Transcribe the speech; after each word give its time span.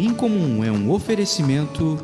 Incomum 0.00 0.64
é 0.64 0.72
um 0.72 0.90
oferecimento 0.90 1.98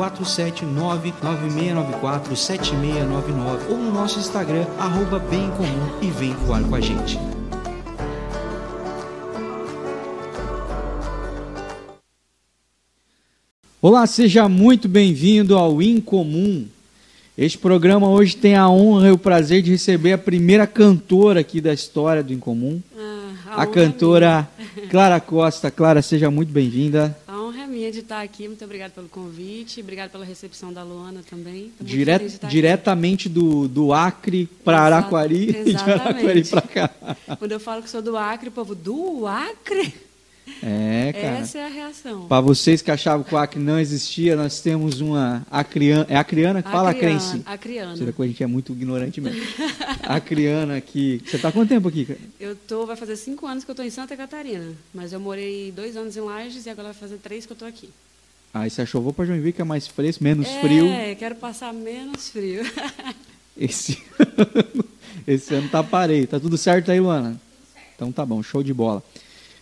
47996947699 3.06 3.70
ou 3.70 3.78
no 3.78 3.92
nosso 3.94 4.20
Instagram, 4.20 4.66
arroba 4.80 5.20
Bem 5.20 5.46
Incomum 5.46 6.00
e 6.02 6.10
vem 6.10 6.34
voar 6.34 6.64
com 6.64 6.76
a 6.76 6.82
gente. 6.82 7.18
Olá, 13.82 14.08
seja 14.08 14.50
muito 14.50 14.88
bem-vindo 14.88 15.56
ao 15.56 15.82
Incomum. 15.82 16.66
Este 17.38 17.58
programa 17.58 18.08
hoje 18.10 18.36
tem 18.36 18.56
a 18.56 18.68
honra 18.70 19.10
e 19.10 19.12
o 19.12 19.18
prazer 19.18 19.62
de 19.62 19.70
receber 19.72 20.14
a 20.14 20.18
primeira 20.18 20.66
cantora 20.66 21.42
aqui 21.42 21.60
da 21.62 21.74
história 21.74 22.24
do 22.24 22.34
Incomum, 22.34 22.82
Ah, 22.98 23.62
a, 23.64 23.68
cantora 23.68 24.48
é 24.58 24.64
minha. 24.76 24.90
Clara 24.90 25.20
Costa. 25.20 25.70
Clara, 25.70 26.02
seja 26.02 26.32
muito 26.32 26.52
bem-vinda. 26.52 27.16
A 27.86 27.88
honra 27.88 27.90
minha 27.90 27.92
de 27.92 28.00
estar 28.00 28.22
aqui. 28.22 28.48
Muito 28.48 28.64
obrigada 28.66 28.92
pelo 28.94 29.08
convite. 29.08 29.82
Obrigada 29.82 30.10
pela 30.10 30.26
recepção 30.26 30.74
da 30.74 30.84
Luana 30.84 31.22
também. 31.30 31.72
Diretamente 32.50 33.30
do, 33.30 33.68
do 33.68 33.94
Acre 33.94 34.48
para 34.64 34.80
Araquari 34.80 35.50
e 35.50 35.74
de 35.74 35.78
Araquari 35.78 36.40
exatamente. 36.40 36.50
para 36.50 36.62
cá. 36.62 36.90
Quando 37.38 37.52
eu 37.52 37.60
falo 37.60 37.84
que 37.84 37.90
sou 37.90 38.02
do 38.02 38.18
Acre, 38.18 38.50
o 38.50 38.52
povo, 38.52 38.74
do 38.74 39.28
Acre? 39.28 39.94
É, 40.62 41.14
cara. 41.14 41.38
Essa 41.38 41.58
é 41.60 41.66
a 41.66 41.68
reação. 41.68 42.28
Para 42.28 42.42
vocês 42.42 42.82
que 42.82 42.92
achavam 42.92 43.24
que 43.24 43.34
o 43.34 43.38
Acre 43.38 43.60
não 43.60 43.80
existia, 43.80 44.36
nós 44.36 44.62
temos 44.62 45.02
uma 45.02 45.46
acriana. 45.50 46.06
É 46.10 46.16
acriana 46.16 46.62
que 46.62 46.70
fala 46.70 46.92
Acriana, 46.92 47.20
crense. 47.20 47.42
Acriana. 47.46 47.98
Será 47.98 48.12
que 48.12 48.22
a 48.22 48.28
gente 48.28 48.44
é 48.44 48.48
muito 48.48 48.72
ignorante 48.72 49.20
mesmo? 49.22 49.42
acriana 50.04 50.78
aqui. 50.78 51.22
Você 51.26 51.38
tá 51.38 51.50
há 51.50 51.52
quanto 51.52 51.70
tempo 51.70 51.88
aqui? 51.88 52.06
cara? 52.06 52.20
Eu 52.40 52.56
tô, 52.56 52.86
vai 52.86 52.96
fazer 52.96 53.16
cinco 53.16 53.46
anos 53.46 53.64
que 53.64 53.72
eu 53.72 53.74
estou 53.74 53.86
em 53.86 53.90
Santa 53.90 54.16
Catarina. 54.16 54.74
Mas 54.94 55.14
eu 55.14 55.20
morei 55.20 55.72
dois 55.72 55.98
anos 55.98 56.16
em 56.16 56.22
Lages 56.22 56.66
e 56.66 56.70
agora 56.70 56.90
vai 56.90 56.96
fazer 56.96 57.18
três 57.18 57.46
que 57.46 57.52
eu 57.52 57.56
estou 57.56 57.68
aqui. 57.68 57.90
Aí 58.54 58.70
você 58.70 58.84
achou, 58.84 59.02
vou 59.02 59.12
para 59.12 59.26
Joinville 59.26 59.52
que 59.52 59.62
é 59.62 59.66
mais 59.66 59.86
fresco, 59.86 60.24
menos 60.24 60.48
frio. 60.62 60.88
É, 60.88 61.14
quero 61.16 61.36
passar 61.36 61.74
menos 61.74 62.30
frio. 62.30 62.64
Esse 63.58 64.04
ano, 64.20 64.86
esse 65.26 65.54
ano 65.54 65.70
tá 65.70 65.82
parei. 65.82 66.28
Tá 66.28 66.40
tudo 66.40 66.58
certo 66.58 66.92
aí, 66.92 67.00
Luana? 67.00 67.40
Então 67.96 68.12
tá 68.12 68.26
bom, 68.26 68.44
show 68.44 68.62
de 68.62 68.74
bola. 68.74 69.02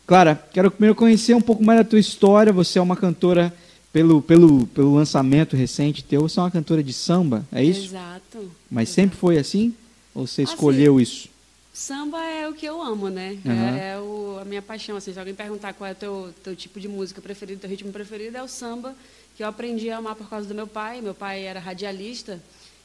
Clara, 0.05 0.35
quero 0.51 0.69
primeiro 0.69 0.95
conhecer 0.95 1.33
um 1.33 1.41
pouco 1.41 1.63
mais 1.63 1.79
da 1.79 1.85
tua 1.85 1.99
história. 1.99 2.51
Você 2.51 2.77
é 2.77 2.81
uma 2.81 2.95
cantora 2.97 3.53
pelo, 3.91 4.21
pelo, 4.21 4.67
pelo 4.67 4.95
lançamento 4.95 5.55
recente 5.55 6.03
teu. 6.03 6.21
Você 6.21 6.39
é 6.39 6.43
uma 6.43 6.51
cantora 6.51 6.83
de 6.83 6.91
samba, 6.91 7.45
é 7.51 7.63
isso? 7.63 7.85
Exato. 7.85 8.51
Mas 8.69 8.89
exato. 8.89 8.95
sempre 8.95 9.17
foi 9.17 9.37
assim? 9.37 9.73
Ou 10.13 10.27
você 10.27 10.41
Assim, 10.43 10.53
escolheu 10.53 10.99
isso? 10.99 11.29
Samba 11.73 12.23
é 12.23 12.47
o 12.47 12.53
que 12.53 12.65
eu 12.65 12.79
amo, 12.81 13.09
né? 13.09 13.37
É, 13.45 13.93
é 13.93 13.97
o- 13.99 14.37
a 14.41 14.45
minha 14.45 14.61
paixão. 14.61 14.95
Assim, 14.95 15.11
se 15.13 15.17
alguém 15.17 15.33
perguntar 15.33 15.73
qual 15.73 15.87
é 15.89 15.93
o 15.93 15.95
teu, 15.95 16.33
teu 16.43 16.55
tipo 16.55 16.79
de 16.79 16.87
música 16.87 17.19
preferido, 17.21 17.61
teu 17.61 17.69
ritmo 17.69 17.91
preferido, 17.91 18.37
é 18.37 18.43
o 18.43 18.47
samba, 18.47 18.93
que 19.35 19.41
eu 19.41 19.47
aprendi 19.47 19.89
a 19.89 19.97
amar 19.97 20.15
por 20.15 20.29
causa 20.29 20.47
do 20.47 20.53
meu 20.53 20.67
pai. 20.67 21.01
Meu 21.01 21.15
pai 21.15 21.43
era 21.45 21.59
radialista 21.59 22.39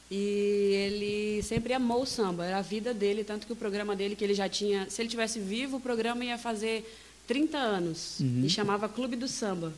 e 0.09 0.71
ele 0.73 1.43
sempre 1.43 1.71
amou 1.73 2.01
o 2.01 2.05
samba, 2.07 2.45
era 2.45 2.57
a 2.57 2.61
vida 2.63 2.91
dele, 2.93 3.23
tanto 3.23 3.45
que 3.45 3.53
o 3.53 3.55
programa 3.55 3.95
dele, 3.95 4.15
que 4.15 4.23
ele 4.23 4.33
já 4.33 4.49
tinha... 4.49 4.89
Se 4.89 5.01
ele 5.03 5.09
tivesse 5.09 5.39
vivo, 5.39 5.77
o 5.77 5.79
programa 5.79 6.25
ia 6.25 6.37
fazer 6.39 6.83
30 7.29 7.57
anos 7.59 8.19
Uhum. 8.19 8.41
e 8.43 8.49
chamava 8.49 8.89
Clube 8.89 9.15
do 9.15 9.27
Samba. 9.27 9.71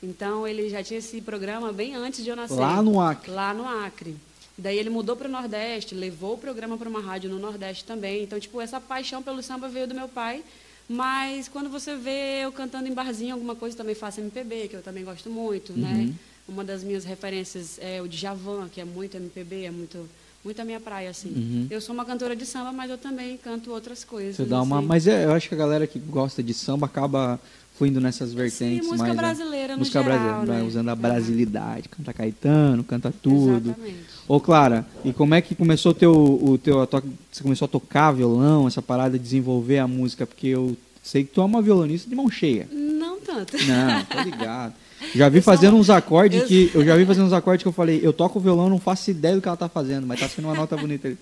Então, 0.00 0.46
ele 0.46 0.68
já 0.70 0.82
tinha 0.84 0.98
esse 0.98 1.20
programa 1.20 1.72
bem 1.72 1.96
antes 1.96 2.22
de 2.22 2.30
eu 2.30 2.36
nascer. 2.36 2.54
Lá 2.54 2.80
no 2.80 3.00
Acre. 3.00 3.30
Lá 3.30 3.52
no 3.52 3.68
Acre. 3.68 4.14
Daí 4.56 4.78
ele 4.78 4.88
mudou 4.88 5.16
para 5.16 5.28
o 5.28 5.30
Nordeste, 5.30 5.94
levou 5.96 6.34
o 6.34 6.38
programa 6.38 6.76
para 6.78 6.88
uma 6.88 7.00
rádio 7.00 7.28
no 7.28 7.38
Nordeste 7.40 7.84
também. 7.84 8.22
Então, 8.22 8.38
tipo, 8.38 8.60
essa 8.60 8.80
paixão 8.80 9.20
pelo 9.22 9.42
samba 9.42 9.68
veio 9.68 9.88
do 9.88 9.94
meu 9.94 10.08
pai. 10.08 10.44
Mas 10.88 11.48
quando 11.48 11.68
você 11.70 11.96
vê 11.96 12.44
eu 12.44 12.52
cantando 12.52 12.88
em 12.88 12.92
barzinho, 12.94 13.34
alguma 13.34 13.54
coisa, 13.56 13.76
também 13.76 13.94
faço 13.96 14.20
MPB, 14.20 14.68
que 14.68 14.76
eu 14.76 14.82
também 14.82 15.02
gosto 15.04 15.28
muito, 15.30 15.72
Uhum. 15.72 15.78
né? 15.78 16.12
Uma 16.48 16.62
das 16.64 16.82
minhas 16.84 17.04
referências 17.04 17.78
é 17.80 18.00
o 18.02 18.06
Djavan, 18.08 18.68
que 18.68 18.80
é 18.80 18.84
muito 18.84 19.16
MPB, 19.16 19.64
é 19.64 19.70
muito, 19.70 20.08
muito 20.44 20.60
a 20.60 20.64
minha 20.64 20.80
praia, 20.80 21.10
assim. 21.10 21.28
Uhum. 21.28 21.66
Eu 21.70 21.80
sou 21.80 21.94
uma 21.94 22.04
cantora 22.04 22.34
de 22.34 22.44
samba, 22.44 22.72
mas 22.72 22.90
eu 22.90 22.98
também 22.98 23.36
canto 23.36 23.70
outras 23.70 24.04
coisas. 24.04 24.36
Você 24.36 24.44
dá 24.44 24.60
uma. 24.60 24.82
Mas 24.82 25.06
é, 25.06 25.24
eu 25.24 25.32
acho 25.32 25.48
que 25.48 25.54
a 25.54 25.58
galera 25.58 25.86
que 25.86 25.98
gosta 25.98 26.42
de 26.42 26.52
samba 26.52 26.86
acaba 26.86 27.40
fluindo 27.76 28.00
nessas 28.00 28.32
vertentes 28.32 28.86
música 28.86 28.98
mais. 28.98 29.16
né? 29.16 29.22
brasileira 29.22 29.72
no 29.72 29.78
música 29.80 30.02
geral, 30.02 30.18
brasileira, 30.18 30.62
né? 30.62 30.68
usando 30.68 30.88
a 30.88 30.92
Aham. 30.92 31.00
brasilidade, 31.00 31.88
canta 31.88 32.12
Caetano, 32.12 32.84
canta 32.84 33.12
tudo. 33.22 33.70
Exatamente. 33.70 33.98
Ô 34.28 34.40
Clara, 34.40 34.86
e 35.04 35.12
como 35.12 35.34
é 35.34 35.40
que 35.40 35.54
começou 35.54 35.92
o 35.92 35.94
teu, 35.94 36.12
o 36.12 36.58
teu 36.58 36.86
você 37.30 37.42
começou 37.42 37.66
a 37.66 37.68
tocar 37.68 38.12
violão, 38.12 38.68
essa 38.68 38.82
parada 38.82 39.18
de 39.18 39.24
desenvolver 39.24 39.78
a 39.78 39.88
música, 39.88 40.26
porque 40.26 40.48
eu 40.48 40.76
sei 41.02 41.24
que 41.24 41.32
tu 41.32 41.40
é 41.40 41.44
uma 41.44 41.62
violonista 41.62 42.08
de 42.08 42.14
mão 42.14 42.30
cheia. 42.30 42.68
Não 42.70 43.20
tanto. 43.20 43.56
Não, 43.64 44.04
tô 44.06 44.20
ligado. 44.20 44.74
Já 45.14 45.28
vi 45.28 45.40
fazendo 45.40 45.76
uns 45.76 45.90
acordes 45.90 46.44
que 46.44 46.70
eu 46.74 46.84
já 46.84 46.96
vi 46.96 47.04
fazendo 47.04 47.26
uns 47.26 47.32
acordes 47.32 47.62
que 47.62 47.68
eu 47.68 47.72
falei, 47.72 48.00
eu 48.02 48.12
toco 48.12 48.38
violão, 48.40 48.68
não 48.68 48.78
faço 48.78 49.10
ideia 49.10 49.34
do 49.34 49.42
que 49.42 49.48
ela 49.48 49.56
tá 49.56 49.68
fazendo, 49.68 50.06
mas 50.06 50.20
tá 50.20 50.28
sendo 50.28 50.46
uma 50.48 50.54
nota 50.54 50.76
bonita 50.76 51.08
ali. 51.08 51.18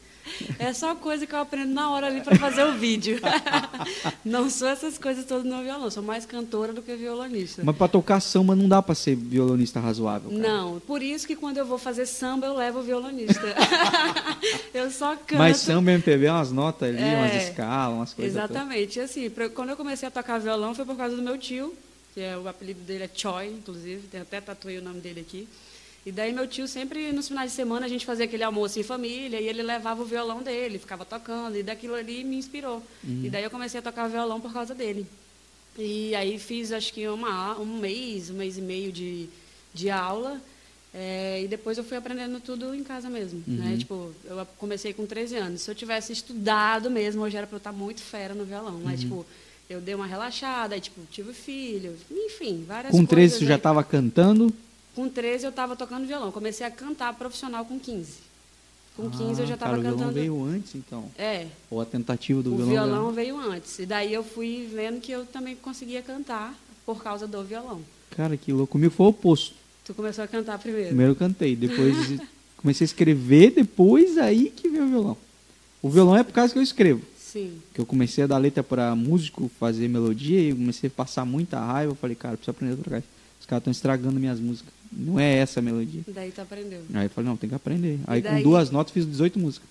É 0.61 0.73
só 0.73 0.95
coisa 0.95 1.27
que 1.27 1.35
eu 1.35 1.41
aprendo 1.41 1.73
na 1.75 1.91
hora 1.91 2.07
ali 2.07 2.21
para 2.21 2.37
fazer 2.39 2.63
o 2.65 2.73
vídeo. 2.75 3.19
não 4.25 4.49
sou 4.49 4.69
essas 4.69 4.97
coisas 4.97 5.25
todas 5.25 5.45
no 5.45 5.63
violão, 5.63 5.91
sou 5.91 6.03
mais 6.03 6.25
cantora 6.25 6.73
do 6.73 6.83
que 6.83 6.95
violonista. 6.95 7.63
Mas 7.65 7.77
pra 7.77 7.89
tocar 7.89 8.21
samba 8.21 8.55
não 8.55 8.69
dá 8.69 8.81
pra 8.81 8.95
ser 8.95 9.17
violonista 9.17 9.81
razoável, 9.81 10.31
cara. 10.31 10.43
Não, 10.43 10.79
por 10.81 11.03
isso 11.03 11.27
que 11.27 11.35
quando 11.35 11.59
eu 11.59 11.67
vou 11.67 11.79
fazer 11.79 12.07
samba 12.07 12.47
eu 12.47 12.55
levo 12.57 12.79
o 12.79 12.83
violonista. 12.83 13.43
eu 14.73 14.91
só 14.91 15.17
canto. 15.17 15.39
Mas 15.39 15.59
samba 15.59 15.91
MPB 15.93 16.27
é 16.27 16.33
umas 16.33 16.53
notas 16.53 16.89
ali, 16.91 17.03
É, 17.03 17.17
umas 17.17 17.43
escalas, 17.49 17.97
umas 17.97 18.15
coisas. 18.15 18.33
todas. 18.35 18.51
Exatamente. 18.51 18.99
E 18.99 19.03
assim, 19.03 19.31
pra- 19.31 19.49
quando 19.49 19.71
eu 19.71 19.77
comecei 19.77 20.07
a 20.07 20.11
tocar 20.11 20.39
violão 20.39 20.75
foi 20.75 20.85
por 20.85 20.97
causa 20.97 21.17
do 21.17 21.23
meu 21.23 21.37
tio, 21.39 21.75
que 22.15 22.21
é 22.21 22.37
o 22.37 22.49
apelido 22.49 22.81
dele 22.81 23.05
é 23.05 23.11
Choi, 23.13 23.49
inclusive, 23.49 24.07
tem 24.09 24.21
até 24.21 24.41
tatuei 24.41 24.79
o 24.79 24.83
nome 24.83 25.01
dele 25.01 25.21
aqui. 25.21 25.49
E 26.05 26.11
daí 26.11 26.33
meu 26.33 26.47
tio 26.47 26.67
sempre 26.67 27.13
nos 27.13 27.29
finais 27.29 27.51
de 27.51 27.57
semana 27.57 27.85
a 27.85 27.89
gente 27.89 28.07
fazia 28.07 28.25
aquele 28.25 28.43
almoço 28.43 28.81
em 28.81 28.83
família 28.83 29.39
e 29.39 29.47
ele 29.47 29.63
levava 29.63 30.01
o 30.03 30.07
violão 30.07 30.43
dele, 30.43 30.79
ficava 30.79 31.05
tocando 31.05 31.57
e 31.57 31.63
daquilo 31.63 31.95
ali 31.95 32.25
me 32.25 32.37
inspirou. 32.37 32.83
E 33.27 33.29
daí 33.29 33.45
eu 33.45 33.51
comecei 33.51 33.81
a 33.81 33.83
tocar 33.83 34.09
violão 34.09 34.41
por 34.41 34.53
causa 34.53 34.75
dele. 34.75 35.07
E 35.79 36.15
aí 36.15 36.39
fiz 36.39 36.73
acho 36.73 36.93
que 36.93 37.07
uma, 37.07 37.59
um 37.59 37.79
mês, 37.79 38.31
um 38.31 38.35
mês 38.35 38.57
e 38.57 38.63
meio 38.63 38.91
de, 38.91 39.29
de 39.75 39.91
aula. 39.91 40.41
é, 40.93 41.43
e 41.43 41.49
depois 41.49 41.79
eu 41.79 41.85
fui 41.85 41.97
aprendendo 41.97 42.41
tudo 42.41 42.75
em 42.75 42.83
casa 42.83 43.09
mesmo. 43.11 43.45
Né? 43.47 43.77
Tipo, 43.79 44.13
eu 44.25 44.47
comecei 44.59 44.93
com 44.93 45.07
13 45.07 45.37
anos. 45.37 45.63
Se 45.63 45.71
eu 45.71 45.75
tivesse 45.75 46.13
estudado 46.13 46.91
mesmo, 46.91 47.23
hoje 47.23 47.37
era 47.37 47.47
para 47.47 47.57
eu 47.57 47.59
estar 47.59 47.73
muito 47.73 48.01
fera 48.01 48.35
no 48.35 48.45
violão. 48.45 48.81
Mas, 48.83 49.01
tipo, 49.01 49.25
eu 49.71 49.81
dei 49.81 49.95
uma 49.95 50.07
relaxada, 50.07 50.75
aí, 50.75 50.81
tipo, 50.81 51.01
tive 51.11 51.33
filho, 51.33 51.95
enfim, 52.11 52.65
várias 52.67 52.91
Com 52.91 52.99
coisas. 52.99 53.09
13 53.11 53.39
você 53.39 53.45
já 53.47 53.55
aí. 53.55 53.61
tava 53.61 53.85
cantando? 53.85 54.53
Com 54.95 55.09
13 55.09 55.45
eu 55.47 55.51
estava 55.51 55.77
tocando 55.77 56.07
violão. 56.07 56.33
Comecei 56.33 56.67
a 56.67 56.71
cantar 56.71 57.15
profissional 57.15 57.65
com 57.65 57.79
15. 57.79 58.15
Com 58.97 59.09
15 59.09 59.41
eu 59.43 59.47
já 59.47 59.55
Ah, 59.55 59.55
estava 59.55 59.77
cara, 59.77 59.81
O 59.81 59.83
cantando. 59.93 60.13
violão 60.13 60.13
veio 60.13 60.57
antes, 60.57 60.75
então. 60.75 61.05
É, 61.17 61.47
Ou 61.71 61.81
a 61.81 61.87
tentativa 61.87 62.43
do 62.43 62.53
o 62.53 62.57
violão. 62.57 62.73
violão 62.73 63.13
veio 63.13 63.39
antes. 63.39 63.79
E 63.79 63.87
daí 63.87 64.13
eu 64.13 64.25
fui 64.25 64.69
vendo 64.75 65.01
que 65.01 65.13
eu 65.13 65.25
também 65.25 65.55
conseguia 65.55 66.03
cantar 66.03 66.53
por 66.85 67.03
causa 67.03 67.27
do 67.27 67.43
violão. 67.45 67.81
Cara, 68.11 68.37
que 68.37 68.53
louco. 68.53 68.73
Comigo 68.73 68.93
foi 68.93 69.07
o 69.07 69.11
oposto. 69.11 69.55
Tu 69.85 69.95
começou 69.95 70.25
a 70.25 70.27
cantar 70.29 70.59
primeiro. 70.59 70.89
Primeiro 70.89 71.13
eu 71.13 71.17
cantei, 71.17 71.55
depois 71.55 71.95
comecei 72.59 72.85
a 72.85 72.87
escrever, 72.87 73.53
depois 73.53 74.19
aí 74.19 74.51
que 74.51 74.69
veio 74.69 74.85
o 74.85 74.89
violão. 74.89 75.17
O 75.81 75.89
violão 75.89 76.17
é 76.17 76.25
por 76.25 76.33
causa 76.33 76.53
que 76.53 76.59
eu 76.59 76.63
escrevo. 76.63 77.01
Sim. 77.33 77.61
Que 77.73 77.81
eu 77.81 77.87
comecei 77.87 78.25
a 78.25 78.27
dar 78.27 78.39
letra 78.39 78.63
para 78.63 78.95
músico 78.97 79.51
fazer 79.61 79.89
melodia 79.89 80.41
e 80.41 80.53
comecei 80.53 80.89
a 80.89 80.91
passar 80.91 81.25
muita 81.25 81.61
raiva. 81.61 81.93
Eu 81.93 81.97
falei, 81.97 82.17
cara, 82.17 82.35
eu 82.35 82.39
preciso 82.39 82.51
aprender 82.51 82.75
a 82.75 82.85
tocar. 82.85 83.03
Os 83.39 83.47
caras 83.47 83.61
estão 83.61 83.71
estragando 83.71 84.19
minhas 84.19 84.41
músicas. 84.41 84.73
Não 84.93 85.19
é 85.19 85.37
essa 85.37 85.61
a 85.61 85.63
melodia. 85.63 86.03
Daí 86.09 86.33
tu 86.33 86.41
aprendeu. 86.41 86.83
Aí 86.93 87.07
eu 87.07 87.11
falei, 87.11 87.31
não, 87.31 87.37
tem 87.37 87.49
que 87.49 87.55
aprender. 87.55 88.01
Aí 88.07 88.21
daí? 88.21 88.43
com 88.43 88.51
duas 88.51 88.71
notas 88.71 88.93
fiz 88.93 89.07
18 89.07 89.39
músicas. 89.39 89.69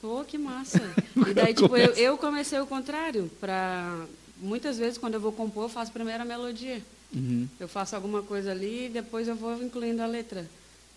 Pô, 0.00 0.24
que 0.24 0.38
massa. 0.38 0.80
E 1.28 1.34
daí, 1.34 1.54
tipo, 1.54 1.76
eu, 1.76 1.92
eu 1.94 2.16
comecei 2.16 2.60
o 2.60 2.66
contrário. 2.66 3.28
Pra... 3.40 4.06
Muitas 4.40 4.78
vezes, 4.78 4.98
quando 4.98 5.14
eu 5.14 5.20
vou 5.20 5.32
compor, 5.32 5.64
eu 5.64 5.68
faço 5.68 5.90
primeiro 5.90 6.22
a 6.22 6.26
melodia. 6.26 6.80
Uhum. 7.12 7.48
Eu 7.58 7.66
faço 7.66 7.96
alguma 7.96 8.22
coisa 8.22 8.52
ali 8.52 8.86
e 8.86 8.88
depois 8.90 9.26
eu 9.26 9.34
vou 9.34 9.60
incluindo 9.62 10.02
a 10.02 10.06
letra. 10.06 10.46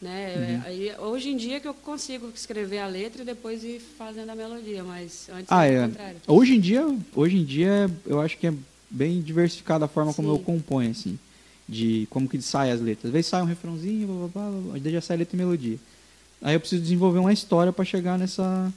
Né? 0.02 0.36
Uhum. 0.36 0.44
É, 0.44 0.62
Aí, 0.68 0.92
hoje 0.98 1.30
em 1.30 1.36
dia 1.38 1.60
que 1.60 1.68
eu 1.68 1.74
consigo 1.74 2.32
escrever 2.34 2.80
a 2.80 2.88
letra 2.88 3.22
e 3.22 3.26
depois 3.26 3.64
ir 3.64 3.82
fazendo 3.98 4.30
a 4.30 4.36
melodia, 4.36 4.84
mas 4.84 5.28
antes 5.30 5.48
Ah, 5.50 5.66
era 5.66 5.84
é. 5.84 5.88
contrário. 5.88 6.18
Hoje 6.28 6.56
em 6.56 6.60
dia, 6.60 6.98
hoje 7.14 7.38
em 7.38 7.44
dia, 7.44 7.92
eu 8.06 8.22
acho 8.22 8.38
que 8.38 8.48
é 8.48 8.54
bem 8.90 9.22
diversificada 9.22 9.86
a 9.86 9.88
forma 9.90 10.14
como 10.14 10.30
Sim. 10.30 10.36
eu 10.36 10.40
componho, 10.40 10.92
assim. 10.92 11.20
De 11.68 12.08
como 12.10 12.28
que 12.30 12.42
sai 12.42 12.72
as 12.72 12.80
letras. 12.82 13.08
Às 13.10 13.12
vezes 13.14 13.28
sai 13.28 13.42
um 13.42 13.46
refrãozinho, 13.46 14.08
blá, 14.08 14.28
blá, 14.28 14.52
blá, 14.52 14.80
blá, 14.80 14.92
já 14.92 15.02
sai 15.02 15.18
letra 15.18 15.36
e 15.36 15.40
melodia. 15.40 15.78
Aí 16.42 16.56
eu 16.56 16.60
preciso 16.60 16.82
desenvolver 16.82 17.20
uma 17.20 17.34
história 17.34 17.72
para 17.74 17.84
chegar 17.84 18.18
nessa. 18.18 18.74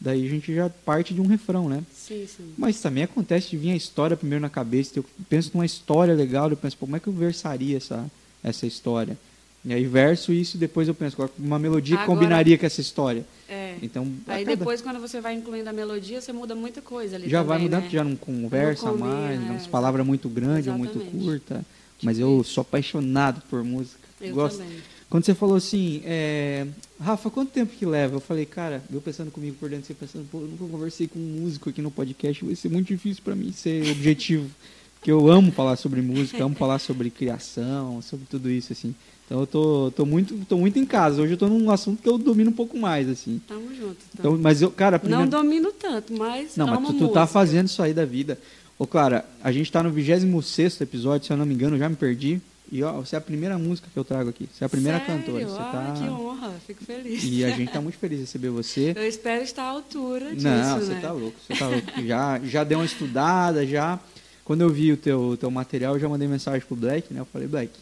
Daí 0.00 0.26
a 0.26 0.28
gente 0.28 0.52
já 0.52 0.68
parte 0.68 1.14
de 1.14 1.20
um 1.20 1.26
refrão, 1.26 1.68
né? 1.68 1.84
Sim, 1.94 2.26
sim. 2.26 2.52
Mas 2.58 2.80
também 2.80 3.04
acontece 3.04 3.50
de 3.50 3.56
vir 3.58 3.70
a 3.70 3.76
história 3.76 4.16
primeiro 4.16 4.40
na 4.42 4.48
cabeça. 4.48 4.98
Eu 4.98 5.04
penso 5.28 5.50
numa 5.54 5.66
história 5.66 6.14
legal, 6.14 6.50
eu 6.50 6.56
penso, 6.56 6.76
pô, 6.76 6.86
como 6.86 6.96
é 6.96 7.00
que 7.00 7.06
eu 7.06 7.12
versaria 7.12 7.76
essa, 7.76 8.10
essa 8.42 8.66
história? 8.66 9.16
E 9.64 9.72
aí 9.72 9.84
verso 9.86 10.32
isso 10.32 10.56
e 10.56 10.60
depois 10.60 10.88
eu 10.88 10.94
penso, 10.94 11.16
uma 11.38 11.58
melodia 11.58 11.96
que 11.96 12.02
Agora- 12.02 12.18
combinaria 12.18 12.58
com 12.58 12.66
essa 12.66 12.80
história. 12.80 13.24
É. 13.48 13.76
Então, 13.80 14.04
Aí 14.26 14.44
cada- 14.44 14.56
depois, 14.56 14.80
quando 14.80 14.98
você 15.00 15.20
vai 15.20 15.34
incluindo 15.34 15.68
a 15.68 15.72
melodia, 15.72 16.20
você 16.20 16.32
muda 16.32 16.54
muita 16.54 16.80
coisa 16.82 17.16
ali 17.16 17.28
já 17.28 17.42
vai 17.42 17.58
também, 17.58 17.68
mudando, 17.68 17.84
né? 17.84 17.90
já 17.90 18.02
não 18.04 18.16
conversa 18.16 18.86
Não 18.86 18.92
combina, 18.98 19.14
mais, 19.14 19.40
é, 19.40 19.50
umas 19.50 19.66
palavras 19.66 20.04
muito 20.06 20.28
grandes 20.28 20.66
ou 20.66 20.76
muito 20.76 20.98
curta. 21.10 21.64
Mas 22.02 22.16
Tipo 22.16 22.28
eu 22.28 22.40
isso. 22.40 22.50
sou 22.54 22.62
apaixonado 22.62 23.40
por 23.48 23.62
música. 23.62 24.00
Eu 24.20 24.34
Gosto. 24.34 24.58
também. 24.58 24.78
Quando 25.08 25.24
você 25.26 25.34
falou 25.34 25.56
assim, 25.56 26.00
é, 26.04 26.66
Rafa, 26.98 27.30
quanto 27.30 27.50
tempo 27.52 27.72
que 27.76 27.84
leva? 27.86 28.16
Eu 28.16 28.20
falei, 28.20 28.46
cara, 28.46 28.82
eu 28.92 29.00
pensando 29.00 29.30
comigo 29.30 29.56
por 29.60 29.68
dentro, 29.68 29.86
você 29.86 29.94
pensando, 29.94 30.26
pô, 30.32 30.38
eu 30.40 30.46
nunca 30.48 30.64
conversei 30.66 31.06
com 31.06 31.18
um 31.18 31.40
músico 31.42 31.68
aqui 31.70 31.82
no 31.82 31.90
podcast, 31.90 32.44
vai 32.44 32.54
ser 32.56 32.70
muito 32.70 32.88
difícil 32.88 33.22
para 33.22 33.36
mim 33.36 33.52
ser 33.52 33.88
objetivo. 33.92 34.50
Porque 35.02 35.10
eu 35.10 35.28
amo 35.28 35.50
falar 35.50 35.74
sobre 35.74 36.00
música, 36.00 36.44
amo 36.44 36.54
falar 36.54 36.78
sobre 36.78 37.10
criação, 37.10 38.00
sobre 38.00 38.24
tudo 38.30 38.48
isso, 38.48 38.72
assim. 38.72 38.94
Então 39.26 39.40
eu 39.40 39.46
tô, 39.48 39.92
tô, 39.96 40.06
muito, 40.06 40.32
tô 40.48 40.56
muito 40.56 40.78
em 40.78 40.86
casa. 40.86 41.20
Hoje 41.20 41.32
eu 41.32 41.36
tô 41.36 41.48
num 41.48 41.68
assunto 41.72 42.00
que 42.00 42.08
eu 42.08 42.16
domino 42.16 42.50
um 42.50 42.54
pouco 42.54 42.78
mais, 42.78 43.08
assim. 43.08 43.42
Tamo 43.48 43.74
junto. 43.74 43.96
Então, 44.16 44.38
mas 44.38 44.62
eu, 44.62 44.70
cara, 44.70 45.00
primeira... 45.00 45.24
Não 45.24 45.28
domino 45.28 45.72
tanto, 45.72 46.12
mas 46.16 46.56
Não, 46.56 46.68
mas 46.68 46.76
tu, 46.76 46.84
tá 46.84 46.92
música. 46.92 47.26
fazendo 47.26 47.66
isso 47.66 47.82
aí 47.82 47.92
da 47.92 48.04
vida. 48.04 48.38
Ô, 48.78 48.86
Clara, 48.86 49.24
a 49.42 49.50
gente 49.50 49.72
tá 49.72 49.82
no 49.82 49.90
26 49.90 50.82
episódio, 50.82 51.26
se 51.26 51.32
eu 51.32 51.36
não 51.36 51.46
me 51.46 51.52
engano, 51.52 51.76
já 51.76 51.88
me 51.88 51.96
perdi. 51.96 52.40
E 52.70 52.80
ó, 52.84 52.92
você 52.92 53.16
é 53.16 53.18
a 53.18 53.20
primeira 53.20 53.58
música 53.58 53.88
que 53.92 53.98
eu 53.98 54.04
trago 54.04 54.30
aqui. 54.30 54.48
Você 54.54 54.62
é 54.62 54.66
a 54.66 54.70
primeira 54.70 55.00
Sério? 55.00 55.16
cantora. 55.16 55.44
Você 55.44 55.58
ah, 55.58 55.94
que 55.96 56.04
tá... 56.04 56.12
honra, 56.12 56.54
fico 56.64 56.84
feliz. 56.84 57.24
E 57.24 57.44
a 57.44 57.50
gente 57.50 57.72
tá 57.72 57.80
muito 57.80 57.98
feliz 57.98 58.18
de 58.18 58.24
receber 58.24 58.50
você. 58.50 58.92
Eu 58.94 59.08
espero 59.08 59.42
estar 59.42 59.64
à 59.64 59.70
altura 59.70 60.32
disso, 60.32 60.46
Não, 60.46 60.78
você 60.78 60.94
né? 60.94 61.00
tá 61.00 61.10
louco, 61.10 61.36
você 61.44 61.58
tá 61.58 61.66
louco. 61.66 62.06
Já, 62.06 62.40
já 62.44 62.62
deu 62.62 62.78
uma 62.78 62.84
estudada, 62.84 63.66
já. 63.66 63.98
Quando 64.44 64.62
eu 64.62 64.70
vi 64.70 64.92
o 64.92 64.96
teu, 64.96 65.36
teu 65.38 65.50
material, 65.50 65.94
eu 65.94 66.00
já 66.00 66.08
mandei 66.08 66.26
mensagem 66.26 66.60
pro 66.66 66.74
Black, 66.76 67.12
né? 67.14 67.20
Eu 67.20 67.24
falei, 67.26 67.46
Black, 67.46 67.72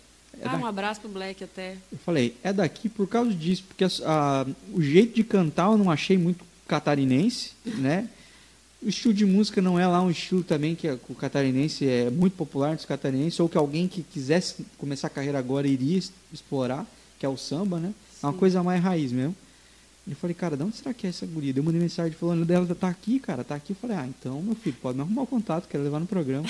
é 0.41 0.47
ah, 0.47 0.51
daqui. 0.53 0.63
um 0.63 0.67
abraço 0.67 1.01
pro 1.01 1.09
Black 1.11 1.43
até. 1.43 1.77
Eu 1.91 1.99
falei, 2.05 2.37
é 2.43 2.53
daqui 2.53 2.89
por 2.89 3.07
causa 3.09 3.33
disso, 3.33 3.65
porque 3.67 3.85
a- 4.05 4.47
o 4.73 4.83
jeito 4.83 5.15
de 5.15 5.25
cantar 5.25 5.71
eu 5.73 5.79
não 5.79 5.91
achei 5.91 6.19
muito 6.19 6.45
catarinense, 6.69 7.53
né? 7.65 8.09
O 8.83 8.89
estilo 8.89 9.13
de 9.13 9.27
música 9.27 9.61
não 9.61 9.79
é 9.79 9.87
lá 9.87 10.01
um 10.03 10.11
estilo 10.11 10.43
também 10.43 10.75
que 10.75 10.89
a- 10.89 10.99
o 11.09 11.15
catarinense 11.15 11.87
é 11.87 12.09
muito 12.11 12.35
popular 12.37 12.69
entre 12.69 12.81
os 12.81 12.87
catarinenses, 12.87 13.39
ou 13.41 13.49
que 13.49 13.59
alguém 13.59 13.87
que 13.89 14.03
quisesse 14.03 14.65
começar 14.79 15.07
a 15.09 15.11
carreira 15.11 15.39
agora 15.39 15.67
iria 15.69 15.99
explorar, 16.33 16.87
que 17.19 17.27
é 17.27 17.29
o 17.29 17.37
samba, 17.37 17.79
né? 17.79 17.93
É 18.23 18.27
uma 18.27 18.33
Sim. 18.33 18.39
coisa 18.39 18.63
mais 18.63 18.83
raiz 18.83 19.13
mesmo. 19.13 19.35
E 20.07 20.11
eu 20.13 20.17
falei, 20.17 20.35
cara, 20.35 20.57
de 20.57 20.63
onde 20.63 20.77
será 20.77 20.95
que 20.95 21.07
é 21.07 21.11
essa 21.11 21.27
guria? 21.27 21.53
Eu 21.55 21.63
mandei 21.63 21.81
mensagem 21.81 22.13
falando 22.13 22.45
dela, 22.45 22.67
tá 22.75 22.89
aqui, 22.89 23.21
cara, 23.21 23.45
tá 23.45 23.55
aqui. 23.55 23.73
Eu 23.73 23.77
falei, 23.77 23.97
ah, 23.97 24.07
então, 24.07 24.41
meu 24.43 24.55
filho, 24.55 24.77
pode 24.81 24.97
me 24.97 25.03
arrumar 25.03 25.23
o 25.23 25.27
contato, 25.27 25.69
quero 25.69 25.85
levar 25.85 26.01
no 26.01 26.07
programa. 26.07 26.47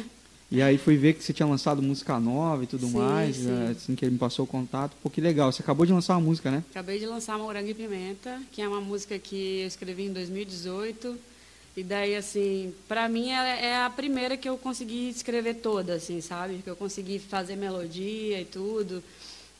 e 0.50 0.62
aí 0.62 0.78
fui 0.78 0.96
ver 0.96 1.14
que 1.14 1.22
você 1.22 1.32
tinha 1.32 1.46
lançado 1.46 1.82
música 1.82 2.18
nova 2.20 2.62
e 2.62 2.66
tudo 2.66 2.86
Sim, 2.86 2.98
mais, 2.98 3.36
sim. 3.36 3.50
eh, 3.50 3.70
assim 3.72 3.94
que 3.94 4.04
ele 4.04 4.12
me 4.12 4.18
passou 4.18 4.44
o 4.44 4.48
contato. 4.48 4.96
Pô, 5.02 5.10
que 5.10 5.20
legal, 5.20 5.50
você 5.50 5.62
acabou 5.62 5.84
de 5.84 5.92
lançar 5.92 6.14
uma 6.14 6.22
música, 6.22 6.50
né? 6.50 6.62
Acabei 6.70 6.98
de 6.98 7.06
lançar 7.06 7.36
Morango 7.38 7.68
e 7.68 7.74
Pimenta, 7.74 8.40
que 8.52 8.62
é 8.62 8.68
uma 8.68 8.80
música 8.80 9.18
que 9.18 9.60
eu 9.60 9.66
escrevi 9.66 10.04
em 10.04 10.12
2018. 10.12 11.18
E 11.74 11.82
daí, 11.82 12.14
assim, 12.14 12.72
pra 12.86 13.08
mim 13.08 13.30
ela 13.30 13.48
é 13.48 13.82
a 13.82 13.88
primeira 13.88 14.36
que 14.36 14.48
eu 14.48 14.58
consegui 14.58 15.08
escrever 15.08 15.54
toda, 15.54 15.94
assim, 15.94 16.20
sabe? 16.20 16.60
Que 16.62 16.68
eu 16.68 16.76
consegui 16.76 17.18
fazer 17.18 17.56
melodia 17.56 18.40
e 18.40 18.44
tudo. 18.44 19.02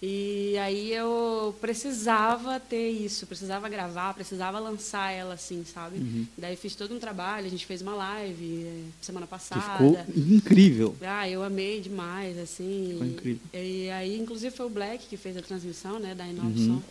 E 0.05 0.59
aí 0.59 0.93
eu 0.93 1.55
precisava 1.61 2.59
ter 2.59 2.91
isso, 2.91 3.25
precisava 3.25 3.69
gravar, 3.69 4.13
precisava 4.15 4.59
lançar 4.59 5.13
ela, 5.13 5.35
assim, 5.35 5.65
sabe? 5.65 5.99
Uhum. 5.99 6.27
Daí 6.37 6.57
fiz 6.57 6.75
todo 6.75 6.93
um 6.93 6.99
trabalho, 6.99 7.47
a 7.47 7.49
gente 7.49 7.65
fez 7.65 7.83
uma 7.83 7.95
live 7.95 8.65
eh, 8.67 8.83
semana 9.01 9.27
Que 9.27 9.31
passada. 9.31 9.79
ficou 9.79 9.97
incrível. 10.17 10.97
Ah, 11.03 11.29
eu 11.31 11.45
amei 11.45 11.81
demais, 11.81 12.37
assim. 12.37 12.89
Ficou 12.95 13.07
incrível. 13.07 13.43
E 13.55 13.91
aí, 13.91 14.19
inclusive, 14.19 14.53
foi 14.55 14.67
o 14.67 14.71
Black 14.71 15.07
que 15.07 15.17
fez 15.17 15.37
a 15.37 15.43
transmissão, 15.43 16.01
né, 16.01 16.17
da 16.17 16.27
Inova 16.27 16.49
Uhum. 16.49 16.83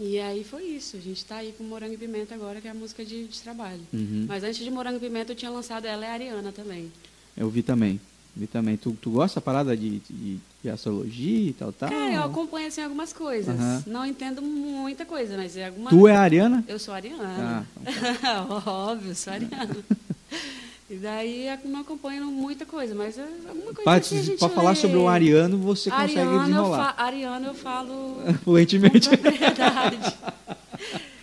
E 0.00 0.18
aí 0.18 0.42
foi 0.44 0.64
isso. 0.64 0.96
A 0.96 1.00
gente 1.00 1.18
está 1.18 1.36
aí 1.36 1.52
com 1.56 1.64
Morango 1.64 1.94
e 1.94 1.96
Pimenta 1.96 2.34
agora, 2.34 2.60
que 2.60 2.68
é 2.68 2.70
a 2.70 2.74
música 2.74 3.04
de, 3.04 3.26
de 3.26 3.40
trabalho. 3.40 3.80
Uhum. 3.92 4.26
Mas 4.28 4.42
antes 4.44 4.58
de 4.58 4.70
Morango 4.70 4.96
e 4.96 5.00
Pimenta, 5.00 5.32
eu 5.32 5.36
tinha 5.36 5.50
lançado 5.50 5.86
ela 5.86 6.04
e 6.04 6.08
a 6.08 6.12
Ariana 6.12 6.52
também. 6.52 6.92
Eu 7.36 7.48
vi 7.48 7.62
também. 7.62 8.00
Vi 8.38 8.46
também. 8.46 8.76
Tu, 8.76 8.92
tu 9.02 9.10
gosta 9.10 9.40
da 9.40 9.44
parada 9.44 9.76
de, 9.76 9.98
de, 10.08 10.38
de 10.62 10.70
astrologia 10.70 11.50
e 11.50 11.52
tal, 11.52 11.72
tal? 11.72 11.88
Cara, 11.90 12.12
eu 12.14 12.22
acompanho, 12.22 12.68
assim, 12.68 12.80
algumas 12.82 13.12
coisas. 13.12 13.54
Não 13.84 14.06
entendo 14.06 14.40
muita 14.40 15.04
coisa, 15.04 15.36
mas 15.36 15.56
é 15.56 15.66
alguma... 15.66 15.90
Tu 15.90 16.06
é 16.06 16.14
Ariana? 16.16 16.64
Eu 16.68 16.78
sou 16.78 16.94
Ah, 16.94 16.98
ariana. 16.98 17.66
então 17.84 18.62
Óbvio, 18.64 19.14
sou 19.16 19.32
ariana. 19.32 19.76
e 20.88 20.94
daí 20.94 21.48
eu 21.48 21.58
não 21.68 21.80
acompanho 21.80 22.26
muita 22.26 22.64
coisa, 22.64 22.94
mas 22.94 23.18
é 23.18 23.22
alguma 23.48 23.64
coisa 23.74 23.82
Pra, 23.82 23.94
assim 23.94 24.18
a 24.18 24.22
gente 24.22 24.38
pra 24.38 24.48
falar 24.48 24.70
lê. 24.70 24.76
sobre 24.76 24.96
o 24.98 25.08
Ariano, 25.08 25.58
você 25.58 25.90
consegue 25.90 26.12
Ariana, 26.20 26.32
eu 26.36 26.40
desenrolar. 26.44 26.94
fa... 26.94 27.02
Ariana 27.02 27.46
eu 27.48 27.54
falo 27.54 28.22
Fluentemente. 28.44 29.08
verdade. 29.08 29.98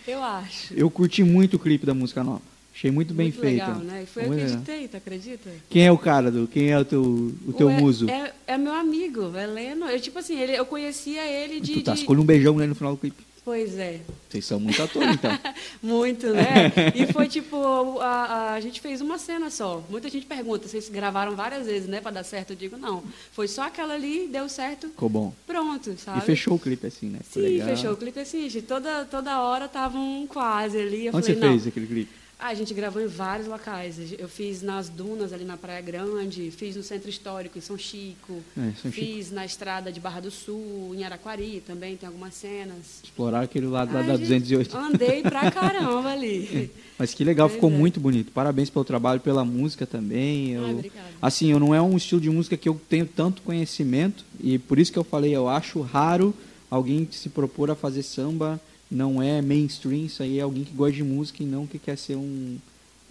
Eu 0.06 0.22
acho. 0.22 0.74
Eu 0.74 0.90
curti 0.90 1.24
muito 1.24 1.54
o 1.54 1.58
clipe 1.58 1.86
da 1.86 1.94
música 1.94 2.22
nova. 2.22 2.42
Achei 2.76 2.90
muito 2.90 3.14
bem 3.14 3.28
Muito 3.28 3.40
feita. 3.40 3.66
legal, 3.68 3.80
né? 3.80 4.02
E 4.02 4.06
foi 4.06 4.24
eu 4.24 4.26
Muito 4.26 4.40
que 4.40 4.44
legal. 4.44 4.62
editei, 4.62 4.88
tu 4.88 4.96
acredita? 4.98 5.50
Quem 5.70 5.86
é 5.86 5.90
o 5.90 5.96
cara 5.96 6.30
do? 6.30 6.46
Quem 6.46 6.70
é 6.70 6.78
o 6.78 6.84
teu, 6.84 7.02
o 7.02 7.52
teu 7.56 7.70
é, 7.70 7.80
muso? 7.80 8.06
É, 8.10 8.34
é 8.46 8.58
meu 8.58 8.74
amigo, 8.74 9.34
Heleno. 9.34 9.86
Eu, 9.86 9.98
tipo 9.98 10.18
assim, 10.18 10.38
ele, 10.38 10.52
eu 10.52 10.66
conhecia 10.66 11.24
ele 11.24 11.58
de... 11.58 11.72
tu 11.72 11.82
tá 11.84 11.94
de- 11.94 12.00
escolhendo 12.00 12.22
um 12.22 12.26
beijão 12.26 12.54
né, 12.54 12.66
no 12.66 12.74
final 12.74 12.92
do 12.92 12.98
clipe. 12.98 13.24
Pois 13.42 13.78
é, 13.78 14.00
Vocês 14.28 14.44
são 14.44 14.58
muito 14.58 14.82
atores, 14.82 15.14
então. 15.14 15.30
muito, 15.80 16.26
né? 16.32 16.72
E 16.96 17.10
foi 17.12 17.28
tipo, 17.28 18.00
a, 18.00 18.54
a, 18.54 18.60
gente 18.60 18.80
fez 18.80 19.00
uma 19.00 19.18
cena 19.18 19.50
só. 19.50 19.82
Muita 19.88 20.08
gente 20.10 20.26
pergunta, 20.26 20.66
vocês 20.66 20.88
gravaram 20.88 21.36
várias 21.36 21.64
vezes, 21.64 21.88
né, 21.88 22.00
pra 22.00 22.10
dar 22.10 22.24
certo? 22.24 22.50
Eu 22.50 22.56
digo, 22.56 22.76
não. 22.76 23.04
Foi 23.30 23.46
só 23.46 23.62
aquela 23.62 23.94
ali, 23.94 24.26
deu 24.26 24.48
certo, 24.48 24.88
Ficou 24.88 25.08
bom. 25.08 25.32
pronto, 25.46 25.96
sabe? 25.96 26.18
E 26.18 26.22
fechou 26.22 26.56
o 26.56 26.58
clipe 26.58 26.88
assim, 26.88 27.08
né? 27.08 27.20
Sim, 27.30 27.62
fechou 27.64 27.92
o 27.92 27.96
clipe 27.96 28.18
assim, 28.18 28.50
gente. 28.50 28.66
Toda, 28.66 29.04
toda 29.04 29.40
hora 29.40 29.68
tava 29.68 29.96
um 29.96 30.26
quase 30.26 30.76
ali. 30.76 31.06
Eu 31.06 31.14
Onde 31.14 31.32
falei, 31.32 31.40
você 31.40 31.48
fez 31.48 31.66
aquele 31.68 31.86
clipe? 31.86 32.25
Ah, 32.38 32.48
a 32.48 32.54
gente 32.54 32.74
gravou 32.74 33.00
em 33.00 33.06
vários 33.06 33.48
locais. 33.48 33.96
Eu 34.18 34.28
fiz 34.28 34.60
nas 34.60 34.90
dunas 34.90 35.32
ali 35.32 35.42
na 35.44 35.56
Praia 35.56 35.80
Grande, 35.80 36.50
fiz 36.50 36.76
no 36.76 36.82
Centro 36.82 37.08
Histórico 37.08 37.56
em 37.56 37.62
São 37.62 37.78
Chico, 37.78 38.42
É, 38.54 38.60
São 38.80 38.92
Chico. 38.92 38.92
fiz 38.92 39.30
na 39.32 39.46
estrada 39.46 39.90
de 39.90 39.98
Barra 39.98 40.20
do 40.20 40.30
Sul, 40.30 40.92
em 40.94 41.02
Araquari 41.02 41.62
também 41.66 41.96
tem 41.96 42.06
algumas 42.06 42.34
cenas. 42.34 43.00
Explorar 43.02 43.40
aquele 43.40 43.66
lado 43.66 43.94
lá 43.94 44.02
da 44.02 44.16
gente, 44.16 44.20
208. 44.28 44.76
Andei 44.76 45.22
pra 45.22 45.48
caramba 45.50 46.10
ali. 46.10 46.70
Mas 46.98 47.14
que 47.14 47.24
legal, 47.24 47.48
Pois 47.48 47.54
ficou 47.54 47.70
é. 47.70 47.72
muito 47.74 47.98
bonito. 47.98 48.30
Parabéns 48.32 48.68
pelo 48.68 48.84
trabalho, 48.84 49.18
pela 49.20 49.42
música 49.42 49.86
também. 49.86 50.52
Eu, 50.52 50.64
Ai, 50.66 50.72
obrigada. 50.74 51.08
assim, 51.22 51.50
eu 51.50 51.58
não 51.58 51.74
é 51.74 51.80
um 51.80 51.96
estilo 51.96 52.20
de 52.20 52.28
música 52.28 52.54
que 52.54 52.68
eu 52.68 52.78
tenho 52.86 53.06
tanto 53.06 53.40
conhecimento 53.40 54.26
e 54.38 54.58
por 54.58 54.78
isso 54.78 54.92
que 54.92 54.98
eu 54.98 55.04
falei, 55.04 55.34
eu 55.34 55.48
acho 55.48 55.80
raro 55.80 56.34
alguém 56.70 57.06
que 57.06 57.16
se 57.16 57.30
propor 57.30 57.70
a 57.70 57.74
fazer 57.74 58.02
samba, 58.02 58.60
não 58.90 59.22
é 59.22 59.40
mainstream, 59.42 60.04
isso 60.06 60.22
aí 60.22 60.38
é 60.38 60.42
alguém 60.42 60.64
que 60.64 60.72
gosta 60.72 60.92
de 60.94 61.02
música 61.02 61.42
e 61.42 61.46
não 61.46 61.66
que 61.66 61.78
quer 61.78 61.96
ser 61.98 62.16
um 62.16 62.56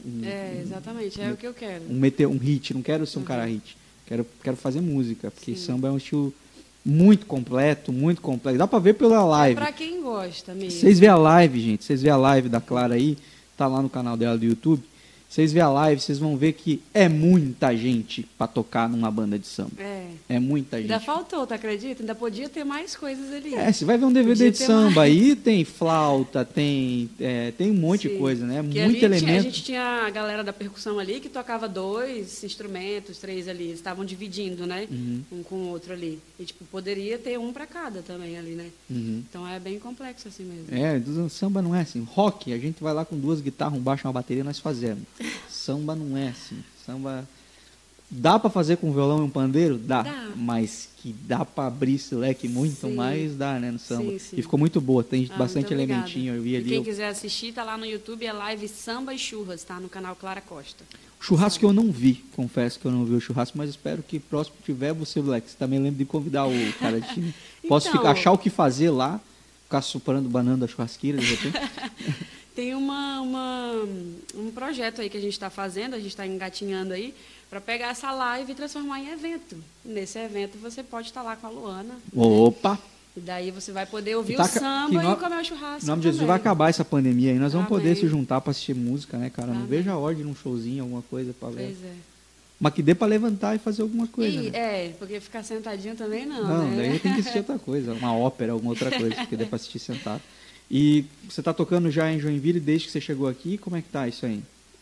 um, 0.06 0.24
É, 0.24 0.60
exatamente, 0.62 1.20
é 1.20 1.32
o 1.32 1.38
que 1.38 1.48
eu 1.48 1.54
quero. 1.54 1.84
um, 1.90 1.94
meter, 1.96 2.28
um 2.28 2.38
hit, 2.38 2.74
não 2.74 2.82
quero 2.82 3.06
ser 3.08 3.18
um 3.20 3.24
cara 3.24 3.46
hit. 3.46 3.76
Quero, 4.06 4.26
quero 4.44 4.56
fazer 4.56 4.80
música, 4.82 5.32
porque 5.32 5.56
Sim. 5.56 5.66
samba 5.66 5.88
é 5.88 5.92
um 5.92 5.98
estilo 5.98 6.32
Muito 6.86 7.26
completo, 7.26 7.92
muito 7.92 8.22
completo. 8.22 8.60
Dá 8.60 8.68
pra 8.68 8.78
ver 8.78 8.94
pela 8.94 9.16
É 9.16 9.20
live. 9.24 9.56
pra 9.56 9.72
quem 9.72 10.04
gosta 10.04 10.54
mesmo. 10.54 10.80
Vocês 10.80 11.00
vê 11.00 11.08
a 11.08 11.16
live, 11.16 11.60
gente. 11.60 11.84
Vocês 11.84 12.04
vê 12.04 12.10
a 12.12 12.18
live 12.18 12.48
da 12.48 12.62
Clara 12.62 12.94
aí, 12.94 13.18
tá 13.58 13.66
lá 13.66 13.82
no 13.82 13.90
canal 13.90 14.16
dela 14.16 14.38
do 14.38 14.46
YouTube. 14.46 14.84
Vocês 15.36 15.52
vê 15.52 15.60
a 15.60 15.68
live, 15.70 16.00
vocês 16.00 16.18
vão 16.18 16.38
ver 16.38 16.54
que 16.54 16.82
é 16.94 17.10
muita 17.10 17.76
gente 17.76 18.26
pra 18.38 18.48
tocar 18.48 18.88
numa 18.88 19.12
banda 19.12 19.38
de 19.38 19.46
samba. 19.46 19.72
É. 19.78 20.06
É 20.30 20.40
muita 20.40 20.78
gente. 20.82 20.90
Ainda 20.90 21.04
faltou, 21.04 21.46
tá 21.46 21.56
acredita? 21.56 22.02
Ainda 22.02 22.16
podia 22.16 22.48
ter 22.48 22.64
mais 22.64 22.96
coisas 22.96 23.34
ali. 23.34 23.54
É, 23.54 23.70
você 23.70 23.84
vai 23.84 23.98
ver 23.98 24.06
um 24.06 24.14
DVD 24.14 24.46
Podia 24.46 24.52
de 24.52 24.58
samba 24.60 25.02
mais. 25.02 25.12
aí, 25.12 25.36
tem 25.36 25.66
flauta, 25.66 26.46
tem, 26.46 27.10
é, 27.20 27.52
tem 27.52 27.70
um 27.70 27.74
monte 27.74 28.04
de 28.08 28.14
Sim. 28.14 28.18
coisa, 28.20 28.46
né? 28.48 28.56
Que 28.64 28.80
Muito 28.80 28.82
ali 28.86 28.94
tinha- 28.96 29.06
elemento. 29.08 29.40
a 29.40 29.42
gente 29.42 29.62
tinha 29.64 29.84
a 30.08 30.10
galera 30.10 30.42
da 30.42 30.54
percussão 30.54 31.00
ali 31.00 31.20
que 31.20 31.28
tocava 31.28 31.68
dois 31.68 32.42
instrumentos, 32.46 33.18
três 33.18 33.50
ali. 33.50 33.66
Eles 33.66 33.76
estavam 33.76 34.06
dividindo, 34.06 34.66
né? 34.66 34.88
Uhum. 34.90 35.22
Um 35.34 35.44
com 35.44 35.56
o 35.56 35.68
outro 35.68 35.92
ali. 35.92 36.18
E, 36.40 36.46
tipo, 36.46 36.64
poderia 36.64 37.18
ter 37.18 37.38
um 37.38 37.52
pra 37.52 37.66
cada 37.68 38.02
também 38.02 38.38
ali, 38.38 38.52
né? 38.52 38.68
Uhum. 38.90 39.22
Então 39.30 39.46
é 39.46 39.60
bem 39.60 39.80
complexo 39.80 40.30
assim 40.30 40.44
mesmo. 40.46 40.68
É, 40.74 40.98
do- 40.98 41.30
samba 41.30 41.62
não 41.62 41.76
é 41.76 41.82
assim. 41.82 42.08
Rock, 42.10 42.54
a 42.54 42.58
gente 42.58 42.82
vai 42.82 42.94
lá 42.94 43.04
com 43.04 43.18
duas 43.20 43.42
guitarras, 43.42 43.78
um 43.78 43.82
baixo 43.82 44.04
e 44.04 44.08
uma 44.08 44.14
bateria, 44.14 44.42
nós 44.44 44.60
fazemos. 44.60 45.04
Samba 45.50 45.96
não 45.96 46.16
é 46.18 46.30
assim. 46.30 46.58
Samba. 46.86 47.28
Dá 48.10 48.38
pra 48.38 48.52
fazer 48.52 48.78
com 48.78 48.94
violão 48.94 49.18
e 49.20 49.22
um 49.24 49.30
pandeiro? 49.30 49.78
Dá. 49.78 50.04
Dá. 50.04 50.30
Mas 50.36 50.88
que 50.98 51.12
dá 51.12 51.44
pra 51.44 51.66
abrir 51.68 51.96
esse 51.96 52.14
leque 52.14 52.48
muito 52.48 52.88
Sim. 52.88 52.94
mais, 52.96 53.36
dá, 53.36 53.60
né, 53.60 53.72
no 53.72 53.80
samba. 53.80 54.12
Sim, 54.12 54.20
sim. 54.20 54.36
E 54.38 54.42
ficou 54.44 54.60
muito 54.60 54.80
boa, 54.80 55.04
tem 55.04 55.28
Ah, 55.34 55.38
bastante 55.38 55.74
elementinho. 55.74 56.36
Eu 56.36 56.42
vi 56.44 56.52
E 56.52 56.56
ali. 56.58 56.66
quem 56.70 56.78
eu- 56.78 56.84
quiser 56.84 57.08
assistir, 57.08 57.52
tá 57.52 57.64
lá 57.64 57.78
no 57.78 57.86
YouTube, 57.86 58.24
é 58.26 58.32
live 58.32 58.68
Samba 58.68 59.14
e 59.14 59.18
Churras, 59.18 59.64
tá? 59.64 59.80
No 59.80 59.90
canal 59.90 60.16
Clara 60.16 60.40
Costa. 60.40 60.84
Churrasco 61.20 61.60
que 61.62 61.66
eu 61.66 61.74
não 61.74 61.92
vi, 61.92 62.24
confesso 62.36 62.80
que 62.80 62.86
eu 62.86 62.92
não 62.92 63.04
vi 63.06 63.16
o 63.16 63.20
churrasco, 63.22 63.58
mas 63.58 63.72
espero 63.72 64.04
que 64.04 64.20
próximo 64.20 64.56
tiver 64.64 64.94
você, 64.94 65.20
Black. 65.20 65.50
Você 65.50 65.58
também 65.58 65.80
lembra 65.80 65.98
de 65.98 66.06
convidar 66.06 66.46
o 66.46 66.52
cara 66.80 67.02
de 67.02 67.08
time. 67.12 67.34
Posso 67.68 67.88
Então- 67.88 68.00
ficar, 68.02 68.12
achar 68.12 68.32
o 68.32 68.38
que 68.38 68.52
fazer 68.52 68.92
lá, 68.92 69.20
ficar 69.64 69.82
soprando 69.82 70.30
banana 70.30 70.58
da 70.58 70.68
churrasqueira, 70.68 71.18
de 71.18 71.26
repente. 71.26 71.58
Tem 72.56 72.74
uma, 72.74 73.20
uma- 73.22 73.86
um 74.36 74.50
projeto 74.52 75.02
aí 75.02 75.10
que 75.10 75.18
a 75.18 75.22
gente 75.22 75.34
está 75.34 75.50
fazendo, 75.50 75.94
a 75.94 75.98
gente 75.98 76.08
está 76.10 76.26
engatinhando 76.26 76.94
aí, 76.94 77.14
para 77.50 77.60
pegar 77.60 77.90
essa 77.90 78.12
live 78.12 78.52
e 78.52 78.56
transformar 78.56 79.00
em 79.02 79.10
evento. 79.12 79.58
Nesse 79.84 80.18
evento 80.20 80.58
você 80.58 80.82
pode 80.82 81.08
estar 81.08 81.22
lá 81.22 81.36
com 81.36 81.48
a 81.48 81.50
Luana. 81.50 81.84
né? 81.94 82.00
Opa! 82.16 82.80
E 83.16 83.20
daí 83.20 83.50
você 83.52 83.72
vai 83.72 83.86
poder 83.86 84.16
ouvir 84.16 84.36
tá 84.36 84.44
o 84.44 84.48
samba 84.48 84.90
que 85.00 85.06
e 85.06 85.10
no- 85.10 85.16
comer 85.18 85.40
o 85.42 85.44
churrasco. 85.46 85.86
Em 85.86 85.88
nome 85.88 86.02
de 86.02 86.08
Jesus 86.10 86.26
vai 86.28 86.36
acabar 86.38 86.70
essa 86.70 86.84
pandemia 86.84 87.32
aí. 87.32 87.40
Nós 87.40 87.54
vamos 87.54 87.68
poder 87.70 87.90
Amém. 87.92 87.96
se 87.96 88.08
juntar 88.08 88.42
para 88.42 88.52
assistir 88.52 88.74
música, 88.74 89.18
né, 89.18 89.30
cara? 89.30 89.48
Não 89.50 89.56
Amém. 89.58 89.68
vejo 89.68 89.90
a 89.90 89.98
hora 89.98 90.16
de 90.16 90.22
ir 90.22 90.26
num 90.26 90.36
showzinho, 90.36 90.84
alguma 90.84 91.02
coisa 91.02 91.34
para 91.38 91.50
ver. 91.50 91.66
Pois 91.76 91.84
é. 91.92 91.94
Mas 92.60 92.74
que 92.74 92.82
dê 92.82 92.96
para 92.96 93.08
levantar 93.08 93.56
e 93.56 93.60
fazer 93.60 93.82
alguma 93.84 94.08
coisa. 94.08 94.34
E, 94.44 94.50
né? 94.50 94.58
é, 94.88 94.90
porque 94.98 95.20
ficar 95.20 95.44
sentadinho 95.44 95.96
também 95.96 96.26
não, 96.26 96.42
Não, 96.46 96.68
né? 96.70 96.76
daí 96.90 97.00
tem 97.00 97.14
que 97.14 97.20
assistir 97.20 97.40
outra 97.40 97.60
coisa, 97.60 97.94
uma 97.94 98.14
ópera, 98.16 98.54
alguma 98.54 98.72
outra 98.72 98.90
coisa, 98.92 99.26
que 99.26 99.36
dê 99.36 99.46
para 99.46 99.58
assistir 99.58 99.80
sentado. 99.80 100.22
E 100.70 101.06
você 101.30 101.42
tá 101.44 101.54
tocando 101.54 101.92
já 101.92 102.12
em 102.12 102.20
Joinville 102.20 102.60
desde 102.60 102.88
que 102.88 102.92
você 102.92 103.02
chegou 103.02 103.28
aqui? 103.28 103.58
Como 103.58 103.76
é 103.76 103.82
que 103.82 103.90
tá 103.90 104.08
isso 104.08 104.26
aí? 104.26 104.42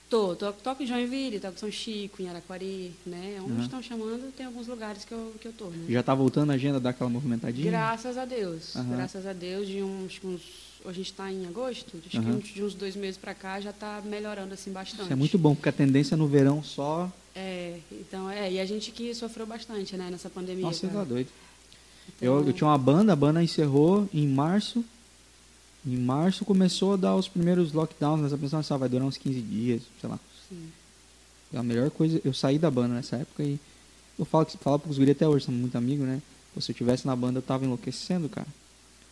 Tô, 0.09 0.35
tô, 0.35 0.53
toco 0.53 0.83
em 0.83 0.85
Joinville, 0.85 1.39
toco 1.39 1.55
em 1.55 1.57
São 1.59 1.71
Chico, 1.71 2.21
em 2.21 2.29
Araquari, 2.29 2.93
né? 3.05 3.37
Onde 3.41 3.53
Uhum. 3.53 3.61
estão 3.61 3.81
chamando, 3.81 4.31
tem 4.31 4.45
alguns 4.45 4.67
lugares 4.67 5.03
que 5.03 5.11
eu, 5.11 5.33
que 5.41 5.47
eu 5.47 5.53
tô, 5.53 5.65
né? 5.69 5.85
Já 5.89 6.03
tá 6.03 6.13
voltando 6.13 6.51
a 6.51 6.53
agenda, 6.53 6.79
dar 6.79 6.91
aquela 6.91 7.09
movimentadinha? 7.09 7.69
Graças 7.71 8.17
a 8.17 8.23
Deus. 8.25 8.75
Aham. 8.75 8.95
Graças 8.95 9.25
a 9.25 9.33
Deus, 9.33 9.67
de 9.67 9.81
uns, 9.81 10.19
uns 10.23 10.41
a 10.85 10.91
gente 10.91 11.07
está 11.11 11.31
em 11.31 11.47
agosto, 11.47 11.97
acho 12.05 12.19
Aham. 12.19 12.37
que 12.39 12.53
de 12.53 12.63
uns 12.63 12.73
dois 12.75 12.95
meses 12.95 13.17
para 13.17 13.33
cá 13.33 13.59
já 13.59 13.69
está 13.71 14.01
melhorando 14.05 14.53
assim 14.53 14.71
bastante. 14.71 15.03
Isso 15.03 15.13
é 15.13 15.15
muito 15.15 15.37
bom, 15.37 15.55
porque 15.55 15.69
a 15.69 15.73
tendência 15.73 16.15
no 16.15 16.27
verão 16.27 16.61
só. 16.63 17.11
É, 17.35 17.79
então 17.91 18.29
é, 18.29 18.51
e 18.51 18.59
a 18.59 18.65
gente 18.65 18.91
que 18.91 19.13
sofreu 19.15 19.45
bastante, 19.47 19.95
né, 19.97 20.09
nessa 20.11 20.29
pandemia. 20.29 20.65
Nossa, 20.65 20.79
você 20.79 20.87
cara. 20.87 20.99
tá 20.99 21.05
doido. 21.05 21.29
Então, 22.17 22.27
Eu, 22.39 22.47
eu 22.47 22.53
tinha 22.53 22.67
uma 22.67 22.77
banda, 22.77 23.13
a 23.13 23.15
banda 23.15 23.41
encerrou 23.41 24.07
em 24.13 24.27
março. 24.27 24.83
Em 25.85 25.97
março 25.97 26.45
começou 26.45 26.93
a 26.93 26.97
dar 26.97 27.15
os 27.15 27.27
primeiros 27.27 27.73
lockdowns, 27.73 28.21
nós 28.21 28.39
pensamos 28.39 28.67
que 28.67 28.77
vai 28.77 28.87
durar 28.89 29.05
uns 29.07 29.17
15 29.17 29.41
dias, 29.41 29.81
sei 29.99 30.09
lá. 30.09 30.19
sim. 30.49 30.71
É 31.53 31.57
a 31.57 31.63
melhor 31.63 31.91
coisa. 31.91 32.19
Eu 32.25 32.33
saí 32.33 32.57
da 32.57 32.71
banda 32.71 32.95
nessa 32.95 33.17
época 33.17 33.43
e 33.43 33.59
eu 34.17 34.25
falo, 34.25 34.45
falo 34.59 34.79
pros 34.79 34.97
guri 34.97 35.11
até 35.11 35.27
hoje, 35.27 35.45
somos 35.45 35.59
muito 35.61 35.77
amigos, 35.77 36.05
né? 36.07 36.21
Pô, 36.53 36.61
Se 36.61 36.71
eu 36.71 36.75
tivesse 36.75 37.05
na 37.05 37.15
banda, 37.15 37.37
eu 37.39 37.43
tava 37.43 37.63
enlouquecendo, 37.65 38.27
cara. 38.29 38.47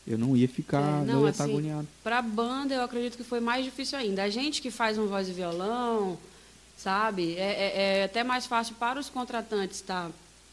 Eu 0.08 0.18
não 0.18 0.36
ia 0.36 0.48
ficar, 0.48 1.00
É, 1.00 1.02
eu 1.02 1.06
não, 1.06 1.24
ia 1.26 1.30
estar 1.30 1.44
assim, 1.44 1.54
agoniado. 1.54 1.88
Pra 2.04 2.22
banda, 2.22 2.74
eu 2.74 2.82
acredito 2.82 3.16
que 3.18 3.24
foi 3.24 3.40
mais 3.40 3.64
difícil 3.64 3.98
ainda. 4.00 4.24
A 4.24 4.30
gente 4.30 4.60
que 4.62 4.72
faz 4.72 4.98
um 4.98 5.06
voz 5.08 5.30
e 5.30 5.34
violão, 5.34 6.18
sabe, 6.78 7.36
é, 7.36 7.42
é- 7.42 8.00
é 8.00 8.04
até 8.06 8.24
mais 8.24 8.48
fácil 8.48 8.74
para 8.76 9.00
os 9.00 9.10
contratantes 9.10 9.78
estar 9.78 10.10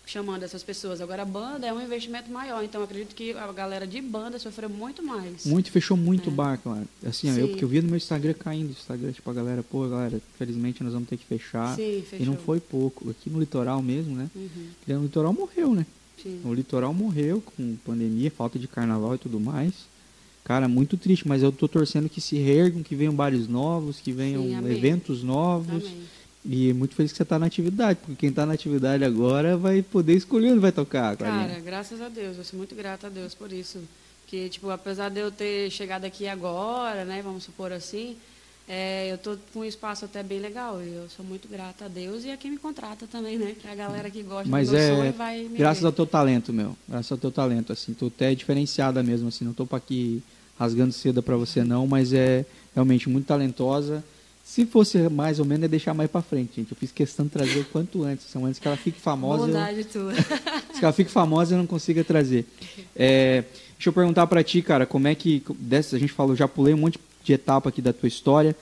chamando 0.08 0.42
essas 0.42 0.62
pessoas. 0.62 1.00
Agora, 1.02 1.20
a 1.22 1.24
banda 1.24 1.66
é 1.66 1.72
um 1.72 1.80
investimento 1.82 2.30
maior, 2.30 2.64
então 2.64 2.82
acredito 2.82 3.14
que 3.14 3.32
a 3.32 3.52
galera 3.52 3.86
de 3.86 4.00
banda 4.00 4.38
sofreu 4.38 4.68
muito 4.70 5.02
mais. 5.02 5.44
Muito, 5.44 5.70
fechou 5.70 5.96
muito 5.96 6.30
o 6.30 6.32
É. 6.32 6.34
bar, 6.34 6.58
cara. 6.58 6.84
Assim, 7.06 7.28
ó, 7.30 7.34
eu, 7.34 7.44
Sim. 7.44 7.48
porque 7.50 7.64
eu 7.64 7.68
via 7.68 7.82
no 7.82 7.88
meu 7.88 7.98
Instagram 7.98 8.32
caindo, 8.32 8.70
Instagram, 8.70 9.12
tipo, 9.12 9.30
a 9.30 9.34
galera, 9.34 9.62
pô, 9.62 9.86
galera, 9.86 10.20
infelizmente 10.34 10.82
nós 10.82 10.94
vamos 10.94 11.08
ter 11.08 11.18
que 11.18 11.26
fechar. 11.26 11.76
Sim, 11.76 12.02
E 12.18 12.24
não 12.24 12.36
foi 12.36 12.58
pouco. 12.58 13.10
Aqui 13.10 13.28
no 13.28 13.38
litoral 13.38 13.82
mesmo, 13.82 14.16
né? 14.16 14.30
Uhum, 14.34 14.98
O 14.98 15.02
litoral 15.02 15.32
morreu, 15.32 15.74
né? 15.74 15.84
sim. 16.22 16.40
O 16.44 16.54
litoral 16.54 16.94
morreu 16.94 17.42
com 17.42 17.76
pandemia, 17.84 18.30
falta 18.30 18.58
de 18.58 18.66
carnaval 18.66 19.14
e 19.14 19.18
tudo 19.18 19.38
mais. 19.38 19.72
Cara, 20.42 20.66
muito 20.66 20.96
triste, 20.96 21.28
mas 21.28 21.42
eu 21.42 21.52
tô 21.52 21.68
torcendo 21.68 22.08
que 22.08 22.22
se 22.22 22.36
reergam, 22.38 22.82
que 22.82 22.96
venham 22.96 23.12
bares 23.14 23.46
novos, 23.46 24.00
que 24.00 24.10
venham 24.12 24.42
Sim, 24.44 24.56
eventos 24.70 25.22
novos. 25.22 25.84
Amém. 25.84 26.02
E 26.50 26.72
muito 26.72 26.94
feliz 26.94 27.12
que 27.12 27.18
você 27.18 27.26
tá 27.26 27.38
na 27.38 27.44
atividade, 27.44 27.98
porque 28.00 28.16
quem 28.16 28.32
tá 28.32 28.46
na 28.46 28.54
atividade 28.54 29.04
agora 29.04 29.54
vai 29.54 29.82
poder 29.82 30.14
escolher 30.14 30.52
onde 30.52 30.60
vai 30.60 30.72
tocar, 30.72 31.14
Clarinha. 31.14 31.46
Cara, 31.46 31.60
graças 31.60 32.00
a 32.00 32.08
Deus, 32.08 32.38
eu 32.38 32.44
sou 32.44 32.56
muito 32.56 32.74
grata 32.74 33.08
a 33.08 33.10
Deus 33.10 33.34
por 33.34 33.52
isso. 33.52 33.78
Que, 34.26 34.48
tipo, 34.48 34.70
apesar 34.70 35.10
de 35.10 35.20
eu 35.20 35.30
ter 35.30 35.70
chegado 35.70 36.06
aqui 36.06 36.26
agora, 36.26 37.04
né, 37.04 37.20
vamos 37.22 37.44
supor 37.44 37.70
assim, 37.70 38.16
é, 38.66 39.12
eu 39.12 39.18
tô 39.18 39.36
com 39.52 39.60
um 39.60 39.64
espaço 39.64 40.06
até 40.06 40.22
bem 40.22 40.38
legal. 40.38 40.82
E 40.82 40.88
eu 40.88 41.06
sou 41.14 41.24
muito 41.24 41.48
grata 41.48 41.84
a 41.84 41.88
Deus 41.88 42.24
e 42.24 42.30
a 42.30 42.36
quem 42.38 42.52
me 42.52 42.58
contrata 42.58 43.06
também, 43.06 43.36
né? 43.38 43.54
Que 43.60 43.66
é 43.66 43.72
a 43.72 43.74
galera 43.74 44.10
que 44.10 44.22
gosta 44.22 44.48
Mas 44.48 44.68
do 44.68 44.74
meu 44.74 45.02
é 45.02 45.08
e 45.08 45.12
vai 45.12 45.42
me 45.42 45.58
graças 45.58 45.80
ver. 45.82 45.86
ao 45.86 45.92
teu 45.92 46.06
talento, 46.06 46.52
meu. 46.52 46.76
Graças 46.88 47.12
ao 47.12 47.18
teu 47.18 47.30
talento, 47.30 47.72
assim. 47.72 47.94
Tu 47.94 48.06
até 48.06 48.32
é 48.32 48.34
diferenciada 48.34 49.02
mesmo, 49.02 49.28
assim. 49.28 49.44
Não 49.44 49.54
tô 49.54 49.66
pra 49.66 49.78
aqui 49.78 50.22
rasgando 50.58 50.92
seda 50.92 51.22
pra 51.22 51.36
você, 51.36 51.64
não. 51.64 51.86
Mas 51.86 52.12
é 52.12 52.44
realmente 52.74 53.08
muito 53.08 53.26
talentosa. 53.26 54.04
Se 54.50 54.64
fosse 54.64 54.96
mais 55.10 55.38
ou 55.38 55.44
menos, 55.44 55.64
é 55.64 55.68
deixar 55.68 55.92
mais 55.92 56.10
pra 56.10 56.22
frente, 56.22 56.56
gente. 56.56 56.72
Eu 56.72 56.76
fiz 56.76 56.90
questão 56.90 57.26
de 57.26 57.30
trazer 57.32 57.58
o 57.60 57.64
quanto 57.66 58.02
antes. 58.02 58.26
São 58.30 58.46
antes 58.46 58.58
que 58.58 58.66
ela 58.66 58.78
fique 58.78 58.98
famosa. 58.98 59.42
eu- 59.42 59.46
Bondade 59.48 59.84
tua. 59.84 60.12
Se 60.72 60.82
ela 60.82 60.92
fique 60.92 61.10
famosa, 61.10 61.54
eu 61.54 61.58
não 61.58 61.66
consiga 61.66 62.02
trazer. 62.02 62.46
É, 62.96 63.44
deixa 63.76 63.90
eu 63.90 63.92
perguntar 63.92 64.26
pra 64.26 64.42
ti, 64.42 64.62
cara, 64.62 64.86
como 64.86 65.06
é 65.06 65.14
que. 65.14 65.42
Dessa, 65.58 65.96
a 65.96 65.98
gente 65.98 66.12
falou, 66.14 66.34
já 66.34 66.48
pulei 66.48 66.72
um 66.72 66.78
monte 66.78 66.98
de 67.22 67.32
etapa 67.34 67.68
aqui 67.68 67.82
da 67.82 67.92
tua 67.92 68.08
história. 68.08 68.56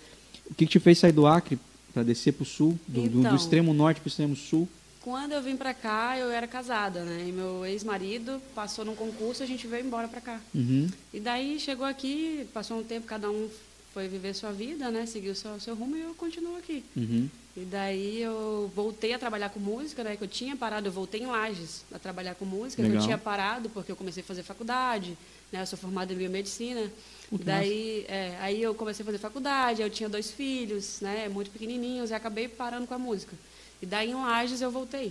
O 0.50 0.54
que, 0.54 0.66
que 0.66 0.72
te 0.72 0.80
fez 0.80 0.98
sair 0.98 1.12
do 1.12 1.24
Acre 1.26 1.56
pra 1.94 2.02
descer 2.02 2.32
pro 2.32 2.44
sul? 2.44 2.76
Do, 2.88 3.02
do- 3.02 3.08
do 3.08 3.20
Então. 3.20 3.36
extremo 3.36 3.72
norte 3.72 4.00
pro 4.00 4.08
extremo 4.08 4.34
sul? 4.34 4.68
Quando 5.00 5.32
eu 5.32 5.40
vim 5.40 5.56
pra 5.56 5.72
cá, 5.72 6.18
eu 6.18 6.30
era 6.32 6.48
casada, 6.48 7.04
né? 7.04 7.26
E 7.28 7.30
meu 7.32 7.64
ex-marido 7.64 8.42
passou 8.56 8.84
num 8.84 8.96
concurso, 8.96 9.40
a 9.40 9.46
gente 9.46 9.64
veio 9.68 9.86
embora 9.86 10.08
pra 10.08 10.20
cá. 10.20 10.40
Uhum. 10.52 10.88
E 11.14 11.20
daí 11.20 11.60
chegou 11.60 11.86
aqui, 11.86 12.44
passou 12.52 12.80
um 12.80 12.82
tempo, 12.82 13.06
cada 13.06 13.30
um 13.30 13.48
foi 13.96 14.08
viver 14.08 14.34
sua 14.34 14.52
vida, 14.52 14.90
né? 14.90 15.06
Seguiu 15.06 15.34
seu, 15.34 15.58
seu 15.58 15.74
rumo 15.74 15.96
e 15.96 16.02
eu 16.02 16.14
continuo 16.14 16.54
aqui. 16.58 16.84
Uhum. 16.94 17.30
E 17.56 17.60
daí 17.60 18.20
eu 18.20 18.70
voltei 18.76 19.14
a 19.14 19.18
trabalhar 19.18 19.48
com 19.48 19.58
música, 19.58 20.04
né? 20.04 20.16
Que 20.16 20.24
eu 20.24 20.28
tinha 20.28 20.54
parado, 20.54 20.88
eu 20.88 20.92
voltei 20.92 21.22
em 21.22 21.26
Lages 21.26 21.82
a 21.90 21.98
trabalhar 21.98 22.34
com 22.34 22.44
música, 22.44 22.82
que 22.82 22.88
Legal. 22.88 23.02
eu 23.02 23.06
tinha 23.06 23.16
parado 23.16 23.70
porque 23.70 23.90
eu 23.90 23.96
comecei 23.96 24.22
a 24.22 24.26
fazer 24.26 24.42
faculdade, 24.42 25.16
né? 25.50 25.62
Eu 25.62 25.66
sou 25.66 25.78
formada 25.78 26.12
em 26.12 26.16
biomedicina. 26.16 26.92
Que 27.30 27.42
daí, 27.42 28.04
é, 28.06 28.36
aí 28.42 28.62
eu 28.62 28.74
comecei 28.74 29.02
a 29.02 29.06
fazer 29.06 29.16
faculdade, 29.16 29.80
eu 29.80 29.88
tinha 29.88 30.10
dois 30.10 30.30
filhos, 30.30 30.98
né? 31.00 31.26
Muito 31.30 31.50
pequenininhos, 31.50 32.10
e 32.10 32.14
acabei 32.14 32.48
parando 32.48 32.86
com 32.86 32.92
a 32.92 32.98
música. 32.98 33.34
E 33.80 33.86
daí 33.86 34.10
em 34.10 34.14
Lages 34.14 34.60
eu 34.60 34.70
voltei. 34.70 35.10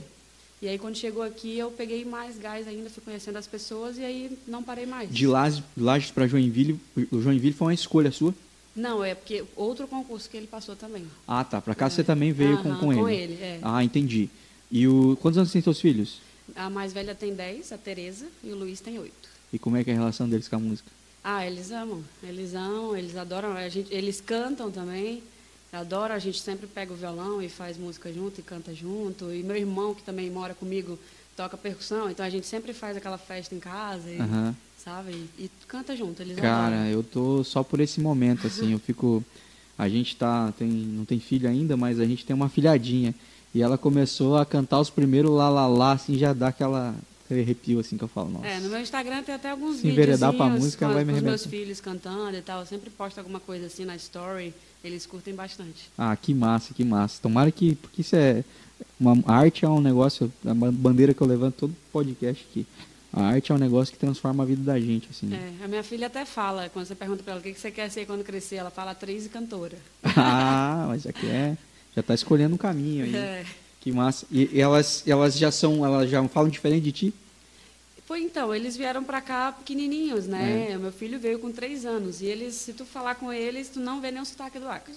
E 0.62 0.68
aí 0.68 0.78
quando 0.78 0.96
chegou 0.96 1.24
aqui 1.24 1.58
eu 1.58 1.72
peguei 1.72 2.06
mais 2.06 2.38
gás 2.38 2.68
ainda, 2.68 2.92
fui 2.92 3.02
conhecendo 3.04 3.40
as 3.40 3.48
pessoas 3.48 3.98
e 3.98 4.06
aí 4.06 4.38
não 4.48 4.62
parei 4.62 4.86
mais. 4.86 5.10
De 5.12 5.26
Lages, 5.26 5.64
Lages 5.76 6.12
para 6.12 6.28
Joinville, 6.28 6.80
o 7.12 7.20
Joinville 7.20 7.52
foi 7.52 7.70
uma 7.70 7.74
escolha 7.74 8.12
sua? 8.12 8.32
Não, 8.76 9.04
é 9.04 9.16
porque 9.16 9.44
outro 9.56 9.88
concurso 9.88 10.30
que 10.30 10.36
ele 10.36 10.48
passou 10.48 10.76
também. 10.76 11.08
Ah, 11.28 11.44
tá. 11.44 11.62
Pra 11.62 11.74
cá 11.74 11.90
você 11.90 12.04
também 12.04 12.32
veio 12.34 12.58
com, 12.62 12.70
Aham, 12.70 12.80
com 12.80 12.92
ele. 12.92 13.02
com 13.02 13.10
ele, 13.10 13.34
é. 13.42 13.60
Ah, 13.62 13.84
entendi. 13.84 14.30
E 14.70 14.88
o 14.88 15.16
quantos 15.22 15.38
anos 15.38 15.52
tem 15.52 15.62
seus 15.62 15.80
filhos? 15.80 16.20
A 16.56 16.70
mais 16.70 16.92
velha 16.92 17.16
tem 17.16 17.34
10, 17.34 17.72
a 17.72 17.78
Tereza, 17.78 18.28
e 18.44 18.52
o 18.52 18.56
Luiz 18.56 18.82
tem 18.82 19.00
8. 19.00 19.14
E 19.54 19.58
como 19.58 19.78
é 19.78 19.84
que 19.84 19.90
é 19.92 19.94
a 19.94 19.98
relação 19.98 20.28
deles 20.28 20.48
com 20.48 20.58
a 20.58 20.60
música? 20.60 20.90
Ah, 21.24 21.46
eles 21.46 21.72
amam. 21.72 22.04
Eles 22.22 22.54
amam, 22.54 22.96
eles 22.98 23.16
adoram. 23.16 23.54
A 23.54 23.70
gente, 23.70 23.94
eles 23.94 24.20
cantam 24.20 24.70
também. 24.70 25.24
Adoram, 25.72 26.14
a 26.16 26.20
gente 26.20 26.40
sempre 26.40 26.68
pega 26.68 26.94
o 26.94 26.96
violão 26.96 27.42
e 27.42 27.50
faz 27.50 27.78
música 27.78 28.12
junto 28.12 28.40
e 28.40 28.44
canta 28.44 28.74
junto. 28.74 29.34
E 29.34 29.42
meu 29.42 29.56
irmão, 29.56 29.96
que 29.96 30.04
também 30.04 30.30
mora 30.30 30.54
comigo, 30.54 31.00
toca 31.36 31.58
percussão. 31.58 32.10
Então 32.10 32.26
a 32.26 32.30
gente 32.30 32.46
sempre 32.46 32.74
faz 32.74 32.96
aquela 32.96 33.18
festa 33.18 33.56
em 33.56 33.60
casa, 33.60 34.10
e, 34.10 34.20
Aham. 34.20 34.56
Sabe? 34.86 35.28
E, 35.38 35.46
e 35.46 35.52
canta 35.68 35.96
junto, 35.96 36.22
eles 36.22 36.38
Cara, 36.38 36.76
adoram. 36.76 36.92
eu 36.92 37.04
tô 37.04 37.44
só 37.44 37.64
por 37.64 37.80
esse 37.80 38.00
momento, 38.00 38.46
assim, 38.46 38.72
eu 38.72 38.80
fico. 38.80 39.24
A 39.78 39.90
gente 39.90 40.16
tá. 40.16 40.54
Tem, 40.58 40.70
não 40.70 41.04
tem 41.04 41.20
filho 41.20 41.50
ainda, 41.50 41.76
mas 41.76 42.00
a 42.00 42.06
gente 42.06 42.24
tem 42.24 42.36
uma 42.36 42.48
filhadinha. 42.48 43.14
E 43.54 43.62
ela 43.62 43.78
começou 43.78 44.38
a 44.38 44.46
cantar 44.46 44.80
os 44.80 44.90
primeiros 44.90 45.32
lá 45.32 45.50
lá 45.50 45.66
lá, 45.68 45.92
assim, 45.94 46.18
já 46.18 46.32
dá 46.32 46.50
aquela. 46.50 46.96
aquele 47.26 47.42
arrepio 47.42 47.80
assim 47.80 47.98
que 47.98 48.04
eu 48.04 48.08
falo, 48.08 48.30
nossa. 48.30 48.46
É, 48.46 48.60
no 48.60 48.70
meu 48.70 48.80
Instagram 48.80 49.24
tem 49.24 49.34
até 49.34 49.50
alguns 49.50 49.78
Se 49.78 49.88
enveredar 49.88 50.32
pra 50.32 50.46
videozinhos 50.46 50.64
música, 50.64 50.88
com, 50.88 50.94
vai 50.94 51.04
me 51.04 51.12
com 51.14 51.18
os 51.18 51.24
meus 51.24 51.46
filhos 51.46 51.82
cantando 51.82 52.38
e 52.38 52.42
tal. 52.42 52.60
Eu 52.60 52.66
sempre 52.66 52.90
posto 52.90 53.18
alguma 53.18 53.40
coisa 53.40 53.66
assim 53.66 53.84
na 53.84 53.96
story. 53.96 54.54
Eles 54.84 55.06
curtem 55.06 55.34
bastante. 55.34 55.90
Ah, 55.98 56.16
que 56.16 56.34
massa, 56.34 56.74
que 56.74 56.84
massa. 56.84 57.20
Tomara 57.22 57.52
que. 57.52 57.76
Porque 57.76 58.02
isso 58.02 58.16
é. 58.16 58.44
Uma, 59.00 59.18
a 59.26 59.38
arte 59.38 59.66
é 59.66 59.70
um 59.70 59.82
negócio. 59.82 60.32
É 60.46 60.52
uma 60.52 60.72
bandeira 60.72 61.14
que 61.14 61.22
eu 61.22 61.28
levanto 61.28 61.56
todo 61.56 61.76
podcast 61.92 62.46
aqui. 62.50 62.68
A 63.16 63.28
arte 63.28 63.50
é 63.50 63.56
um 63.56 63.58
negócio 63.58 63.94
que 63.94 64.00
transforma 64.00 64.44
a 64.44 64.46
vida 64.46 64.62
da 64.62 64.78
gente, 64.78 65.08
assim. 65.10 65.34
É, 65.34 65.64
a 65.64 65.68
minha 65.70 65.84
filha 65.84 66.08
até 66.08 66.26
fala, 66.26 66.70
quando 66.70 66.86
você 66.86 66.96
pergunta 66.96 67.24
pra 67.24 67.32
ela 67.32 67.40
o 67.40 67.44
que 67.44 67.54
você 67.54 67.72
quer 67.72 67.90
ser 67.90 68.06
quando 68.06 68.26
crescer, 68.26 68.58
ela 68.58 68.70
fala 68.70 68.92
atriz 68.92 69.26
e 69.26 69.30
cantora. 69.30 69.78
ah, 70.04 70.86
mas 70.90 71.08
aqui 71.08 71.26
é. 71.26 71.58
Já 71.96 72.04
tá 72.04 72.14
escolhendo 72.14 72.56
um 72.56 72.58
caminho 72.58 73.06
aí. 73.06 73.16
É. 73.16 73.46
Que 73.80 73.90
massa. 73.90 74.28
E 74.30 74.60
elas, 74.60 75.02
elas 75.08 75.38
já 75.38 75.50
são. 75.50 75.86
Elas 75.86 76.10
já 76.10 76.28
falam 76.28 76.50
diferente 76.50 76.84
de 76.84 76.92
ti? 76.92 77.14
Foi 78.06 78.22
então, 78.22 78.54
eles 78.54 78.76
vieram 78.76 79.04
pra 79.04 79.22
cá 79.22 79.54
pequenininhos, 79.54 80.28
né? 80.28 80.72
É. 80.72 80.78
O 80.78 80.82
meu 80.82 80.92
filho 80.92 81.18
veio 81.18 81.40
com 81.40 81.52
três 81.52 81.86
anos 81.86 82.22
e 82.22 82.26
eles, 82.26 82.56
se 82.56 82.74
tu 82.74 82.84
falar 82.84 83.16
com 83.16 83.32
eles, 83.32 83.70
tu 83.70 83.80
não 83.80 84.02
vê 84.02 84.12
nenhum 84.12 84.26
sotaque 84.26 84.60
do 84.60 84.68
Acre. 84.68 84.94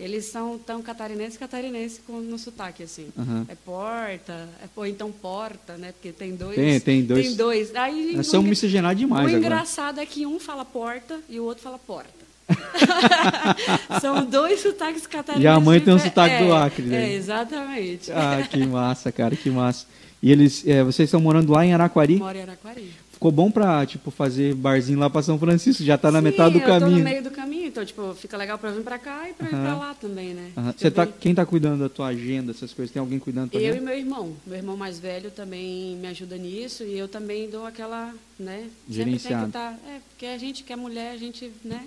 Eles 0.00 0.24
são 0.24 0.58
tão 0.58 0.80
catarinense, 0.80 1.38
catarinense 1.38 2.00
com 2.06 2.20
no 2.20 2.38
sotaque 2.38 2.82
assim. 2.82 3.08
Aham. 3.18 3.44
É 3.48 3.54
porta, 3.54 4.48
é 4.62 4.66
ou 4.74 4.86
então 4.86 5.12
porta, 5.12 5.76
né? 5.76 5.92
Porque 5.92 6.10
tem 6.10 6.34
dois. 6.34 6.56
Tem- 6.56 6.80
tem 6.80 7.02
dois. 7.04 7.26
Tem 7.26 7.36
dois. 7.36 7.74
Aí 7.76 8.16
Nós 8.16 8.26
somos 8.26 8.48
miscigenados 8.48 8.98
demais 8.98 9.24
O 9.24 9.28
agora. 9.28 9.38
engraçado 9.38 10.00
é 10.00 10.06
que 10.06 10.26
um 10.26 10.40
fala 10.40 10.64
porta 10.64 11.20
e 11.28 11.38
o 11.38 11.44
outro 11.44 11.62
fala 11.62 11.78
porta. 11.78 12.20
São 14.00 14.24
dois 14.24 14.60
sotaques 14.60 15.06
catarinenses. 15.06 15.44
E 15.44 15.46
a 15.46 15.60
mãe 15.60 15.80
tem 15.80 15.94
um 15.94 15.98
sotaque 15.98 16.44
do 16.44 16.52
é, 16.52 16.56
Acre, 16.56 16.82
né? 16.82 17.10
É, 17.10 17.14
exatamente. 17.14 18.10
Ah, 18.10 18.46
que 18.50 18.58
massa, 18.66 19.12
cara, 19.12 19.36
que 19.36 19.50
massa. 19.50 19.86
E 20.22 20.30
eles, 20.32 20.66
é, 20.66 20.82
vocês 20.82 21.06
estão 21.08 21.20
morando 21.20 21.52
lá 21.52 21.64
em 21.64 21.72
Araquari? 21.72 22.16
Moro 22.16 22.36
em 22.36 22.42
Araquari. 22.42 22.92
Ficou 23.20 23.30
bom 23.30 23.50
pra, 23.50 23.84
tipo, 23.84 24.10
fazer 24.10 24.54
barzinho 24.54 24.98
lá 24.98 25.10
pra 25.10 25.22
São 25.22 25.38
Francisco? 25.38 25.84
Já 25.84 25.98
tá 25.98 26.10
na 26.10 26.22
metade 26.22 26.54
do 26.54 26.58
Sim, 26.58 26.64
eu 26.64 26.72
tô 26.72 26.80
caminho. 26.80 26.98
no 27.00 27.04
meio 27.04 27.22
do 27.22 27.30
caminho, 27.30 27.66
então, 27.66 27.84
tipo, 27.84 28.14
fica 28.14 28.34
legal 28.34 28.56
pra 28.56 28.70
vir 28.70 28.82
pra 28.82 28.98
cá 28.98 29.28
e 29.28 29.34
pra 29.34 29.46
ir 29.46 29.50
pra 29.50 29.76
lá 29.76 29.92
também, 29.92 30.32
né? 30.32 30.50
Você 30.74 30.90
tá, 30.90 31.06
quem 31.06 31.34
tá 31.34 31.44
cuidando 31.44 31.80
da 31.80 31.90
tua 31.90 32.06
agenda, 32.06 32.52
essas 32.52 32.72
coisas? 32.72 32.90
Tem 32.90 32.98
alguém 32.98 33.18
cuidando 33.18 33.50
da 33.50 33.58
tua 33.58 33.60
Eu 33.60 33.76
e 33.76 33.80
meu 33.82 33.94
irmão. 33.94 34.32
Meu 34.46 34.56
irmão 34.56 34.74
mais 34.74 34.98
velho 34.98 35.30
também 35.30 35.96
me 35.96 36.08
ajuda 36.08 36.38
nisso 36.38 36.82
e 36.82 36.96
eu 36.98 37.08
também 37.08 37.50
dou 37.50 37.66
aquela, 37.66 38.14
né? 38.38 38.60
Sempre 38.60 38.70
tem 38.86 38.94
Gerenciado. 38.94 39.46
que 39.48 39.52
tá, 39.52 39.74
é, 39.86 39.98
porque 40.08 40.24
a 40.24 40.38
gente 40.38 40.62
que 40.64 40.72
é 40.72 40.76
mulher, 40.76 41.12
a 41.12 41.18
gente, 41.18 41.52
né? 41.62 41.84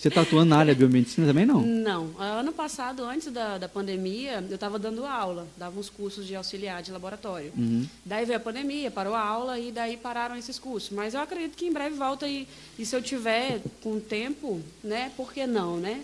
Você 0.00 0.08
tá 0.08 0.22
atuando 0.22 0.48
na 0.48 0.56
área 0.56 0.74
de 0.74 0.78
biomedicina 0.78 1.26
também, 1.26 1.44
não? 1.44 1.60
Não. 1.60 2.14
Ano 2.18 2.52
passado, 2.54 3.04
antes 3.04 3.30
da, 3.30 3.58
da 3.58 3.68
pandemia, 3.68 4.42
eu 4.48 4.54
estava 4.54 4.78
dando 4.78 5.04
aula, 5.04 5.46
dava 5.58 5.78
uns 5.78 5.90
cursos 5.90 6.26
de 6.26 6.34
auxiliar 6.34 6.82
de 6.82 6.90
laboratório. 6.90 7.52
Uhum. 7.54 7.86
Daí 8.02 8.24
veio 8.24 8.38
a 8.38 8.40
pandemia, 8.40 8.90
parou 8.90 9.14
a 9.14 9.20
aula 9.20 9.58
e 9.58 9.70
daí 9.70 9.98
pararam 9.98 10.36
esses 10.36 10.58
cursos. 10.58 10.88
Mas 10.88 11.12
eu 11.12 11.20
acredito 11.20 11.54
que 11.54 11.66
em 11.66 11.72
breve 11.72 11.96
volta 11.96 12.26
e, 12.26 12.48
e 12.78 12.86
se 12.86 12.96
eu 12.96 13.02
tiver 13.02 13.60
com 13.82 14.00
tempo, 14.00 14.62
né? 14.82 15.12
Por 15.18 15.34
que 15.34 15.46
não, 15.46 15.76
né? 15.76 16.02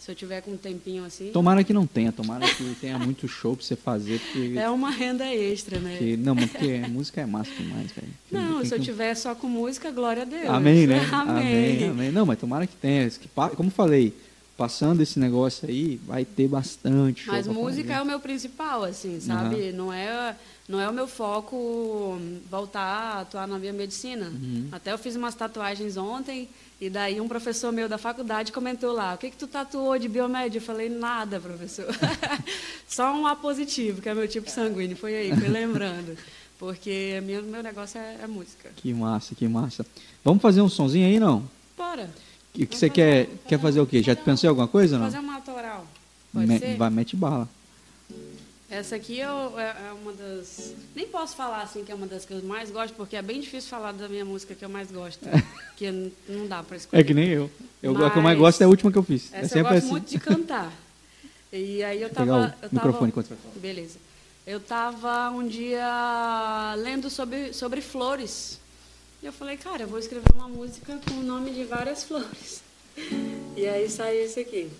Se 0.00 0.10
eu 0.10 0.14
tiver 0.14 0.40
com 0.40 0.52
um 0.52 0.56
tempinho 0.56 1.04
assim, 1.04 1.30
Tomara 1.30 1.62
que 1.62 1.74
não 1.74 1.86
tenha, 1.86 2.10
tomara 2.10 2.48
que 2.48 2.74
tenha 2.80 2.98
muito 2.98 3.28
show 3.28 3.54
pra 3.54 3.64
você 3.64 3.76
fazer, 3.76 4.18
porque... 4.18 4.54
é 4.58 4.70
uma 4.70 4.90
renda 4.90 5.26
extra, 5.26 5.78
né? 5.78 5.96
porque- 5.98 6.16
não, 6.16 6.34
mas 6.34 6.50
porque 6.50 6.78
música 6.88 7.20
é 7.20 7.26
massa 7.26 7.50
demais, 7.52 7.92
velho. 7.92 8.08
Não, 8.32 8.64
se 8.64 8.74
eu 8.74 8.78
que- 8.78 8.84
tiver 8.86 9.14
só 9.14 9.34
com 9.34 9.46
música, 9.46 9.90
glória 9.90 10.22
a 10.22 10.24
Deus. 10.24 10.48
Amém, 10.48 10.86
né? 10.86 11.06
Amém. 11.12 11.84
amém. 11.90 12.10
Não, 12.10 12.24
mas 12.24 12.38
tomara 12.38 12.66
que 12.66 12.74
tenha. 12.76 13.10
Que 13.10 13.28
Como 13.54 13.70
falei, 13.70 14.14
passando 14.56 15.02
esse 15.02 15.18
negócio 15.18 15.68
aí, 15.68 16.00
vai 16.06 16.24
ter 16.24 16.48
bastante 16.48 17.24
show 17.24 17.34
Mas 17.34 17.46
música 17.46 17.88
fazer. 17.88 18.00
é 18.00 18.02
o 18.02 18.06
meu 18.06 18.20
principal, 18.20 18.84
assim, 18.84 19.20
sabe? 19.20 19.70
Não 19.72 19.92
é 19.92 20.34
não 20.66 20.80
é 20.80 20.88
o 20.88 20.92
meu 20.92 21.08
foco 21.08 22.18
voltar 22.48 22.80
a 22.80 23.20
atuar 23.22 23.46
na 23.48 23.58
biomedicina. 23.58 24.26
Uhum. 24.26 24.68
Até 24.70 24.92
eu 24.92 24.98
fiz 24.98 25.16
umas 25.16 25.34
tatuagens 25.34 25.96
ontem 25.96 26.48
e 26.80 26.88
daí 26.88 27.20
um 27.20 27.28
professor 27.28 27.70
meu 27.72 27.88
da 27.88 27.98
faculdade 27.98 28.52
comentou 28.52 28.92
lá, 28.92 29.14
o 29.14 29.18
que 29.18 29.30
que 29.30 29.36
tu 29.36 29.46
tatuou 29.46 29.98
de 29.98 30.08
biomédia? 30.08 30.58
Eu 30.58 30.62
falei, 30.62 30.88
nada, 30.88 31.38
professor. 31.38 31.86
Só 32.88 33.12
um 33.14 33.26
A 33.26 33.36
positivo, 33.36 34.00
que 34.00 34.08
é 34.08 34.14
meu 34.14 34.26
tipo 34.26 34.50
sanguíneo. 34.50 34.96
Foi 34.96 35.14
aí, 35.14 35.36
foi 35.36 35.48
lembrando. 35.48 36.16
Porque 36.58 37.20
meu, 37.24 37.42
meu 37.42 37.62
negócio 37.62 37.98
é, 37.98 38.18
é 38.22 38.26
música. 38.26 38.70
Que 38.76 38.92
massa, 38.92 39.34
que 39.34 39.46
massa. 39.48 39.84
Vamos 40.24 40.42
fazer 40.42 40.60
um 40.60 40.68
sonzinho 40.68 41.06
aí, 41.06 41.18
não? 41.20 41.42
Bora. 41.76 42.10
O 42.54 42.66
que 42.66 42.76
você 42.76 42.90
quer, 42.90 43.28
quer 43.46 43.58
fazer 43.60 43.80
o 43.80 43.86
quê? 43.86 44.02
Já 44.02 44.14
pensou 44.16 44.48
em 44.48 44.50
alguma 44.50 44.66
coisa 44.68 44.98
não? 44.98 45.04
Fazer 45.06 45.18
uma 45.20 45.36
autoral. 45.36 45.86
Pode 46.32 46.46
Me- 46.46 46.58
ser? 46.58 46.76
vai, 46.76 46.90
mete 46.90 47.14
bala. 47.16 47.48
Essa 48.70 48.94
aqui 48.96 49.18
eu- 49.18 49.58
é, 49.58 49.88
é 49.88 49.92
uma 50.00 50.12
das. 50.12 50.72
Nem 50.94 51.06
posso 51.08 51.34
falar 51.34 51.62
assim 51.62 51.84
que 51.84 51.90
é 51.90 51.94
uma 51.94 52.06
das 52.06 52.24
que 52.24 52.32
eu 52.32 52.42
mais 52.44 52.70
gosto, 52.70 52.94
porque 52.94 53.16
é 53.16 53.22
bem 53.22 53.40
difícil 53.40 53.68
falar 53.68 53.90
da 53.92 54.08
minha 54.08 54.24
música 54.24 54.54
que 54.54 54.64
eu 54.64 54.68
mais 54.68 54.90
gosto. 54.92 55.20
que 55.76 55.86
n- 55.86 56.12
não 56.28 56.46
dá 56.46 56.62
para 56.62 56.76
escolher. 56.76 57.00
É 57.00 57.04
que 57.04 57.12
nem 57.12 57.28
eu. 57.30 57.50
eu 57.82 57.90
A 58.04 58.10
que 58.10 58.18
eu 58.18 58.22
mais 58.22 58.36
Mas- 58.36 58.46
gosto 58.46 58.60
é 58.60 58.64
a 58.64 58.68
última 58.68 58.92
que 58.92 58.98
eu 58.98 59.02
fiz. 59.02 59.32
é 59.32 59.38
Essa 59.38 59.44
eu 59.46 59.48
sempre 59.48 59.62
gosto 59.62 59.76
assim. 59.78 59.90
muito 59.90 60.08
de 60.10 60.20
cantar. 60.20 60.72
E 61.52 61.82
aí 61.82 62.00
eu 62.00 62.08
Vou 62.08 62.16
pegar 62.16 62.26
tava. 62.32 62.38
o 62.38 62.44
eu 62.46 62.52
tava 62.52 62.74
microfone 62.74 63.08
enquanto 63.08 63.26
você 63.26 63.34
vai 63.34 63.42
falar. 63.42 63.54
Beleza. 63.60 63.98
Eu 64.46 64.60
tava 64.60 65.30
um 65.30 65.46
dia 65.48 66.74
lendo 66.78 67.10
sobre, 67.10 67.52
sobre 67.52 67.80
flores. 67.80 68.60
E 69.22 69.26
eu 69.26 69.32
falei, 69.32 69.56
cara, 69.56 69.82
eu 69.82 69.88
vou 69.88 69.98
escrever 69.98 70.30
uma 70.34 70.48
música 70.48 70.98
com 71.08 71.14
o 71.14 71.22
nome 71.22 71.50
de 71.50 71.64
várias 71.64 72.04
flores. 72.08 72.62
E 73.56 73.66
aí 73.66 73.88
saiu 73.90 74.24
esse 74.24 74.38
aqui. 74.40 74.70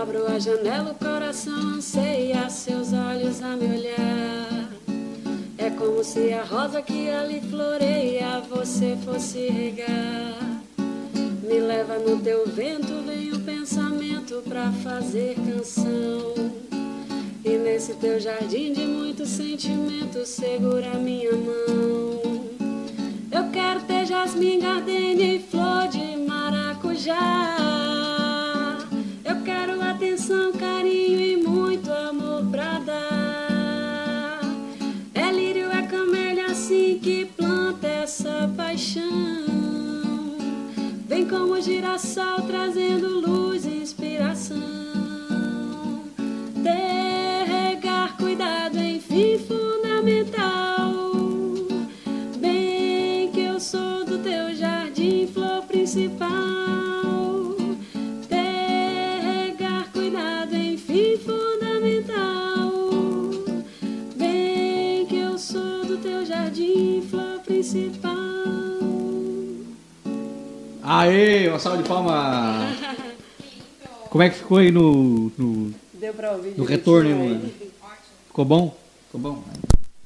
Abro 0.00 0.26
a 0.30 0.38
janela, 0.38 0.92
o 0.92 0.94
coração 0.94 1.76
anseia 1.76 2.48
seus 2.48 2.92
olhos 2.92 3.42
a 3.42 3.56
me 3.56 3.66
olhar. 3.66 4.70
É 5.58 5.70
como 5.70 6.04
se 6.04 6.32
a 6.32 6.44
rosa 6.44 6.80
que 6.80 7.10
ali 7.10 7.40
floreia 7.40 8.40
você 8.48 8.96
fosse 9.04 9.48
regar. 9.48 10.62
Me 11.42 11.58
leva 11.58 11.98
no 11.98 12.20
teu 12.20 12.46
vento, 12.46 13.02
vem 13.04 13.32
o 13.32 13.40
pensamento 13.40 14.40
pra 14.48 14.70
fazer 14.84 15.34
canção. 15.34 16.34
E 17.44 17.56
nesse 17.56 17.94
teu 17.94 18.20
jardim 18.20 18.72
de 18.72 18.86
muitos 18.86 19.30
sentimentos, 19.30 20.28
segura 20.28 20.94
minha 20.94 21.32
mão. 21.32 22.20
Eu 23.32 23.50
quero 23.52 23.80
ter 23.82 24.06
jasmim, 24.06 24.60
gardenia 24.60 25.34
e 25.34 25.38
flor 25.40 25.88
de 25.88 26.16
maracujá. 26.18 27.97
Quero 29.48 29.80
atenção, 29.80 30.52
carinho 30.52 31.18
e 31.18 31.36
muito 31.38 31.90
amor 31.90 32.44
pra 32.50 32.80
dar. 32.80 34.40
É 35.14 35.32
lírio, 35.32 35.72
é 35.72 35.86
camélia 35.86 36.50
assim 36.50 36.98
que 37.02 37.24
planta 37.24 37.86
essa 37.86 38.52
paixão. 38.54 39.06
Vem 41.08 41.26
como 41.26 41.58
girassol 41.62 42.42
trazendo 42.42 43.20
luz 43.20 43.64
e 43.64 43.70
inspiração. 43.70 44.58
Ter, 46.62 47.50
regar, 47.50 48.18
cuidado, 48.18 48.76
enfim, 48.76 49.38
fundamental. 49.38 50.92
Bem 52.38 53.32
que 53.32 53.40
eu 53.40 53.58
sou 53.58 54.04
do 54.04 54.18
teu 54.18 54.54
jardim, 54.54 55.26
flor 55.26 55.62
principal. 55.62 56.57
Principal. 67.68 68.16
Aê, 70.82 71.48
uma 71.48 71.58
salva 71.58 71.82
de 71.82 71.88
palmas. 71.88 72.78
Como 74.08 74.22
é 74.22 74.30
que 74.30 74.36
ficou 74.36 74.58
aí 74.58 74.72
no, 74.72 75.30
no, 75.36 75.74
Deu 75.92 76.14
pra 76.14 76.32
ouvir 76.32 76.56
no 76.56 76.64
retorno? 76.64 77.10
Mano? 77.10 77.52
Ficou 78.28 78.44
bom? 78.44 78.78
Ficou 79.06 79.20
bom? 79.20 79.44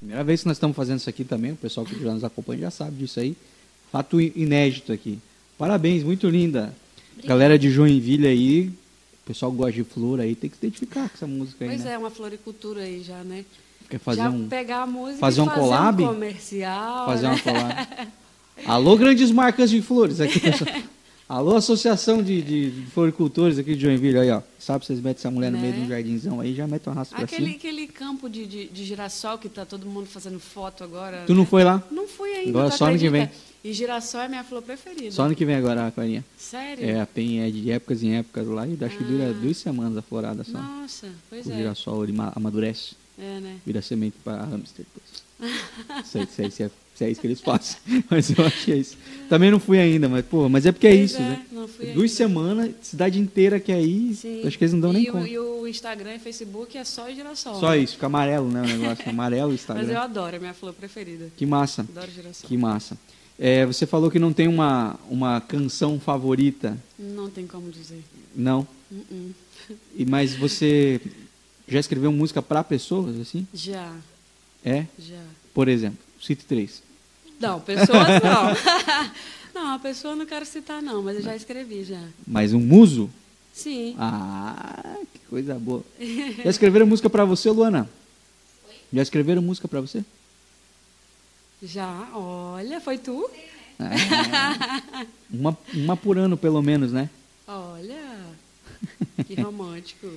Primeira 0.00 0.24
vez 0.24 0.40
que 0.40 0.48
nós 0.48 0.56
estamos 0.56 0.76
fazendo 0.76 0.98
isso 0.98 1.08
aqui 1.08 1.22
também, 1.22 1.52
o 1.52 1.56
pessoal 1.56 1.86
que 1.86 2.02
já 2.02 2.12
nos 2.12 2.24
acompanha 2.24 2.62
já 2.62 2.70
sabe 2.72 2.96
disso 2.96 3.20
aí. 3.20 3.36
Fato 3.92 4.20
inédito 4.20 4.92
aqui. 4.92 5.20
Parabéns, 5.56 6.02
muito 6.02 6.28
linda. 6.28 6.74
Galera 7.24 7.56
de 7.56 7.70
Joinville 7.70 8.26
aí, 8.26 8.68
o 8.68 9.26
pessoal 9.26 9.52
que 9.52 9.58
gosta 9.58 9.72
de 9.72 9.84
flor 9.84 10.18
aí, 10.18 10.34
tem 10.34 10.50
que 10.50 10.56
se 10.56 10.66
identificar 10.66 11.08
com 11.08 11.14
essa 11.14 11.26
música 11.26 11.64
aí, 11.64 11.70
Pois 11.70 11.84
né? 11.84 11.92
é, 11.92 11.98
uma 11.98 12.10
floricultura 12.10 12.80
aí 12.80 13.04
já, 13.04 13.22
né? 13.22 13.44
Quer 13.92 13.98
fazer 13.98 14.22
já 14.22 14.30
um, 14.30 14.48
pegar 14.48 14.82
a 14.84 14.86
música 14.86 15.18
fazer 15.18 15.42
um 15.42 15.44
fazer 15.44 15.60
collab? 15.60 16.02
um 16.02 16.06
comercial. 16.06 17.04
fazer 17.06 17.26
né? 17.26 17.28
uma 17.34 17.38
collab. 17.40 17.88
Alô, 18.64 18.96
grandes 18.96 19.30
marcas 19.30 19.68
de 19.68 19.82
flores. 19.82 20.18
Aqui. 20.18 20.40
Alô, 21.28 21.56
Associação 21.56 22.22
de, 22.22 22.40
de, 22.40 22.70
de 22.70 22.86
Floricultores 22.90 23.58
aqui 23.58 23.74
de 23.74 23.82
Joinville, 23.82 24.18
aí, 24.18 24.30
ó. 24.30 24.40
Sabe, 24.58 24.84
vocês 24.86 24.98
metem 24.98 25.18
essa 25.18 25.30
mulher 25.30 25.50
no 25.50 25.58
Né? 25.58 25.62
meio 25.62 25.74
de 25.74 25.80
um 25.80 25.88
jardinzão 25.88 26.40
aí, 26.40 26.54
já 26.54 26.66
metem 26.66 26.90
uma 26.90 26.98
raça 26.98 27.14
pra 27.14 27.24
Aquele, 27.24 27.44
cima. 27.44 27.56
aquele 27.56 27.86
campo 27.86 28.28
de, 28.30 28.46
de, 28.46 28.68
de 28.68 28.84
girassol 28.84 29.36
que 29.36 29.48
tá 29.48 29.66
todo 29.66 29.84
mundo 29.86 30.06
fazendo 30.06 30.40
foto 30.40 30.82
agora. 30.84 31.24
Tu 31.26 31.34
não 31.34 31.42
né? 31.42 31.48
foi 31.50 31.64
lá? 31.64 31.82
Não 31.90 32.08
fui 32.08 32.30
ainda. 32.32 32.48
Agora 32.50 32.70
só 32.70 32.86
ano 32.86 32.98
que 32.98 33.06
acredita? 33.06 33.32
E 33.62 33.72
girassol 33.74 34.22
é 34.22 34.28
minha 34.28 34.42
flor 34.44 34.62
preferida. 34.62 35.10
Só 35.10 35.24
ano 35.24 35.34
que 35.34 35.44
vem 35.44 35.54
agora, 35.54 35.90
Clarinha. 35.90 36.24
Sério? 36.36 36.84
É, 36.88 37.04
tem 37.06 37.40
é 37.42 37.50
de 37.50 37.70
épocas 37.70 38.02
em 38.02 38.14
épocas 38.16 38.46
lá 38.48 38.66
e 38.66 38.76
acho 38.82 38.96
que 38.96 39.04
dura 39.04 39.32
duas 39.34 39.56
semanas 39.58 39.96
a 39.98 40.02
florada 40.02 40.44
só. 40.44 40.58
Nossa, 40.58 41.08
pois 41.30 41.46
o 41.46 41.52
é. 41.52 41.56
girassol 41.56 42.04
ele 42.04 42.12
ma- 42.12 42.32
amadurece, 42.34 42.94
É, 43.18 43.40
né? 43.40 43.56
vira 43.64 43.82
semente 43.82 44.16
para 44.24 44.42
hamster 44.44 44.84
depois. 44.84 45.22
sei, 46.04 46.26
sei, 46.26 46.50
sei, 46.50 46.70
se 46.94 47.04
é 47.04 47.10
isso 47.10 47.20
que 47.20 47.26
eles 47.26 47.40
passam. 47.40 47.78
Mas 48.10 48.30
eu 48.36 48.44
acho 48.44 48.64
que 48.64 48.72
é 48.72 48.76
isso. 48.76 48.96
Também 49.28 49.50
não 49.50 49.58
fui 49.58 49.78
ainda, 49.78 50.08
mas, 50.08 50.24
pô, 50.26 50.48
mas 50.48 50.66
é 50.66 50.72
porque 50.72 50.86
é 50.86 50.90
Pois 50.96 51.10
isso, 51.10 51.16
é, 51.16 51.20
né? 51.20 51.46
não 51.50 51.66
fui 51.66 51.86
Duas 51.86 51.96
ainda. 51.98 52.08
semanas, 52.08 52.70
cidade 52.82 53.18
inteira 53.18 53.58
que 53.58 53.72
é 53.72 53.76
aí, 53.76 54.14
Sim. 54.14 54.46
acho 54.46 54.56
que 54.58 54.64
eles 54.64 54.72
não 54.74 54.80
dão 54.80 54.90
e 54.90 54.94
nem 54.94 55.08
o, 55.08 55.12
conta. 55.12 55.28
E 55.28 55.38
o 55.38 55.66
Instagram 55.66 56.14
e 56.14 56.18
Facebook 56.18 56.76
é 56.76 56.84
só 56.84 57.10
girassol. 57.10 57.58
Só 57.58 57.74
isso, 57.74 57.94
fica 57.94 58.06
amarelo, 58.06 58.48
né? 58.50 58.60
O 58.62 58.66
negócio, 58.66 59.08
amarelo 59.08 59.48
o 59.48 59.52
Mas 59.52 59.60
eu 59.68 59.74
Instagram. 59.74 59.98
adoro, 60.00 60.36
é 60.36 60.38
minha 60.38 60.54
flor 60.54 60.74
preferida. 60.74 61.28
Que 61.36 61.46
massa, 61.46 61.82
Adoro 61.82 62.10
girassol. 62.12 62.48
que 62.48 62.56
massa. 62.56 62.96
É, 63.38 63.64
você 63.66 63.86
falou 63.86 64.10
que 64.10 64.18
não 64.18 64.32
tem 64.32 64.46
uma, 64.46 64.98
uma 65.08 65.40
canção 65.40 65.98
favorita, 65.98 66.78
Não 66.98 67.28
tem 67.30 67.46
como 67.46 67.70
dizer. 67.70 68.02
não? 68.36 68.66
Uh-uh. 68.92 69.30
E, 69.96 70.04
mas 70.04 70.34
você 70.36 71.00
já 71.68 71.78
escreveu 71.80 72.12
música 72.12 72.42
para 72.42 72.62
pessoas, 72.64 73.18
assim? 73.20 73.46
Já, 73.54 73.94
É? 74.64 74.86
já. 74.98 75.22
Por 75.54 75.68
exemplo, 75.68 75.98
cite 76.20 76.44
três. 76.44 76.82
Não, 77.40 77.60
pessoas 77.60 77.88
não. 78.22 79.52
não, 79.54 79.74
a 79.74 79.78
pessoa 79.78 80.12
eu 80.12 80.16
não 80.16 80.26
quero 80.26 80.46
citar 80.46 80.80
não, 80.82 81.02
mas 81.02 81.16
eu 81.16 81.22
já 81.22 81.34
escrevi 81.36 81.84
já. 81.84 82.00
Mas 82.26 82.52
um 82.52 82.60
muso? 82.60 83.10
Sim. 83.52 83.94
Ah, 83.98 84.96
que 85.12 85.18
coisa 85.28 85.54
boa. 85.58 85.84
Já 86.44 86.50
escreveram 86.50 86.86
música 86.86 87.10
pra 87.10 87.24
você, 87.24 87.50
Luana? 87.50 87.88
Já 88.92 89.02
escreveram 89.02 89.42
música 89.42 89.66
pra 89.68 89.80
você? 89.80 90.04
Já, 91.62 92.08
olha, 92.14 92.80
foi 92.80 92.98
tu? 92.98 93.28
Ah, 93.78 95.02
uma, 95.30 95.56
uma 95.74 95.96
por 95.96 96.16
ano, 96.18 96.36
pelo 96.36 96.62
menos, 96.62 96.92
né? 96.92 97.08
Olha, 97.46 98.11
que 99.26 99.40
romântico. 99.40 100.08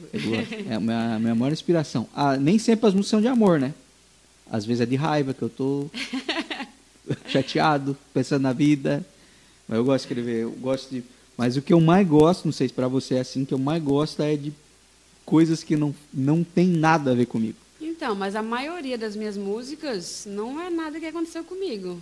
É 0.69 0.75
a 0.75 0.80
minha, 0.80 1.19
minha 1.19 1.36
maior 1.36 1.51
inspiração. 1.51 2.08
Ah, 2.15 2.38
nem 2.38 2.58
sempre 2.58 2.88
as 2.88 2.93
músicas 2.93 3.12
são 3.12 3.21
de 3.21 3.28
amor, 3.28 3.60
né? 3.60 3.73
Às 4.49 4.65
vezes 4.65 4.82
é 4.82 4.86
de 4.86 4.95
raiva, 4.95 5.34
que 5.34 5.41
eu 5.41 5.49
tô 5.49 5.89
chateado, 7.28 7.97
pensando 8.13 8.43
na 8.43 8.54
vida. 8.54 9.06
Mas 9.67 9.78
eu 9.78 9.86
gosto 9.86 10.08
de 10.08 10.13
escrever, 10.13 10.43
eu 10.43 10.51
gosto 10.51 10.89
de... 10.89 11.04
Mas 11.38 11.58
o 11.58 11.62
que 11.62 11.73
eu 11.73 11.82
mais 11.82 12.08
gosto, 12.08 12.45
não 12.45 12.51
sei 12.51 12.67
se 12.67 12.73
pra 12.73 12.88
você 12.88 13.15
é 13.15 13.19
assim, 13.19 13.43
o 13.43 13.45
que 13.45 13.54
eu 13.54 13.60
mais 13.60 13.84
gosto 13.84 14.21
é 14.21 14.36
de 14.36 14.54
coisas 15.25 15.63
que 15.63 15.75
não, 15.75 15.93
não 16.13 16.43
tem 16.43 16.67
nada 16.67 17.12
a 17.12 17.15
ver 17.15 17.25
comigo. 17.25 17.58
Então, 17.82 18.15
mas 18.15 18.36
a 18.36 18.43
maioria 18.43 18.97
das 18.97 19.15
minhas 19.15 19.36
músicas 19.36 20.25
não 20.28 20.62
é 20.62 20.69
nada 20.69 20.99
que 20.99 21.06
aconteceu 21.06 21.43
comigo. 21.43 21.99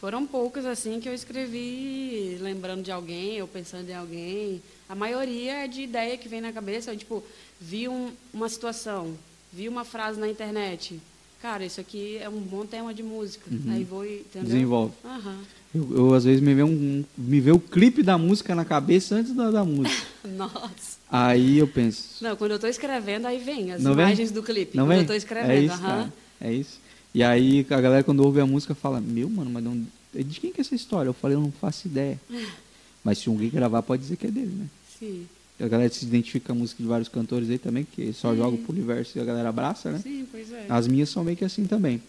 Foram 0.00 0.26
poucas 0.26 0.64
assim 0.64 1.00
que 1.00 1.08
eu 1.08 1.14
escrevi 1.14 2.38
lembrando 2.40 2.82
de 2.82 2.92
alguém 2.92 3.40
ou 3.40 3.48
pensando 3.48 3.88
em 3.90 3.94
alguém. 3.94 4.62
A 4.88 4.94
maioria 4.94 5.64
é 5.64 5.68
de 5.68 5.82
ideia 5.82 6.16
que 6.16 6.28
vem 6.28 6.40
na 6.40 6.52
cabeça, 6.52 6.96
tipo, 6.96 7.22
vi 7.60 7.88
um- 7.88 8.10
uma 8.32 8.48
situação, 8.48 9.14
vi 9.52 9.68
uma 9.68 9.84
frase 9.84 10.18
na 10.18 10.28
internet. 10.28 10.98
Cara, 11.42 11.64
isso 11.64 11.80
aqui 11.80 12.16
é 12.18 12.28
um 12.28 12.40
bom 12.40 12.66
tema 12.66 12.92
de 12.92 13.02
música. 13.02 13.44
Aí 13.70 13.84
vou 13.84 14.04
e? 14.04 14.24
Desenvolve. 14.34 14.92
Aham. 15.04 15.38
Eu, 15.74 15.88
eu, 15.96 16.14
às 16.14 16.24
vezes 16.24 16.40
me 16.40 16.54
vê, 16.54 16.62
um, 16.62 17.04
me 17.16 17.40
vê 17.40 17.52
o 17.52 17.60
clipe 17.60 18.02
da 18.02 18.16
música 18.16 18.54
na 18.54 18.64
cabeça 18.64 19.14
antes 19.14 19.34
da, 19.34 19.50
da 19.50 19.64
música. 19.64 20.02
Nossa. 20.36 20.98
Aí 21.10 21.58
eu 21.58 21.68
penso. 21.68 22.24
Não, 22.24 22.34
quando 22.34 22.52
eu 22.52 22.56
estou 22.56 22.70
escrevendo, 22.70 23.26
aí 23.26 23.38
vem 23.38 23.70
as 23.72 23.82
Não 23.82 23.94
vem? 23.94 24.06
imagens 24.06 24.30
do 24.32 24.42
clipe. 24.42 24.76
Não 24.76 24.84
quando 24.84 24.88
vem? 24.88 24.96
eu 24.98 25.02
estou 25.02 25.16
escrevendo. 25.16 25.50
É 25.52 25.60
isso, 25.60 25.78
cara. 25.80 26.12
É 26.40 26.52
isso. 26.52 26.80
E 27.14 27.22
aí 27.22 27.64
a 27.70 27.80
galera 27.80 28.02
quando 28.02 28.20
ouve 28.20 28.40
a 28.40 28.46
música 28.46 28.74
fala, 28.74 29.00
meu, 29.00 29.28
mano, 29.28 29.50
mas 29.50 29.62
não... 29.62 29.86
de 30.14 30.40
quem 30.40 30.50
que 30.50 30.60
é 30.60 30.62
essa 30.62 30.74
história? 30.74 31.08
Eu 31.08 31.14
falei, 31.14 31.36
eu 31.36 31.40
não 31.40 31.52
faço 31.52 31.86
ideia. 31.86 32.18
Mas 33.04 33.18
se 33.18 33.28
alguém 33.28 33.48
gravar, 33.50 33.82
pode 33.82 34.02
dizer 34.02 34.16
que 34.16 34.26
é 34.26 34.30
dele, 34.30 34.52
né? 34.54 34.66
Sim. 34.98 35.26
A 35.60 35.66
galera 35.66 35.92
se 35.92 36.04
identifica 36.04 36.46
com 36.46 36.52
a 36.52 36.56
música 36.56 36.82
de 36.82 36.88
vários 36.88 37.08
cantores 37.08 37.50
aí 37.50 37.58
também, 37.58 37.84
que 37.84 38.12
só 38.12 38.34
joga 38.34 38.56
pro 38.58 38.72
universo 38.72 39.18
e 39.18 39.20
a 39.20 39.24
galera 39.24 39.48
abraça, 39.48 39.90
né? 39.90 39.98
Sim, 40.02 40.26
pois 40.30 40.52
é. 40.52 40.66
As 40.68 40.86
minhas 40.86 41.08
são 41.08 41.24
meio 41.24 41.36
que 41.36 41.44
assim 41.44 41.64
também. 41.66 42.00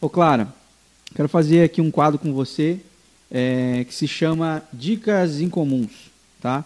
Ô, 0.00 0.08
Clara, 0.08 0.52
quero 1.14 1.28
fazer 1.28 1.62
aqui 1.64 1.80
um 1.80 1.90
quadro 1.90 2.18
com 2.18 2.32
você 2.34 2.78
é, 3.30 3.84
que 3.84 3.94
se 3.94 4.06
chama 4.06 4.62
Dicas 4.72 5.40
Incomuns, 5.40 6.10
tá? 6.40 6.64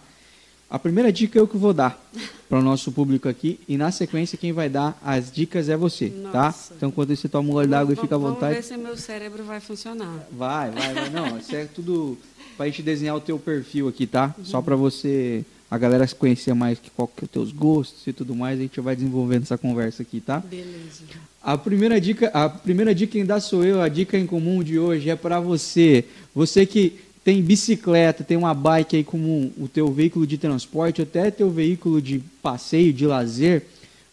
A 0.69 0.79
primeira 0.79 1.11
dica 1.11 1.37
é 1.37 1.41
eu 1.41 1.47
que 1.47 1.55
vou 1.57 1.73
dar 1.73 1.97
para 2.49 2.59
o 2.59 2.61
nosso 2.61 2.91
público 2.91 3.29
aqui 3.29 3.59
e 3.67 3.77
na 3.77 3.91
sequência 3.91 4.37
quem 4.37 4.51
vai 4.51 4.67
dar 4.67 4.99
as 5.05 5.31
dicas 5.31 5.69
é 5.69 5.77
você, 5.77 6.09
tá? 6.33 6.45
Nossa. 6.47 6.73
Então 6.75 6.89
enquanto 6.89 7.15
você 7.15 7.29
toma 7.29 7.47
um 7.49 7.53
gole 7.53 7.67
d'água 7.67 7.93
e 7.93 7.95
Vamos- 7.95 8.01
fica 8.01 8.15
à 8.15 8.17
Vamos 8.17 8.33
vontade. 8.33 8.55
ver 8.55 8.63
se 8.63 8.75
meu 8.75 8.97
cérebro 8.97 9.43
vai 9.45 9.59
funcionar. 9.61 10.27
Vai, 10.33 10.71
vai, 10.71 10.93
vai. 10.93 11.09
Não, 11.11 11.37
isso 11.37 11.55
é 11.55 11.65
tudo 11.65 12.17
pra 12.55 12.65
gente 12.67 12.81
desenhar 12.81 13.15
o 13.15 13.21
teu 13.21 13.37
perfil 13.37 13.87
aqui, 13.87 14.07
tá? 14.07 14.33
Uhum. 14.37 14.45
Só 14.45 14.61
pra 14.61 14.75
você, 14.75 15.43
a 15.69 15.77
galera 15.77 16.05
se 16.05 16.15
conhecer 16.15 16.53
mais 16.53 16.79
que 16.79 16.89
qual 16.89 17.07
que 17.07 17.23
é 17.23 17.25
os 17.25 17.31
teus 17.31 17.51
gostos 17.51 18.05
e 18.07 18.13
tudo 18.13 18.35
mais, 18.35 18.59
a 18.59 18.61
gente 18.61 18.79
vai 18.79 18.95
desenvolvendo 18.95 19.43
essa 19.43 19.57
conversa 19.57 20.03
aqui, 20.03 20.19
tá? 20.19 20.39
Beleza. 20.39 21.03
A 21.41 21.57
primeira 21.57 22.01
dica, 22.01 22.29
a 22.33 22.49
primeira 22.49 22.95
dica 22.95 23.23
dá 23.23 23.39
sou 23.39 23.63
eu, 23.63 23.81
a 23.81 23.87
dica 23.87 24.17
em 24.17 24.25
comum 24.25 24.63
de 24.63 24.79
hoje 24.79 25.09
é 25.09 25.15
para 25.15 25.39
você. 25.39 26.05
Você 26.33 26.65
que 26.65 26.99
tem 27.23 27.41
bicicleta, 27.41 28.23
tem 28.23 28.37
uma 28.37 28.53
bike 28.53 28.97
aí 28.97 29.03
como 29.03 29.51
o 29.57 29.67
teu 29.67 29.91
veículo 29.91 30.27
de 30.27 30.37
transporte, 30.37 31.01
até 31.01 31.31
teu 31.31 31.49
veículo 31.49 32.01
de 32.01 32.19
passeio, 32.41 32.93
de 32.93 33.05
lazer, 33.05 33.63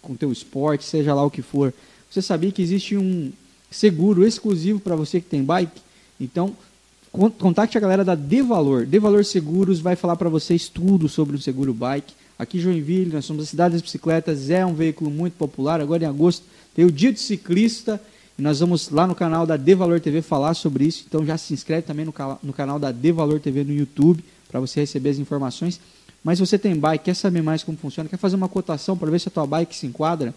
com 0.01 0.17
teu 0.17 0.33
esporte, 0.33 0.85
seja 0.85 1.15
lá 1.15 1.25
o 1.25 1.31
que 1.31 1.43
for. 1.43 1.73
Você 2.11 2.21
sabia 2.21 2.51
que 2.51 2.61
existe 2.61 2.97
um 2.97 3.31
seguro 3.71 4.27
exclusivo 4.27 4.81
para 4.81 4.97
você 4.97 5.21
que 5.21 5.29
tem 5.29 5.43
bike? 5.43 5.81
Então, 6.21 6.57
con- 7.13 7.31
contacte 7.31 7.77
a 7.77 7.81
galera 7.81 8.05
da 8.05 8.15
De 8.15 8.43
Valor. 8.43 8.87
De 8.87 8.99
Valor 8.99 9.25
Seguros 9.25 9.81
vai 9.81 9.95
falar 9.97 10.17
para 10.17 10.29
vocês 10.29 10.69
tudo 10.69 11.09
sobre 11.09 11.37
o 11.37 11.41
seguro 11.41 11.73
bike. 11.75 12.15
Aqui 12.39 12.59
em 12.59 12.61
Joinville, 12.61 13.13
nós 13.13 13.25
somos 13.25 13.45
a 13.45 13.47
cidade 13.47 13.75
das 13.75 13.83
bicicletas, 13.83 14.51
é 14.51 14.65
um 14.67 14.75
veículo 14.75 15.11
muito 15.11 15.35
popular. 15.35 15.81
Agora 15.81 16.03
em 16.03 16.07
agosto 16.07 16.45
tem 16.75 16.85
o 16.85 16.91
Dia 16.91 17.13
do 17.13 17.19
Ciclista 17.19 18.01
e 18.39 18.43
nós 18.43 18.61
vamos 18.61 18.89
lá 18.91 19.07
no 19.07 19.15
canal 19.15 19.47
da 19.47 19.57
De 19.57 19.75
Valor 19.75 20.01
TV 20.01 20.23
falar 20.23 20.55
sobre 20.55 20.85
isso. 20.85 21.05
Então 21.07 21.25
já 21.25 21.37
se 21.37 21.53
inscreve 21.55 21.83
também 21.83 22.05
no, 22.05 22.15
no 22.43 22.53
canal 22.53 22.79
da 22.79 22.91
De 22.91 23.13
Valor 23.13 23.39
TV 23.39 23.63
no 23.63 23.73
YouTube 23.73 24.25
para 24.51 24.59
você 24.59 24.81
receber 24.81 25.11
as 25.11 25.19
informações. 25.19 25.79
Mas 26.25 26.39
se 26.39 26.47
você 26.47 26.59
tem 26.59 26.75
bike, 26.75 27.05
quer 27.05 27.15
saber 27.15 27.43
mais 27.43 27.63
como 27.63 27.77
funciona, 27.77 28.09
quer 28.09 28.17
fazer 28.17 28.37
uma 28.37 28.49
cotação 28.49 28.97
para 28.97 29.11
ver 29.11 29.21
se 29.21 29.29
a 29.29 29.31
tua 29.31 29.47
bike 29.47 29.75
se 29.75 29.87
enquadra, 29.87 30.35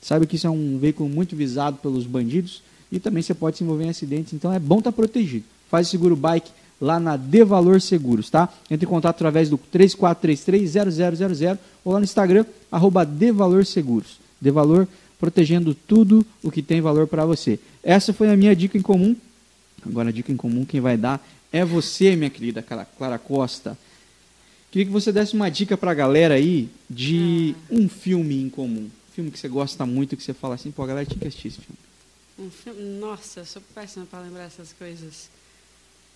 Sabe 0.00 0.26
que 0.26 0.36
isso 0.36 0.46
é 0.46 0.50
um 0.50 0.78
veículo 0.78 1.08
muito 1.08 1.36
visado 1.36 1.76
pelos 1.78 2.06
bandidos 2.06 2.62
e 2.90 2.98
também 2.98 3.22
você 3.22 3.34
pode 3.34 3.58
se 3.58 3.64
envolver 3.64 3.84
em 3.84 3.90
acidentes, 3.90 4.32
então 4.32 4.52
é 4.52 4.58
bom 4.58 4.78
estar 4.78 4.92
protegido. 4.92 5.44
Faz 5.70 5.86
o 5.86 5.90
seguro 5.90 6.16
bike 6.16 6.50
lá 6.80 6.98
na 6.98 7.16
De 7.16 7.44
Valor 7.44 7.80
Seguros, 7.80 8.30
tá? 8.30 8.48
Entre 8.70 8.86
em 8.86 8.88
contato 8.88 9.16
através 9.16 9.48
do 9.50 9.58
3433-0000 9.58 11.58
ou 11.84 11.92
lá 11.92 11.98
no 11.98 12.04
Instagram, 12.04 12.44
arroba 12.70 13.04
De 13.04 13.30
Valor 13.30 13.66
Seguros. 13.66 14.18
De 14.40 14.50
Valor 14.50 14.88
protegendo 15.18 15.74
tudo 15.74 16.24
o 16.42 16.50
que 16.50 16.62
tem 16.62 16.80
valor 16.80 17.06
para 17.06 17.26
você. 17.26 17.58
Essa 17.82 18.12
foi 18.12 18.30
a 18.30 18.36
minha 18.36 18.56
dica 18.56 18.78
em 18.78 18.82
comum. 18.82 19.14
Agora 19.84 20.08
a 20.08 20.12
dica 20.12 20.32
em 20.32 20.36
comum 20.36 20.64
quem 20.64 20.80
vai 20.80 20.96
dar 20.96 21.24
é 21.52 21.64
você, 21.64 22.16
minha 22.16 22.30
querida 22.30 22.62
Clara 22.96 23.18
Costa. 23.18 23.76
Queria 24.70 24.86
que 24.86 24.92
você 24.92 25.12
desse 25.12 25.34
uma 25.34 25.50
dica 25.50 25.76
pra 25.76 25.92
galera 25.92 26.34
aí 26.34 26.68
de 26.88 27.54
um 27.70 27.88
filme 27.88 28.40
em 28.42 28.48
comum. 28.48 28.84
Um 28.84 29.12
filme 29.14 29.30
que 29.30 29.38
você 29.38 29.48
gosta 29.48 29.84
muito, 29.84 30.16
que 30.16 30.22
você 30.22 30.32
fala 30.32 30.54
assim, 30.54 30.70
pô, 30.70 30.82
a 30.84 30.86
galera 30.86 31.04
tinha 31.04 31.18
que 31.20 31.26
assistir 31.28 31.48
esse 31.48 31.60
filme. 31.60 31.78
Um 32.38 32.50
filme- 32.50 32.98
Nossa, 32.98 33.40
eu 33.40 33.44
sou 33.46 33.60
péssima 33.74 34.06
para 34.10 34.20
lembrar 34.20 34.44
essas 34.44 34.72
coisas. 34.72 35.28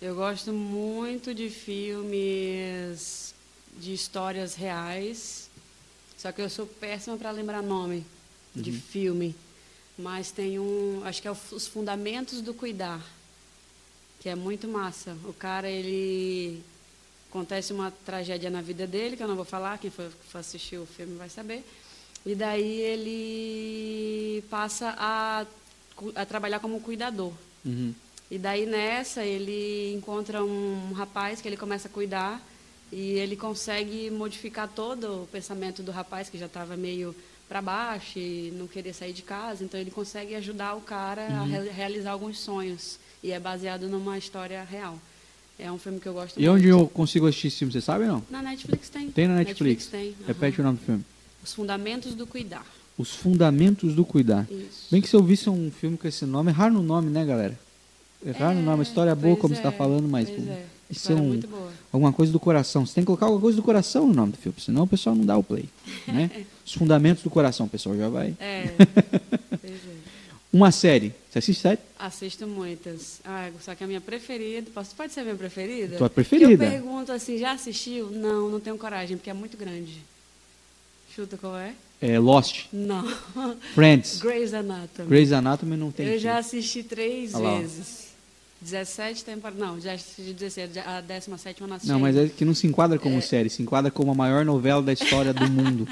Eu 0.01 0.13
gosto 0.13 0.51
muito 0.51 1.33
de 1.33 1.49
filmes 1.49 3.33
de 3.77 3.93
histórias 3.93 4.53
reais, 4.53 5.49
só 6.17 6.31
que 6.33 6.41
eu 6.41 6.49
sou 6.49 6.67
péssima 6.67 7.17
para 7.17 7.31
lembrar 7.31 7.61
nome 7.61 8.05
de 8.53 8.71
filme. 8.73 9.33
Mas 9.97 10.31
tem 10.31 10.59
um, 10.59 11.01
acho 11.05 11.21
que 11.21 11.27
é 11.27 11.31
Os 11.31 11.67
Fundamentos 11.67 12.41
do 12.41 12.53
Cuidar, 12.53 13.01
que 14.19 14.27
é 14.27 14.35
muito 14.35 14.67
massa. 14.67 15.17
O 15.23 15.33
cara, 15.33 15.69
ele 15.69 16.61
acontece 17.29 17.71
uma 17.71 17.89
tragédia 17.89 18.49
na 18.49 18.61
vida 18.61 18.85
dele, 18.85 19.15
que 19.15 19.23
eu 19.23 19.27
não 19.29 19.37
vou 19.37 19.45
falar, 19.45 19.77
quem 19.77 19.89
for, 19.89 20.11
for 20.29 20.39
assistir 20.39 20.77
o 20.77 20.85
filme 20.85 21.17
vai 21.17 21.29
saber. 21.29 21.63
E 22.25 22.35
daí 22.35 22.81
ele 22.81 24.43
passa 24.49 24.93
a, 24.97 25.45
a 26.15 26.25
trabalhar 26.25 26.59
como 26.59 26.81
cuidador. 26.81 27.31
Uhum. 27.63 27.93
E 28.29 28.37
daí 28.37 28.65
nessa 28.65 29.23
ele 29.23 29.93
encontra 29.93 30.43
um 30.43 30.91
rapaz 30.93 31.41
que 31.41 31.47
ele 31.47 31.57
começa 31.57 31.87
a 31.87 31.91
cuidar 31.91 32.41
e 32.91 33.11
ele 33.13 33.35
consegue 33.35 34.09
modificar 34.09 34.67
todo 34.67 35.23
o 35.23 35.27
pensamento 35.27 35.83
do 35.83 35.91
rapaz 35.91 36.29
que 36.29 36.37
já 36.37 36.47
estava 36.47 36.75
meio 36.75 37.15
para 37.47 37.61
baixo 37.61 38.17
e 38.17 38.51
não 38.57 38.65
queria 38.67 38.93
sair 38.93 39.13
de 39.13 39.21
casa. 39.21 39.63
Então 39.63 39.79
ele 39.79 39.91
consegue 39.91 40.33
ajudar 40.35 40.73
o 40.75 40.81
cara 40.81 41.27
a 41.27 41.43
re- 41.43 41.69
realizar 41.69 42.11
alguns 42.11 42.39
sonhos 42.39 42.97
e 43.23 43.31
é 43.31 43.39
baseado 43.39 43.87
numa 43.87 44.17
história 44.17 44.63
real. 44.63 44.97
É 45.57 45.71
um 45.71 45.77
filme 45.77 45.99
que 45.99 46.07
eu 46.07 46.13
gosto 46.13 46.37
E 46.37 46.43
muito. 46.45 46.55
onde 46.55 46.67
eu 46.67 46.87
consigo 46.87 47.27
assistir 47.27 47.47
esse 47.47 47.57
filme, 47.59 47.71
você 47.71 47.79
sabe 47.81 48.03
ou 48.05 48.11
não? 48.13 48.23
Na 48.29 48.41
Netflix 48.41 48.89
tem. 48.89 49.09
Tem 49.11 49.27
na 49.27 49.35
Netflix. 49.35 49.85
tem. 49.85 50.15
Repete 50.27 50.59
o 50.59 50.63
nome 50.63 50.79
do 50.79 50.83
filme. 50.85 51.05
Os 51.43 51.53
Fundamentos 51.53 52.13
do 52.15 52.25
Cuidar. 52.27 52.65
Os 52.97 53.11
Fundamentos 53.15 53.93
do 53.95 54.03
Cuidar. 54.03 54.47
Isso. 54.51 54.87
Bem 54.91 54.99
que 55.01 55.07
se 55.07 55.15
eu 55.15 55.23
visse 55.23 55.49
um 55.49 55.69
filme 55.71 55.95
com 55.97 56.07
esse 56.07 56.25
nome, 56.25 56.49
é 56.49 56.53
raro 56.53 56.73
no 56.73 56.81
nome, 56.83 57.09
né, 57.09 57.23
galera? 57.23 57.57
É 58.25 58.31
raro 58.31 58.55
no 58.55 58.63
nome, 58.63 58.79
a 58.79 58.83
história 58.83 59.11
é 59.11 59.15
boa, 59.15 59.35
como 59.35 59.53
você 59.53 59.59
está 59.59 59.69
é, 59.69 59.71
falando, 59.71 60.07
mas 60.07 60.27
é. 60.27 60.65
isso 60.89 61.11
é 61.11 61.15
um, 61.15 61.27
muito 61.27 61.47
boa. 61.47 61.71
alguma 61.91 62.11
coisa 62.11 62.31
do 62.31 62.39
coração. 62.39 62.85
Você 62.85 62.95
tem 62.95 63.03
que 63.03 63.05
colocar 63.05 63.27
alguma 63.27 63.41
coisa 63.41 63.55
do 63.55 63.63
coração 63.63 64.07
no 64.07 64.13
nome 64.13 64.31
do 64.31 64.37
filme, 64.37 64.59
senão 64.59 64.83
o 64.83 64.87
pessoal 64.87 65.15
não 65.15 65.25
dá 65.25 65.37
o 65.37 65.43
play. 65.43 65.65
Né? 66.07 66.31
Os 66.65 66.73
Fundamentos 66.73 67.23
do 67.23 67.29
Coração, 67.29 67.67
o 67.67 67.69
pessoal 67.69 67.95
já 67.95 68.09
vai. 68.09 68.35
É. 68.39 68.69
é. 68.69 69.75
Uma 70.51 70.71
série. 70.71 71.13
Você 71.29 71.39
assiste 71.39 71.61
série? 71.61 71.79
Assisto 71.99 72.47
muitas. 72.47 73.19
Ah, 73.25 73.49
só 73.61 73.75
que 73.75 73.83
a 73.83 73.87
minha 73.87 73.99
preferida. 73.99 74.71
Posso, 74.73 74.95
pode 74.95 75.11
ser 75.11 75.19
a 75.19 75.23
minha 75.23 75.35
preferida? 75.35 75.97
Tua 75.97 76.07
Que 76.07 76.15
preferida. 76.15 76.63
eu 76.63 76.71
pergunto 76.71 77.11
assim, 77.11 77.37
já 77.37 77.51
assistiu? 77.51 78.09
Não, 78.09 78.49
não 78.49 78.59
tenho 78.61 78.77
coragem, 78.77 79.17
porque 79.17 79.29
é 79.29 79.33
muito 79.33 79.57
grande. 79.57 80.01
Chuta 81.13 81.37
qual 81.37 81.57
é? 81.57 81.73
É 82.01 82.19
Lost, 82.19 82.67
Não. 82.71 83.05
Friends, 83.73 84.19
Grey's 84.23 84.53
Anatomy. 84.53 85.09
Grey's 85.09 85.31
Anatomy 85.31 85.77
não 85.77 85.91
tem. 85.91 86.07
eu 86.07 86.19
já 86.19 86.37
assisti 86.37 86.83
três 86.83 87.33
Olha 87.33 87.43
lá, 87.43 87.59
vezes. 87.59 88.04
17 88.65 89.23
temporadas. 89.23 89.59
Não, 89.59 89.79
já 89.79 89.93
assisti 89.93 90.33
16. 90.33 90.77
A 90.77 91.01
17 91.01 91.61
eu 91.61 91.67
não 91.67 91.75
assisti. 91.75 91.91
Não, 91.91 91.99
mas 91.99 92.17
é 92.17 92.27
que 92.27 92.43
não 92.43 92.55
se 92.55 92.65
enquadra 92.65 92.97
como 92.97 93.21
série, 93.21 93.49
se 93.49 93.61
enquadra 93.61 93.91
como 93.91 94.11
a 94.11 94.15
maior 94.15 94.43
novela 94.43 94.81
da 94.81 94.91
história 94.91 95.31
do 95.31 95.45
mundo. 95.49 95.87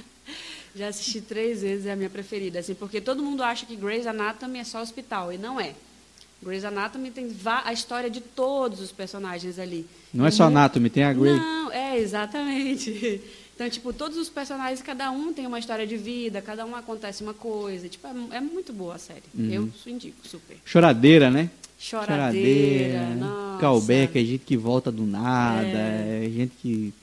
Já 0.75 0.88
assisti 0.88 1.21
três 1.21 1.62
vezes, 1.62 1.86
é 1.86 1.91
a 1.91 1.95
minha 1.95 2.09
preferida. 2.09 2.59
Assim, 2.59 2.73
porque 2.73 2.99
todo 2.99 3.21
mundo 3.21 3.43
acha 3.43 3.65
que 3.65 3.75
Grey's 3.75 4.07
Anatomy 4.07 4.57
é 4.57 4.63
só 4.63 4.81
hospital, 4.81 5.31
e 5.31 5.38
não 5.38 5.62
é. 5.62 5.73
Grey's 6.41 6.65
Anatomy 6.65 7.12
tem 7.12 7.31
a 7.63 7.71
história 7.71 8.09
de 8.09 8.19
todos 8.19 8.81
os 8.81 8.91
personagens 8.91 9.59
ali. 9.59 9.86
Não 10.12 10.25
é 10.25 10.31
só 10.31 10.45
Anatomy, 10.45 10.89
tem 10.89 11.03
a 11.03 11.13
Grey. 11.13 11.36
Não, 11.36 11.71
é, 11.71 11.97
exatamente. 11.99 13.21
Então, 13.55 13.69
tipo, 13.69 13.93
todos 13.93 14.17
os 14.17 14.29
personagens, 14.29 14.81
cada 14.81 15.12
um 15.12 15.31
tem 15.31 15.45
uma 15.45 15.59
história 15.59 15.86
de 15.86 15.95
vida, 15.95 16.41
cada 16.41 16.65
um 16.65 16.75
acontece 16.75 17.21
uma 17.21 17.36
coisa. 17.36 17.88
Tipo, 17.88 18.07
é, 18.07 18.38
é 18.38 18.41
muito 18.41 18.73
boa 18.73 18.95
a 18.95 18.97
série. 18.97 19.21
Uhum. 19.31 19.69
Eu 19.86 19.91
indico, 19.93 20.27
super. 20.27 20.57
Choradeira, 20.65 21.29
né? 21.29 21.51
Choradeira, 21.83 23.15
nossa. 23.15 23.59
Callback, 23.59 24.17
é 24.17 24.23
gente 24.23 24.45
que 24.45 24.55
volta 24.57 24.91
do 24.91 25.05
nada, 25.05 25.67
é, 25.67 26.29
gente 26.33 26.53
que 26.61 26.93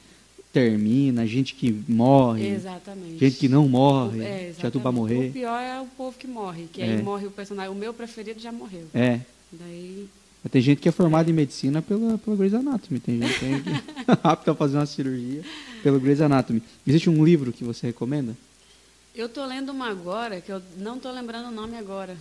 termina, 0.52 1.26
gente 1.26 1.54
que 1.54 1.70
morre, 1.86 2.48
Exatamente. 2.48 3.18
gente 3.18 3.36
que 3.36 3.48
não 3.48 3.68
morre, 3.68 4.22
É, 4.22 4.48
exatamente. 4.48 4.94
morrer. 4.94 5.28
O 5.28 5.32
pior 5.32 5.60
é 5.60 5.80
o 5.80 5.86
povo 5.86 6.16
que 6.18 6.26
morre, 6.26 6.66
que 6.72 6.80
É. 6.82 6.84
aí 6.96 7.02
morre 7.02 7.26
o 7.26 7.30
personagem. 7.30 7.70
O 7.70 7.74
meu 7.74 7.92
preferido 7.94 8.40
já 8.40 8.50
morreu. 8.50 8.86
É. 8.94 9.20
Daí 9.52 10.08
Mas 10.42 10.50
Tem 10.52 10.62
gente 10.62 10.80
que 10.80 10.88
é 10.88 10.92
formada 10.92 11.28
em 11.28 11.34
medicina 11.34 11.82
pela, 11.82 12.16
pela 12.16 12.34
Grey's 12.36 12.54
Anatomy. 12.54 12.98
Tem 12.98 13.20
gente 13.20 13.38
que 13.38 13.44
é 13.44 13.82
apta 14.24 14.52
a 14.52 14.54
fazer 14.54 14.78
uma 14.78 14.86
cirurgia 14.86 15.42
pelo 15.82 16.00
Grey's 16.00 16.20
Anatomy. 16.22 16.62
Existe 16.86 17.10
um 17.10 17.22
livro 17.22 17.52
que 17.52 17.62
você 17.62 17.88
recomenda? 17.88 18.34
Eu 19.14 19.28
tô 19.28 19.44
lendo 19.44 19.70
uma 19.70 19.90
agora, 19.90 20.40
que 20.40 20.50
eu 20.50 20.62
não 20.78 20.98
tô 20.98 21.10
lembrando 21.12 21.48
o 21.48 21.50
nome 21.50 21.76
agora. 21.76 22.16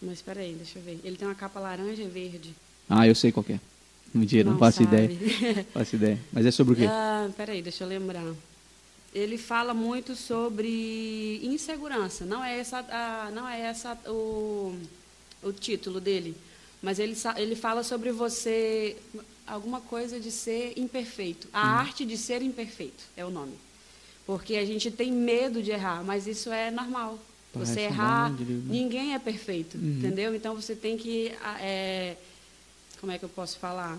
Mas 0.00 0.14
espera 0.14 0.40
aí, 0.40 0.54
deixa 0.54 0.78
eu 0.78 0.82
ver. 0.82 0.98
Ele 1.04 1.16
tem 1.16 1.28
uma 1.28 1.34
capa 1.34 1.60
laranja 1.60 2.02
e 2.02 2.08
verde. 2.08 2.54
Ah, 2.88 3.06
eu 3.06 3.14
sei 3.14 3.30
qual 3.30 3.44
que 3.44 3.52
é. 3.54 3.60
Mentira, 4.12 4.50
não, 4.50 4.58
faço 4.58 4.82
sabe. 4.82 4.96
ideia. 5.14 5.64
Faço 5.72 5.94
ideia. 5.96 6.18
Mas 6.32 6.44
é 6.46 6.50
sobre 6.50 6.72
o 6.72 6.76
quê? 6.76 6.86
Ah, 6.88 7.28
peraí, 7.36 7.62
deixa 7.62 7.84
eu 7.84 7.88
lembrar. 7.88 8.24
Ele 9.14 9.38
fala 9.38 9.72
muito 9.72 10.16
sobre 10.16 11.38
insegurança. 11.44 12.24
Não 12.24 12.42
é 12.42 12.58
essa, 12.58 12.78
a, 12.78 13.30
não 13.32 13.46
é 13.48 13.60
essa 13.60 13.96
o, 14.08 14.74
o 15.42 15.52
título 15.52 16.00
dele, 16.00 16.36
mas 16.82 16.98
ele, 16.98 17.16
ele 17.36 17.54
fala 17.54 17.84
sobre 17.84 18.10
você 18.10 18.96
alguma 19.46 19.80
coisa 19.80 20.18
de 20.18 20.30
ser 20.32 20.72
imperfeito. 20.76 21.46
A 21.52 21.60
Hum. 21.60 21.78
arte 21.78 22.04
de 22.04 22.16
ser 22.16 22.42
imperfeito 22.42 23.04
é 23.16 23.24
o 23.24 23.30
nome. 23.30 23.54
Porque 24.26 24.56
a 24.56 24.64
gente 24.64 24.90
tem 24.90 25.12
medo 25.12 25.62
de 25.62 25.70
errar, 25.70 26.02
mas 26.04 26.26
isso 26.26 26.50
é 26.52 26.70
normal. 26.70 27.18
Você 27.52 27.80
um 27.80 27.84
errar, 27.84 28.32
livro. 28.38 28.72
ninguém 28.72 29.14
é 29.14 29.18
perfeito, 29.18 29.76
Uhum. 29.76 29.98
entendeu? 29.98 30.34
Então 30.34 30.54
você 30.54 30.74
tem 30.76 30.96
que 30.96 31.32
ah, 31.42 31.58
é, 31.60 32.16
como 33.00 33.10
é 33.10 33.18
que 33.18 33.24
eu 33.24 33.28
posso 33.28 33.58
falar? 33.58 33.98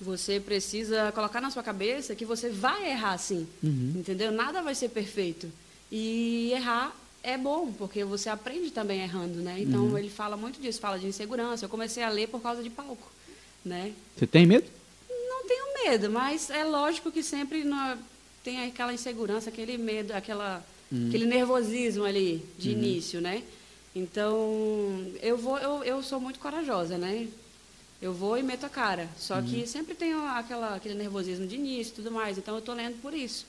Você 0.00 0.40
precisa 0.40 1.12
colocar 1.12 1.40
na 1.40 1.50
sua 1.50 1.62
cabeça 1.62 2.14
que 2.14 2.24
você 2.24 2.48
vai 2.48 2.90
errar 2.90 3.18
sim, 3.18 3.46
Uhum. 3.62 3.94
entendeu? 3.96 4.30
Nada 4.30 4.62
vai 4.62 4.74
ser 4.74 4.88
perfeito. 4.88 5.50
E 5.92 6.52
errar 6.52 6.96
é 7.22 7.36
bom, 7.36 7.70
porque 7.72 8.04
você 8.04 8.30
aprende 8.30 8.70
também 8.70 9.00
errando, 9.02 9.40
né? 9.40 9.56
Então 9.60 9.88
Uhum. 9.88 9.98
ele 9.98 10.08
fala 10.08 10.36
muito 10.36 10.60
disso, 10.60 10.80
fala 10.80 10.98
de 10.98 11.06
insegurança. 11.06 11.64
Eu 11.64 11.68
comecei 11.68 12.02
a 12.02 12.08
ler 12.08 12.28
por 12.28 12.40
causa 12.40 12.62
de 12.62 12.70
palco, 12.70 13.10
né? 13.64 13.92
Você 14.16 14.26
tem 14.26 14.46
medo? 14.46 14.66
Não 15.28 15.46
tenho 15.46 15.64
medo, 15.84 16.10
mas 16.10 16.48
é 16.48 16.64
lógico 16.64 17.10
que 17.12 17.22
sempre 17.22 17.64
no- 17.64 17.98
tem 18.42 18.64
aquela 18.64 18.94
insegurança, 18.94 19.50
aquele 19.50 19.76
medo, 19.76 20.12
aquela, 20.12 20.64
aquele 21.08 21.24
nervosismo 21.26 22.04
ali 22.04 22.44
de 22.58 22.70
início, 22.70 23.20
né? 23.20 23.42
Então, 23.94 25.04
eu 25.22 25.36
vou, 25.36 25.58
eu, 25.58 25.82
eu 25.84 26.02
sou 26.02 26.20
muito 26.20 26.38
corajosa, 26.38 26.96
né? 26.96 27.26
Eu 28.00 28.12
vou 28.14 28.38
e 28.38 28.42
meto 28.42 28.64
a 28.64 28.68
cara. 28.68 29.08
Só 29.18 29.40
que 29.42 29.66
sempre 29.66 29.94
tem 29.94 30.12
aquela, 30.12 30.74
aquele 30.76 30.94
nervosismo 30.94 31.46
de 31.46 31.56
início 31.56 31.92
e 31.92 31.94
tudo 31.96 32.10
mais. 32.10 32.38
Então, 32.38 32.54
eu 32.54 32.60
estou 32.60 32.74
lendo 32.74 33.00
por 33.02 33.12
isso. 33.12 33.46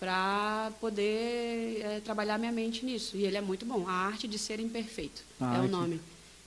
Para 0.00 0.72
poder 0.80 1.80
eh, 1.82 2.00
trabalhar 2.04 2.38
minha 2.38 2.50
mente 2.50 2.84
nisso. 2.84 3.16
E 3.16 3.24
ele 3.24 3.36
é 3.36 3.40
muito 3.40 3.64
bom. 3.66 3.86
A 3.86 3.92
arte 3.92 4.26
de 4.26 4.38
ser 4.38 4.58
imperfeito 4.60 5.22
Ah, 5.40 5.58
é 5.58 5.60
o 5.60 5.68
nome. 5.68 6.00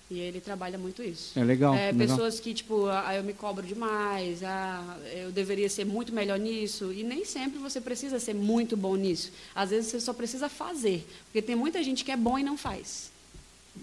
E 0.10 0.20
ele 0.20 0.40
trabalha 0.40 0.78
muito 0.78 1.02
isso. 1.02 1.38
É 1.38 1.44
legal. 1.44 1.74
É, 1.74 1.92
legal. 1.92 2.08
pessoas 2.08 2.40
que, 2.40 2.54
tipo, 2.54 2.86
ah, 2.88 3.16
eu 3.16 3.24
me 3.24 3.34
cobro 3.34 3.66
demais, 3.66 4.44
ah, 4.44 4.98
eu 5.16 5.32
deveria 5.32 5.68
ser 5.68 5.84
muito 5.84 6.14
melhor 6.14 6.38
nisso. 6.38 6.94
E 6.94 7.04
nem 7.04 7.26
sempre 7.26 7.58
você 7.58 7.82
precisa 7.82 8.20
ser 8.20 8.36
muito 8.36 8.78
bom 8.78 8.96
nisso. 8.96 9.32
Às 9.56 9.72
vezes 9.72 9.90
você 9.90 10.00
só 10.00 10.14
precisa 10.14 10.48
fazer. 10.48 11.08
Porque 11.26 11.42
tem 11.42 11.56
muita 11.56 11.84
gente 11.84 12.04
que 12.04 12.12
é 12.12 12.18
bom 12.18 12.38
e 12.38 12.44
não 12.44 12.56
faz. 12.56 13.10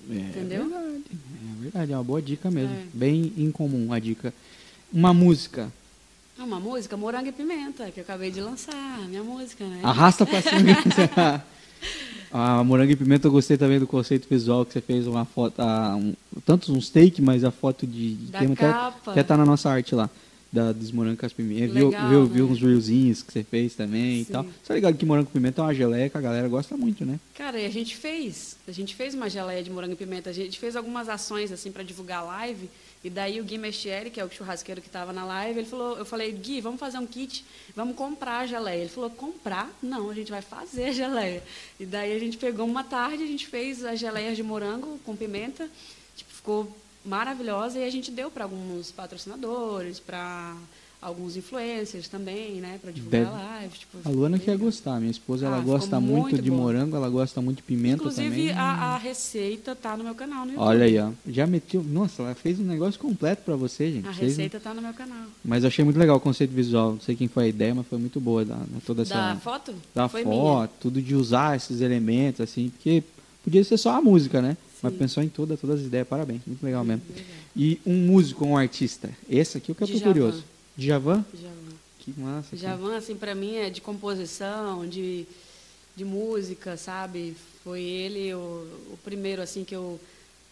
É 0.09 0.15
Entendeu? 0.15 0.69
verdade. 0.69 1.03
É 1.13 1.63
verdade, 1.63 1.93
é 1.93 1.97
uma 1.97 2.05
boa 2.05 2.23
dica 2.23 2.51
mesmo. 2.51 2.75
É. 2.75 2.85
Bem 2.95 3.33
incomum 3.37 3.93
a 3.93 3.99
dica. 3.99 4.33
Uma 4.93 5.13
música. 5.13 5.73
É 6.39 6.43
Uma 6.43 6.61
música, 6.61 6.97
Morango 6.97 7.29
e 7.29 7.33
Pimenta, 7.33 7.91
que 7.91 8.01
eu 8.01 8.05
acabei 8.05 8.31
de 8.31 8.41
lançar, 8.41 8.99
minha 9.09 9.23
música, 9.23 9.65
né? 9.65 9.81
Arrasta 9.83 10.25
pra 10.25 10.41
cima. 10.41 11.43
a 12.33 12.65
Morango 12.65 12.93
e 12.93 12.97
Pimenta, 12.97 13.27
eu 13.29 13.33
gostei 13.33 13.57
também 13.57 13.79
do 13.79 13.87
conceito 13.87 14.27
visual 14.29 14.65
que 14.65 14.73
você 14.73 14.81
fez 14.81 15.07
uma 15.07 15.25
foto, 15.25 15.55
ah, 15.61 15.97
um, 15.97 16.15
tantos 16.47 16.69
uns 16.71 16.89
take, 16.89 17.21
mas 17.21 17.45
a 17.45 17.51
foto 17.51 17.87
de, 17.87 18.15
Da 18.31 18.39
tema 18.41 18.55
até- 18.55 18.71
capa. 18.73 19.11
até 19.13 19.23
tá 19.23 19.37
na 19.37 19.45
nossa 19.45 19.71
arte 19.71 19.95
lá. 19.95 20.09
Da, 20.51 20.71
dos 20.71 20.93
morango 20.93 21.17
com 21.17 21.25
as 21.25 21.33
pimentas. 21.33 21.73
Viu, 21.75 21.91
viu, 21.91 22.27
viu 22.27 22.47
né? 22.47 22.53
uns 22.53 22.61
reelzinhos 22.61 23.23
que 23.23 23.33
você 23.33 23.43
fez 23.43 23.75
também 23.75 24.21
e 24.21 24.25
Sim. 24.27 24.33
tal. 24.33 24.43
Você 24.45 24.51
tá 24.69 24.75
ligado 24.75 24.99
que 24.99 25.07
morango 25.07 25.25
com 25.29 25.33
pimenta 25.33 25.63
é 25.63 25.65
uma 25.65 25.75
geleia 25.75 26.11
que 26.11 26.19
a 26.19 26.21
galera 26.21 26.47
gosta 26.47 26.77
muito, 26.77 27.07
né? 27.07 27.19
Cara, 27.35 27.59
e 27.59 27.65
a 27.65 27.71
gente 27.71 27.97
fez. 27.97 28.59
A 28.69 28.71
gente 28.71 28.95
fez 28.95 29.15
uma 29.15 29.31
geleia 29.31 29.63
de 29.63 29.71
morango 29.71 29.95
e 29.95 29.97
pimenta. 29.97 30.29
A 30.29 30.33
gente 30.35 30.59
fez 30.59 30.77
algumas 30.77 31.09
ações 31.09 31.51
assim 31.53 31.73
para 31.73 31.83
divulgar 31.83 32.19
a 32.19 32.25
live. 32.25 32.69
E 33.05 33.11
daí 33.11 33.41
o 33.41 33.45
Gui 33.45 33.59
Mestieri, 33.59 34.11
que 34.11 34.21
é 34.21 34.25
o 34.25 34.31
churrasqueiro 34.31 34.81
que 34.81 34.87
estava 34.87 35.13
na 35.13 35.25
live, 35.25 35.59
ele 35.59 35.69
falou, 35.69 35.99
eu 35.99 36.05
falei, 36.05 36.31
Gui, 36.33 36.61
vamos 36.61 36.79
fazer 36.79 36.99
um 36.99 37.07
kit, 37.07 37.45
vamos 37.75 37.97
comprar 37.97 38.41
a 38.41 38.47
geleia. 38.47 38.81
Ele 38.81 38.89
falou, 38.89 39.11
comprar? 39.11 39.71
Não, 39.83 40.09
a 40.09 40.15
gente 40.15 40.31
vai 40.31 40.41
fazer 40.41 40.85
a 40.85 40.93
geleia. 40.93 41.43
E 41.81 41.85
daí 41.85 42.15
a 42.15 42.19
gente 42.19 42.37
pegou 42.37 42.65
uma 42.65 42.85
tarde, 42.85 43.25
a 43.25 43.27
gente 43.27 43.47
fez 43.47 43.85
as 43.85 43.99
geleias 43.99 44.37
de 44.37 44.43
morango 44.43 45.01
com 45.05 45.17
pimenta, 45.17 45.69
tipo, 46.15 46.33
ficou 46.33 46.77
maravilhosa 47.05 47.81
e 47.81 47.85
a 47.85 47.91
gente 47.91 48.11
deu 48.11 48.31
para 48.31 48.45
alguns 48.45 48.93
patrocinadores, 48.93 49.99
para 49.99 50.57
alguns 51.03 51.37
influencers 51.37 52.07
também, 52.07 52.61
né, 52.61 52.79
para 52.81 52.93
divulgar 52.93 53.25
Deve- 53.25 53.35
a 53.35 53.39
live. 53.59 53.77
Tipo, 53.79 53.99
A 54.05 54.09
Luana 54.09 54.39
quer 54.39 54.53
legal. 54.53 54.67
gostar. 54.67 55.01
Minha 55.01 55.11
esposa, 55.11 55.47
ela 55.47 55.57
Ah, 55.57 55.61
gosta 55.61 55.99
muito, 55.99 56.21
muito 56.31 56.43
de 56.43 56.51
bom. 56.51 56.59
morango, 56.59 56.95
ela 56.95 57.11
gosta 57.11 57.43
muito 57.43 57.57
de 57.57 57.63
pimenta 57.65 57.97
Inclusive, 57.97 58.29
também. 58.31 58.51
a, 58.53 58.63
a 58.95 58.97
receita 58.99 59.75
tá 59.75 59.97
no 59.97 60.05
meu 60.05 60.15
canal 60.15 60.45
no 60.47 60.53
YouTube. 60.53 60.65
Olha 60.69 60.85
aí, 60.85 60.97
ó. 60.99 61.11
Já 61.27 61.45
meteu. 61.45 61.83
Nossa, 61.83 62.23
ela 62.23 62.35
fez 62.37 62.61
um 62.61 62.63
negócio 62.65 63.01
completo 63.01 63.43
pra 63.45 63.57
você, 63.57 63.91
gente. 63.91 64.07
A 64.07 64.13
Vocês- 64.13 64.29
receita 64.37 64.61
tá 64.61 64.73
no 64.73 64.81
meu 64.81 64.95
canal. 64.95 65.27
Mas 65.45 65.65
eu 65.65 65.69
achei 65.69 65.85
muito 65.85 65.99
legal 65.99 66.17
o 66.17 66.21
conceito 66.21 66.53
visual. 66.53 66.93
Não 66.93 67.01
sei 67.01 67.17
quem 67.17 67.27
foi 67.27 67.45
a 67.47 67.49
ideia, 67.49 67.75
mas 67.75 67.85
foi 67.89 67.99
muito 67.99 68.21
boa. 68.21 68.45
Da, 68.45 68.55
da- 68.55 68.81
toda 68.87 69.03
essa. 69.03 69.15
Da 69.15 69.37
foto? 69.37 69.75
da 69.95 70.09
Foi 70.09 70.23
foto, 70.23 70.71
tudo 70.81 71.03
de 71.03 71.15
usar 71.17 71.57
esses 71.57 71.81
elementos, 71.81 72.41
assim, 72.41 72.69
porque 72.71 73.03
podia 73.43 73.65
ser 73.65 73.77
só 73.77 73.97
a 73.97 74.01
música, 74.01 74.41
né? 74.41 74.57
Mas 74.81 74.95
pensou 74.95 75.23
em 75.23 75.29
toda, 75.29 75.57
todas 75.57 75.81
as 75.81 75.87
ideias, 75.87 76.07
parabéns, 76.09 76.41
muito 76.47 76.63
legal 76.65 76.85
mesmo. 76.85 77.03
minha. 77.09 77.25
E 77.57 77.81
um 77.87 77.95
músico, 78.07 78.45
um 78.45 78.57
artista, 78.57 79.11
esse 79.29 79.57
aqui 79.59 79.71
é 79.71 79.73
o 79.73 79.75
que 79.77 79.83
eu 79.85 79.87
tô 79.89 79.93
Djavan. 79.95 80.07
curioso. 80.13 80.45
Djavan? 80.77 81.25
Djavan. 81.35 81.77
Que 81.99 82.21
massa. 82.21 82.57
Djavan, 82.57 82.97
assim, 82.97 83.15
pra 83.15 83.35
mim 83.35 83.57
é 83.57 83.71
de 83.71 83.81
composição, 83.81 84.87
de, 84.87 85.27
de 85.95 86.05
música, 86.05 86.77
sabe? 86.77 87.37
Foi 87.63 87.81
ele 87.81 88.35
o, 88.35 88.39
o 88.93 88.99
primeiro, 89.05 89.41
assim, 89.41 89.65
que 89.65 89.75
eu 89.75 90.01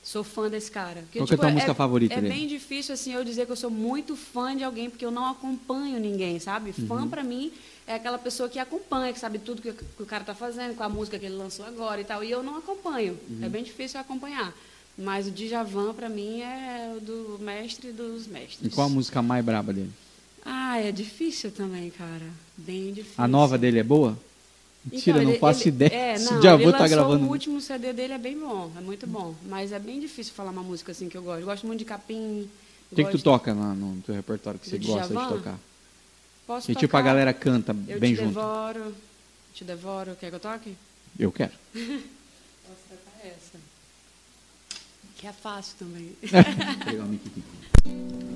sou 0.02 0.22
fã 0.22 0.48
desse 0.48 0.70
cara. 0.70 1.02
Porque, 1.02 1.18
Qual 1.18 1.26
que 1.26 1.32
é 1.32 1.36
a 1.36 1.38
tua 1.38 1.50
música 1.50 1.74
favorita 1.74 2.14
É 2.14 2.20
dele? 2.20 2.32
bem 2.34 2.46
difícil, 2.46 2.94
assim, 2.94 3.12
eu 3.12 3.24
dizer 3.24 3.46
que 3.46 3.52
eu 3.52 3.56
sou 3.56 3.70
muito 3.70 4.16
fã 4.16 4.56
de 4.56 4.62
alguém, 4.62 4.88
porque 4.88 5.04
eu 5.04 5.10
não 5.10 5.26
acompanho 5.26 5.98
ninguém, 5.98 6.38
sabe? 6.38 6.72
Uhum. 6.78 6.86
Fã, 6.86 7.08
pra 7.08 7.22
mim, 7.22 7.52
é 7.86 7.94
aquela 7.94 8.18
pessoa 8.18 8.48
que 8.48 8.58
acompanha, 8.58 9.12
que 9.12 9.18
sabe 9.18 9.38
tudo 9.38 9.60
que, 9.60 9.72
que 9.72 10.02
o 10.02 10.06
cara 10.06 10.22
tá 10.24 10.34
fazendo, 10.34 10.76
com 10.76 10.82
a 10.84 10.88
música 10.88 11.18
que 11.18 11.26
ele 11.26 11.36
lançou 11.36 11.66
agora 11.66 12.00
e 12.00 12.04
tal. 12.04 12.22
E 12.22 12.30
eu 12.30 12.42
não 12.42 12.56
acompanho. 12.56 13.18
Uhum. 13.28 13.40
É 13.42 13.48
bem 13.48 13.64
difícil 13.64 13.98
eu 13.98 14.02
acompanhar. 14.02 14.54
Mas 14.96 15.26
o 15.26 15.30
Djavan, 15.30 15.94
pra 15.94 16.08
mim, 16.08 16.40
é 16.42 16.94
o 16.96 17.00
do 17.00 17.38
mestre 17.40 17.90
dos 17.90 18.26
mestres. 18.26 18.60
E 18.62 18.74
qual 18.74 18.86
a 18.86 18.90
música 18.90 19.20
mais 19.22 19.44
braba 19.44 19.72
dele? 19.72 19.90
Ah, 20.52 20.78
é 20.80 20.90
difícil 20.90 21.52
também, 21.52 21.90
cara. 21.90 22.26
Bem 22.56 22.92
difícil. 22.92 23.14
A 23.22 23.28
nova 23.28 23.56
dele 23.56 23.78
é 23.78 23.82
boa? 23.84 24.18
Mentira, 24.84 25.18
Então, 25.18 25.22
não 25.24 25.30
ele- 25.30 25.38
faço 25.38 25.62
ele- 25.62 25.68
ideia. 25.68 25.94
É, 25.94 26.18
não, 26.18 26.38
o 26.38 26.40
Djavan 26.40 26.72
tá 26.72 26.88
gravando. 26.88 27.24
O 27.26 27.28
último 27.30 27.60
CD 27.60 27.92
dele 27.92 28.14
é 28.14 28.18
bem 28.18 28.36
bom, 28.38 28.72
é 28.76 28.80
muito 28.80 29.06
bom. 29.06 29.34
Mas 29.46 29.70
é 29.72 29.78
bem 29.78 30.00
difícil 30.00 30.32
falar 30.34 30.50
uma 30.50 30.62
música 30.62 30.90
assim 30.90 31.08
que 31.08 31.16
eu 31.16 31.22
gosto. 31.22 31.40
Eu 31.40 31.46
gosto 31.46 31.66
muito 31.66 31.78
de 31.78 31.84
capim. 31.84 32.48
O 32.90 32.96
que, 32.96 33.04
que 33.04 33.10
tu 33.12 33.22
toca 33.22 33.52
lá 33.54 33.74
no 33.74 34.00
teu 34.02 34.14
repertório 34.14 34.58
que 34.58 34.68
você 34.68 34.78
gosta 34.78 35.06
Djavan? 35.08 35.28
de 35.28 35.34
tocar? 35.34 35.58
Posso 36.46 36.66
Que 36.66 36.74
tipo 36.74 36.86
a 36.96 36.98
tocar 36.98 37.02
galera 37.02 37.32
canta 37.32 37.76
Eu 37.86 38.00
bem 38.00 38.14
te 38.14 38.16
junto. 38.22 38.28
devoro, 38.34 38.94
te 39.54 39.62
devoro. 39.64 40.16
Quer 40.18 40.30
que 40.30 40.34
eu 40.36 40.40
toque? 40.40 40.74
Eu 41.18 41.30
quero. 41.30 41.52
Posso 41.74 42.82
tocar 42.88 43.24
essa. 43.28 43.58
Que 45.16 45.26
é 45.28 45.32
fácil 45.32 45.74
também. 45.78 46.16
Pegar 46.84 47.04
o 47.04 48.29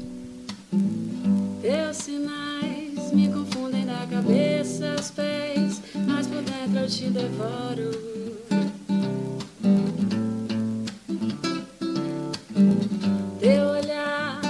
Teus 1.95 2.07
sinais 2.07 3.13
me 3.13 3.29
confundem 3.29 3.87
da 3.87 4.05
cabeça 4.11 4.95
aos 4.99 5.13
pés, 5.13 5.81
mas 6.09 6.27
por 6.27 6.43
dentro 6.43 6.81
eu 6.81 6.89
te 6.89 7.09
devoro. 7.09 7.91
Teu 13.39 13.67
olhar 13.69 14.41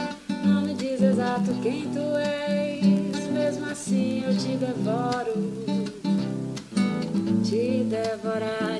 não 0.43 0.63
me 0.63 0.73
diz 0.73 1.03
exato 1.03 1.53
quem 1.63 1.83
tu 1.91 2.17
és, 2.17 3.29
mesmo 3.31 3.67
assim 3.67 4.25
eu 4.25 4.35
te 4.35 4.57
devoro. 4.57 5.53
Te 7.45 7.85
devoraria 7.85 8.74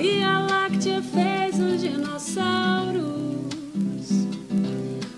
Via 0.00 0.38
Láctea, 0.38 1.02
fez 1.02 1.60
os 1.60 1.82
dinossauros. 1.82 3.04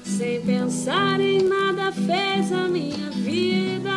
Sem 0.02 0.40
pensar 0.40 1.20
em 1.20 1.40
nada, 1.40 1.92
fez 1.92 2.50
a 2.50 2.66
minha 2.66 3.08
vida 3.10 3.92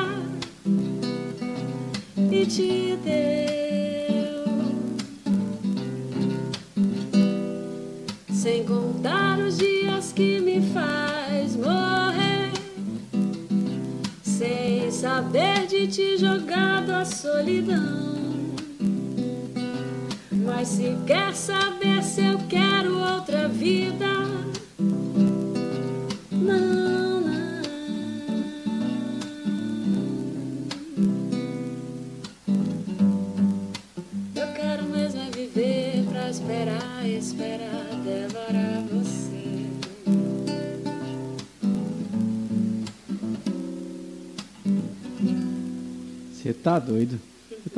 e 2.32 2.46
te 2.46 2.98
deu. 3.04 3.25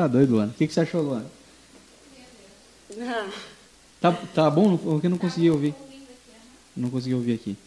Tá 0.08 0.13
doido, 0.13 0.32
Luana? 0.34 0.52
O 0.52 0.56
que, 0.56 0.67
que 0.67 0.74
você 0.74 0.80
achou, 0.82 1.02
Luana? 1.02 1.26
Ah, 3.00 3.30
Tá, 4.00 4.12
tá 4.12 4.50
bom? 4.50 4.78
Porque 4.78 5.08
eu 5.08 5.12
não 5.12 5.17
consegui 5.17 5.50
ouvir. 5.50 5.74
Não 6.76 6.89
consegui 6.89 7.15
ouvir 7.15 7.34
aqui. 7.34 7.58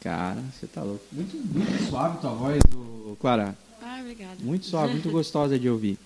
Cara, 0.00 0.40
você 0.54 0.66
tá 0.66 0.82
louco. 0.82 1.04
Muito, 1.10 1.36
muito 1.36 1.88
suave 1.88 2.18
tua 2.20 2.30
voz, 2.30 2.60
ô, 2.74 3.16
Clara. 3.20 3.56
Ai, 3.82 4.02
obrigada. 4.02 4.36
Muito 4.40 4.64
suave, 4.66 4.92
muito 4.92 5.10
gostosa 5.10 5.58
de 5.58 5.68
ouvir. 5.68 5.98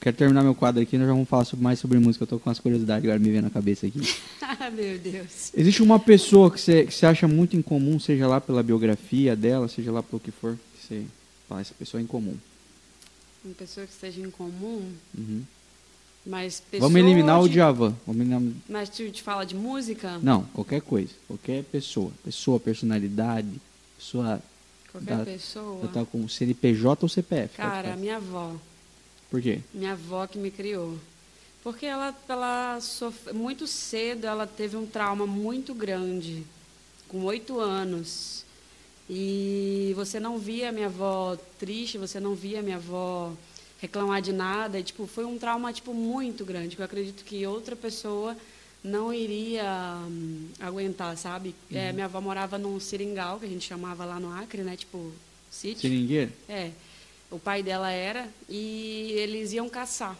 Quero 0.00 0.16
terminar 0.16 0.44
meu 0.44 0.54
quadro 0.54 0.80
aqui, 0.80 0.96
nós 0.96 1.08
já 1.08 1.12
vamos 1.12 1.28
falar 1.28 1.44
sobre- 1.44 1.64
mais 1.64 1.80
sobre 1.80 1.98
música. 1.98 2.22
Eu 2.22 2.28
tô 2.28 2.38
com 2.38 2.48
umas 2.48 2.60
curiosidades 2.60 3.04
agora 3.04 3.18
me 3.18 3.28
vendo 3.30 3.44
na 3.44 3.50
cabeça 3.50 3.86
aqui. 3.86 4.00
Ah, 4.60 4.70
meu 4.70 4.98
Deus. 4.98 5.52
Existe 5.54 5.82
uma 5.82 5.98
pessoa 6.00 6.50
que 6.50 6.58
você, 6.60 6.84
que 6.86 6.92
você 6.94 7.04
acha 7.04 7.28
muito 7.28 7.54
incomum, 7.54 8.00
seja 8.00 8.26
lá 8.26 8.40
pela 8.40 8.62
biografia 8.62 9.36
dela, 9.36 9.68
seja 9.68 9.92
lá 9.92 10.02
pelo 10.02 10.18
que 10.18 10.30
for, 10.30 10.56
que 10.74 10.86
você 10.86 11.02
fala, 11.48 11.60
essa 11.60 11.74
pessoa 11.78 12.00
é 12.00 12.04
incomum. 12.04 12.34
Uma 13.44 13.54
pessoa 13.54 13.86
que 13.86 13.92
esteja 13.92 14.20
em 14.20 14.30
comum, 14.30 14.92
Uhum. 15.16 15.42
mas 16.26 16.62
Vamos 16.78 16.96
eliminar 17.00 17.40
o 17.40 17.48
de- 17.48 17.54
Djavan. 17.54 17.94
Vamos 18.06 18.20
eliminar... 18.20 18.42
Mas 18.68 18.88
tu 18.88 19.08
te 19.10 19.22
fala 19.22 19.44
de 19.46 19.54
música? 19.54 20.18
Não, 20.18 20.42
qualquer 20.46 20.80
coisa. 20.82 21.12
Qualquer 21.26 21.62
pessoa. 21.64 22.10
Pessoa, 22.24 22.58
personalidade, 22.60 23.48
pessoa 23.96 24.42
Qualquer 24.90 25.18
Dá- 25.18 25.24
pessoa. 25.24 25.88
tá 25.88 26.04
com 26.04 26.26
CNPJ 26.28 27.04
ou 27.04 27.08
CPF. 27.08 27.56
Cara, 27.56 27.94
minha 27.96 28.16
avó. 28.16 28.56
Por 29.30 29.40
quê? 29.42 29.60
Minha 29.74 29.92
avó 29.92 30.26
que 30.26 30.38
me 30.38 30.50
criou. 30.50 30.98
Porque 31.62 31.84
ela, 31.84 32.14
ela 32.28 32.78
muito 33.34 33.66
cedo 33.66 34.26
ela 34.26 34.46
teve 34.46 34.76
um 34.76 34.86
trauma 34.86 35.26
muito 35.26 35.74
grande, 35.74 36.42
com 37.06 37.22
oito 37.24 37.60
anos. 37.60 38.44
E 39.08 39.92
você 39.96 40.20
não 40.20 40.38
via 40.38 40.70
minha 40.70 40.86
avó 40.86 41.36
triste, 41.58 41.96
você 41.96 42.20
não 42.20 42.34
via 42.34 42.60
minha 42.60 42.76
avó 42.76 43.32
reclamar 43.80 44.20
de 44.20 44.32
nada. 44.32 44.78
E, 44.78 44.82
tipo, 44.82 45.06
foi 45.06 45.24
um 45.24 45.38
trauma 45.38 45.72
tipo 45.72 45.94
muito 45.94 46.44
grande, 46.44 46.76
que 46.76 46.82
eu 46.82 46.86
acredito 46.86 47.24
que 47.24 47.46
outra 47.46 47.74
pessoa 47.74 48.36
não 48.82 49.12
iria 49.12 49.64
hum, 50.06 50.48
aguentar, 50.60 51.16
sabe? 51.16 51.54
É, 51.72 51.92
minha 51.92 52.04
avó 52.06 52.20
morava 52.20 52.58
num 52.58 52.78
seringal, 52.78 53.38
que 53.40 53.46
a 53.46 53.48
gente 53.48 53.66
chamava 53.66 54.04
lá 54.04 54.20
no 54.20 54.32
Acre, 54.32 54.62
né? 54.62 54.76
Tipo, 54.76 55.12
sítio. 55.50 55.82
Seringueira? 55.82 56.30
É. 56.48 56.70
O 57.30 57.38
pai 57.38 57.62
dela 57.62 57.90
era 57.90 58.28
e 58.48 59.12
eles 59.16 59.52
iam 59.52 59.68
caçar. 59.68 60.16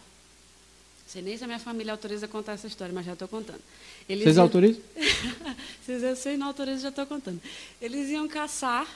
Não 1.09 1.13
sei 1.13 1.21
nem 1.23 1.35
se 1.35 1.43
a 1.43 1.47
minha 1.47 1.57
família 1.57 1.91
autoriza 1.91 2.27
a 2.27 2.29
contar 2.29 2.51
essa 2.53 2.67
história, 2.67 2.93
mas 2.93 3.03
já 3.03 3.13
estou 3.13 3.27
contando. 3.27 3.59
Eles 4.07 4.25
Vocês 4.25 4.35
iam- 4.35 4.43
autorizam? 4.43 4.81
Vocês 5.83 6.03
eu 6.03 6.15
sei, 6.15 6.37
não 6.37 6.45
autoriza, 6.45 6.81
já 6.81 6.89
estou 6.89 7.03
contando. 7.07 7.41
Eles 7.81 8.09
iam 8.09 8.27
caçar 8.27 8.87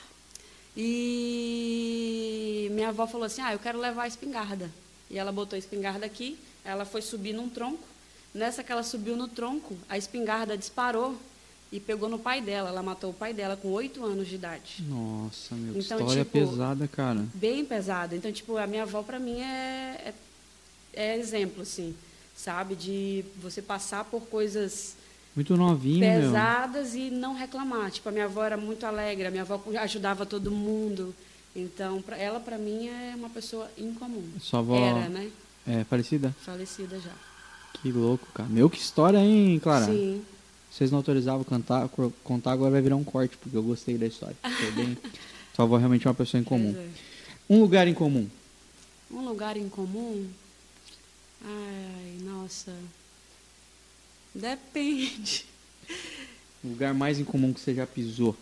e 0.78 2.67
minha 2.71 2.89
avó 2.89 3.08
falou 3.08 3.26
assim: 3.26 3.41
Ah, 3.41 3.54
eu 3.54 3.58
quero 3.58 3.80
levar 3.80 4.04
a 4.04 4.08
espingarda. 4.08 4.69
E 5.10 5.17
ela 5.17 5.32
botou 5.32 5.56
a 5.56 5.60
espingarda 5.60 6.06
aqui, 6.06 6.38
ela 6.63 6.86
foi 6.86 7.02
subir 7.02 7.34
num 7.34 7.49
tronco. 7.49 7.84
Nessa 8.32 8.63
que 8.63 8.71
ela 8.71 8.84
subiu 8.84 9.15
no 9.15 9.28
tronco, 9.28 9.76
a 9.89 9.97
espingarda 9.97 10.56
disparou 10.56 11.15
e 11.71 11.80
pegou 11.80 12.08
no 12.10 12.19
pai 12.19 12.41
dela. 12.41 12.69
Ela 12.69 12.84
matou 12.84 13.10
o 13.10 13.13
pai 13.13 13.34
dela 13.34 13.58
com 13.58 13.69
oito 13.69 14.06
anos 14.06 14.28
de 14.28 14.36
idade. 14.36 14.84
Nossa, 14.88 15.56
meu, 15.56 15.80
Então, 15.82 15.97
história 15.99 16.23
tipo, 16.26 16.32
pesada, 16.47 16.88
cara. 16.88 17.26
bem 17.34 17.65
pesada. 17.65 18.15
Então, 18.15 18.32
tipo, 18.32 18.56
a 18.58 18.67
minha 18.67 18.84
avó 18.84 19.02
para 19.02 19.17
mim 19.19 19.39
é, 19.41 20.02
é, 20.10 20.13
é 20.93 21.17
exemplo, 21.17 21.62
assim, 21.63 21.95
sabe? 22.36 22.75
De 22.75 23.23
você 23.41 23.62
passar 23.62 24.03
por 24.06 24.21
coisas 24.27 24.95
Muito 25.36 25.56
novinho, 25.58 25.99
meu. 25.99 26.21
pesadas 26.21 26.93
e 26.95 27.10
não 27.10 27.34
reclamar. 27.36 27.91
Tipo, 27.91 28.10
a 28.10 28.12
minha 28.12 28.25
avó 28.25 28.43
era 28.43 28.58
muito 28.58 28.86
alegre, 28.86 29.25
a 29.27 29.32
minha 29.32 29.43
avó 29.43 29.62
ajudava 29.79 30.25
todo 30.25 30.51
mundo. 30.51 31.13
Então, 31.56 32.01
pra, 32.01 32.17
ela 32.17 32.39
para 32.39 32.58
mim 32.58 32.88
é 32.88 33.13
uma 33.15 33.29
pessoa 33.29 33.69
incomum. 33.77 34.23
Sua 34.39 34.60
avó 34.60 34.75
Era, 34.75 35.08
né? 35.10 35.29
é 35.67 35.84
falecida? 35.84 36.36
Falecida 36.41 36.99
já. 36.99 37.12
Que 37.82 37.91
louco, 37.91 38.25
cara. 38.34 38.49
Meu, 38.49 38.69
que 38.69 38.77
história, 38.79 39.17
hein, 39.19 39.60
Clara? 39.60 39.86
Sim. 39.86 40.23
Vocês 40.71 40.89
não 40.89 40.97
autorizavam 40.97 41.43
cantar, 41.43 41.88
contar, 42.23 42.53
agora 42.53 42.71
vai 42.71 42.82
virar 42.82 42.95
um 42.95 43.03
corte, 43.03 43.38
porque 43.38 43.56
eu 43.56 43.62
gostei 43.62 43.97
da 43.97 44.08
história. 44.08 44.36
Foi 44.41 44.71
bem... 44.71 44.97
Sua 45.56 45.65
avó 45.65 45.77
realmente 45.77 46.08
é 46.08 46.10
uma 46.10 46.15
pessoa 46.15 46.41
incomum. 46.41 46.75
É. 46.75 46.88
Um 47.47 47.60
lugar 47.62 47.88
em 47.88 47.93
comum. 47.93 48.27
Um 49.12 49.23
lugar 49.23 49.56
em 49.56 49.69
comum? 49.69 50.25
Ai, 51.44 52.17
nossa. 52.21 52.73
Depende. 54.33 55.46
O 56.63 56.69
lugar 56.69 56.94
mais 56.94 57.19
incomum 57.19 57.54
que 57.54 57.60
você 57.60 57.73
já 57.73 57.85
pisou. 57.85 58.35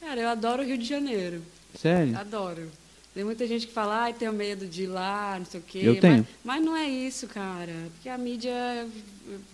Cara, 0.00 0.20
eu 0.20 0.28
adoro 0.28 0.62
o 0.62 0.66
Rio 0.66 0.76
de 0.76 0.84
Janeiro. 0.84 1.42
Sério? 1.78 2.16
Adoro. 2.18 2.70
Tem 3.14 3.22
muita 3.22 3.46
gente 3.46 3.68
que 3.68 3.72
fala, 3.72 4.02
ai, 4.02 4.12
tenho 4.12 4.32
medo 4.32 4.66
de 4.66 4.82
ir 4.82 4.86
lá, 4.88 5.36
não 5.38 5.46
sei 5.46 5.60
o 5.60 5.62
quê. 5.62 5.78
Eu 5.84 6.00
tenho. 6.00 6.26
Mas, 6.42 6.56
mas 6.56 6.64
não 6.64 6.76
é 6.76 6.88
isso, 6.88 7.28
cara. 7.28 7.72
Porque 7.94 8.08
a 8.08 8.18
mídia 8.18 8.52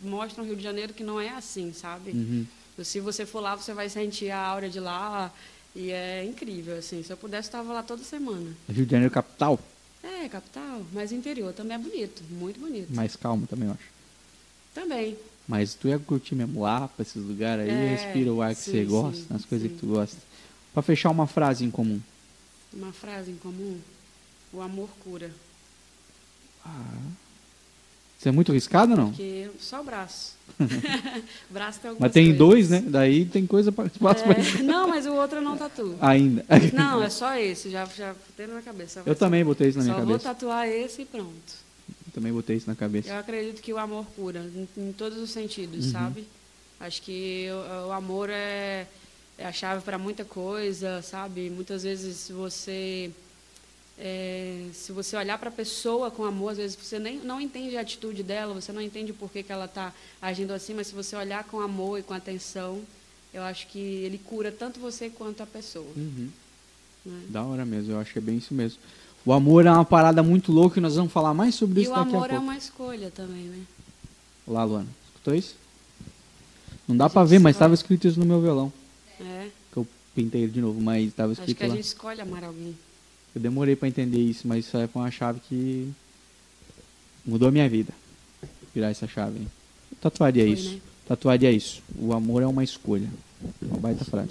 mostra 0.02 0.42
no 0.42 0.48
Rio 0.48 0.56
de 0.56 0.62
Janeiro 0.62 0.94
que 0.94 1.04
não 1.04 1.20
é 1.20 1.28
assim, 1.28 1.72
sabe? 1.74 2.12
Uhum. 2.12 2.46
Se 2.82 2.98
você 3.00 3.26
for 3.26 3.40
lá, 3.40 3.54
você 3.54 3.74
vai 3.74 3.90
sentir 3.90 4.30
a 4.30 4.38
aura 4.38 4.70
de 4.70 4.80
lá. 4.80 5.30
E 5.76 5.90
é 5.90 6.24
incrível, 6.24 6.78
assim. 6.78 7.02
Se 7.02 7.12
eu 7.12 7.18
pudesse, 7.18 7.48
eu 7.48 7.50
estava 7.50 7.72
lá 7.72 7.82
toda 7.82 8.02
semana. 8.02 8.50
Rio 8.68 8.86
de 8.86 8.90
Janeiro 8.90 9.12
capital, 9.12 9.60
É, 10.02 10.28
capital. 10.28 10.82
Mas 10.92 11.10
o 11.10 11.14
interior 11.14 11.52
também 11.52 11.74
é 11.74 11.78
bonito. 11.78 12.22
Muito 12.30 12.58
bonito. 12.60 12.92
mais 12.94 13.16
calmo 13.16 13.46
também, 13.46 13.68
eu 13.68 13.74
acho. 13.74 13.88
Também. 14.74 15.16
Mas 15.48 15.74
tu 15.74 15.88
ia 15.88 15.98
curtir 15.98 16.34
mesmo 16.34 16.62
lá, 16.62 16.86
pra 16.88 17.02
esses 17.02 17.22
lugares 17.22 17.64
aí, 17.68 17.70
É, 17.70 17.94
respira 17.96 18.32
o 18.32 18.40
ar 18.40 18.54
que 18.54 18.60
sim, 18.60 18.70
você 18.70 18.84
sim, 18.84 18.88
gosta, 18.90 19.34
as 19.34 19.44
coisas 19.44 19.68
sim. 19.68 19.74
que 19.74 19.80
tu 19.80 19.86
gosta. 19.86 20.16
Pra 20.72 20.82
fechar 20.82 21.10
uma 21.10 21.26
frase 21.26 21.64
em 21.64 21.70
comum. 21.70 22.00
Uma 22.72 22.92
frase 22.92 23.30
em 23.30 23.36
comum. 23.36 23.78
O 24.52 24.60
amor 24.60 24.88
cura. 25.02 25.30
Você 28.20 28.28
é 28.28 28.32
muito 28.32 28.52
arriscado 28.52 28.92
ou 28.92 28.98
não? 28.98 29.08
Porque 29.08 29.48
só 29.58 29.80
o 29.80 29.84
braço. 29.84 30.34
o 30.60 30.64
braço 31.52 31.80
tem 31.80 31.88
algumas 31.88 32.00
Mas 32.08 32.12
tem 32.12 32.24
coisas. 32.24 32.38
dois, 32.38 32.68
né? 32.68 32.84
Daí 32.86 33.24
tem 33.24 33.46
coisa 33.46 33.70
espaço 33.70 34.24
pra 34.24 34.34
É, 34.34 34.60
não, 34.62 34.88
mas 34.88 35.06
o 35.06 35.14
outro 35.14 35.38
eu 35.38 35.42
não 35.42 35.56
tatuo. 35.56 35.96
ainda. 36.02 36.44
Não, 36.74 37.02
é 37.02 37.08
só 37.08 37.34
esse. 37.38 37.70
Já, 37.70 37.86
já 37.86 38.12
botei 38.12 38.46
na 38.46 38.52
minha 38.52 38.62
cabeça. 38.62 39.02
Eu 39.06 39.14
também 39.14 39.42
botei 39.42 39.68
isso 39.68 39.78
na 39.78 39.84
minha 39.84 39.94
Só 39.94 40.00
vou 40.00 40.08
cabeça. 40.18 40.28
tatuar 40.34 40.68
esse 40.68 41.00
e 41.02 41.04
pronto. 41.06 41.30
Eu 41.88 42.12
também 42.12 42.30
botei 42.32 42.56
isso 42.56 42.68
na 42.68 42.76
cabeça. 42.76 43.08
Eu 43.08 43.18
acredito 43.18 43.62
que 43.62 43.72
o 43.72 43.78
amor 43.78 44.04
cura, 44.14 44.40
em, 44.54 44.68
em 44.76 44.92
todos 44.92 45.16
os 45.18 45.30
sentidos, 45.30 45.86
Uhum. 45.86 45.92
sabe? 45.92 46.26
Acho 46.78 47.00
que 47.00 47.46
o, 47.84 47.88
o 47.88 47.92
amor 47.92 48.28
é, 48.30 48.86
é 49.38 49.46
a 49.46 49.52
chave 49.52 49.80
para 49.82 49.96
muita 49.96 50.26
coisa, 50.26 51.00
sabe? 51.02 51.48
Muitas 51.48 51.84
vezes 51.84 52.28
você 52.30 53.10
é, 53.98 54.66
se 54.72 54.92
você 54.92 55.16
olhar 55.16 55.38
para 55.38 55.48
a 55.50 55.52
pessoa 55.52 56.10
com 56.10 56.24
amor, 56.24 56.52
às 56.52 56.56
vezes 56.58 56.76
você 56.80 56.98
nem 56.98 57.18
não 57.18 57.40
entende 57.40 57.76
a 57.76 57.80
atitude 57.82 58.22
dela, 58.22 58.54
você 58.54 58.72
não 58.72 58.80
entende 58.80 59.12
por 59.12 59.30
que, 59.30 59.42
que 59.42 59.52
ela 59.52 59.66
está 59.66 59.92
agindo 60.22 60.52
assim, 60.52 60.72
mas 60.74 60.86
se 60.86 60.94
você 60.94 61.14
olhar 61.16 61.44
com 61.44 61.60
amor 61.60 61.98
e 61.98 62.02
com 62.02 62.14
atenção, 62.14 62.80
eu 63.32 63.42
acho 63.42 63.66
que 63.68 63.78
ele 63.78 64.18
cura 64.18 64.50
tanto 64.50 64.80
você 64.80 65.10
quanto 65.10 65.42
a 65.42 65.46
pessoa. 65.46 65.86
Uhum. 65.96 66.28
né? 67.04 67.22
Da 67.28 67.42
hora 67.42 67.64
mesmo, 67.66 67.92
eu 67.92 67.98
acho 68.00 68.12
que 68.12 68.18
é 68.18 68.22
bem 68.22 68.38
isso 68.38 68.54
mesmo. 68.54 68.78
O 69.24 69.32
amor 69.34 69.66
é 69.66 69.70
uma 69.70 69.84
parada 69.84 70.22
muito 70.22 70.50
louca 70.50 70.78
e 70.78 70.82
nós 70.82 70.96
vamos 70.96 71.12
falar 71.12 71.34
mais 71.34 71.54
sobre 71.54 71.80
E 71.80 71.82
isso 71.82 71.92
o 71.92 71.94
daqui 71.94 72.08
a 72.08 72.10
amor 72.16 72.26
é 72.26 72.28
pouco. 72.30 72.42
uma 72.44 72.56
escolha 72.56 73.10
também, 73.10 73.42
né? 73.44 73.62
Olá, 74.46 74.64
Luana. 74.64 74.88
Escutou 75.08 75.34
isso? 75.34 75.56
Não 76.88 76.96
dá 76.96 77.04
A 77.04 77.10
pra 77.10 77.22
gente 77.22 77.30
ver, 77.32 77.38
mas 77.38 77.54
estava 77.54 77.74
escrito 77.74 78.08
isso 78.08 78.18
no 78.18 78.24
meu 78.24 78.40
violão. 78.40 78.72
É. 79.20 79.48
Que 79.70 79.76
eu 79.76 79.86
pintei 80.14 80.42
ele 80.44 80.52
de 80.52 80.60
novo, 80.62 80.80
mas 80.80 81.06
estava 81.06 81.32
Acho 81.32 81.42
escrito 81.42 81.58
que 81.58 81.64
a 81.64 81.68
lá. 81.68 81.74
gente 81.76 81.84
escolhe 81.84 82.20
amar 82.22 82.42
alguém. 82.44 82.74
Eu 83.34 83.40
demorei 83.40 83.76
pra 83.76 83.88
entender 83.88 84.18
isso, 84.18 84.46
mas 84.48 84.66
isso 84.66 84.76
aí 84.76 84.86
foi 84.88 85.02
uma 85.02 85.10
chave 85.10 85.40
que 85.48 85.88
mudou 87.24 87.48
a 87.48 87.52
minha 87.52 87.68
vida. 87.68 87.92
Virar 88.74 88.90
essa 88.90 89.06
chave. 89.06 89.38
hein? 89.40 89.48
Tatuaria 90.00 90.44
Foi, 90.44 90.52
isso. 90.52 90.70
né? 90.74 90.80
Tatuaria 91.06 91.50
isso. 91.52 91.82
O 91.98 92.12
amor 92.12 92.42
é 92.42 92.46
uma 92.46 92.64
escolha. 92.64 93.08
Uma 93.62 93.78
baita 93.78 94.04
frase. 94.04 94.30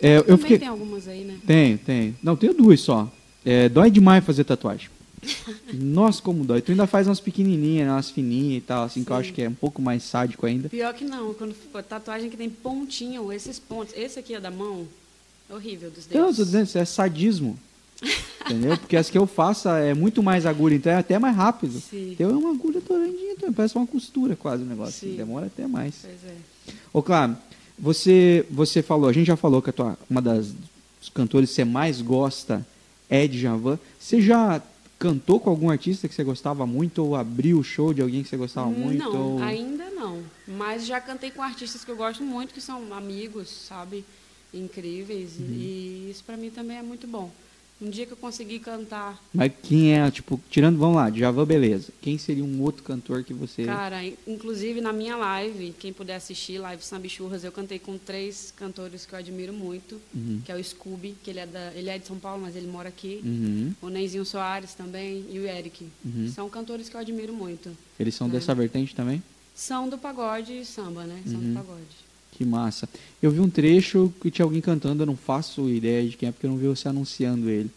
É, 0.00 0.16
eu 0.18 0.22
Também 0.24 0.38
fiquei. 0.38 0.58
tem 0.58 0.68
algumas 0.68 1.08
aí, 1.08 1.24
né? 1.24 1.38
Tem, 1.46 1.76
tem. 1.76 2.16
Não, 2.22 2.36
tenho 2.36 2.52
duas 2.54 2.80
só. 2.80 3.10
É, 3.44 3.68
dói 3.68 3.90
demais 3.90 4.24
fazer 4.24 4.44
tatuagem. 4.44 4.88
Nossa, 5.72 6.20
como 6.22 6.44
dói. 6.44 6.60
Tu 6.60 6.72
ainda 6.72 6.86
faz 6.86 7.06
umas 7.06 7.20
pequenininhas, 7.20 7.86
né, 7.86 7.92
umas 7.92 8.10
fininhas 8.10 8.58
e 8.58 8.66
tal, 8.66 8.84
assim, 8.84 9.02
que 9.02 9.10
eu 9.10 9.16
Sim. 9.16 9.20
acho 9.22 9.32
que 9.32 9.42
é 9.42 9.48
um 9.48 9.54
pouco 9.54 9.80
mais 9.80 10.02
sádico 10.02 10.46
ainda. 10.46 10.68
Pior 10.68 10.92
que 10.94 11.04
não, 11.04 11.32
quando 11.34 11.54
tatuagem 11.84 12.28
que 12.30 12.36
tem 12.36 12.50
pontinho, 12.50 13.32
esses 13.32 13.58
pontos. 13.58 13.94
Esse 13.96 14.18
aqui 14.18 14.34
é 14.34 14.40
da 14.40 14.50
mão, 14.50 14.82
é 14.82 14.84
horrível 15.50 15.90
dos 15.90 16.06
Então, 16.06 16.26
eu 16.26 16.32
dizendo, 16.32 16.64
isso 16.64 16.78
é 16.78 16.84
sadismo. 16.84 17.58
Entendeu? 18.44 18.76
Porque 18.78 18.96
as 18.96 19.08
que 19.10 19.16
eu 19.18 19.26
faço 19.26 19.68
é 19.68 19.94
muito 19.94 20.22
mais 20.22 20.46
agulha, 20.46 20.74
então 20.74 20.92
é 20.92 20.96
até 20.96 21.18
mais 21.18 21.34
rápido. 21.34 21.80
Sim. 21.80 22.12
Então 22.12 22.30
é 22.30 22.34
uma 22.34 22.50
agulha 22.50 22.80
douradinha, 22.80 23.32
então 23.32 23.52
parece 23.52 23.74
uma 23.76 23.86
costura 23.86 24.36
quase 24.36 24.62
o 24.62 24.66
negócio. 24.66 25.08
Sim. 25.08 25.16
Demora 25.16 25.46
até 25.46 25.66
mais. 25.66 25.94
Pois 26.02 26.24
é. 26.24 26.36
Ô, 26.92 27.02
claro, 27.02 27.36
você, 27.78 28.46
você 28.50 28.82
falou, 28.82 29.08
a 29.08 29.12
gente 29.12 29.26
já 29.26 29.36
falou 29.36 29.60
que 29.62 29.70
a 29.70 29.72
tua, 29.72 29.98
uma 30.08 30.20
das 30.22 30.48
dos 31.00 31.08
cantores 31.12 31.50
que 31.50 31.56
você 31.56 31.64
mais 31.64 32.00
gosta 32.00 32.66
é 33.08 33.26
de 33.26 33.38
Javan. 33.40 33.78
Você 33.98 34.20
já 34.20 34.60
cantou 34.98 35.38
com 35.40 35.50
algum 35.50 35.70
artista 35.70 36.06
que 36.08 36.14
você 36.14 36.24
gostava 36.24 36.66
muito 36.66 37.02
ou 37.04 37.14
abriu 37.16 37.58
o 37.58 37.64
show 37.64 37.92
de 37.92 38.00
alguém 38.02 38.22
que 38.22 38.28
você 38.28 38.36
gostava 38.36 38.68
muito? 38.68 39.02
não, 39.02 39.32
ou- 39.36 39.42
ainda 39.42 39.90
não. 39.90 40.20
Mas 40.46 40.86
já 40.86 41.00
cantei 41.00 41.30
com 41.30 41.42
artistas 41.42 41.84
que 41.84 41.90
eu 41.90 41.96
gosto 41.96 42.22
muito, 42.22 42.52
que 42.54 42.60
são 42.60 42.92
amigos, 42.94 43.48
sabe? 43.48 44.04
Incríveis. 44.58 45.32
Uhum. 45.38 45.46
E 45.50 46.08
isso 46.10 46.22
pra 46.24 46.36
mim 46.36 46.50
também 46.50 46.76
é 46.78 46.82
muito 46.82 47.06
bom. 47.06 47.30
Um 47.78 47.90
dia 47.90 48.06
que 48.06 48.12
eu 48.12 48.16
conseguir 48.16 48.60
cantar, 48.60 49.22
Mas 49.34 49.52
quem 49.62 49.92
é, 49.92 50.10
tipo, 50.10 50.40
tirando, 50.48 50.78
vamos 50.78 50.96
lá, 50.96 51.10
de 51.10 51.20
Javan, 51.20 51.44
beleza. 51.44 51.92
Quem 52.00 52.16
seria 52.16 52.42
um 52.42 52.62
outro 52.62 52.82
cantor 52.82 53.22
que 53.22 53.34
você. 53.34 53.64
cara, 53.66 54.02
inclusive 54.26 54.80
na 54.80 54.94
minha 54.94 55.14
live, 55.14 55.74
quem 55.78 55.92
puder 55.92 56.14
assistir, 56.14 56.56
live 56.56 56.82
Samba 56.82 57.06
Churras, 57.06 57.44
eu 57.44 57.52
cantei 57.52 57.78
com 57.78 57.98
três 57.98 58.50
cantores 58.56 59.04
que 59.04 59.12
eu 59.12 59.18
admiro 59.18 59.52
muito, 59.52 60.00
Uhum. 60.14 60.40
que 60.42 60.50
é 60.50 60.56
o 60.56 60.64
Scooby, 60.64 61.16
que 61.22 61.28
ele 61.28 61.40
é, 61.40 61.44
da, 61.46 61.70
ele 61.74 61.90
é 61.90 61.98
de 61.98 62.06
São 62.06 62.18
Paulo, 62.18 62.40
mas 62.40 62.56
ele 62.56 62.66
mora 62.66 62.88
aqui. 62.88 63.20
Uhum, 63.22 63.74
O 63.82 63.90
Neizinho 63.90 64.24
Soares 64.24 64.72
também 64.72 65.26
e 65.30 65.38
o 65.38 65.46
Eric. 65.46 65.86
uhum. 66.02 66.32
São 66.34 66.48
cantores 66.48 66.88
que 66.88 66.96
eu 66.96 67.00
admiro 67.00 67.34
muito. 67.34 67.76
Eles 68.00 68.14
são 68.14 68.26
É. 68.28 68.30
dessa 68.30 68.54
vertente 68.54 68.94
também? 68.94 69.22
São 69.54 69.86
do 69.86 69.98
pagode 69.98 70.60
e 70.60 70.64
samba, 70.64 71.04
né? 71.04 71.20
São 71.26 71.34
Uhum. 71.40 71.52
do 71.52 71.54
pagode. 71.54 72.05
Que 72.36 72.44
massa. 72.44 72.86
Eu 73.22 73.30
vi 73.30 73.40
um 73.40 73.48
trecho 73.48 74.12
que 74.20 74.30
tinha 74.30 74.44
alguém 74.44 74.60
cantando, 74.60 75.02
eu 75.02 75.06
não 75.06 75.16
faço 75.16 75.68
ideia 75.70 76.06
de 76.06 76.16
quem 76.16 76.28
é, 76.28 76.32
porque 76.32 76.46
eu 76.46 76.50
não 76.50 76.58
vi 76.58 76.66
você 76.66 76.86
anunciando 76.88 77.48
ele. 77.48 77.70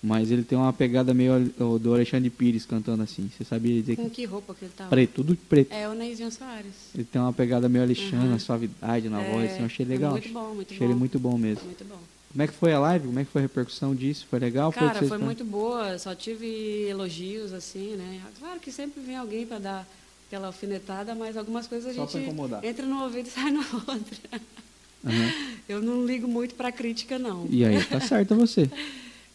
Mas 0.00 0.30
ele 0.30 0.42
tem 0.42 0.56
uma 0.58 0.72
pegada 0.72 1.14
meio 1.14 1.50
do 1.80 1.94
Alexandre 1.94 2.28
Pires 2.28 2.66
cantando 2.66 3.02
assim. 3.02 3.30
Você 3.36 3.42
sabia 3.42 3.80
dizer 3.80 3.96
Com 3.96 4.10
que 4.10 4.16
que 4.16 4.24
roupa 4.26 4.54
que 4.54 4.66
ele 4.66 4.72
tava? 4.76 4.90
preto, 4.90 5.14
tudo 5.14 5.34
preto. 5.48 5.72
É 5.72 5.88
o 5.88 5.94
Neizinho 5.94 6.30
Soares. 6.30 6.72
Ele 6.94 7.04
tem 7.04 7.20
uma 7.20 7.32
pegada 7.32 7.68
meio 7.70 7.84
Alexandre, 7.84 8.28
Uhum. 8.28 8.38
suavidade 8.38 9.08
na 9.08 9.22
É, 9.22 9.32
voz, 9.32 9.50
assim, 9.50 9.60
eu 9.60 9.66
achei 9.66 9.86
é 9.86 9.88
legal. 9.88 10.10
muito 10.12 10.28
bom, 10.28 10.54
muito 10.54 10.68
achei 10.74 10.78
bom. 10.78 10.84
ele 10.92 10.94
muito 10.98 11.18
bom 11.18 11.38
mesmo. 11.38 11.64
Muito 11.64 11.84
bom. 11.86 11.98
Como 12.30 12.42
é 12.42 12.46
que 12.46 12.52
foi 12.52 12.72
a 12.74 12.78
live? 12.80 13.06
Como 13.06 13.18
é 13.18 13.24
que 13.24 13.30
foi 13.30 13.40
a 13.40 13.44
repercussão 13.44 13.94
disso? 13.94 14.26
Foi 14.28 14.38
legal? 14.38 14.70
Cara, 14.72 14.98
foi 14.98 15.08
falaram? 15.08 15.24
muito 15.24 15.44
boa, 15.44 15.98
só 15.98 16.14
tive 16.14 16.86
elogios, 16.88 17.52
assim, 17.54 17.96
né? 17.96 18.20
Claro 18.38 18.60
que 18.60 18.70
sempre 18.70 19.00
vem 19.00 19.16
alguém 19.16 19.46
para 19.46 19.58
dar 19.58 19.88
aquela 20.26 20.48
alfinetada, 20.48 21.14
mas 21.14 21.36
algumas 21.36 21.66
coisas 21.66 21.90
a 21.90 21.94
Só 21.94 22.06
gente 22.06 22.30
entra 22.62 22.86
no 22.86 23.02
ouvido 23.02 23.26
e 23.26 23.30
sai 23.30 23.50
no 23.50 23.60
outro. 23.60 24.16
Aham. 25.04 25.32
Eu 25.68 25.80
não 25.80 26.04
ligo 26.04 26.28
muito 26.28 26.54
para 26.54 26.70
crítica, 26.70 27.18
não. 27.18 27.46
E 27.48 27.64
aí, 27.64 27.82
tá 27.84 27.98
certo 28.00 28.34
você. 28.34 28.68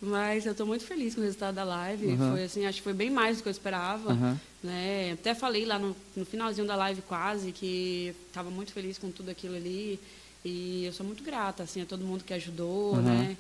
Mas 0.01 0.45
eu 0.45 0.53
estou 0.53 0.65
muito 0.65 0.85
feliz 0.85 1.13
com 1.13 1.19
o 1.19 1.23
resultado 1.25 1.55
da 1.55 1.63
live. 1.65 2.13
Aham. 2.13 2.31
Foi 2.31 2.43
assim, 2.43 2.65
acho 2.65 2.77
que 2.77 2.83
foi 2.83 2.93
bem 2.93 3.09
mais 3.09 3.37
do 3.37 3.43
que 3.43 3.49
eu 3.49 3.51
esperava. 3.51 4.13
Aham. 4.13 4.39
Né? 4.63 5.11
Até 5.11 5.35
falei 5.35 5.65
lá 5.65 5.77
no, 5.77 5.93
no 6.15 6.25
finalzinho 6.25 6.65
da 6.65 6.75
live 6.75 7.01
quase 7.01 7.51
que 7.51 8.15
estava 8.27 8.49
muito 8.49 8.71
feliz 8.71 8.97
com 8.97 9.11
tudo 9.11 9.29
aquilo 9.29 9.55
ali. 9.55 9.99
E 10.45 10.85
eu 10.85 10.93
sou 10.93 11.05
muito 11.05 11.21
grata 11.21 11.63
assim, 11.63 11.81
a 11.81 11.85
todo 11.85 12.05
mundo 12.05 12.23
que 12.23 12.33
ajudou, 12.33 12.95
né? 12.97 13.35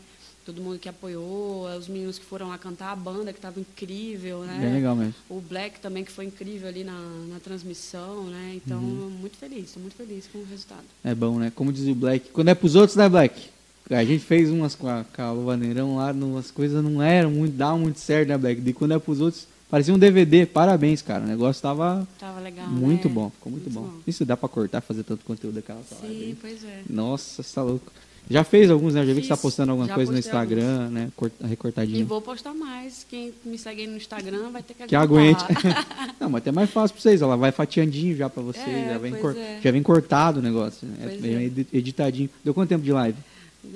Todo 0.49 0.63
mundo 0.63 0.79
que 0.79 0.89
apoiou, 0.89 1.67
os 1.77 1.87
meninos 1.87 2.17
que 2.17 2.25
foram 2.25 2.47
lá 2.49 2.57
cantar, 2.57 2.91
a 2.91 2.95
banda 2.95 3.31
que 3.31 3.37
estava 3.37 3.59
incrível, 3.59 4.39
né? 4.39 4.57
Bem 4.59 4.73
legal 4.73 4.95
mesmo. 4.95 5.13
O 5.29 5.39
Black 5.39 5.79
também, 5.79 6.03
que 6.03 6.11
foi 6.11 6.25
incrível 6.25 6.67
ali 6.67 6.83
na, 6.83 6.99
na 7.29 7.39
transmissão, 7.39 8.23
né? 8.23 8.53
Então, 8.55 8.79
Uhum. 8.79 9.11
muito 9.11 9.37
feliz, 9.37 9.65
estou 9.65 9.79
muito 9.79 9.95
feliz 9.95 10.25
com 10.31 10.39
o 10.39 10.45
resultado. 10.45 10.81
É 11.03 11.13
bom, 11.13 11.37
né? 11.37 11.51
Como 11.55 11.71
diz 11.71 11.87
o 11.87 11.93
Black, 11.93 12.31
quando 12.31 12.47
é 12.47 12.55
pros 12.55 12.73
outros, 12.73 12.95
né, 12.97 13.07
Black? 13.07 13.47
A 13.91 14.03
gente 14.03 14.23
fez 14.25 14.49
umas 14.49 14.73
com 14.73 14.87
a, 14.87 15.03
com 15.03 15.21
a 15.21 15.31
Luvaneirão 15.31 15.97
lá, 15.97 16.11
umas 16.11 16.49
coisas 16.49 16.83
não 16.83 16.99
eram 16.99 17.29
muito, 17.29 17.55
dava 17.55 17.77
muito 17.77 17.99
certo, 17.99 18.29
né, 18.29 18.37
Black? 18.39 18.67
E 18.67 18.73
quando 18.73 18.95
é 18.95 18.97
pros 18.99 19.21
outros, 19.21 19.47
parecia 19.69 19.93
um 19.93 19.99
DVD. 19.99 20.47
Parabéns, 20.47 21.03
cara. 21.03 21.25
O 21.25 21.27
negócio 21.27 21.61
tava 21.61 22.07
Tava 22.19 22.39
legal, 22.39 22.67
muito 22.67 23.07
né? 23.07 23.13
bom, 23.13 23.29
ficou 23.29 23.51
muito, 23.51 23.69
Muito 23.69 23.79
bom. 23.87 23.97
bom. 23.97 24.01
Isso 24.07 24.25
dá 24.25 24.35
pra 24.35 24.49
cortar, 24.49 24.81
fazer 24.81 25.03
tanto 25.03 25.23
conteúdo 25.25 25.53
daquela 25.55 25.83
sala. 25.83 26.01
Sim, 26.07 26.35
pois 26.41 26.63
é. 26.63 26.81
Nossa, 26.89 27.43
você 27.43 27.53
tá 27.53 27.61
louco. 27.61 27.91
Já 28.29 28.43
fez 28.43 28.69
alguns, 28.69 28.93
né? 28.93 29.03
Já 29.05 29.13
vi 29.13 29.21
que 29.21 29.25
você 29.25 29.29
tá 29.29 29.35
Fiz, 29.35 29.41
postando 29.41 29.71
alguma 29.71 29.89
coisa 29.89 30.11
no 30.11 30.19
Instagram, 30.19 30.89
né? 30.89 31.11
Cort- 31.15 31.33
E 31.41 31.47
Recortadinho. 31.47 32.05
vou 32.05 32.21
postar 32.21 32.53
mais. 32.53 33.03
Quem 33.09 33.33
me 33.43 33.57
segue 33.57 33.81
aí 33.81 33.87
no 33.87 33.97
Instagram 33.97 34.51
vai 34.51 34.61
ter 34.61 34.75
que 34.75 34.85
Que 34.85 34.95
aguentar. 34.95 35.45
aguente. 35.45 35.63
não, 36.19 36.29
mas 36.29 36.41
até 36.41 36.51
mais 36.51 36.69
fácil 36.69 36.93
pra 36.93 37.01
vocês. 37.01 37.21
Ela 37.23 37.35
vai 37.35 37.51
fatiandinho 37.51 38.15
já 38.15 38.29
pra 38.29 38.43
vocês. 38.43 38.67
É, 38.67 38.89
já, 38.93 38.97
vem 38.99 39.15
cor- 39.15 39.35
é. 39.35 39.59
já 39.63 39.71
vem 39.71 39.81
cortado 39.81 40.39
o 40.39 40.43
negócio. 40.43 40.87
Né? 40.87 41.17
É. 41.23 41.43
edi- 41.45 41.67
editadinho. 41.73 42.29
Deu 42.43 42.53
quanto 42.53 42.69
tempo 42.69 42.83
de 42.83 42.91
live? 42.91 43.17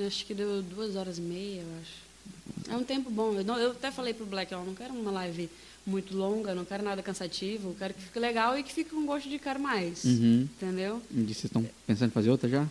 Acho 0.05 0.25
que 0.25 0.33
deu 0.35 0.61
duas 0.61 0.95
horas 0.95 1.17
e 1.17 1.21
meia, 1.21 1.61
eu 1.61 1.67
acho. 1.81 2.73
É 2.73 2.77
um 2.77 2.83
tempo 2.83 3.09
bom. 3.09 3.33
Eu, 3.33 3.43
não- 3.43 3.57
eu 3.57 3.71
até 3.71 3.89
falei 3.91 4.13
pro 4.13 4.25
Black, 4.25 4.53
ó, 4.53 4.63
não 4.63 4.75
quero 4.75 4.93
uma 4.93 5.09
live 5.11 5.49
muito 5.85 6.15
longa, 6.15 6.53
não 6.53 6.63
quero 6.63 6.83
nada 6.83 7.01
cansativo, 7.01 7.75
quero 7.77 7.93
que 7.93 8.01
fique 8.03 8.19
legal 8.19 8.57
e 8.57 8.63
que 8.63 8.71
fique 8.71 8.91
com 8.91 9.05
gosto 9.05 9.27
de 9.27 9.39
quero 9.39 9.59
mais. 9.59 10.03
Uhum. 10.05 10.47
Entendeu? 10.61 11.01
E 11.11 11.21
vocês 11.23 11.45
estão 11.45 11.65
pensando 11.87 12.09
em 12.09 12.13
fazer 12.13 12.29
outra 12.29 12.47
já? 12.47 12.65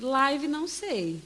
Live 0.00 0.48
não 0.48 0.66
sei. 0.66 1.20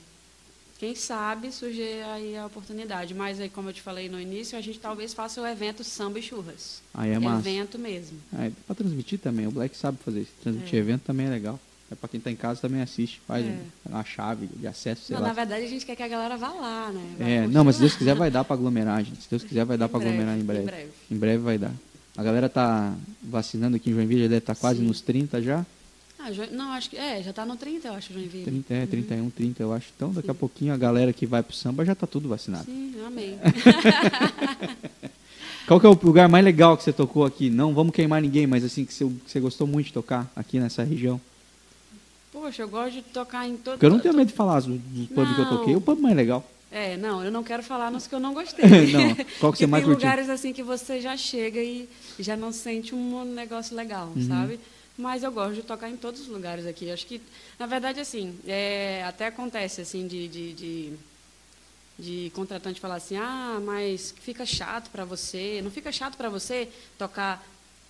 Quem 0.79 0.95
sabe 0.95 1.53
surge 1.53 1.81
aí 1.83 2.37
a 2.37 2.45
oportunidade. 2.47 3.15
Mas 3.15 3.41
aí, 3.41 3.49
como 3.49 3.69
eu 3.69 3.73
te 3.73 3.81
falei 3.81 4.09
no 4.09 4.21
início, 4.21 4.59
a 4.59 4.61
gente 4.61 4.79
talvez 4.79 5.15
faça 5.15 5.41
o 5.41 5.47
evento 5.47 5.85
Samba 5.85 6.19
e 6.19 6.23
Churras. 6.23 6.83
Aí 6.93 7.11
é 7.13 7.19
massa. 7.19 7.49
Evento 7.49 7.79
mesmo. 7.79 8.19
É 8.39 8.51
pra 8.67 8.75
transmitir 8.75 9.19
também. 9.19 9.47
O 9.47 9.51
Black 9.53 9.77
sabe 9.77 9.99
fazer 10.05 10.23
isso. 10.23 10.33
Transmitir 10.43 10.75
É. 10.75 10.79
evento 10.79 11.03
também 11.03 11.27
é 11.27 11.31
legal. 11.31 11.61
É 11.91 11.95
pra 11.95 12.09
quem 12.09 12.19
tá 12.19 12.31
em 12.31 12.35
casa 12.37 12.61
também 12.61 12.81
assiste, 12.83 13.21
faz 13.27 13.47
É. 13.47 13.49
um- 13.49 13.91
uma 13.93 14.05
chave 14.05 14.47
de 14.49 14.67
acesso, 14.67 15.13
Não, 15.13 15.21
lá. 15.21 15.29
na 15.29 15.33
verdade, 15.35 15.65
a 15.65 15.69
gente 15.69 15.87
quer 15.87 15.95
que 15.95 16.03
a 16.03 16.09
galera 16.09 16.37
vá 16.37 16.49
lá, 16.49 16.91
né? 16.91 17.15
Vai 17.19 17.33
É, 17.33 17.47
não, 17.47 17.63
mas 17.63 17.77
se. 17.77 17.81
Deus 17.83 17.95
quiser 17.95 18.15
vai 18.17 18.31
dar 18.31 18.43
pra 18.43 18.55
aglomerar, 18.55 19.05
gente. 19.05 19.23
Se 19.23 19.31
Deus 19.31 19.45
quiser 19.45 19.65
vai 19.65 19.79
dar 19.79 19.89
pra 19.89 20.01
aglomerar 20.01 20.37
em 20.37 20.43
breve, 20.43 20.63
em 20.63 20.67
breve. 20.67 20.91
Em 21.11 21.17
breve 21.17 21.39
vai 21.43 21.59
dar. 21.59 21.73
A 22.17 22.23
galera 22.23 22.49
tá 22.49 22.95
vacinando 23.23 23.77
aqui 23.77 23.91
em 23.91 23.93
Joinville, 23.95 24.23
já 24.23 24.29
deve 24.29 24.39
estar 24.39 24.55
quase 24.55 24.81
Sim. 24.81 24.87
nos 24.87 25.01
30 25.01 25.41
já. 25.43 25.65
Ah, 26.27 26.31
não, 26.53 26.73
acho 26.73 26.89
que. 26.91 26.97
É, 26.97 27.23
já 27.23 27.33
tá 27.33 27.45
no 27.45 27.57
30, 27.57 27.89
eu 27.89 27.95
acho, 27.95 28.13
Joinville. 28.13 28.45
30, 28.45 28.75
é, 28.75 28.87
31, 28.87 29.31
30, 29.31 29.63
eu 29.63 29.73
acho. 29.75 29.89
Então, 29.95 30.11
daqui 30.11 30.31
a 30.31 30.35
pouquinho 30.35 30.73
a 30.73 30.77
galera 30.77 31.13
que 31.13 31.27
vai 31.27 31.43
pro 31.43 31.55
samba 31.55 31.85
já 31.85 31.95
tá 31.95 32.07
tudo 32.07 32.29
vacinado. 32.29 32.65
Sim, 32.65 32.95
amém. 33.07 33.39
Qual 35.67 35.81
que 35.81 35.87
é 35.87 35.89
o 35.89 35.99
lugar 36.03 36.29
mais 36.29 36.45
legal 36.45 36.77
que 36.77 36.83
você 36.83 36.93
tocou 36.93 37.25
aqui? 37.25 37.49
Não 37.49 37.73
vamos 37.75 37.95
queimar 37.95 38.21
ninguém, 38.21 38.47
mas 38.47 38.65
assim, 38.65 38.85
que 38.85 38.93
você, 38.93 39.05
que 39.07 39.31
você 39.31 39.41
gostou 39.41 39.67
muito 39.67 39.87
de 39.87 39.93
tocar 39.93 40.31
aqui 40.37 40.59
nessa 40.61 40.83
região. 40.83 41.21
Poxa, 42.33 42.63
eu 42.63 42.69
gosto 42.69 42.93
de 42.93 43.03
tocar 43.03 43.49
em 43.49 43.57
todo. 43.57 43.75
Porque 43.75 43.87
eu 43.87 43.91
não 43.91 44.01
tenho 44.01 44.15
medo 44.15 44.29
de 44.29 44.35
falar 44.35 44.61
dos 44.61 44.77
pubs 45.09 45.35
que 45.35 45.41
eu 45.41 45.45
Não. 45.45 45.57
toquei. 45.59 45.77
O 45.77 45.81
pub 45.81 45.99
mais 46.01 46.17
legal. 46.17 46.45
É, 46.71 46.97
não, 46.97 47.25
eu 47.25 47.31
não 47.31 47.43
quero 47.45 47.63
falar 47.63 47.91
nos 47.91 48.07
que 48.07 48.15
eu 48.15 48.21
não 48.21 48.35
gostei. 48.35 48.65
Não, 48.93 49.15
qual 49.39 49.53
que 49.53 49.59
você 49.61 49.67
mais 49.67 49.85
tem 49.85 49.93
curtiu? 49.93 50.09
lugares 50.11 50.29
assim 50.29 50.53
que 50.53 50.63
você 50.63 51.01
já 51.01 51.17
chega 51.17 51.61
e 51.63 51.89
já 52.19 52.37
não 52.37 52.51
sente 52.51 52.93
um 52.95 53.25
negócio 53.25 53.77
legal, 53.77 54.13
Uhum. 54.17 54.27
sabe? 54.27 54.59
Mas 54.97 55.23
eu 55.25 55.33
gosto 55.33 55.55
de 55.57 55.63
tocar 55.63 55.89
em 55.91 55.97
todos 55.97 56.21
os 56.21 56.29
lugares 56.29 56.67
aqui. 56.67 56.91
Acho 56.91 57.05
que, 57.07 57.21
na 57.59 57.67
verdade, 57.67 57.99
assim, 58.01 58.39
é, 58.47 59.03
até 59.05 59.27
acontece 59.27 59.81
assim 59.81 60.07
de, 60.07 60.29
de, 60.29 60.53
de, 60.53 60.93
de 61.99 62.33
contratante 62.35 62.81
falar 62.81 62.97
assim, 62.97 63.17
ah, 63.17 63.61
mas 63.63 64.15
fica 64.21 64.47
chato 64.47 64.91
para 64.91 65.05
você. 65.05 65.61
Não 65.63 65.71
fica 65.71 65.91
chato 65.91 66.17
para 66.17 66.29
você 66.29 66.69
tocar 66.97 67.45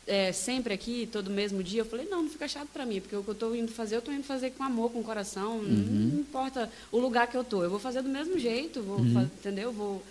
é, 0.07 0.32
sempre 0.32 0.72
aqui, 0.72 1.07
todo 1.11 1.30
mesmo 1.30 1.62
dia? 1.62 1.82
Eu 1.82 1.86
falei, 1.86 2.07
não, 2.07 2.22
não 2.22 2.30
fica 2.30 2.48
chato 2.48 2.68
para 2.72 2.86
mim, 2.86 3.00
porque 3.00 3.16
o 3.16 3.22
que 3.22 3.28
eu 3.28 3.32
estou 3.32 3.55
indo 3.55 3.70
fazer, 3.72 3.96
eu 3.96 3.98
estou 4.00 4.12
indo 4.14 4.24
fazer 4.24 4.50
com 4.52 4.62
amor, 4.64 4.90
com 4.90 5.02
coração. 5.02 5.62
Não, 5.62 5.68
não 5.78 6.20
importa 6.20 6.70
o 6.90 6.98
lugar 6.98 7.26
que 7.26 7.36
eu 7.36 7.42
estou, 7.42 7.62
eu 7.62 7.70
vou 7.70 7.78
fazer 7.78 8.00
do 8.02 8.09
mesmo 8.09 8.38
jeito, 8.38 8.82
vou, 8.82 8.98
fa- 9.12 9.22
entendeu? 9.24 9.72
Vou, 9.72 10.02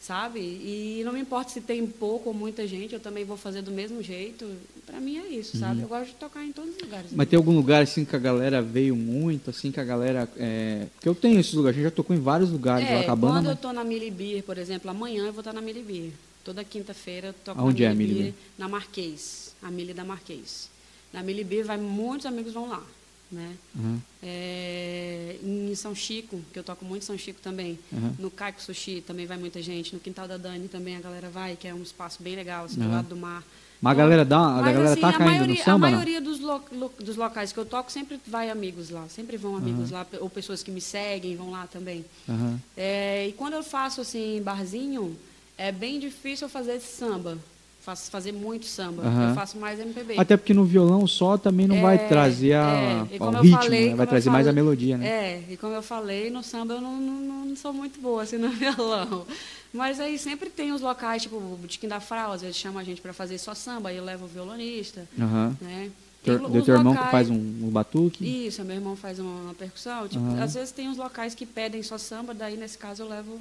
sabe? 0.00 0.40
E 0.40 1.02
não 1.04 1.12
me 1.12 1.20
importa 1.20 1.50
se 1.50 1.60
tem 1.60 1.86
pouco 1.86 2.30
ou 2.30 2.34
muita 2.34 2.66
gente, 2.66 2.94
eu 2.94 3.00
também 3.00 3.24
vou 3.24 3.36
fazer 3.36 3.62
do 3.62 3.70
mesmo 3.70 4.02
jeito. 4.02 4.50
Para 4.86 4.98
mim 4.98 5.18
é 5.18 5.28
isso, 5.28 5.58
sabe? 5.58 5.82
Eu 5.82 5.88
gosto 5.88 6.06
de 6.08 6.14
tocar 6.14 6.44
em 6.44 6.52
todos 6.52 6.74
os 6.74 6.80
lugares. 6.80 7.10
Mas 7.12 7.28
tem 7.28 7.36
algum 7.36 7.54
lugar 7.54 7.82
assim 7.82 8.04
que 8.04 8.16
a 8.16 8.18
galera 8.18 8.62
veio 8.62 8.96
muito, 8.96 9.50
assim, 9.50 9.70
que 9.70 9.78
a 9.78 9.84
galera. 9.84 10.28
É... 10.36 10.86
Porque 10.94 11.08
eu 11.08 11.14
tenho 11.14 11.38
esses 11.38 11.52
lugares, 11.52 11.76
a 11.76 11.80
gente 11.80 11.90
já 11.90 11.94
tocou 11.94 12.16
em 12.16 12.18
vários 12.18 12.50
lugares 12.50 12.88
É, 12.88 12.96
lá 12.96 13.04
Cabana, 13.04 13.34
quando 13.34 13.44
eu 13.44 13.50
mas... 13.50 13.56
estou 13.56 13.72
na 13.72 13.84
Milibir, 13.84 14.42
por 14.42 14.58
exemplo, 14.58 14.90
amanhã 14.90 15.26
eu 15.26 15.32
vou 15.32 15.40
estar 15.40 15.52
na 15.52 15.60
Milibir. 15.60 16.10
Toda 16.42 16.64
quinta-feira 16.64 17.28
eu 17.28 17.34
toco 17.44 17.60
Aonde 17.60 17.84
é 17.84 17.88
na 17.88 17.92
a 17.92 17.94
Milibir, 17.94 18.16
Milibir? 18.22 18.40
na 18.58 18.68
Marquês, 18.68 19.54
a 19.62 19.70
Mili 19.70 19.92
da 19.92 20.04
Marquês. 20.04 20.70
Na 21.12 21.22
Milibir 21.22 21.64
vai 21.64 21.76
muitos 21.76 22.24
amigos 22.26 22.52
vão 22.54 22.68
lá, 22.68 22.82
né? 23.30 23.54
Uhum, 23.74 24.00
É, 24.22 25.36
em 25.42 25.74
São 25.74 25.94
Chico, 25.94 26.40
que 26.52 26.58
eu 26.58 26.64
toco 26.64 26.84
muito 26.84 27.02
em 27.02 27.06
São 27.06 27.16
Chico 27.18 27.40
também. 27.40 27.78
uhum. 27.92 28.12
No 28.18 28.30
Caco 28.30 28.60
Sushi 28.60 29.02
também 29.06 29.26
vai 29.26 29.36
muita 29.38 29.62
gente. 29.62 29.94
No 29.94 30.00
Quintal 30.00 30.26
da 30.26 30.36
Dani 30.36 30.68
também 30.68 30.96
a 30.96 31.00
galera 31.00 31.28
vai, 31.30 31.56
que 31.56 31.68
é 31.68 31.74
um 31.74 31.82
espaço 31.82 32.22
bem 32.22 32.34
legal, 32.36 32.64
assim, 32.64 32.76
do 32.76 32.82
Aham. 32.86 32.92
lado 32.96 33.08
do 33.08 33.16
mar. 33.16 33.42
Mas 33.82 33.92
a 33.92 33.94
galera 33.94 34.24
dá, 34.26 34.36
a 34.38 34.52
Mas, 34.60 34.74
galera 34.74 34.92
assim, 34.92 35.00
tá 35.00 35.08
a 35.08 35.12
caindo 35.12 35.30
maioria, 35.30 35.54
no 35.54 35.64
samba, 35.64 35.86
A 35.86 35.90
maioria 35.90 36.20
dos, 36.20 36.38
lo- 36.38 36.62
lo- 36.72 36.92
dos 36.98 37.16
locais 37.16 37.50
que 37.50 37.58
eu 37.58 37.64
toco 37.64 37.90
sempre 37.90 38.20
vai 38.26 38.50
amigos 38.50 38.90
lá. 38.90 39.08
Sempre 39.08 39.36
vão 39.38 39.56
amigos 39.56 39.90
lá, 39.90 40.06
ou 40.20 40.28
pessoas 40.28 40.62
que 40.62 40.70
me 40.70 40.80
seguem 40.82 41.34
vão 41.36 41.50
lá 41.50 41.66
também. 41.66 42.04
Aham. 42.28 42.60
É, 42.76 43.28
e 43.28 43.32
quando 43.32 43.54
eu 43.54 43.62
faço 43.62 44.00
assim, 44.02 44.42
barzinho, 44.42 45.16
é 45.56 45.72
bem 45.72 45.98
difícil 45.98 46.44
eu 46.46 46.50
fazer 46.50 46.74
esse 46.76 46.94
samba. 46.94 47.38
Faço, 47.80 48.10
fazer 48.10 48.32
muito 48.32 48.66
samba. 48.66 49.02
Aham. 49.02 49.28
Eu 49.30 49.34
faço 49.34 49.56
mais 49.58 49.80
MPB. 49.80 50.14
Até 50.18 50.36
porque 50.36 50.52
no 50.52 50.64
violão 50.64 51.06
só 51.06 51.38
também 51.38 51.66
não 51.66 51.80
vai 51.80 51.96
É, 51.96 51.98
trazer 52.08 52.52
a, 52.52 52.70
é. 52.70 53.02
O 53.18 53.30
ritmo, 53.40 53.56
falei, 53.58 53.88
né? 53.90 53.94
vai 53.94 54.06
trazer 54.06 54.28
mais 54.30 54.46
a 54.46 54.50
falei- 54.50 54.62
melodia, 54.62 54.98
né? 54.98 55.06
É, 55.08 55.44
e 55.50 55.56
como 55.56 55.72
eu 55.74 55.82
falei, 55.82 56.28
no 56.28 56.42
samba 56.42 56.74
eu 56.74 56.80
não, 56.80 57.00
não, 57.00 57.46
não 57.46 57.56
sou 57.56 57.72
muito 57.72 57.98
boa 57.98 58.22
assim 58.22 58.36
no 58.38 58.50
violão. 58.50 59.26
Mas 59.72 59.98
aí 59.98 60.18
sempre 60.18 60.50
tem 60.50 60.72
os 60.72 60.82
locais, 60.82 61.22
tipo 61.22 61.36
o 61.36 61.58
Botequim 61.60 61.88
da 61.88 62.00
Frau, 62.00 62.32
às 62.32 62.42
vezes 62.42 62.56
chama 62.56 62.80
a 62.80 62.84
gente 62.84 63.00
para 63.00 63.12
fazer 63.14 63.38
só 63.38 63.54
samba, 63.54 63.88
aí 63.88 63.96
eu 63.96 64.04
levo 64.04 64.26
o 64.26 64.28
violonista, 64.28 65.08
Aham. 65.18 65.56
né? 65.60 65.90
Tem 66.22 66.36
Teu, 66.36 66.50
teu 66.62 66.74
irmão 66.74 66.92
que 66.92 66.98
locais- 66.98 67.10
faz 67.10 67.30
um, 67.30 67.34
um 67.34 67.70
batuque. 67.70 68.46
Isso, 68.46 68.62
meu 68.62 68.76
irmão 68.76 68.94
faz 68.94 69.18
uma, 69.18 69.40
uma 69.44 69.54
percussão. 69.54 70.06
Tipo, 70.06 70.22
Aham. 70.22 70.42
Às 70.42 70.52
vezes 70.52 70.70
tem 70.70 70.86
uns 70.86 70.98
locais 70.98 71.34
que 71.34 71.46
pedem 71.46 71.82
só 71.82 71.96
samba, 71.96 72.34
daí 72.34 72.58
nesse 72.58 72.76
caso 72.76 73.04
eu 73.04 73.08
levo, 73.08 73.40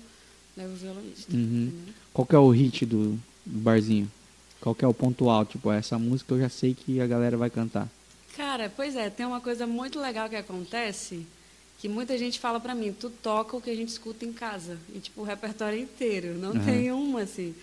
levo 0.55 0.71
o 0.71 0.75
violonista. 0.77 1.35
Uhum. 1.35 1.71
Qual 2.13 2.25
que 2.25 2.33
é 2.35 2.39
o 2.39 2.49
hit 2.51 2.85
do, 2.85 3.19
do 3.45 3.59
barzinho? 3.59 4.09
Qual 4.61 4.75
que 4.75 4.83
é 4.83 4.87
o 4.87 4.93
ponto 4.93 5.29
alto? 5.29 5.53
Tipo, 5.53 5.71
essa 5.71 5.97
música 5.97 6.33
eu 6.33 6.39
já 6.39 6.49
sei 6.49 6.73
que 6.73 6.99
a 6.99 7.07
galera 7.07 7.37
vai 7.37 7.49
cantar. 7.49 7.87
Cara, 8.35 8.71
pois 8.75 8.95
é, 8.95 9.09
tem 9.09 9.25
uma 9.25 9.41
coisa 9.41 9.65
muito 9.67 9.99
legal 9.99 10.29
que 10.29 10.35
acontece, 10.35 11.25
que 11.79 11.87
muita 11.89 12.17
gente 12.17 12.39
fala 12.39 12.59
pra 12.59 12.75
mim, 12.75 12.93
tu 12.93 13.09
toca 13.09 13.55
o 13.55 13.61
que 13.61 13.69
a 13.69 13.75
gente 13.75 13.89
escuta 13.89 14.25
em 14.25 14.33
casa. 14.33 14.77
E 14.93 14.99
tipo, 14.99 15.21
o 15.21 15.23
repertório 15.23 15.79
inteiro, 15.79 16.37
não 16.37 16.51
Aham. 16.51 16.65
tem 16.65 16.91
uma 16.91 17.21
assim. 17.21 17.53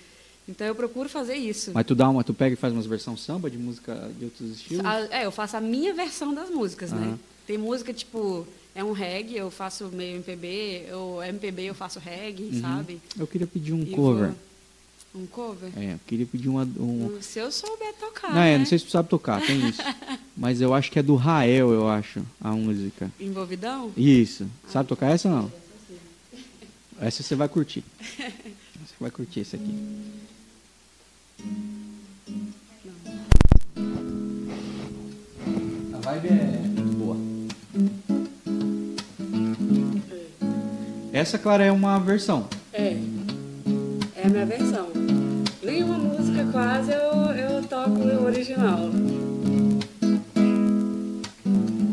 Então 0.48 0.66
eu 0.66 0.74
procuro 0.74 1.08
fazer 1.08 1.34
isso. 1.34 1.72
Mas 1.74 1.84
tu 1.86 1.94
dá 1.94 2.08
uma, 2.08 2.22
tu 2.22 2.32
pega 2.32 2.52
e 2.54 2.56
faz 2.56 2.72
umas 2.72 2.86
versão 2.86 3.16
samba 3.16 3.50
de 3.50 3.58
música 3.58 4.10
de 4.18 4.26
outros 4.26 4.50
estilos? 4.52 4.86
A- 4.86 5.00
é, 5.10 5.26
eu 5.26 5.30
faço 5.32 5.56
a 5.56 5.60
minha 5.60 5.92
versão 5.92 6.32
das 6.32 6.48
músicas, 6.50 6.92
né? 6.92 7.06
Aham. 7.08 7.18
Tem 7.46 7.58
música 7.58 7.92
tipo, 7.92 8.46
é 8.74 8.82
um 8.84 8.92
reggae, 8.92 9.36
eu 9.36 9.50
faço 9.50 9.86
meio 9.88 10.16
MPB, 10.16 10.86
ou 10.92 11.22
MPB 11.22 11.62
eu 11.64 11.74
faço 11.74 11.98
reggae, 11.98 12.50
Uhum. 12.52 12.60
sabe? 12.60 13.00
Eu 13.18 13.26
queria 13.26 13.46
pedir 13.46 13.72
um 13.72 13.82
E 13.82 13.86
cover. 13.86 14.28
vou- 14.28 14.36
Um 15.16 15.26
cover? 15.26 15.70
É, 15.76 15.94
eu 15.94 16.00
queria 16.06 16.26
pedir 16.26 16.48
uma, 16.50 16.62
um, 16.62 17.16
Se 17.22 17.38
eu 17.38 17.50
souber 17.50 17.94
tocar, 17.98 18.34
Não, 18.34 18.42
é, 18.42 18.52
né? 18.52 18.58
não 18.58 18.66
sei 18.66 18.78
se 18.78 18.84
tu 18.84 18.90
sabe 18.90 19.08
tocar, 19.08 19.40
tem 19.40 19.66
isso. 19.66 19.80
Mas 20.36 20.60
eu 20.60 20.74
acho 20.74 20.92
que 20.92 20.98
é 20.98 21.02
do 21.02 21.14
Rael, 21.16 21.72
eu 21.72 21.88
acho, 21.88 22.20
a 22.38 22.50
música. 22.52 23.10
Envolvidão? 23.18 23.90
Isso. 23.96 24.46
Sabe 24.68 24.88
tocar 24.88 25.06
essa 25.10 25.28
ou 25.28 25.34
não? 25.34 25.52
Essa 27.00 27.22
você 27.22 27.34
vai 27.34 27.48
curtir. 27.48 27.82
Você 28.18 28.94
vai 29.00 29.10
curtir 29.10 29.40
esse 29.40 29.56
aqui. 29.56 29.74
A 35.94 35.98
vibe 35.98 36.28
é 36.28 36.58
muito 36.68 36.96
boa. 36.96 37.16
Essa, 41.12 41.38
Clara, 41.38 41.64
é 41.64 41.72
uma 41.72 41.98
versão. 41.98 42.48
É. 42.72 42.96
É 44.16 44.26
a 44.26 44.28
minha 44.28 44.46
versão. 44.46 45.05
Nenhuma 45.66 45.98
música 45.98 46.46
quase 46.52 46.92
eu, 46.92 47.32
eu 47.34 47.60
toco 47.64 47.98
o 47.98 48.24
original. 48.24 48.88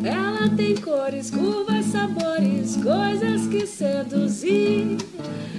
Ela 0.04 0.48
tem 0.56 0.76
cores, 0.76 1.32
curvas, 1.32 1.88
sabores, 1.88 2.78
coisas 2.78 3.48
que 3.48 3.66
seduzir. 3.66 4.98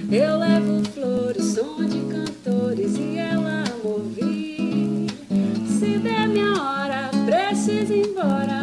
Eu 0.09 0.39
levo 0.39 0.81
flores, 0.93 1.43
som 1.43 1.85
de 1.85 1.99
cantores 2.05 2.95
e 2.97 3.17
ela 3.17 3.65
ouvir. 3.83 5.07
Se 5.77 5.97
der 5.97 6.29
minha 6.29 6.53
hora, 6.53 7.11
preciso 7.25 7.91
ir 7.91 8.07
embora, 8.07 8.54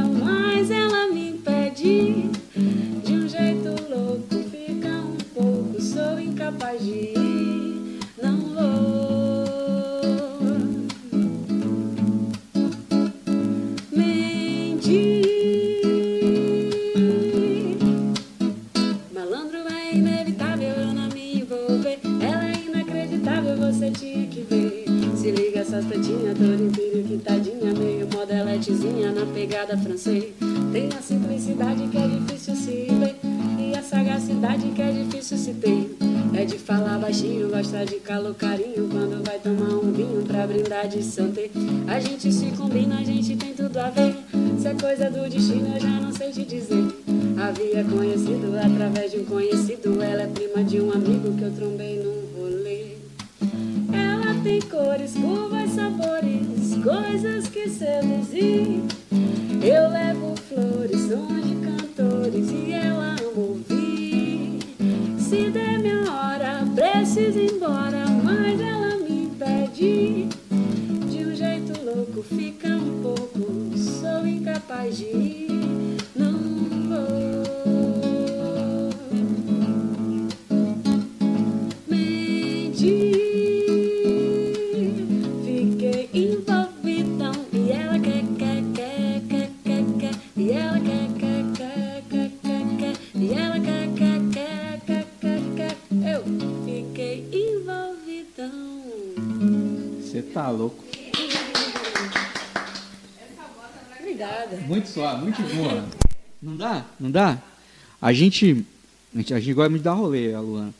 gente, 108.24 108.64
a 109.14 109.18
gente, 109.18 109.34
a 109.34 109.40
gente 109.40 109.54
gosta 109.54 109.70
muito 109.70 109.80
de 109.80 109.84
dar 109.84 109.92
rolê, 109.94 110.32
a 110.34 110.40
Luana. 110.40 110.74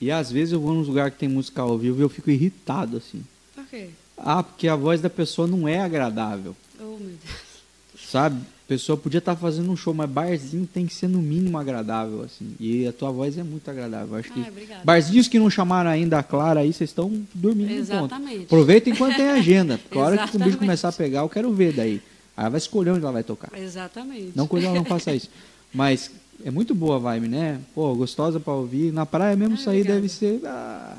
E 0.00 0.10
às 0.10 0.30
vezes 0.32 0.52
eu 0.52 0.60
vou 0.60 0.72
num 0.74 0.80
lugar 0.82 1.10
que 1.10 1.18
tem 1.18 1.28
música 1.28 1.60
ao 1.62 1.76
vivo 1.76 2.00
e 2.00 2.02
eu 2.02 2.08
fico 2.08 2.30
irritado, 2.30 2.96
assim. 2.96 3.22
Por 3.54 3.66
quê? 3.66 3.88
Ah, 4.16 4.42
porque 4.42 4.66
a 4.68 4.76
voz 4.76 5.00
da 5.00 5.10
pessoa 5.10 5.46
não 5.46 5.66
é 5.68 5.80
agradável, 5.80 6.54
Oh, 6.78 6.84
meu 6.98 6.98
Deus. 6.98 8.10
sabe? 8.10 8.36
A 8.36 8.68
pessoa 8.70 8.96
podia 8.96 9.18
estar 9.18 9.34
fazendo 9.34 9.70
um 9.70 9.76
show, 9.76 9.92
mas 9.92 10.08
barzinho 10.08 10.66
tem 10.66 10.86
que 10.86 10.94
ser 10.94 11.08
no 11.08 11.20
mínimo 11.20 11.58
agradável, 11.58 12.22
assim. 12.22 12.54
E 12.60 12.86
a 12.86 12.92
tua 12.92 13.10
voz 13.10 13.36
é 13.36 13.42
muito 13.42 13.68
agradável. 13.68 14.14
Acho 14.16 14.32
que 14.32 14.40
Ai, 14.40 14.48
obrigada. 14.48 14.84
barzinhos 14.84 15.26
que 15.26 15.38
não 15.40 15.50
chamaram 15.50 15.90
ainda 15.90 16.18
a 16.18 16.22
Clara 16.22 16.60
aí, 16.60 16.72
vocês 16.72 16.88
estão 16.90 17.10
dormindo 17.34 17.68
no 17.70 17.74
ponto. 17.76 17.80
Exatamente. 17.82 18.44
Aproveita 18.44 18.88
enquanto 18.90 19.16
tem 19.16 19.28
agenda. 19.28 19.76
Porque 19.78 19.98
a 19.98 20.00
hora 20.02 20.16
que 20.16 20.22
o 20.22 20.26
bicho 20.26 20.36
Exatamente. 20.36 20.56
começar 20.58 20.88
a 20.88 20.92
pegar, 20.92 21.20
eu 21.20 21.28
quero 21.28 21.52
ver 21.52 21.72
daí. 21.72 21.94
Aí 22.36 22.42
ela 22.44 22.48
vai 22.50 22.58
escolher 22.58 22.90
onde 22.90 23.00
ela 23.02 23.12
vai 23.12 23.24
tocar. 23.24 23.50
Exatamente. 23.58 24.32
Não 24.36 24.46
que 24.46 24.56
ela 24.64 24.74
não 24.74 24.84
faça 24.84 25.12
isso. 25.12 25.28
Mas 25.74 26.10
é 26.44 26.50
muito 26.50 26.74
boa 26.74 26.96
a 26.96 26.98
vibe, 26.98 27.28
né? 27.28 27.60
Pô, 27.74 27.94
gostosa 27.94 28.38
pra 28.40 28.52
ouvir. 28.52 28.92
Na 28.92 29.04
praia 29.06 29.36
mesmo 29.36 29.54
Ai, 29.54 29.60
isso 29.60 29.70
aí 29.70 29.80
obrigada. 29.80 30.00
deve 30.00 30.12
ser. 30.12 30.40
ah. 30.46 30.96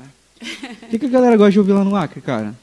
O 0.82 0.88
que, 0.88 0.98
que 0.98 1.06
a 1.06 1.08
galera 1.10 1.36
gosta 1.36 1.52
de 1.52 1.58
ouvir 1.60 1.72
lá 1.72 1.84
no 1.84 1.94
Acre, 1.94 2.20
cara? 2.20 2.54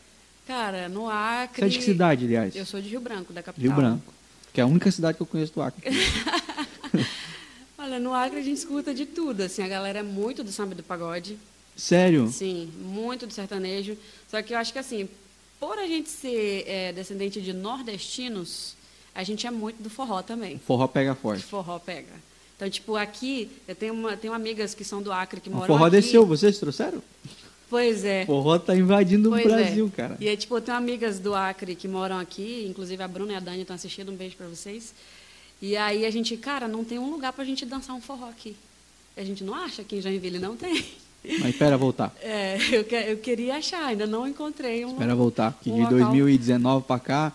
Cara, 0.45 0.89
no 0.89 1.09
Acre. 1.09 1.61
Você 1.61 1.65
é 1.65 1.69
de 1.69 1.77
que 1.77 1.84
cidade, 1.84 2.25
aliás? 2.25 2.55
Eu 2.55 2.65
sou 2.65 2.82
de 2.82 2.89
Rio 2.89 2.99
Branco, 2.99 3.32
da 3.32 3.41
capital. 3.41 3.67
Rio 3.69 3.75
Branco. 3.75 4.13
Que 4.51 4.59
é 4.59 4.63
a 4.63 4.67
única 4.67 4.91
cidade 4.91 5.15
que 5.15 5.21
eu 5.21 5.27
conheço 5.27 5.53
do 5.53 5.61
Acre. 5.61 5.82
Olha, 7.77 7.99
no 7.99 8.13
Acre 8.13 8.39
a 8.39 8.43
gente 8.43 8.57
escuta 8.57 8.93
de 8.93 9.05
tudo, 9.05 9.41
assim, 9.41 9.63
a 9.63 9.67
galera 9.67 9.99
é 9.99 10.03
muito 10.03 10.43
do 10.43 10.51
samba 10.51 10.75
do 10.75 10.84
pagode, 10.84 11.38
Sério? 11.77 12.27
sim, 12.30 12.69
muito 12.82 13.25
do 13.25 13.34
sertanejo, 13.34 13.95
só 14.30 14.41
que 14.41 14.53
eu 14.53 14.57
acho 14.57 14.73
que 14.73 14.80
assim, 14.80 15.07
por 15.59 15.77
a 15.80 15.88
gente 15.88 16.09
ser 16.09 16.65
é, 16.67 16.91
descendente 16.91 17.41
de 17.41 17.53
nordestinos, 17.53 18.75
a 19.15 19.23
gente 19.23 19.47
é 19.47 19.51
muito 19.51 19.82
do 19.82 19.89
forró 19.89 20.21
também, 20.21 20.59
Forró 20.59 20.88
pega 20.88 21.13
o 21.13 21.15
forte. 21.15 21.43
forró 21.43 21.80
pega. 21.80 22.11
Então, 22.60 22.70
tipo, 22.70 22.97
aqui, 22.97 23.49
eu 23.66 23.74
tenho, 23.74 23.93
uma, 23.93 24.18
tenho 24.18 24.34
amigas 24.34 24.74
que 24.74 24.84
são 24.84 25.01
do 25.01 25.14
Acre, 25.14 25.39
que 25.39 25.47
O 25.47 25.53
moram 25.53 25.68
forró 25.68 25.86
aqui. 25.86 25.95
desceu, 25.95 26.26
vocês 26.26 26.57
trouxeram? 26.57 27.01
Pois 27.70 28.03
é. 28.03 28.24
O 28.24 28.26
forró 28.26 28.60
tá 28.60 28.76
invadindo 28.76 29.30
Pois 29.30 29.45
o 29.45 29.49
é. 29.49 29.51
Brasil, 29.64 29.91
cara. 29.95 30.18
E 30.20 30.28
aí, 30.28 30.36
tipo, 30.36 30.57
eu 30.57 30.62
tenho 30.62 30.76
amigas 30.76 31.20
do 31.20 31.34
Acre 31.34 31.74
que 31.74 31.88
moram 31.88 32.20
aqui, 32.20 32.66
inclusive 32.70 33.01
a 33.01 33.07
Bruna 33.07 33.32
e 33.32 33.36
a 33.36 33.39
Dani 33.39 33.62
estão 33.62 33.76
assistindo, 33.76 34.12
um 34.12 34.16
beijo 34.16 34.36
pra 34.36 34.47
vocês. 34.47 34.93
E 35.62 35.78
aí 35.78 36.05
a 36.05 36.10
gente, 36.12 36.36
cara, 36.36 36.68
não 36.68 36.84
tem 36.84 36.99
um 36.99 37.10
lugar 37.10 37.32
pra 37.32 37.45
gente 37.45 37.66
dançar 37.66 37.95
um 37.95 38.01
forró 38.01 38.28
aqui. 38.30 38.57
A 39.16 39.24
gente 39.24 39.43
não 39.43 39.53
acha 39.55 39.82
que 39.84 39.95
em 39.97 40.01
Joinville 40.01 40.39
não 40.39 40.57
tem. 40.57 40.84
Mas 41.39 41.49
espera 41.49 41.78
voltar. 41.78 42.14
É, 42.22 42.57
eu, 42.72 42.84
que- 42.84 42.95
eu 42.95 43.18
queria 43.18 43.55
achar, 43.57 43.86
ainda 43.86 44.05
não 44.07 44.28
encontrei 44.28 44.84
um. 44.86 44.91
Espera 44.93 45.16
voltar. 45.16 45.57
Que 45.62 45.70
um 45.70 45.76
de 45.76 45.82
local. 45.93 46.12
2019 46.12 46.86
pra 46.86 46.99
cá, 46.99 47.34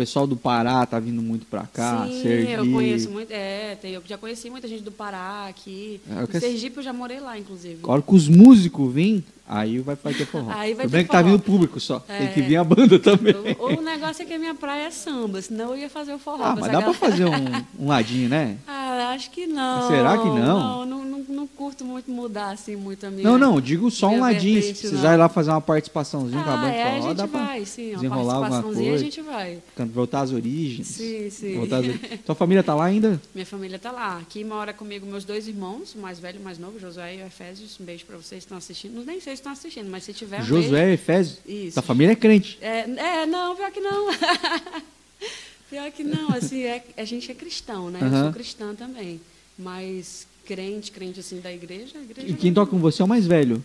pessoal 0.00 0.26
do 0.26 0.34
Pará 0.34 0.86
tá 0.86 0.98
vindo 0.98 1.20
muito 1.20 1.44
pra 1.44 1.66
cá. 1.66 2.06
Sim, 2.06 2.22
Sergipe. 2.22 2.52
eu 2.52 2.72
conheço 2.72 3.10
muito. 3.10 3.30
É, 3.30 3.74
tem, 3.74 3.92
eu 3.92 4.02
já 4.06 4.16
conheci 4.16 4.48
muita 4.48 4.66
gente 4.66 4.82
do 4.82 4.90
Pará 4.90 5.46
aqui. 5.46 6.00
É, 6.34 6.40
Sergipe 6.40 6.78
eu 6.78 6.82
já 6.82 6.90
morei 6.92 7.20
lá, 7.20 7.38
inclusive. 7.38 7.80
A 7.82 7.92
hora 7.92 8.00
que 8.00 8.14
os 8.14 8.26
músicos 8.26 8.90
vêm, 8.90 9.22
aí 9.58 9.78
vai 9.80 9.96
ter 9.96 10.26
forró. 10.26 10.50
Aí 10.50 10.74
vai 10.74 10.84
Tudo 10.86 10.92
bem 10.92 11.04
que 11.04 11.10
tá 11.10 11.18
forró. 11.18 11.30
vindo 11.30 11.40
público 11.42 11.80
só. 11.80 12.00
Tem 12.00 12.26
É. 12.28 12.32
que 12.32 12.40
vir 12.42 12.56
a 12.56 12.64
banda 12.64 12.98
também. 12.98 13.34
O, 13.58 13.78
o 13.78 13.82
negócio 13.82 14.22
é 14.22 14.24
que 14.26 14.32
a 14.34 14.38
minha 14.38 14.54
praia 14.54 14.86
é 14.86 14.90
samba, 14.90 15.40
senão 15.42 15.70
eu 15.70 15.78
ia 15.78 15.90
fazer 15.90 16.12
o 16.14 16.18
forró. 16.18 16.44
Ah, 16.44 16.56
mas 16.58 16.70
dá 16.70 16.80
pra 16.82 16.92
galera. 16.92 16.94
fazer 16.94 17.24
um, 17.26 17.64
um 17.84 17.88
ladinho, 17.88 18.28
né? 18.28 18.56
Ah, 18.66 19.10
acho 19.14 19.30
que 19.30 19.46
não. 19.46 19.88
Será 19.88 20.16
que 20.18 20.24
não? 20.26 20.36
Não, 20.36 20.86
não, 20.86 21.04
não, 21.04 21.24
não 21.28 21.46
curto 21.46 21.84
muito 21.84 22.10
mudar 22.10 22.50
assim 22.50 22.76
muito 22.76 23.04
a 23.06 23.10
minha. 23.10 23.22
Não, 23.28 23.36
não, 23.38 23.60
digo 23.60 23.90
só 23.90 24.08
um 24.08 24.20
ladinho. 24.20 24.62
Se 24.62 24.68
precisar 24.74 25.08
não. 25.08 25.14
ir 25.14 25.18
lá 25.18 25.28
fazer 25.28 25.50
uma 25.50 25.60
participaçãozinha 25.60 26.42
com 26.42 26.50
a 26.50 26.54
Ah, 26.54 26.56
banda 26.56 26.68
é, 26.74 26.82
a 26.82 26.90
forró, 26.96 27.08
gente 27.08 27.16
dá 27.16 27.28
pra 27.28 27.44
vai, 27.44 27.64
sim. 27.64 27.88
Uma 27.90 27.94
desenrolar 27.96 28.34
alguma 28.34 28.50
participaçãozinha 28.50 28.94
a 28.94 28.98
gente 28.98 29.20
vai. 29.22 29.58
voltar 29.92 30.20
às 30.20 30.32
origens. 30.32 30.86
Sim, 30.86 31.30
sim. 31.30 31.56
Voltar 31.56 31.76
às 31.78 31.84
origens. 31.86 32.20
Sua 32.24 32.34
família 32.34 32.62
tá 32.62 32.74
lá 32.74 32.84
ainda? 32.84 33.20
Minha 33.34 33.46
família 33.46 33.78
tá 33.78 33.90
lá. 33.90 34.18
Aqui 34.18 34.44
mora 34.44 34.72
comigo 34.72 35.06
meus 35.06 35.24
dois 35.24 35.48
irmãos, 35.48 35.94
o 35.94 35.98
mais 35.98 36.18
velho 36.18 36.38
e 36.38 36.40
o 36.40 36.44
mais 36.44 36.58
novo, 36.58 36.78
Josué 36.78 37.16
e 37.16 37.22
o 37.22 37.26
Efésios. 37.26 37.78
Um 37.80 37.84
beijo 37.84 38.04
pra 38.06 38.16
vocês 38.16 38.40
que 38.40 38.46
estão 38.46 38.58
assistindo. 38.58 38.94
Não 38.94 39.04
nem 39.04 39.20
sei 39.20 39.34
se 39.36 39.39
estão 39.40 39.52
assistindo, 39.52 39.90
mas 39.90 40.04
se 40.04 40.12
tiver. 40.12 40.40
um. 40.40 40.44
Josué, 40.44 40.92
Efésio. 40.92 41.38
Isso. 41.46 41.72
Sua 41.72 41.82
família 41.82 42.12
é 42.12 42.16
crente. 42.16 42.58
É, 42.60 42.80
é, 42.80 43.26
não, 43.26 43.56
pior 43.56 43.70
que 43.70 43.80
não. 43.80 44.08
pior 45.68 45.90
que 45.90 46.04
não, 46.04 46.32
assim, 46.32 46.62
é, 46.62 46.84
a 46.96 47.04
gente 47.04 47.30
é 47.30 47.34
cristão, 47.34 47.90
né? 47.90 48.00
Eu 48.02 48.24
sou 48.24 48.32
cristã 48.32 48.74
também. 48.74 49.20
Mas 49.58 50.26
crente, 50.46 50.90
crente 50.90 51.20
assim 51.20 51.40
da 51.40 51.52
igreja, 51.52 51.98
igreja. 51.98 52.28
E 52.28 52.34
quem 52.34 52.52
toca 52.52 52.70
com 52.70 52.78
você 52.78 53.02
é 53.02 53.04
o 53.04 53.08
mais 53.08 53.26
velho. 53.26 53.64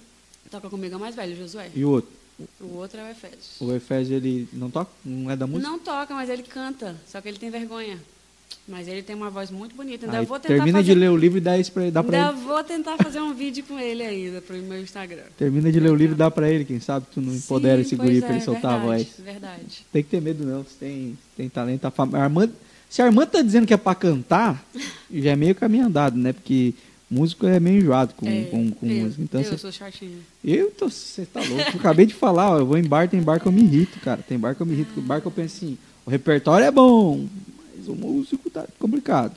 Toca 0.52 0.70
comigo 0.70 0.94
é 0.94 0.98
o 0.98 1.00
mais 1.00 1.16
velho, 1.16 1.36
Josué. 1.36 1.70
E 1.74 1.84
o 1.84 1.90
outro? 1.90 2.12
O 2.60 2.76
outro 2.76 3.00
é 3.00 3.04
o 3.04 3.08
Efésios. 3.12 3.62
O 3.62 3.74
Efésio, 3.74 4.18
ele 4.18 4.48
não 4.52 4.70
toca? 4.70 4.92
Não 5.04 5.32
é 5.32 5.36
da 5.36 5.48
música? 5.48 5.70
Não 5.70 5.80
toca, 5.80 6.14
mas 6.14 6.30
ele 6.30 6.44
canta. 6.44 6.96
Só 7.08 7.22
que 7.22 7.30
ele 7.30 7.38
tem 7.38 7.50
vergonha. 7.50 8.00
Mas 8.68 8.88
ele 8.88 9.04
tem 9.04 9.16
uma 9.16 9.30
voz 9.30 9.52
muito 9.52 9.76
bonita. 9.76 10.08
Ainda 10.08 10.20
Aí 10.20 10.26
vou 10.26 10.40
tentar 10.40 10.56
termina 10.56 10.80
fazer... 10.80 10.94
de 10.94 11.00
ler 11.00 11.12
o 11.12 11.16
livro 11.18 11.38
e 11.38 11.42
dá 11.42 11.56
isso 11.56 11.72
pra 11.72 11.84
ele. 11.84 11.92
Dá 11.92 12.04
pra 12.04 12.18
Ainda 12.18 12.38
ele. 12.40 12.48
vou 12.48 12.64
tentar 12.64 12.98
fazer 12.98 13.22
um 13.22 13.32
vídeo 13.32 13.64
com 13.64 13.78
ele 13.80 14.02
ainda 14.02 14.42
pro 14.42 14.58
meu 14.58 14.82
Instagram. 14.82 15.22
Termina 15.38 15.72
de 15.72 15.80
ler 15.80 15.92
o 15.92 15.96
livro 15.96 16.16
e 16.16 16.18
dá 16.18 16.32
pra 16.32 16.50
ele. 16.50 16.66
Quem 16.66 16.80
sabe 16.80 17.06
tu 17.14 17.22
não 17.22 17.32
empodera 17.34 17.76
Sim, 17.76 17.82
esse 17.82 17.96
pois 17.96 18.10
guri 18.10 18.18
é, 18.18 18.22
pra 18.26 18.36
ele 18.36 18.44
soltar 18.44 18.74
a 18.74 18.78
verdade, 18.80 19.04
voz. 19.04 19.26
Verdade. 19.26 19.86
Tem 19.94 20.02
que 20.04 20.10
ter 20.10 20.20
medo 20.22 20.44
não, 20.44 20.64
você 20.64 20.76
tem, 20.80 21.18
tem 21.38 21.48
talento. 21.48 21.86
A 21.86 21.92
fam- 21.92 22.10
a 22.16 22.24
Armand, 22.24 22.50
se 22.90 23.04
a 23.04 23.06
Armand 23.06 23.28
tá 23.28 23.42
dizendo 23.44 23.68
que 23.68 23.74
é 23.74 23.78
pra 23.78 23.94
cantar, 23.94 24.66
já 25.14 25.32
é 25.32 25.36
meio 25.36 25.54
caminho 25.54 25.86
andado, 25.86 26.18
né? 26.18 26.34
Porque 26.34 26.74
músico 27.08 27.46
é 27.46 27.60
meio 27.60 27.78
enjoado 27.84 28.16
com, 28.16 28.28
É, 28.28 28.46
com, 28.46 28.72
com 28.72 28.88
eu, 28.88 29.04
música. 29.04 29.22
Então, 29.22 29.42
eu 29.42 29.46
você- 29.48 29.58
sou 29.60 29.72
chatinha. 29.72 30.18
eu 30.44 30.72
tô, 30.72 30.90
você 30.90 31.24
tá 31.28 31.40
louco. 31.40 31.56
Eu 31.72 31.80
acabei 31.80 32.08
de 32.08 32.16
falar, 32.16 32.50
ó, 32.50 32.58
eu 32.60 32.66
vou 32.66 32.80
em 32.80 32.84
bar, 32.84 33.08
tem 33.08 33.22
bar 33.22 33.40
que 33.40 33.46
eu 33.46 33.52
me 33.52 33.62
irrito, 33.62 34.00
cara. 34.00 34.24
Tem 34.28 34.40
bar 34.40 34.56
que 34.56 34.62
eu 34.62 34.66
me 34.66 34.74
irrito. 34.74 35.00
Bar 35.02 35.22
que 35.22 35.28
eu 35.28 35.32
penso 35.32 35.58
assim, 35.58 35.78
o 36.04 36.10
repertório 36.10 36.66
é 36.66 36.72
bom, 36.72 37.28
mas 37.86 37.88
o 37.88 37.96
músico 37.96 38.50
tá 38.50 38.66
complicado. 38.80 39.34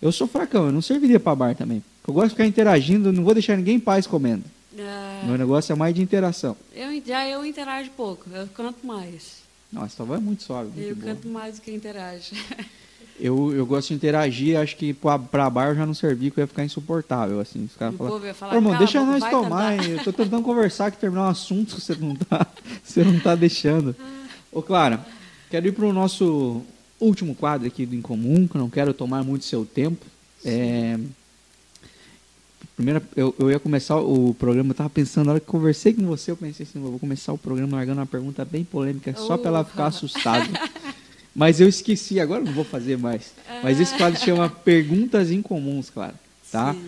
Eu 0.00 0.12
sou 0.12 0.26
fracão, 0.26 0.66
eu 0.66 0.72
não 0.72 0.82
serviria 0.82 1.18
pra 1.18 1.34
bar 1.34 1.54
também. 1.54 1.82
Eu 2.06 2.12
gosto 2.12 2.26
de 2.28 2.34
ficar 2.34 2.46
interagindo, 2.46 3.12
não 3.12 3.24
vou 3.24 3.32
deixar 3.34 3.56
ninguém 3.56 3.76
em 3.76 3.80
paz 3.80 4.06
comendo. 4.06 4.44
Ah, 4.78 5.22
Meu 5.24 5.38
negócio 5.38 5.72
é 5.72 5.76
mais 5.76 5.94
de 5.94 6.02
interação. 6.02 6.56
eu, 6.74 7.00
já 7.06 7.26
eu 7.28 7.44
interajo 7.46 7.90
pouco, 7.96 8.28
eu 8.32 8.46
canto 8.48 8.84
mais. 8.86 9.42
Nossa, 9.72 9.96
tua 9.96 10.06
voz 10.06 10.20
é 10.20 10.22
muito 10.24 10.42
suave, 10.42 10.68
muito 10.68 10.88
eu 10.88 10.96
boa. 10.96 11.14
canto 11.14 11.28
mais 11.28 11.56
do 11.56 11.62
que 11.62 11.72
interage. 11.72 12.32
Eu, 13.16 13.54
eu 13.54 13.64
gosto 13.64 13.90
de 13.90 13.94
interagir, 13.94 14.58
acho 14.58 14.76
que 14.76 14.92
pra 14.92 15.16
bar 15.48 15.68
eu 15.68 15.76
já 15.76 15.86
não 15.86 15.94
servi, 15.94 16.32
que 16.32 16.40
eu 16.40 16.42
ia 16.42 16.48
ficar 16.48 16.64
insuportável, 16.64 17.38
assim. 17.38 17.64
Os 17.64 17.76
caras 17.76 17.94
O 17.94 17.98
falam, 17.98 18.34
falar, 18.34 18.52
"Ô, 18.54 18.56
irmão, 18.56 18.72
"Cala 18.72 18.74
a 18.74 18.78
deixa 18.84 19.04
nós 19.04 19.30
tomar, 19.30 19.76
cantar." 19.76 19.84
hein? 19.88 19.92
eu 19.92 20.02
tô 20.02 20.12
tentando 20.12 20.42
conversar 20.42 20.86
aqui, 20.86 20.96
terminar 20.98 21.26
um 21.26 21.28
assunto 21.28 21.76
que 21.76 21.80
você 21.80 21.94
não 21.94 22.16
tá, 22.16 22.44
você 22.82 23.04
não 23.04 23.20
tá 23.20 23.36
deixando. 23.36 23.94
Ô, 24.50 24.60
Clara, 24.60 25.06
quero 25.48 25.68
ir 25.68 25.70
pro 25.70 25.92
nosso 25.92 26.60
último 27.04 27.34
quadro 27.34 27.66
aqui 27.66 27.86
do 27.86 27.94
Incomum, 27.94 28.46
que 28.46 28.56
eu 28.56 28.60
não 28.60 28.70
quero 28.70 28.92
tomar 28.92 29.22
muito 29.22 29.44
seu 29.44 29.64
tempo. 29.64 30.04
É... 30.44 30.98
Primeiro, 32.76 33.00
eu, 33.14 33.34
eu 33.38 33.50
ia 33.50 33.60
começar 33.60 33.96
o 33.98 34.34
programa, 34.34 34.70
eu 34.70 34.74
tava 34.74 34.90
pensando, 34.90 35.26
na 35.26 35.32
hora 35.32 35.40
que 35.40 35.46
conversei 35.46 35.92
com 35.92 36.02
você, 36.06 36.32
eu 36.32 36.36
pensei 36.36 36.66
assim, 36.68 36.82
eu 36.82 36.90
vou 36.90 36.98
começar 36.98 37.32
o 37.32 37.38
programa 37.38 37.76
largando 37.76 38.00
uma 38.00 38.06
pergunta 38.06 38.44
bem 38.44 38.64
polêmica, 38.64 39.14
só 39.14 39.36
pra 39.36 39.48
ela 39.48 39.64
ficar 39.64 39.86
assustada. 39.86 40.48
Mas 41.34 41.60
eu 41.60 41.68
esqueci, 41.68 42.20
agora 42.20 42.42
não 42.42 42.52
vou 42.52 42.64
fazer 42.64 42.96
mais. 42.96 43.32
Mas 43.62 43.80
esse 43.80 43.96
quadro 43.96 44.20
chama 44.20 44.48
Perguntas 44.48 45.30
Incomuns, 45.30 45.90
claro. 45.90 46.14
Tá? 46.50 46.72
Sim. 46.74 46.80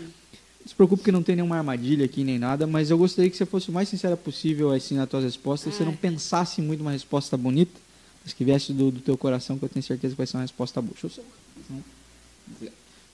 Não 0.60 0.68
se 0.68 0.74
preocupe 0.74 1.04
que 1.04 1.12
não 1.12 1.22
tem 1.22 1.36
nenhuma 1.36 1.56
armadilha 1.56 2.04
aqui 2.04 2.24
nem 2.24 2.38
nada, 2.38 2.66
mas 2.66 2.90
eu 2.90 2.98
gostaria 2.98 3.30
que 3.30 3.36
você 3.36 3.46
fosse 3.46 3.70
o 3.70 3.72
mais 3.72 3.88
sincera 3.88 4.16
possível 4.16 4.72
assim 4.72 4.96
nas 4.96 5.08
tuas 5.08 5.22
respostas, 5.22 5.72
que 5.72 5.78
você 5.78 5.84
não 5.84 5.94
pensasse 5.94 6.60
muito 6.60 6.80
uma 6.80 6.90
resposta 6.90 7.36
bonita, 7.36 7.85
mas 8.26 8.32
que 8.32 8.44
viesse 8.44 8.72
do, 8.72 8.90
do 8.90 9.00
teu 9.00 9.16
coração, 9.16 9.56
que 9.56 9.64
eu 9.64 9.68
tenho 9.68 9.84
certeza 9.84 10.12
que 10.12 10.18
vai 10.18 10.26
ser 10.26 10.36
uma 10.36 10.42
resposta 10.42 10.82
boa. 10.82 10.96
Show. 10.98 11.24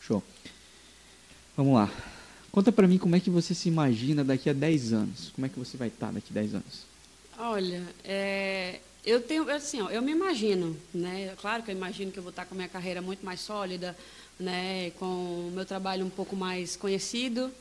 Show. 0.01 0.23
Vamos 1.55 1.75
lá. 1.75 1.91
Conta 2.51 2.73
pra 2.73 2.89
mim 2.89 2.97
como 2.97 3.15
é 3.15 3.21
que 3.21 3.29
você 3.29 3.55
se 3.55 3.69
imagina 3.69 4.25
daqui 4.25 4.49
a 4.49 4.55
10 4.55 4.95
anos. 4.95 5.31
Como 5.35 5.47
é 5.47 5.51
que 5.51 5.59
você 5.59 5.77
vai 5.77 5.89
estar 5.89 6.11
daqui 6.11 6.29
a 6.31 6.35
10 6.35 6.55
anos? 6.55 6.87
Olha, 7.39 7.83
é, 8.03 8.81
eu 9.05 9.21
tenho, 9.21 9.51
assim, 9.51 9.83
ó, 9.83 9.91
eu 9.91 10.01
me 10.01 10.13
imagino, 10.13 10.75
né? 10.95 11.35
Claro 11.43 11.63
que 11.63 11.71
eu 11.71 11.77
imagino 11.77 12.11
que 12.11 12.19
eu 12.19 12.23
vou 12.23 12.31
estar 12.31 12.47
com 12.47 12.55
a 12.55 12.57
minha 12.57 12.69
carreira 12.69 13.03
muito 13.03 13.23
mais 13.23 13.41
sólida, 13.41 13.95
né? 14.41 14.93
Com 14.99 15.05
o 15.49 15.53
meu 15.55 15.67
trabalho 15.67 16.07
um 16.07 16.11
pouco 16.11 16.35
mais 16.35 16.75
conhecido. 16.75 17.53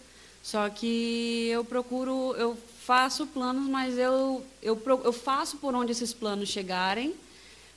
Só 0.42 0.70
que 0.70 1.50
eu 1.50 1.66
procuro, 1.66 2.34
eu 2.38 2.58
faço 2.80 3.28
planos, 3.28 3.70
mas 3.70 3.98
eu, 3.98 4.42
eu, 4.62 4.82
eu 5.04 5.12
faço 5.12 5.58
por 5.58 5.76
onde 5.76 5.92
esses 5.92 6.14
planos 6.14 6.48
chegarem, 6.48 7.14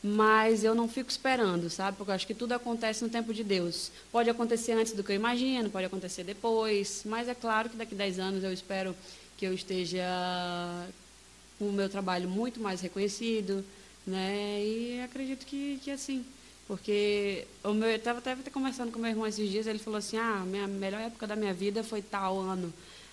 mas 0.06 0.62
eu 0.62 0.74
não 0.74 0.86
fico 0.86 1.08
esperando, 1.08 1.70
sabe? 1.70 1.96
Porque 1.96 2.10
eu 2.10 2.14
acho 2.14 2.26
que 2.26 2.34
tudo 2.34 2.52
acontece 2.52 3.02
no 3.02 3.08
tempo 3.08 3.32
de 3.32 3.42
Deus. 3.42 3.90
Pode 4.12 4.28
acontecer 4.28 4.72
antes 4.72 4.92
do 4.92 5.02
que 5.02 5.12
eu 5.12 5.16
imagino, 5.16 5.70
pode 5.70 5.86
acontecer 5.86 6.22
depois, 6.24 7.00
mas 7.06 7.26
é 7.26 7.34
claro 7.34 7.70
que 7.70 7.76
daqui 7.76 7.94
a 7.94 7.98
10 7.98 8.18
anos 8.18 8.44
eu 8.44 8.52
espero 8.52 8.94
que 9.38 9.46
eu 9.46 9.54
esteja 9.54 10.04
com 11.58 11.70
o 11.70 11.72
meu 11.72 11.88
trabalho 11.88 12.28
muito 12.28 12.60
mais 12.60 12.82
reconhecido, 12.82 13.64
né? 14.06 14.62
E 14.62 15.00
acredito 15.02 15.46
que, 15.46 15.80
que 15.82 15.90
assim, 15.90 16.22
porque 16.68 17.46
o 17.64 17.72
meu, 17.72 17.88
eu 17.88 17.96
estava 17.96 18.18
até 18.18 18.36
conversando 18.52 18.92
com 18.92 18.98
meu 18.98 19.10
irmão 19.10 19.26
esses 19.26 19.48
dias, 19.48 19.66
ele 19.66 19.78
falou 19.78 19.96
assim, 19.96 20.18
ah, 20.18 20.42
minha 20.46 20.66
melhor 20.66 21.00
época 21.00 21.26
da 21.26 21.34
minha 21.34 21.54
vida 21.54 21.82
foi 21.82 22.02
tal 22.02 22.38
ano. 22.38 22.70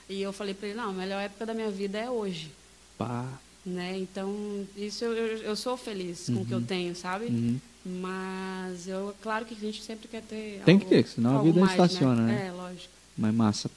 E 0.09 0.21
eu 0.21 0.33
falei 0.33 0.53
para 0.53 0.67
ele, 0.67 0.77
não, 0.77 0.89
a 0.89 0.93
melhor 0.93 1.21
época 1.21 1.45
da 1.45 1.53
minha 1.53 1.71
vida 1.71 1.97
é 1.97 2.09
hoje. 2.09 2.51
Pá. 2.97 3.39
Né? 3.65 3.97
Então, 3.99 4.65
isso 4.75 5.03
eu, 5.05 5.13
eu, 5.13 5.37
eu 5.39 5.55
sou 5.55 5.75
feliz 5.77 6.25
com 6.27 6.41
o 6.41 6.45
que 6.45 6.53
eu 6.53 6.57
Uhum. 6.59 6.63
tenho, 6.65 6.95
sabe? 6.95 7.25
Uhum. 7.25 7.59
Mas 7.85 8.87
eu, 8.87 9.13
claro 9.21 9.45
que 9.45 9.53
a 9.53 9.57
gente 9.57 9.81
sempre 9.81 10.07
quer 10.07 10.21
ter. 10.21 10.61
Tem 10.65 10.75
algo- 10.75 10.85
que 10.85 10.89
ter, 10.89 11.07
senão 11.07 11.39
a 11.39 11.43
vida 11.43 11.59
mais, 11.59 11.71
estaciona, 11.71 12.21
né? 12.23 12.47
É, 12.47 12.51
lógico. 12.51 12.93
Mas 13.17 13.33
massa. 13.33 13.69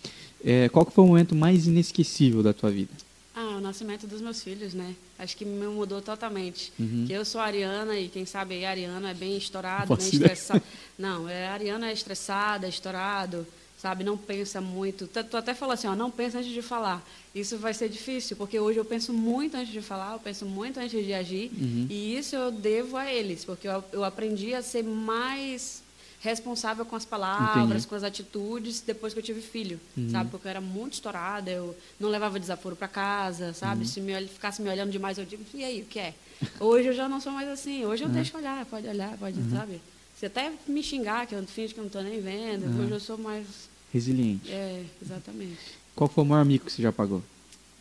É, 0.45 0.69
qual 0.69 0.85
que 0.85 0.93
foi 0.93 1.05
o 1.05 1.07
momento 1.07 1.35
mais 1.35 1.67
inesquecível 1.67 2.43
da 2.43 2.53
tua 2.53 2.71
vida? 2.71 2.91
Ah, 3.35 3.57
o 3.57 3.61
nascimento 3.61 4.07
dos 4.07 4.21
meus 4.21 4.43
filhos, 4.43 4.75
né? 4.75 4.95
Acho 5.19 5.37
que 5.37 5.45
me 5.45 5.67
mudou 5.67 6.01
totalmente. 6.01 6.73
Uhum. 6.79 7.05
Que 7.07 7.13
eu 7.13 7.25
sou 7.25 7.41
ariana 7.41 7.99
e 7.99 8.09
quem 8.09 8.25
sabe 8.25 8.55
aí, 8.55 8.65
ariano 8.65 9.07
é 9.07 9.15
bem 9.15 9.37
estourado, 9.37 9.91
Não 9.91 9.97
bem 9.97 10.07
estressado. 10.09 10.63
Não, 10.99 11.29
é, 11.29 11.49
ariano 11.49 11.85
é 11.85 11.93
estressado, 11.93 12.65
é 12.67 12.69
estourado, 12.69 13.45
sabe? 13.85 14.03
Não 14.03 14.17
pensa 14.17 14.63
muito. 14.63 15.07
Tu, 15.07 15.37
até 15.37 15.53
falou 15.53 15.75
assim, 15.75 15.87
ó, 15.87 15.95
não 15.95 16.11
pensa 16.11 16.39
antes 16.39 16.51
de 16.51 16.63
falar. 16.63 17.05
Isso 17.35 17.59
vai 17.59 17.75
ser 17.75 17.91
difícil, 17.91 18.35
porque 18.35 18.59
hoje 18.59 18.79
eu 18.79 18.85
penso 18.85 19.13
muito 19.13 19.59
antes 19.59 19.71
de 19.71 19.83
falar, 19.83 20.15
eu 20.15 20.19
penso 20.19 20.47
muito 20.47 20.81
antes 20.81 21.05
de 21.05 21.13
agir. 21.13 21.51
Uhum. 21.53 21.87
E 21.91 22.17
isso 22.17 22.35
eu 22.35 22.51
devo 22.51 22.97
a 22.97 23.13
eles, 23.13 23.45
porque 23.45 23.69
eu, 23.69 23.85
eu 23.93 24.03
aprendi 24.03 24.55
a 24.55 24.63
ser 24.63 24.83
mais 24.83 25.83
responsável 26.23 26.87
com 26.87 26.97
as 26.97 27.05
palavras, 27.05 27.67
Entendi. 27.69 27.87
com 27.87 27.95
as 27.95 28.03
atitudes, 28.03 28.81
depois 28.81 29.13
que 29.13 29.19
eu 29.19 29.23
tive 29.23 29.43
filho, 29.43 29.79
Uhum. 29.95 30.09
sabe? 30.11 30.31
Porque 30.31 30.47
eu 30.47 30.51
era 30.51 30.61
muito 30.63 30.95
estourada, 30.95 31.51
eu 31.51 31.77
não 32.01 32.09
levava 32.09 32.41
desaforo 32.41 32.75
para 32.75 32.89
casa, 32.89 33.53
sabe? 33.53 33.83
Uhum. 33.83 33.87
Se 33.87 34.01
me, 34.01 34.27
ficasse 34.29 34.63
me 34.63 34.71
olhando 34.71 34.91
demais, 34.91 35.19
eu 35.19 35.27
digo, 35.27 35.45
e 35.53 35.63
aí, 35.63 35.83
o 35.83 35.85
que 35.85 35.99
é? 35.99 36.15
Hoje 36.59 36.89
eu 36.89 36.95
já 36.95 37.07
não 37.07 37.21
sou 37.21 37.31
mais 37.33 37.47
assim, 37.51 37.85
hoje 37.85 38.03
eu 38.05 38.09
Uhum. 38.09 38.15
deixo 38.15 38.35
olhar, 38.39 38.65
pode 38.65 38.89
olhar, 38.89 39.15
pode, 39.19 39.37
sabe? 39.51 39.79
Se 40.19 40.25
até 40.25 40.51
me 40.67 40.83
xingar, 40.83 41.27
que 41.27 41.35
eu 41.35 41.43
finge 41.47 41.75
que 41.75 41.81
eu 41.81 41.83
não 41.83 41.89
estou 41.89 42.03
nem 42.03 42.19
vendo, 42.23 42.65
Uhum. 42.65 42.85
hoje 42.85 42.93
eu 42.93 43.01
sou 43.01 43.19
mais... 43.19 43.47
Resiliente. 43.95 44.51
É, 44.51 44.85
exatamente. 45.01 45.79
Qual 45.95 46.11
foi 46.11 46.25
o 46.25 46.27
maior 46.27 46.45
mico 46.45 46.67
que 46.67 46.73
você 46.73 46.83
já 46.83 46.91
pagou? 46.91 47.23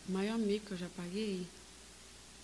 O 0.08 0.12
maior 0.12 0.38
mico 0.38 0.68
que 0.68 0.72
eu 0.74 0.78
já 0.78 0.86
paguei? 0.96 1.42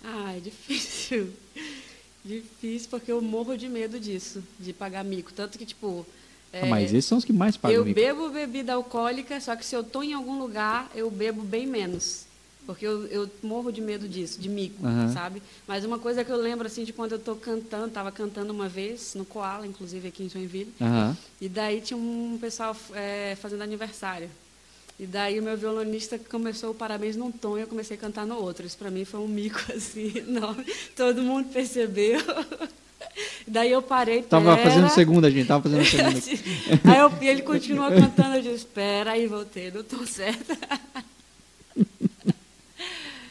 Ah, 0.03 0.35
é 0.35 0.39
difícil. 0.39 1.31
difícil, 2.25 2.89
porque 2.89 3.11
eu 3.11 3.21
morro 3.21 3.55
de 3.55 3.69
medo 3.69 3.99
disso, 3.99 4.43
de 4.59 4.73
pagar 4.73 5.03
mico. 5.05 5.31
Tanto 5.31 5.59
que, 5.59 5.67
tipo. 5.67 6.03
Ah, 6.51 6.65
mas 6.65 6.91
esses 6.91 7.05
são 7.05 7.19
os 7.19 7.23
que 7.23 7.31
mais 7.31 7.57
pagam 7.57 7.77
eu 7.77 7.85
mico. 7.85 7.99
bebo 7.99 8.29
bebida 8.29 8.73
alcoólica, 8.73 9.39
só 9.39 9.55
que 9.55 9.63
se 9.63 9.75
eu 9.75 9.81
estou 9.81 10.03
em 10.03 10.13
algum 10.13 10.39
lugar, 10.39 10.89
eu 10.95 11.11
bebo 11.11 11.43
bem 11.43 11.67
menos. 11.67 12.25
Porque 12.69 12.85
eu, 12.85 13.07
eu 13.07 13.27
morro 13.41 13.71
de 13.71 13.81
medo 13.81 14.07
disso, 14.07 14.39
de 14.39 14.47
mico, 14.47 14.85
Aham. 14.85 15.11
sabe? 15.11 15.41
Mas 15.67 15.83
uma 15.83 15.97
coisa 15.97 16.23
que 16.23 16.31
eu 16.31 16.37
lembro, 16.37 16.67
assim, 16.67 16.83
de 16.83 16.93
quando 16.93 17.13
eu 17.13 17.17
estou 17.17 17.35
cantando, 17.35 17.87
estava 17.87 18.11
cantando 18.11 18.53
uma 18.53 18.69
vez, 18.69 19.15
no 19.15 19.25
Koala, 19.25 19.65
inclusive, 19.65 20.07
aqui 20.07 20.21
em 20.21 20.29
Joinville. 20.29 20.71
Aham. 20.79 21.17
E 21.41 21.49
daí 21.49 21.81
tinha 21.81 21.97
um 21.97 22.37
pessoal 22.39 22.77
é, 22.93 23.35
fazendo 23.41 23.63
aniversário. 23.63 24.29
E 24.99 25.07
daí 25.07 25.39
o 25.39 25.43
meu 25.43 25.57
violonista 25.57 26.19
começou 26.19 26.69
o 26.69 26.75
parabéns 26.75 27.15
num 27.15 27.31
tom 27.31 27.57
e 27.57 27.61
eu 27.61 27.67
comecei 27.67 27.97
a 27.97 27.99
cantar 27.99 28.23
no 28.27 28.35
outro. 28.35 28.67
Isso 28.67 28.77
para 28.77 28.91
mim 28.91 29.03
foi 29.03 29.19
um 29.19 29.27
mico 29.27 29.59
assim, 29.75 30.21
não. 30.27 30.55
Todo 30.95 31.23
mundo 31.23 31.49
percebeu. 31.51 32.21
Daí 33.47 33.71
eu 33.71 33.81
parei, 33.81 34.21
Tava 34.21 34.55
pera. 34.55 34.69
fazendo 34.69 34.89
segunda, 34.89 35.31
gente. 35.31 35.47
Tava 35.47 35.63
fazendo 35.63 35.85
segunda. 35.85 36.19
aí 36.85 36.99
eu, 36.99 37.11
ele 37.21 37.41
continuou 37.41 37.89
cantando, 37.91 38.35
eu 38.35 38.41
disse, 38.43 38.57
espera 38.57 39.13
aí, 39.13 39.25
voltei 39.25 39.71
no 39.71 39.83
tom 39.83 40.05
certo. 40.05 40.55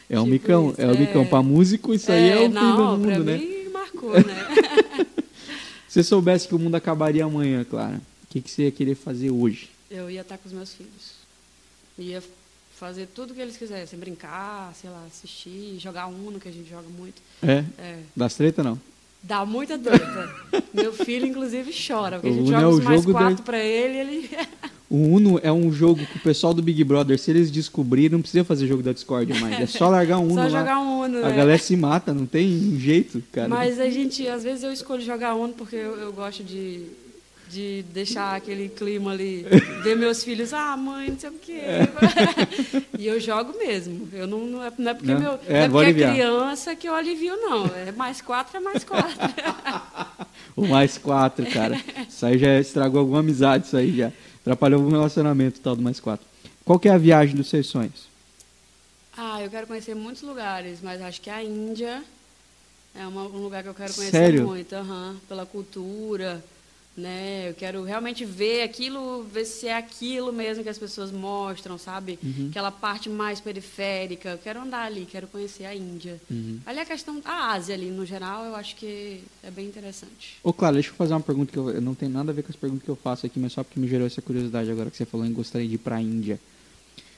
É 0.09 0.19
um 0.19 0.23
Tipo 0.23 0.31
micão. 0.33 0.71
isso, 0.71 0.81
é 0.81 0.91
o 0.91 0.97
micão. 0.97 1.21
é. 1.21 1.25
Pra 1.25 1.43
músico, 1.43 1.93
isso 1.93 2.11
aí 2.11 2.29
é, 2.29 2.35
o 2.37 2.39
fim 2.45 2.49
do 2.49 2.59
pra 2.59 2.69
mundo, 2.97 3.23
né? 3.23 3.37
mim 3.37 3.69
marcou, 3.71 4.13
né? 4.13 4.47
Se 5.87 5.93
você 5.93 6.03
soubesse 6.03 6.47
que 6.47 6.55
o 6.55 6.59
mundo 6.59 6.75
acabaria 6.75 7.25
amanhã, 7.25 7.63
Clara, 7.63 7.97
o 8.23 8.27
que, 8.29 8.41
que 8.41 8.49
você 8.51 8.63
ia 8.63 8.71
querer 8.71 8.95
fazer 8.95 9.31
hoje? 9.31 9.69
Eu 9.89 10.09
ia 10.09 10.21
estar 10.21 10.37
com 10.37 10.47
os 10.47 10.53
meus 10.53 10.73
filhos. 10.73 11.13
Ia 11.97 12.23
fazer 12.79 13.07
tudo 13.13 13.33
que 13.33 13.41
eles 13.41 13.57
quisessem, 13.57 13.97
brincar, 13.99 14.71
sei 14.79 14.89
lá, 14.89 15.03
assistir, 15.07 15.77
jogar 15.79 16.07
Uno, 16.07 16.39
que 16.39 16.47
a 16.47 16.51
gente 16.51 16.69
joga 16.69 16.87
muito. 16.97 17.21
É? 17.43 17.63
É, 17.77 17.99
Das 18.15 18.35
treta, 18.35 18.63
não? 18.63 18.79
dá 19.21 19.45
muita 19.45 19.77
treta. 19.77 20.33
Meu 20.73 20.93
filho, 20.93 21.25
inclusive, 21.25 21.73
chora, 21.73 22.19
porque 22.19 22.29
O 22.29 22.31
a 22.31 22.35
gente 22.37 22.47
Uno 22.47 22.55
é 22.57 22.61
joga 22.61 22.73
o 22.73 22.77
os 22.79 22.83
mais 22.85 23.01
jogo 23.01 23.13
da- 23.13 23.19
quatro 23.19 23.43
pra 23.43 23.59
ele, 23.59 23.97
ele... 23.97 24.29
O 24.89 24.97
Uno 24.97 25.39
é 25.43 25.51
um 25.51 25.71
jogo 25.71 26.03
que 26.03 26.17
o 26.17 26.21
pessoal 26.21 26.51
do 26.51 26.63
Big 26.63 26.83
Brother, 26.83 27.19
se 27.19 27.29
eles 27.29 27.51
descobrirem, 27.51 28.09
não 28.09 28.21
precisa 28.21 28.43
fazer 28.43 28.65
jogo 28.65 28.81
da 28.81 28.91
Discord 28.91 29.31
mais. 29.39 29.59
É 29.59 29.65
só 29.67 29.87
largar 29.87 30.17
um 30.17 30.23
Uno 30.33 30.33
Só 30.33 30.49
jogar 30.49 30.79
um 30.79 31.01
Uno, 31.01 31.19
A 31.19 31.29
né? 31.29 31.35
galera 31.37 31.59
se 31.59 31.75
mata, 31.75 32.11
não 32.11 32.25
tem 32.25 32.75
jeito, 32.79 33.21
cara. 33.31 33.47
Mas 33.47 33.79
a 33.79 33.87
gente, 33.89 34.27
às 34.27 34.43
vezes 34.43 34.63
eu 34.63 34.73
escolho 34.73 35.01
jogar 35.01 35.35
Uno 35.35 35.53
porque 35.53 35.75
eu, 35.75 35.95
eu 35.95 36.11
gosto 36.11 36.43
de, 36.43 36.85
de 37.51 37.85
deixar 37.93 38.35
aquele 38.35 38.67
clima 38.67 39.11
ali, 39.11 39.45
ver 39.83 39.95
meus 39.95 40.23
filhos, 40.23 40.53
ah, 40.53 40.75
mãe, 40.75 41.09
não 41.11 41.19
sei 41.19 41.29
o 41.29 41.33
quê. 41.33 41.61
e 42.97 43.05
eu 43.05 43.19
jogo 43.19 43.55
mesmo. 43.59 44.09
Eu 44.11 44.25
não, 44.25 44.39
não, 44.39 44.63
é, 44.63 44.71
não 44.75 44.91
é 44.91 44.93
porque, 44.95 45.13
Não? 45.13 45.19
meu, 45.19 45.39
É, 45.47 45.67
não 45.67 45.81
é 45.81 45.85
porque 45.85 46.03
é 46.03 46.11
criança 46.13 46.75
que 46.75 46.89
eu 46.89 46.95
alivio, 46.95 47.35
não. 47.35 47.67
É 47.67 47.91
mais 47.91 48.21
quatro, 48.21 48.57
é 48.57 48.59
mais 48.59 48.83
quatro. 48.83 49.15
O 50.55 50.67
mais 50.67 50.97
quatro, 50.97 51.45
cara. 51.45 51.79
Isso 52.09 52.25
aí 52.25 52.37
já 52.37 52.59
estragou 52.59 52.99
alguma 52.99 53.19
amizade, 53.19 53.67
isso 53.67 53.77
aí 53.77 53.95
já. 53.95 54.11
Atrapalhou 54.49 54.79
algum 54.81 54.89
relacionamento, 54.91 55.59
tal 55.59 55.75
do 55.75 55.81
mais 55.83 55.99
quatro. 55.99 56.25
Qual 56.65 56.79
que 56.79 56.89
é 56.89 56.91
a 56.91 56.97
viagem 56.97 57.35
dos 57.35 57.47
seus 57.49 57.67
sonhos? 57.67 58.09
ah, 59.15 59.39
eu 59.43 59.49
quero 59.49 59.67
conhecer 59.67 59.93
muitos 59.93 60.23
lugares, 60.23 60.79
mas 60.81 60.99
acho 61.01 61.19
que 61.21 61.29
a 61.29 61.43
Índia 61.43 62.01
é 62.95 63.05
uma- 63.05 63.25
um 63.25 63.43
lugar 63.43 63.61
que 63.61 63.69
eu 63.69 63.73
quero 63.75 63.93
conhecer 63.93 64.11
Sério? 64.17 64.47
muito, 64.47 64.73
aham, 64.73 65.17
pela 65.27 65.45
cultura, 65.45 66.43
né? 66.99 67.49
Eu 67.49 67.53
quero 67.55 67.83
realmente 67.83 68.23
ver 68.25 68.61
aquilo, 68.63 69.23
ver 69.23 69.45
se 69.45 69.67
é 69.67 69.75
aquilo 69.77 70.31
mesmo 70.31 70.61
que 70.63 70.69
as 70.69 70.77
pessoas 70.77 71.11
mostram, 71.11 71.77
sabe? 71.77 72.19
Uhum. 72.23 72.47
Aquela 72.49 72.69
parte 72.71 73.09
mais 73.09 73.39
periférica. 73.39 74.29
Eu 74.29 74.37
quero 74.37 74.61
andar 74.61 74.83
ali, 74.85 75.07
quero 75.09 75.25
conhecer 75.27 75.65
a 75.65 75.75
Índia. 75.75 76.19
Uhum. 76.29 76.59
Ali 76.65 76.79
a 76.79 76.85
questão, 76.85 77.21
a 77.25 77.53
Ásia 77.53 77.73
ali 77.73 77.89
no 77.89 78.05
geral, 78.05 78.45
eu 78.45 78.55
acho 78.55 78.75
que 78.75 79.21
é 79.43 79.49
bem 79.49 79.65
interessante. 79.65 80.37
Ô, 80.43 80.53
Clara, 80.53 80.75
deixa 80.75 80.89
eu 80.89 80.93
fazer 80.95 81.13
uma 81.13 81.19
pergunta 81.21 81.51
que 81.51 81.57
eu, 81.57 81.69
eu 81.69 81.81
não 81.81 81.95
tem 81.95 82.07
nada 82.09 82.31
a 82.31 82.35
ver 82.35 82.43
com 82.43 82.49
as 82.51 82.55
perguntas 82.55 82.83
que 82.83 82.89
eu 82.89 82.95
faço 82.95 83.25
aqui, 83.25 83.39
mas 83.39 83.53
só 83.53 83.63
porque 83.63 83.79
me 83.79 83.87
gerou 83.87 84.05
essa 84.05 84.21
curiosidade 84.21 84.69
agora 84.69 84.91
que 84.91 84.97
você 84.97 85.05
falou 85.05 85.25
em 85.25 85.33
gostaria 85.33 85.67
de 85.67 85.75
ir 85.75 85.79
pra 85.79 85.99
Índia. 86.01 86.39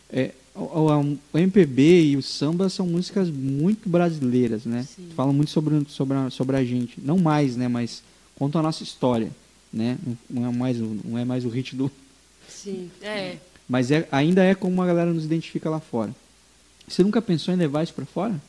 É, 0.09 0.31
o, 0.53 0.59
o- 0.91 1.17
MPB 1.37 2.03
e 2.07 2.17
o 2.17 2.21
samba 2.21 2.67
são 2.69 2.85
músicas 2.85 3.29
muito 3.29 3.87
brasileiras, 3.87 4.65
né? 4.65 4.85
Falam 5.15 5.33
muito 5.33 5.49
sobre, 5.51 5.85
sobre, 5.87 6.17
a, 6.17 6.29
sobre 6.29 6.57
a 6.57 6.63
gente. 6.65 6.99
Não 7.01 7.17
mais, 7.17 7.55
né? 7.55 7.67
Mas 7.69 8.03
contam 8.37 8.59
a 8.59 8.63
nossa 8.63 8.83
história, 8.83 9.31
né? 9.71 9.97
Não 10.29 10.45
é 10.47 10.51
mais, 10.51 10.79
o- 10.79 10.99
não 11.03 11.17
é 11.17 11.25
mais 11.25 11.45
o 11.45 11.49
hit 11.49 11.75
do... 11.75 11.91
Sim, 12.47 12.89
é. 13.01 13.37
Mas 13.67 13.89
é, 13.91 14.07
ainda 14.11 14.43
é 14.43 14.53
como 14.53 14.81
a 14.81 14.85
galera 14.87 15.13
nos 15.13 15.23
identifica 15.25 15.69
lá 15.69 15.79
fora. 15.79 16.13
Você 16.87 17.03
nunca 17.03 17.21
pensou 17.21 17.53
em 17.53 17.57
levar 17.57 17.83
isso 17.83 17.93
pra 17.93 18.05
fora? 18.05 18.39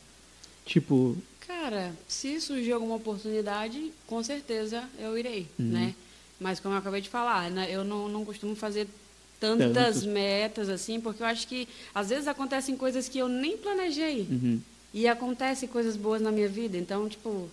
Tipo, 0.65 1.15
Cara, 1.47 1.93
se 2.07 2.39
surgir 2.41 2.71
alguma 2.73 2.95
oportunidade, 2.95 3.91
com 4.07 4.21
certeza 4.23 4.83
eu 4.99 5.17
irei, 5.17 5.47
Uhum. 5.57 5.65
né? 5.67 5.95
Mas 6.39 6.59
como 6.59 6.73
eu 6.73 6.79
acabei 6.79 6.99
de 6.99 7.09
falar, 7.09 7.49
né, 7.49 7.67
eu 7.69 7.83
não, 7.85 8.09
não 8.09 8.25
costumo 8.25 8.53
fazer 8.55 8.87
tantas 9.39 9.95
Tanto. 10.01 10.07
metas 10.09 10.67
assim, 10.69 10.99
porque 10.99 11.21
eu 11.23 11.27
acho 11.27 11.47
que 11.47 11.67
às 11.93 12.09
vezes 12.09 12.27
acontecem 12.27 12.75
coisas 12.75 13.07
que 13.07 13.17
eu 13.17 13.29
nem 13.29 13.57
planejei 13.57 14.27
uhum, 14.29 14.59
e 14.93 15.07
acontecem 15.07 15.69
coisas 15.69 15.95
boas 15.95 16.21
na 16.21 16.31
minha 16.31 16.47
vida. 16.49 16.77
Então, 16.77 17.07
tipo, 17.07 17.49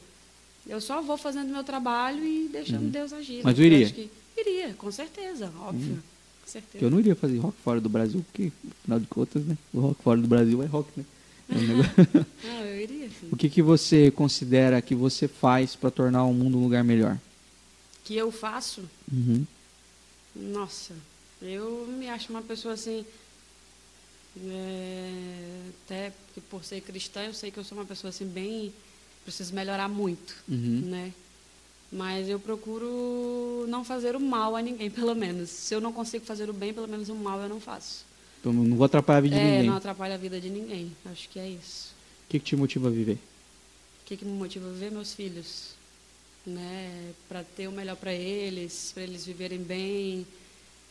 eu 0.67 0.81
só 0.81 1.01
vou 1.03 1.17
fazendo 1.17 1.51
meu 1.51 1.65
trabalho 1.65 2.25
e 2.25 2.49
deixando 2.49 2.91
Deus 2.91 3.13
agir. 3.13 3.37
Uhum. 3.37 3.43
Mas 3.45 3.59
eu 3.59 3.65
iria? 3.65 3.85
acho 3.87 3.95
que 3.95 4.11
iria, 4.37 4.75
com 4.75 4.91
certeza, 4.93 5.53
óbvio. 5.61 5.97
Com 5.97 6.45
que 6.45 6.51
certeza. 6.51 6.85
eu 6.85 6.91
não 6.91 6.99
iria 7.01 7.15
fazer 7.17 7.39
rock 7.39 7.57
fora 7.63 7.81
do 7.81 7.89
Brasil, 7.89 8.25
porque, 8.31 8.51
afinal 8.83 9.01
de 9.01 9.07
contas, 9.07 9.45
né? 9.45 9.57
O 9.73 9.81
rock 9.81 10.03
fora 10.03 10.21
do 10.21 10.29
Brasil 10.29 10.63
é 10.63 10.67
rock, 10.67 10.89
né? 10.97 11.05
É 11.49 11.55
um 11.55 11.61
negócio- 11.67 12.27
Não, 12.45 12.65
eu 12.65 12.81
iria, 12.81 13.09
sim. 13.09 13.29
O 13.33 13.37
que, 13.37 13.49
que 13.51 13.61
você 13.63 14.11
considera 14.11 14.81
que 14.81 14.95
você 14.95 15.27
faz 15.29 15.75
para 15.77 15.91
tornar 15.91 16.25
o 16.25 16.33
mundo 16.33 16.57
um 16.59 16.63
lugar 16.63 16.85
melhor? 16.85 17.19
Que 18.05 18.17
eu 18.17 18.31
faço, 18.33 18.83
Uhum. 19.13 19.45
Nossa, 20.35 20.95
eu 21.43 21.87
me 21.89 22.09
acho 22.09 22.31
uma 22.31 22.41
pessoa 22.43 22.75
assim. 22.75 23.05
é, 24.47 25.71
até 25.85 26.13
por 26.49 26.65
ser 26.65 26.81
cristã, 26.83 27.23
eu 27.25 27.35
sei 27.35 27.51
que 27.51 27.59
eu 27.59 27.65
sou 27.65 27.77
uma 27.79 27.85
pessoa 27.85 28.09
assim 28.11 28.27
bem. 28.27 28.73
Preciso 29.25 29.55
melhorar 29.55 29.89
muito, 29.89 30.35
Uhum. 30.49 30.81
né? 30.87 31.13
Mas 31.93 32.29
eu 32.29 32.39
procuro 32.39 33.67
não 33.69 33.85
fazer 33.85 34.15
o 34.15 34.21
mal 34.21 34.55
a 34.57 34.63
ninguém, 34.63 34.89
pelo 34.91 35.15
menos. 35.15 35.51
Se 35.51 35.75
eu 35.75 35.81
não 35.81 35.93
consigo 35.93 36.25
fazer 36.25 36.49
o 36.49 36.53
bem, 36.53 36.73
pelo 36.73 36.87
menos 36.89 37.09
o 37.09 37.15
mal 37.15 37.41
eu 37.41 37.49
não 37.49 37.61
faço. 37.61 38.05
Então, 38.41 38.53
não 38.53 38.77
vou 38.77 38.85
atrapalhar 38.87 39.19
a 39.19 39.21
vida 39.23 39.37
de 39.37 39.43
é, 39.43 39.51
ninguém. 39.51 39.67
não 39.67 39.77
atrapalha 39.77 40.15
a 40.15 40.19
vida 40.19 40.41
de 40.41 40.49
ninguém. 40.49 40.93
Acho 41.07 41.29
que 41.29 41.39
é 41.39 41.49
isso. 41.49 41.89
O 42.27 42.31
que, 42.31 42.39
que 42.39 42.45
te 42.47 42.57
motiva 42.57 42.89
a 42.89 42.91
viver? 42.91 43.15
O 44.03 44.07
que, 44.07 44.17
que 44.17 44.25
me 44.25 44.33
motiva 44.33 44.69
a 44.69 44.73
ver 44.73 44.91
meus 44.91 45.13
filhos, 45.13 45.71
né? 46.47 47.13
Para 47.29 47.45
ter 47.45 47.69
o 47.69 47.73
melhor 47.73 47.97
para 47.97 48.15
eles, 48.15 48.93
para 48.95 49.03
eles 49.03 49.27
viverem 49.27 49.59
bem, 49.59 50.27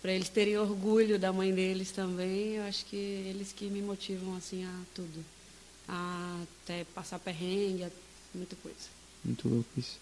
para 0.01 0.11
eles 0.13 0.29
terem 0.29 0.57
orgulho 0.57 1.17
da 1.17 1.33
mãe 1.33 1.53
deles 1.53 1.91
também. 1.91 2.55
Eu 2.55 2.63
acho 2.63 2.85
que 2.85 2.95
eles 2.95 3.51
que 3.51 3.65
me 3.65 3.81
motivam 3.81 4.35
assim 4.35 4.63
a 4.65 4.81
tudo, 4.93 5.25
a 5.87 6.43
até 6.63 6.83
passar 6.93 7.17
perrengue, 7.19 7.85
a 7.85 7.89
muita 8.33 8.55
coisa. 8.57 8.77
Muito 9.23 9.47
louco 9.47 9.69
isso. 9.77 9.97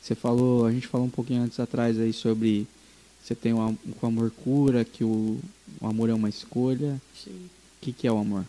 Você 0.00 0.14
falou, 0.14 0.66
a 0.66 0.72
gente 0.72 0.86
falou 0.86 1.06
um 1.06 1.10
pouquinho 1.10 1.42
antes 1.42 1.60
atrás 1.60 1.98
aí 1.98 2.12
sobre 2.12 2.66
você 3.22 3.34
tem 3.34 3.52
o 3.52 3.78
o 4.00 4.06
amor 4.06 4.30
cura, 4.30 4.84
que 4.84 5.04
o, 5.04 5.38
o 5.80 5.86
amor 5.86 6.10
é 6.10 6.14
uma 6.14 6.28
escolha. 6.28 7.00
Sim. 7.14 7.48
O 7.76 7.84
que, 7.84 7.92
que 7.92 8.06
é 8.06 8.12
o 8.12 8.18
amor? 8.18 8.44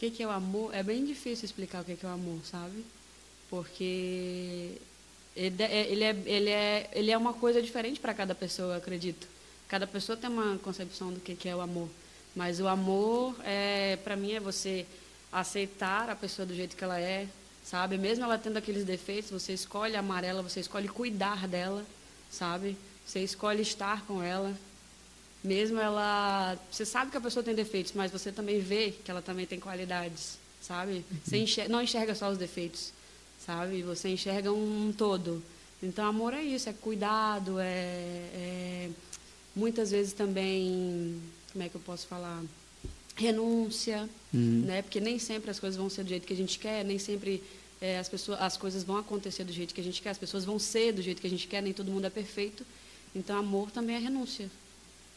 que, 0.00 0.10
que 0.10 0.22
é 0.22 0.26
o 0.26 0.30
amor? 0.30 0.74
É 0.74 0.82
bem 0.82 1.04
difícil 1.04 1.44
explicar 1.44 1.82
o 1.82 1.84
que, 1.84 1.94
que 1.94 2.06
é 2.06 2.08
o 2.08 2.12
amor, 2.12 2.40
sabe? 2.42 2.82
Porque 3.50 4.78
ele 5.36 5.62
é, 5.62 5.90
ele 5.92 6.04
é, 6.04 6.16
ele 6.24 6.50
é, 6.50 6.90
ele 6.94 7.10
é 7.10 7.18
uma 7.18 7.34
coisa 7.34 7.60
diferente 7.60 8.00
para 8.00 8.14
cada 8.14 8.34
pessoa, 8.34 8.72
eu 8.72 8.78
acredito. 8.78 9.28
Cada 9.68 9.86
pessoa 9.86 10.16
tem 10.16 10.30
uma 10.30 10.56
concepção 10.56 11.12
do 11.12 11.20
que, 11.20 11.34
que 11.34 11.50
é 11.50 11.54
o 11.54 11.60
amor. 11.60 11.86
Mas 12.34 12.60
o 12.60 12.66
amor, 12.66 13.36
é, 13.44 13.96
para 13.96 14.16
mim, 14.16 14.32
é 14.32 14.40
você 14.40 14.86
aceitar 15.30 16.08
a 16.08 16.16
pessoa 16.16 16.46
do 16.46 16.54
jeito 16.54 16.74
que 16.74 16.82
ela 16.82 16.98
é, 16.98 17.28
sabe? 17.70 17.96
Mesmo 17.96 18.24
ela 18.24 18.36
tendo 18.36 18.56
aqueles 18.56 18.84
defeitos, 18.84 19.30
você 19.30 19.52
escolhe 19.52 19.94
amar 19.94 20.24
ela, 20.24 20.42
você 20.42 20.58
escolhe 20.58 20.88
cuidar 20.88 21.46
dela, 21.46 21.86
sabe? 22.28 22.76
Você 23.06 23.20
escolhe 23.20 23.62
estar 23.62 24.04
com 24.06 24.20
ela. 24.20 24.52
Mesmo 25.42 25.78
ela. 25.78 26.58
Você 26.70 26.84
sabe 26.84 27.12
que 27.12 27.16
a 27.16 27.20
pessoa 27.20 27.44
tem 27.44 27.54
defeitos, 27.54 27.92
mas 27.94 28.10
você 28.10 28.32
também 28.32 28.60
vê 28.60 28.90
que 28.90 29.10
ela 29.10 29.22
também 29.22 29.46
tem 29.46 29.60
qualidades, 29.60 30.36
sabe? 30.60 31.04
Você 31.24 31.38
enxerga, 31.38 31.72
não 31.72 31.80
enxerga 31.80 32.14
só 32.14 32.28
os 32.28 32.36
defeitos, 32.36 32.92
sabe? 33.46 33.82
Você 33.82 34.08
enxerga 34.08 34.52
um 34.52 34.92
todo. 34.96 35.42
Então, 35.80 36.04
amor 36.04 36.34
é 36.34 36.42
isso: 36.42 36.68
é 36.68 36.72
cuidado, 36.72 37.58
é, 37.60 37.64
é 38.34 38.90
muitas 39.54 39.92
vezes 39.92 40.12
também. 40.12 41.22
Como 41.52 41.64
é 41.64 41.68
que 41.68 41.76
eu 41.76 41.80
posso 41.80 42.06
falar? 42.08 42.42
renúncia, 43.16 44.08
uhum. 44.32 44.64
né? 44.66 44.80
Porque 44.80 44.98
nem 44.98 45.18
sempre 45.18 45.50
as 45.50 45.60
coisas 45.60 45.76
vão 45.76 45.90
ser 45.90 46.04
do 46.04 46.08
jeito 46.08 46.26
que 46.26 46.32
a 46.32 46.36
gente 46.36 46.58
quer, 46.58 46.82
nem 46.84 46.98
sempre 46.98 47.42
é, 47.80 47.98
as 47.98 48.08
pessoas, 48.08 48.40
as 48.40 48.56
coisas 48.56 48.84
vão 48.84 48.98
acontecer 48.98 49.44
do 49.44 49.52
jeito 49.52 49.74
que 49.74 49.80
a 49.80 49.84
gente 49.84 50.02
quer, 50.02 50.10
as 50.10 50.18
pessoas 50.18 50.44
vão 50.44 50.58
ser 50.58 50.92
do 50.92 51.00
jeito 51.00 51.20
que 51.20 51.26
a 51.26 51.30
gente 51.30 51.46
quer, 51.46 51.62
nem 51.62 51.72
todo 51.72 51.90
mundo 51.90 52.06
é 52.06 52.10
perfeito. 52.10 52.64
Então, 53.14 53.38
amor 53.38 53.70
também 53.70 53.96
é 53.96 53.98
renúncia, 53.98 54.50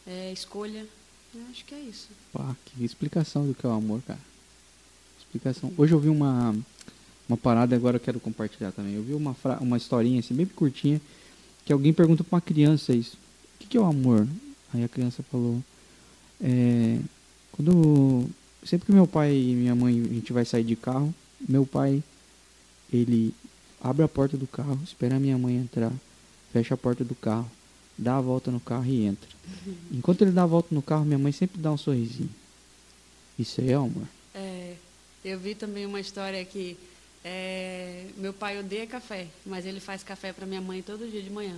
é 0.06 0.32
escolha. 0.32 0.86
Eu 1.34 1.42
acho 1.50 1.64
que 1.64 1.74
é 1.74 1.80
isso. 1.80 2.08
Pá, 2.32 2.56
que 2.64 2.84
explicação 2.84 3.46
do 3.46 3.54
que 3.54 3.66
é 3.66 3.68
o 3.68 3.72
amor, 3.72 4.00
cara. 4.02 4.20
Explicação. 5.18 5.72
Hoje 5.76 5.92
eu 5.92 5.98
vi 5.98 6.08
uma 6.08 6.54
uma 7.28 7.38
parada 7.38 7.74
agora 7.74 7.96
eu 7.96 8.00
quero 8.00 8.20
compartilhar 8.20 8.70
também. 8.72 8.94
Eu 8.94 9.02
vi 9.02 9.14
uma 9.14 9.36
uma 9.60 9.76
historinha 9.76 10.20
assim 10.20 10.34
bem 10.34 10.46
curtinha 10.46 11.00
que 11.64 11.72
alguém 11.72 11.92
perguntou 11.92 12.24
para 12.24 12.36
uma 12.36 12.40
criança 12.40 12.94
isso. 12.94 13.16
O 13.56 13.58
que, 13.58 13.66
que 13.66 13.76
é 13.76 13.80
o 13.80 13.84
amor? 13.84 14.28
Aí 14.72 14.84
a 14.84 14.88
criança 14.88 15.24
falou 15.24 15.62
é, 16.40 16.98
quando 17.52 18.28
sempre 18.64 18.86
que 18.86 18.92
meu 18.92 19.06
pai 19.06 19.34
e 19.34 19.54
minha 19.54 19.74
mãe 19.74 20.00
a 20.00 20.14
gente 20.14 20.32
vai 20.32 20.44
sair 20.44 20.64
de 20.64 20.76
carro, 20.76 21.12
meu 21.48 21.66
pai 21.66 22.02
ele 22.92 23.34
abre 23.80 24.02
a 24.02 24.08
porta 24.08 24.36
do 24.36 24.46
carro, 24.46 24.78
espera 24.84 25.16
a 25.16 25.20
minha 25.20 25.36
mãe 25.36 25.56
entrar, 25.56 25.92
fecha 26.52 26.74
a 26.74 26.76
porta 26.76 27.04
do 27.04 27.14
carro, 27.14 27.50
dá 27.98 28.16
a 28.16 28.20
volta 28.20 28.50
no 28.50 28.60
carro 28.60 28.86
e 28.86 29.04
entra. 29.04 29.28
Uhum. 29.66 29.74
Enquanto 29.92 30.22
ele 30.22 30.30
dá 30.30 30.42
a 30.44 30.46
volta 30.46 30.74
no 30.74 30.82
carro, 30.82 31.04
minha 31.04 31.18
mãe 31.18 31.32
sempre 31.32 31.60
dá 31.60 31.70
um 31.70 31.76
sorrisinho. 31.76 32.30
Isso 33.38 33.60
aí 33.60 33.70
é 33.70 33.74
amor. 33.74 34.06
É, 34.34 34.74
eu 35.24 35.38
vi 35.38 35.54
também 35.54 35.86
uma 35.86 36.00
história 36.00 36.44
que 36.44 36.76
é, 37.24 38.06
meu 38.16 38.32
pai 38.32 38.58
odeia 38.58 38.86
café, 38.86 39.26
mas 39.46 39.64
ele 39.64 39.80
faz 39.80 40.02
café 40.02 40.32
para 40.32 40.46
minha 40.46 40.60
mãe 40.60 40.82
todo 40.82 41.10
dia 41.10 41.22
de 41.22 41.30
manhã. 41.30 41.56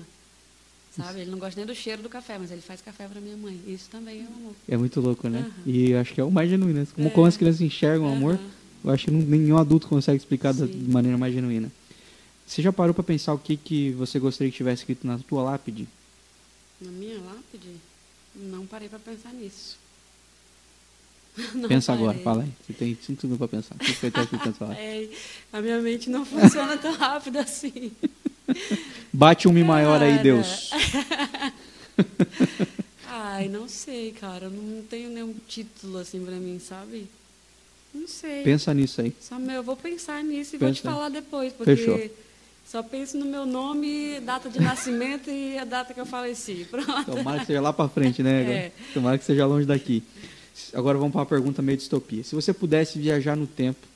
Sabe? 0.97 1.21
Ele 1.21 1.31
não 1.31 1.39
gosta 1.39 1.61
nem 1.61 1.67
do 1.67 1.75
cheiro 1.75 2.03
do 2.03 2.09
café, 2.09 2.39
mas 2.39 2.51
ele 2.51 2.63
faz 2.63 2.81
café 2.81 3.07
para 3.07 3.21
minha 3.21 3.37
mãe. 3.37 3.61
Isso 3.67 3.89
também 3.91 4.21
é 4.21 4.23
um 4.23 4.37
amor. 4.37 4.55
É 4.67 4.77
muito 4.79 4.99
louco, 4.99 5.29
né? 5.29 5.41
Uhum. 5.41 5.73
E 5.73 5.95
acho 5.95 6.15
que 6.15 6.21
é 6.21 6.25
o 6.25 6.31
mais 6.31 6.49
genuíno. 6.49 6.81
Né? 6.81 6.87
Como, 6.95 7.09
é. 7.09 7.11
como 7.11 7.27
as 7.27 7.37
crianças 7.37 7.61
enxergam 7.61 8.09
o 8.09 8.13
amor, 8.13 8.37
uhum. 8.37 8.51
Eu 8.87 8.93
acho 8.93 9.07
que 9.07 9.11
nenhum 9.11 9.59
adulto 9.59 9.89
consegue 9.89 10.17
explicar 10.17 10.55
Sim. 10.55 10.67
de 10.67 10.91
maneira 10.91 11.19
mais 11.19 11.35
genuína. 11.35 11.71
Você 12.47 12.63
já 12.63 12.73
parou 12.73 12.95
para 12.95 13.03
pensar 13.03 13.35
o 13.35 13.39
que, 13.39 13.57
que 13.57 13.91
você 13.91 14.21
gostaria 14.21 14.51
que 14.51 14.57
tivesse 14.57 14.83
escrito 14.83 15.05
na 15.05 15.19
tua 15.19 15.43
lápide? 15.43 15.89
Na 16.81 16.93
minha 16.93 17.21
lápide? 17.21 17.71
Não 18.37 18.65
parei 18.65 18.89
para 18.89 19.01
pensar 19.01 19.33
nisso. 19.33 19.77
Não 21.55 21.69
Pensa 21.69 21.93
parei. 21.93 22.09
agora, 22.09 22.19
fala 22.23 22.43
aí. 22.45 22.53
Você 22.65 22.73
tem 22.73 22.97
cinco 23.03 23.21
segundos 23.21 23.39
para 23.39 23.49
pensar. 23.49 23.75
O 23.75 23.79
que 23.79 23.93
foi 23.93 24.11
tua 24.11 24.73
É, 24.79 25.09
a 25.53 25.61
minha 25.61 25.81
mente 25.81 26.09
não 26.09 26.25
funciona 26.25 26.79
tão 26.79 26.93
rápido 26.93 27.39
assim. 27.39 27.91
Bate 29.13 29.49
um 29.49 29.53
Mi 29.53 29.65
maior 29.65 30.01
aí, 30.01 30.19
Deus. 30.21 30.71
Ai, 33.09 33.49
não 33.49 33.69
sei, 33.69 34.13
cara. 34.13 34.49
Não 34.49 34.83
tenho 34.85 35.11
nenhum 35.11 35.35
título 35.49 35.99
assim 35.99 36.25
pra 36.25 36.37
mim, 36.37 36.59
sabe? 36.59 37.07
Não 37.95 38.07
sei. 38.07 38.43
Pensa 38.43 38.73
nisso 38.75 39.01
aí. 39.01 39.15
Só 39.21 39.39
meu, 39.39 39.57
eu 39.57 39.63
vou 39.63 39.77
pensar 39.77 40.23
nisso 40.23 40.57
e 40.57 40.59
Pensa. 40.59 40.65
vou 40.67 40.75
te 40.75 40.83
falar 40.83 41.09
depois, 41.09 41.53
porque 41.53 41.77
Fechou. 41.77 42.11
só 42.67 42.83
penso 42.83 43.17
no 43.19 43.25
meu 43.25 43.47
nome, 43.47 44.21
data 44.21 44.51
de 44.51 44.61
nascimento 44.61 45.31
e 45.31 45.59
a 45.59 45.65
data 45.65 45.95
que 45.95 46.01
eu 46.01 46.07
faleci. 46.07 46.67
Pronto. 46.71 47.05
Tomara 47.05 47.41
que 47.41 47.47
seja 47.47 47.61
lá 47.61 47.73
para 47.73 47.89
frente, 47.89 48.23
né? 48.23 48.43
É. 48.43 48.73
Tomara 48.93 49.19
que 49.19 49.25
seja 49.25 49.47
longe 49.47 49.67
daqui. 49.67 50.03
Agora 50.73 50.99
vamos 50.99 51.13
para 51.13 51.21
uma 51.21 51.27
pergunta 51.27 51.63
meio 51.63 51.79
distopia. 51.79 52.23
Se 52.25 52.35
você 52.35 52.53
pudesse 52.53 52.99
viajar 52.99 53.37
no 53.37 53.47
tempo 53.47 53.87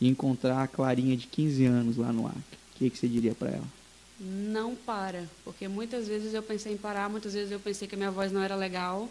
e 0.00 0.08
encontrar 0.08 0.62
a 0.62 0.68
Clarinha 0.68 1.16
de 1.16 1.26
15 1.26 1.64
anos 1.64 1.96
lá 1.96 2.12
no 2.12 2.26
Acre, 2.26 2.40
o 2.74 2.78
que, 2.78 2.90
que 2.90 2.98
você 2.98 3.08
diria 3.08 3.34
para 3.34 3.50
ela? 3.50 3.78
não 4.20 4.74
para, 4.74 5.24
porque 5.44 5.68
muitas 5.68 6.08
vezes 6.08 6.34
eu 6.34 6.42
pensei 6.42 6.72
em 6.72 6.76
parar, 6.76 7.08
muitas 7.08 7.34
vezes 7.34 7.52
eu 7.52 7.60
pensei 7.60 7.86
que 7.86 7.94
a 7.94 7.98
minha 7.98 8.10
voz 8.10 8.32
não 8.32 8.42
era 8.42 8.56
legal. 8.56 9.08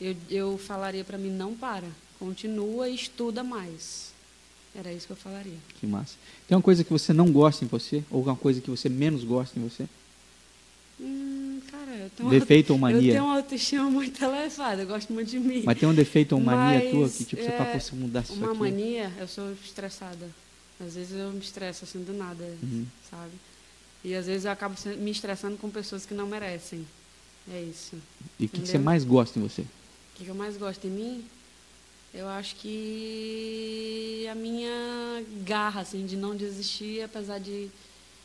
Eu, 0.00 0.16
eu 0.30 0.58
falaria 0.58 1.04
para 1.04 1.16
mim 1.18 1.30
não 1.30 1.54
para, 1.54 1.86
continua 2.18 2.88
e 2.88 2.94
estuda 2.94 3.42
mais. 3.42 4.12
Era 4.74 4.92
isso 4.92 5.06
que 5.06 5.12
eu 5.12 5.16
falaria. 5.16 5.56
Que 5.78 5.86
massa. 5.86 6.16
Tem 6.48 6.56
uma 6.56 6.62
coisa 6.62 6.82
que 6.82 6.90
você 6.90 7.12
não 7.12 7.30
gosta 7.30 7.64
em 7.64 7.68
você 7.68 8.02
ou 8.10 8.18
alguma 8.18 8.36
coisa 8.36 8.60
que 8.60 8.70
você 8.70 8.88
menos 8.88 9.22
gosta 9.22 9.58
em 9.58 9.62
você? 9.62 9.86
Hum, 11.00 11.60
cara, 11.70 11.92
eu 11.92 12.10
tenho 12.10 12.30
defeito 12.30 12.74
uma, 12.74 12.88
ou 12.88 12.94
mania? 12.94 13.10
Eu 13.10 13.14
tenho 13.14 13.24
uma 13.24 13.36
autoestima 13.36 13.90
muito 13.90 14.22
elevada, 14.22 14.82
eu 14.82 14.86
gosto 14.86 15.12
muito 15.12 15.30
de 15.30 15.38
mim. 15.38 15.62
Mas 15.64 15.78
tem 15.78 15.88
um 15.88 15.94
defeito 15.94 16.34
ou 16.34 16.40
mania 16.40 16.80
Mas, 16.80 16.90
tua 16.90 17.08
que 17.08 17.24
tipo, 17.24 17.42
é, 17.42 17.44
você 17.44 17.52
tá 17.52 17.66
fosse 17.66 17.94
mudar 17.94 18.22
isso 18.22 18.34
Uma 18.34 18.50
aqui? 18.50 18.58
mania, 18.58 19.12
eu 19.18 19.28
sou 19.28 19.52
estressada. 19.52 20.28
Às 20.80 20.94
vezes 20.94 21.16
eu 21.16 21.30
me 21.30 21.38
estresso 21.38 21.84
assim 21.84 22.02
do 22.02 22.12
nada, 22.12 22.44
uhum. 22.62 22.84
sabe? 23.08 23.32
E 24.04 24.14
às 24.14 24.26
vezes 24.26 24.44
eu 24.44 24.50
acabo 24.50 24.74
me 24.98 25.10
estressando 25.10 25.56
com 25.56 25.70
pessoas 25.70 26.04
que 26.04 26.14
não 26.14 26.26
merecem. 26.26 26.84
É 27.50 27.62
isso. 27.62 27.96
E 28.38 28.46
o 28.46 28.48
que, 28.48 28.60
que, 28.60 28.68
você 28.68 28.78
mais 28.78 29.04
gosta 29.04 29.38
em 29.38 29.42
você? 29.42 29.62
O 29.62 29.66
que, 30.16 30.24
que 30.24 30.30
eu 30.30 30.34
mais 30.34 30.56
gosto 30.56 30.86
em 30.86 30.90
mim? 30.90 31.24
Eu 32.14 32.28
acho 32.28 32.54
que 32.56 34.24
a 34.30 34.34
minha 34.36 35.24
garra, 35.44 35.80
assim, 35.80 36.06
de 36.06 36.16
não 36.16 36.36
desistir, 36.36 37.02
apesar 37.02 37.40
de, 37.40 37.68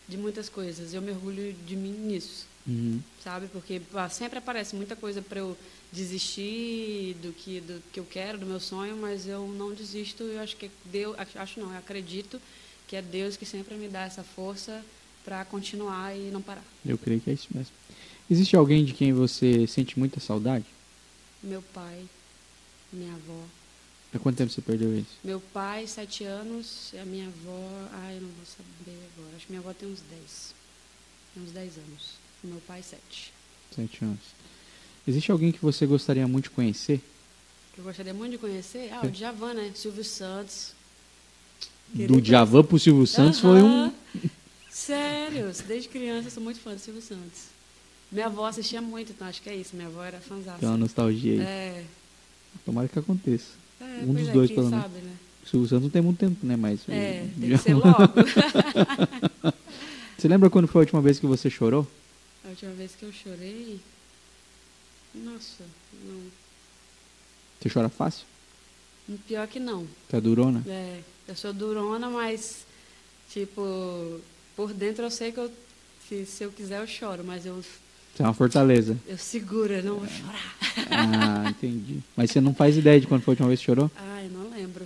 de 0.08 0.16
muitas 0.16 0.48
coisas. 0.48 0.94
Eu 0.94 1.02
mergulho 1.02 1.54
de 1.66 1.76
mim 1.76 1.92
nisso. 1.92 2.46
Uhum. 2.68 3.02
Sabe? 3.24 3.48
Porque 3.48 3.82
sempre 4.12 4.38
aparece 4.38 4.76
muita 4.76 4.96
coisa 4.96 5.24
para 5.24 5.40
eu 5.40 5.58
desistir 5.92 7.16
do 7.16 7.34
que, 7.34 7.62
do 7.62 7.82
que 7.92 8.00
eu 8.00 8.06
quero, 8.06 8.38
do 8.38 8.46
meu 8.46 8.60
sonho, 8.60 8.96
mas 8.96 9.28
eu 9.28 9.48
não 9.48 9.74
desisto. 9.74 10.22
Eu 10.22 10.40
acho 10.40 10.56
que 10.56 10.70
Deus, 10.86 11.16
acho 11.36 11.60
não, 11.60 11.72
eu 11.72 11.80
acredito 11.80 12.40
que 12.88 12.96
é 12.96 13.02
Deus 13.02 13.36
que 13.36 13.46
sempre 13.46 13.74
me 13.76 13.88
dá 13.88 14.04
essa 14.04 14.24
força 14.24 14.86
para 15.26 15.44
continuar 15.46 16.16
e 16.16 16.30
não 16.32 16.44
parar. 16.44 16.64
Eu 16.86 16.98
creio 16.98 17.20
que 17.20 17.32
é 17.32 17.34
isso 17.34 17.48
mesmo. 17.52 17.74
Existe 18.30 18.56
alguém 18.56 18.86
de 18.86 18.94
quem 18.94 19.14
você 19.14 19.66
sente 19.66 19.98
muita 19.98 20.20
saudade? 20.20 20.66
Meu 21.42 21.64
pai, 21.74 22.04
minha 22.94 23.14
avó. 23.14 23.59
Há 24.14 24.18
quanto 24.18 24.38
tempo 24.38 24.52
você 24.52 24.62
perdeu 24.62 24.92
eles? 24.92 25.08
Meu 25.24 25.40
pai, 25.40 25.86
sete 25.86 26.24
anos, 26.24 26.90
e 26.94 26.98
a 26.98 27.06
minha 27.06 27.28
avó, 27.28 27.88
ai, 27.92 28.18
eu 28.18 28.22
não 28.22 28.30
vou 28.30 28.46
saber 28.46 28.98
agora. 29.16 29.36
Acho 29.36 29.46
que 29.46 29.52
minha 29.52 29.60
avó 29.60 29.72
tem 29.74 29.88
uns 29.88 30.02
dez. 30.10 30.54
Tem 31.34 31.44
uns 31.44 31.52
dez 31.52 31.78
anos. 31.78 32.14
E 32.44 32.48
meu 32.48 32.62
pai, 32.62 32.82
sete. 32.82 33.32
Sete 33.76 34.04
anos. 34.04 34.20
Existe 35.08 35.32
alguém 35.32 35.52
que 35.52 35.62
você 35.62 35.86
gostaria 35.86 36.28
muito 36.28 36.46
de 36.46 36.50
conhecer? 36.52 37.02
Que 37.74 37.80
eu 37.80 37.84
gostaria 37.84 38.14
muito 38.14 38.32
de 38.32 38.38
conhecer? 38.40 38.92
Ah, 38.92 39.06
o 39.06 39.12
Djavan, 39.12 39.54
né? 39.54 39.72
Silvio 39.76 40.04
Santos. 40.04 40.74
Do 41.94 42.20
Djavan 42.20 42.64
pro 42.64 42.80
Silvio 42.80 43.06
Santos 43.06 43.40
foi 43.40 43.62
um... 43.62 43.94
Sério, 44.72 45.52
desde 45.68 45.90
criança 45.90 46.28
eu 46.28 46.32
sou 46.32 46.44
muito 46.44 46.60
fã 46.60 46.74
do 46.74 46.80
Silvio 46.80 47.02
Santos. 47.02 47.44
Minha 48.12 48.28
avó 48.28 48.48
assistia 48.48 48.82
muito, 48.82 49.12
então 49.12 49.28
acho 49.28 49.42
que 49.42 49.50
é 49.50 49.56
isso. 49.56 49.76
Minha 49.76 49.88
avó 49.88 50.04
era 50.04 50.20
fãzada. 50.20 50.58
Tem 50.58 50.70
uma 50.70 50.78
nostalgia 50.78 51.34
aí. 51.34 51.40
É. 51.42 51.86
Tomara 52.66 52.88
que 52.88 52.98
aconteça. 52.98 53.59
É, 53.82 54.04
um 54.04 54.14
dos 54.14 54.28
é, 54.28 54.32
dois, 54.32 54.52
pelo 54.52 54.70
menos. 54.70 54.84
Sabe, 54.84 55.00
né? 55.00 55.16
O 55.44 55.50
Silvio 55.50 55.70
Santos 55.70 55.84
não 55.84 55.90
tem 55.90 56.02
muito 56.02 56.20
tempo, 56.20 56.46
né? 56.46 56.56
Mas 56.56 56.82
é, 56.88 57.28
o... 57.36 57.40
tem 57.40 57.50
que 57.50 57.58
ser 57.58 57.74
logo. 57.74 57.98
você 60.18 60.28
lembra 60.28 60.50
quando 60.50 60.68
foi 60.68 60.82
a 60.82 60.84
última 60.84 61.02
vez 61.02 61.20
que 61.20 61.26
você 61.26 61.50
chorou? 61.50 61.88
A 62.46 62.50
última 62.50 62.72
vez 62.74 62.96
que 62.96 63.04
eu 63.04 63.12
chorei? 63.12 63.80
Nossa, 65.16 65.64
não. 66.04 66.22
Você 67.60 67.70
chora 67.70 67.90
fácil? 67.90 68.26
Pior 69.28 69.48
que 69.48 69.60
não. 69.60 69.88
Você 70.08 70.18
é 70.18 70.22
durona? 70.22 70.64
É, 70.68 71.00
eu 71.28 71.36
sou 71.36 71.52
durona, 71.52 72.10
mas, 72.10 72.66
tipo, 73.32 74.22
por 74.56 74.74
dentro 74.74 75.04
eu 75.04 75.12
sei 75.12 75.32
que, 75.32 75.40
eu, 75.40 75.52
que 76.08 76.26
se 76.26 76.44
eu 76.44 76.52
quiser 76.52 76.80
eu 76.80 76.88
choro, 76.88 77.24
mas 77.24 77.46
eu. 77.46 77.64
Você 78.20 78.24
é 78.24 78.26
uma 78.26 78.34
fortaleza. 78.34 78.98
Eu 79.08 79.18
seguro, 79.18 79.72
eu 79.72 79.82
não 79.82 79.96
vou 79.96 80.08
chorar. 80.10 80.58
Ah, 80.92 81.50
entendi. 81.52 82.00
Mas 82.18 82.30
você 82.30 82.42
não 82.42 82.54
faz 82.54 82.76
ideia 82.76 83.00
de 83.00 83.08
quando 83.08 83.22
foi 83.22 83.32
a 83.32 83.34
última 83.36 83.48
vez 83.48 83.62
que 83.62 83.66
chorou? 83.66 83.90
Ah, 83.96 84.22
eu 84.22 84.30
não 84.30 84.50
lembro. 84.50 84.86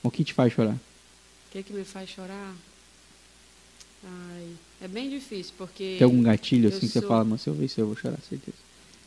O 0.00 0.12
que 0.12 0.22
te 0.22 0.32
faz 0.32 0.52
chorar? 0.52 0.74
O 0.74 1.50
que, 1.50 1.64
que 1.64 1.72
me 1.72 1.82
faz 1.82 2.08
chorar? 2.08 2.54
Ai, 4.04 4.46
é 4.80 4.86
bem 4.86 5.10
difícil, 5.10 5.54
porque. 5.58 5.96
Tem 5.98 6.04
algum 6.04 6.22
gatilho 6.22 6.68
assim 6.68 6.86
que 6.86 6.92
sou... 6.92 7.02
você 7.02 7.08
fala, 7.08 7.24
mas 7.24 7.40
se 7.40 7.50
eu 7.50 7.54
ver 7.54 7.64
isso 7.64 7.80
eu 7.80 7.86
vou 7.88 7.96
chorar, 7.96 8.18
certeza. 8.20 8.56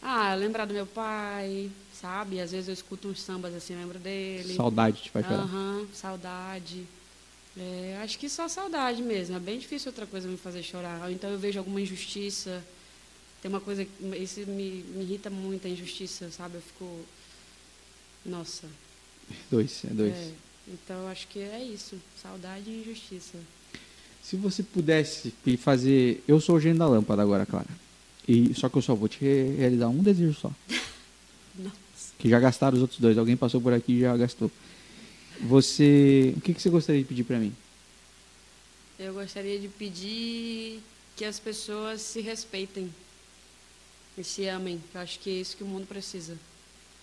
Ah, 0.01 0.35
lembrar 0.35 0.65
do 0.65 0.73
meu 0.73 0.85
pai, 0.85 1.71
sabe? 1.93 2.41
Às 2.41 2.51
vezes 2.51 2.67
eu 2.67 2.73
escuto 2.73 3.07
uns 3.07 3.21
sambas 3.21 3.55
assim, 3.55 3.73
lembro 3.73 3.99
dele. 3.99 4.53
Saudade 4.53 5.01
te 5.01 5.11
faz 5.11 5.25
chorar. 5.25 5.43
Aham, 5.43 5.87
saudade. 5.93 6.83
É, 7.57 8.01
acho 8.03 8.19
que 8.19 8.27
só 8.27 8.49
saudade 8.49 9.01
mesmo. 9.01 9.37
É 9.37 9.39
bem 9.39 9.59
difícil 9.59 9.91
outra 9.91 10.05
coisa 10.05 10.27
me 10.27 10.35
fazer 10.35 10.61
chorar. 10.61 11.03
Ou 11.03 11.09
então 11.09 11.29
eu 11.29 11.39
vejo 11.39 11.57
alguma 11.57 11.79
injustiça. 11.79 12.61
Tem 13.41 13.49
uma 13.49 13.61
coisa. 13.61 13.85
Isso 14.19 14.39
me, 14.41 14.83
me 14.95 15.03
irrita 15.03 15.29
muito, 15.29 15.65
a 15.67 15.69
injustiça, 15.69 16.29
sabe? 16.31 16.55
Eu 16.55 16.61
fico. 16.61 16.99
Nossa. 18.25 18.67
Dois, 19.49 19.83
é 19.85 19.93
dois. 19.93 20.13
É, 20.13 20.31
então 20.67 21.07
acho 21.07 21.27
que 21.27 21.39
é 21.39 21.63
isso. 21.63 21.95
Saudade 22.21 22.69
e 22.69 22.81
injustiça. 22.81 23.37
Se 24.21 24.35
você 24.35 24.61
pudesse 24.61 25.33
fazer. 25.57 26.23
Eu 26.27 26.41
sou 26.41 26.55
o 26.55 26.59
gênio 26.59 26.79
da 26.79 26.87
lâmpada 26.87 27.21
agora, 27.21 27.45
Clara. 27.45 27.69
E, 28.27 28.53
só 28.53 28.67
que 28.69 28.77
eu 28.77 28.81
só 28.81 28.93
vou 28.93 29.07
te 29.07 29.19
re- 29.21 29.55
realizar 29.55 29.87
um 29.87 30.03
desejo 30.03 30.33
só. 30.37 30.51
Nossa. 31.57 31.73
Que 32.19 32.29
já 32.29 32.39
gastaram 32.39 32.75
os 32.75 32.81
outros 32.81 32.99
dois. 32.99 33.17
Alguém 33.17 33.37
passou 33.37 33.61
por 33.61 33.71
aqui 33.73 33.93
e 33.93 33.99
já 34.01 34.15
gastou. 34.17 34.51
Você. 35.41 36.33
O 36.35 36.41
que, 36.41 36.53
que 36.53 36.61
você 36.61 36.69
gostaria 36.69 37.01
de 37.01 37.07
pedir 37.07 37.23
pra 37.23 37.39
mim? 37.39 37.53
Eu 38.99 39.13
gostaria 39.13 39.57
de 39.57 39.69
pedir 39.69 40.81
que 41.15 41.23
as 41.23 41.39
pessoas 41.39 42.01
se 42.01 42.19
respeitem 42.19 42.93
e 44.19 44.23
se 44.23 44.45
amem. 44.47 44.81
Eu 44.93 45.01
acho 45.01 45.19
que 45.19 45.29
é 45.29 45.33
isso 45.33 45.55
que 45.57 45.63
o 45.63 45.67
mundo 45.67 45.87
precisa. 45.87 46.37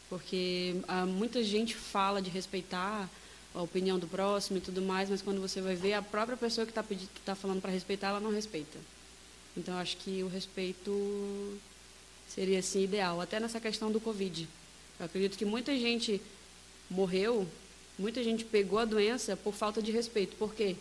Porque 0.08 0.76
ah, 0.86 1.06
muita 1.06 1.42
gente 1.42 1.74
fala 1.74 2.20
de 2.22 2.30
respeitar 2.30 3.08
a 3.54 3.62
opinião 3.62 3.98
do 3.98 4.06
próximo 4.06 4.58
e 4.58 4.60
tudo 4.60 4.82
mais, 4.82 5.08
mas 5.08 5.22
quando 5.22 5.40
você 5.40 5.60
vai 5.60 5.74
ver, 5.74 5.94
a 5.94 6.02
própria 6.02 6.36
pessoa 6.36 6.66
que 6.66 6.70
está 6.70 6.82
que 6.82 7.08
tá 7.24 7.34
falando 7.34 7.60
para 7.60 7.72
respeitar, 7.72 8.08
ela 8.08 8.20
não 8.20 8.30
respeita. 8.30 8.78
Então, 9.56 9.74
eu 9.74 9.80
acho 9.80 9.96
que 9.96 10.22
o 10.22 10.28
respeito 10.28 11.58
seria 12.28 12.58
assim 12.58 12.84
ideal. 12.84 13.20
Até 13.20 13.40
nessa 13.40 13.58
questão 13.58 13.90
do 13.90 13.98
Covid. 14.00 14.46
Eu 15.00 15.06
acredito 15.06 15.36
que 15.38 15.44
muita 15.44 15.76
gente 15.78 16.20
morreu, 16.90 17.46
muita 17.98 18.22
gente 18.22 18.44
pegou 18.44 18.78
a 18.78 18.84
doença 18.84 19.36
por 19.36 19.54
falta 19.54 19.80
de 19.82 19.90
respeito. 19.90 20.36
Por 20.36 20.54
quê? 20.54 20.76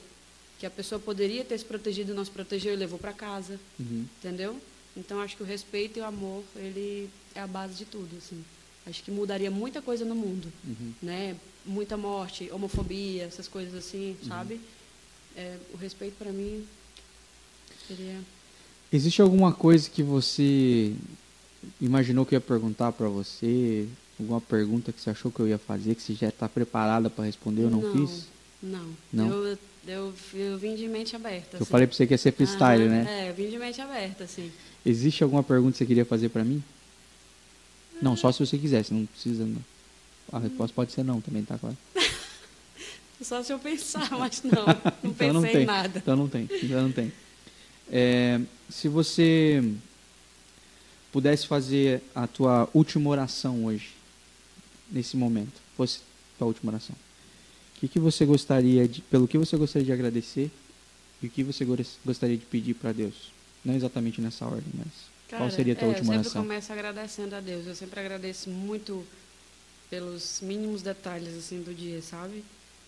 Que 0.59 0.65
a 0.65 0.69
pessoa 0.69 0.99
poderia 0.99 1.43
ter 1.45 1.57
se 1.57 1.65
protegido 1.65 2.11
e 2.11 2.15
não 2.15 2.23
se 2.25 2.31
protegeu 2.31 2.73
e 2.73 2.75
levou 2.75 2.99
para 2.99 3.13
casa, 3.13 3.59
Uhum. 3.79 4.05
entendeu? 4.19 4.59
Então 4.95 5.19
acho 5.21 5.35
que 5.35 5.43
o 5.43 5.45
respeito 5.45 5.99
e 5.99 6.01
o 6.01 6.05
amor, 6.05 6.43
ele 6.55 7.09
é 7.33 7.41
a 7.41 7.47
base 7.47 7.75
de 7.75 7.85
tudo, 7.85 8.15
assim. 8.17 8.43
Acho 8.87 9.03
que 9.03 9.11
mudaria 9.11 9.49
muita 9.51 9.81
coisa 9.81 10.05
no 10.05 10.15
mundo, 10.15 10.51
Uhum. 10.63 10.93
né? 11.01 11.35
Muita 11.65 11.97
morte, 11.97 12.49
homofobia, 12.51 13.23
essas 13.23 13.47
coisas 13.47 13.73
assim, 13.73 14.15
sabe? 14.27 14.59
É, 15.35 15.57
o 15.73 15.77
respeito 15.77 16.15
para 16.17 16.31
mim 16.31 16.65
seria 17.87 18.19
Existe 18.91 19.21
alguma 19.21 19.51
coisa 19.51 19.89
que 19.89 20.03
você 20.03 20.93
imaginou 21.81 22.25
que 22.25 22.35
eu 22.35 22.37
ia 22.37 22.41
perguntar 22.41 22.91
pra 22.91 23.07
você? 23.09 23.87
Alguma 24.19 24.39
pergunta 24.39 24.93
que 24.93 25.01
você 25.01 25.09
achou 25.09 25.31
que 25.31 25.39
eu 25.39 25.47
ia 25.47 25.57
fazer, 25.57 25.95
que 25.95 26.01
você 26.01 26.13
já 26.13 26.29
está 26.29 26.47
preparada 26.47 27.09
pra 27.09 27.25
responder, 27.25 27.63
eu 27.63 27.69
não, 27.69 27.81
fiz? 27.91 28.27
Não. 28.61 28.87
Não? 29.11 29.27
Eu, 29.29 29.57
eu, 29.87 30.13
eu 30.35 30.57
vim 30.57 30.75
de 30.75 30.87
mente 30.87 31.15
aberta. 31.15 31.57
Eu 31.57 31.63
assim. 31.63 31.71
falei 31.71 31.87
pra 31.87 31.95
você 31.95 32.07
que 32.07 32.13
ia 32.13 32.17
ser 32.17 32.31
freestyle, 32.31 32.83
Aham, 32.83 32.89
né? 33.03 33.25
É, 33.25 33.29
eu 33.29 33.33
vim 33.33 33.49
de 33.49 33.57
mente 33.57 33.81
aberta, 33.81 34.23
assim. 34.23 34.51
Existe 34.85 35.23
alguma 35.23 35.43
pergunta 35.43 35.71
que 35.73 35.77
você 35.79 35.85
queria 35.85 36.05
fazer 36.05 36.29
pra 36.29 36.43
mim? 36.43 36.63
Não, 38.01 38.15
só 38.15 38.31
se 38.31 38.39
você 38.45 38.57
quisesse, 38.57 38.93
não 38.93 39.05
precisa 39.05 39.45
não. 39.45 39.61
A 40.31 40.39
resposta 40.39 40.73
pode 40.75 40.91
ser 40.91 41.03
não 41.03 41.21
também, 41.21 41.43
tá 41.43 41.57
claro. 41.57 41.77
Só 43.21 43.41
se 43.41 43.53
eu 43.53 43.57
pensar, 43.57 44.09
mas 44.19 44.43
não. 44.43 44.51
Não 44.51 44.73
Então 45.03 45.13
pensei 45.13 45.31
não 45.33 45.41
tem. 45.41 45.61
em 45.61 45.65
nada. 45.65 45.99
Então 45.99 46.15
não 46.17 46.27
tem, 46.27 46.49
então 46.61 46.81
não 46.83 46.91
tem. 46.91 47.13
É, 47.89 48.41
se 48.69 48.89
você 48.89 49.63
pudesse 51.13 51.47
fazer 51.47 52.01
a 52.13 52.27
tua 52.27 52.69
última 52.73 53.09
oração 53.09 53.63
hoje, 53.65 53.91
nesse 54.91 55.15
momento, 55.15 55.53
fosse 55.77 55.99
tua 56.37 56.47
última 56.47 56.71
oração, 56.73 56.95
o 57.77 57.79
que, 57.79 57.87
que 57.87 57.99
você 57.99 58.25
gostaria 58.25 58.85
de, 58.87 59.01
pelo 59.01 59.27
que 59.29 59.37
você 59.37 59.55
gostaria 59.55 59.85
de 59.85 59.91
agradecer 59.93 60.51
e 61.23 61.27
o 61.27 61.29
que 61.29 61.41
você 61.43 61.63
gos- 61.63 61.97
gostaria 62.05 62.37
de 62.37 62.45
pedir 62.45 62.73
para 62.73 62.91
Deus? 62.91 63.31
Não 63.65 63.73
exatamente 63.73 64.21
nessa 64.21 64.45
ordem, 64.45 64.71
mas 64.75 64.87
qual 65.27 65.39
Cara, 65.39 65.49
seria 65.51 65.73
a 65.73 65.75
tua 65.75 65.85
é, 65.87 65.89
última 65.89 66.13
Eu 66.13 66.17
sempre 66.17 66.27
oração? 66.29 66.41
começo 66.43 66.71
agradecendo 66.71 67.35
a 67.35 67.39
Deus. 67.39 67.65
Eu 67.65 67.75
sempre 67.75 67.99
agradeço 67.99 68.49
muito 68.49 69.05
pelos 69.89 70.39
mínimos 70.41 70.81
detalhes 70.81 71.35
assim 71.35 71.61
do 71.61 71.73
dia, 71.73 72.01
sabe? 72.01 72.43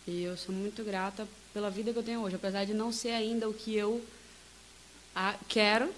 E 0.07 0.21
eu 0.23 0.38
sou 0.38 0.53
muito 0.53 0.84
grata 0.84 1.28
pela 1.53 1.69
vida 1.69 1.91
que 1.91 1.99
eu 1.99 2.03
tenho 2.03 2.21
hoje, 2.21 2.36
apesar 2.36 2.63
de 2.65 2.73
não 2.73 2.91
ser 2.91 3.09
ainda 3.09 3.49
o 3.49 3.53
que 3.53 3.75
eu 3.75 4.01
a- 5.15 5.36
quero, 5.47 5.91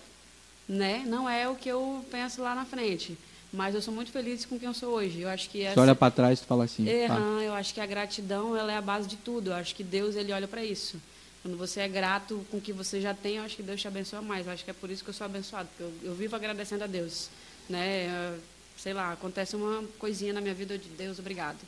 né? 0.67 1.03
Não 1.05 1.29
é 1.29 1.47
o 1.47 1.55
que 1.55 1.69
eu 1.69 2.05
penso 2.09 2.41
lá 2.41 2.55
na 2.55 2.65
frente, 2.65 3.17
mas 3.51 3.75
eu 3.75 3.81
sou 3.81 3.93
muito 3.93 4.11
feliz 4.11 4.45
com 4.45 4.57
quem 4.57 4.67
eu 4.67 4.73
sou 4.73 4.93
hoje. 4.93 5.21
Eu 5.21 5.29
acho 5.29 5.49
que 5.49 5.59
Você 5.59 5.65
essa 5.65 5.81
olha 5.81 5.95
para 5.95 6.11
trás 6.11 6.39
e 6.39 6.45
fala 6.45 6.63
assim, 6.63 6.85
tá, 7.07 7.15
Aham, 7.15 7.41
eu 7.41 7.53
acho 7.53 7.73
que 7.73 7.81
a 7.81 7.85
gratidão 7.85 8.55
ela 8.55 8.71
é 8.71 8.77
a 8.77 8.81
base 8.81 9.07
de 9.07 9.17
tudo. 9.17 9.49
Eu 9.49 9.55
acho 9.55 9.75
que 9.75 9.83
Deus 9.83 10.15
ele 10.15 10.31
olha 10.31 10.47
para 10.47 10.63
isso. 10.63 10.97
Quando 11.41 11.57
você 11.57 11.79
é 11.81 11.87
grato 11.87 12.45
com 12.51 12.57
o 12.57 12.61
que 12.61 12.73
você 12.73 12.99
já 12.99 13.13
tem, 13.13 13.37
eu 13.37 13.43
acho 13.43 13.55
que 13.55 13.63
Deus 13.63 13.79
te 13.79 13.87
abençoa 13.87 14.21
mais. 14.21 14.45
Eu 14.45 14.53
acho 14.53 14.63
que 14.63 14.71
é 14.71 14.73
por 14.73 14.89
isso 14.89 15.03
que 15.03 15.09
eu 15.09 15.13
sou 15.13 15.25
abençoado, 15.25 15.69
porque 15.69 15.83
eu, 15.83 16.11
eu 16.11 16.15
vivo 16.15 16.35
agradecendo 16.35 16.83
a 16.83 16.87
Deus, 16.87 17.29
né? 17.69 18.37
Sei 18.77 18.93
lá, 18.93 19.13
acontece 19.13 19.55
uma 19.55 19.83
coisinha 19.97 20.33
na 20.33 20.41
minha 20.41 20.53
vida 20.53 20.77
de 20.77 20.89
Deus, 20.89 21.19
obrigado, 21.19 21.59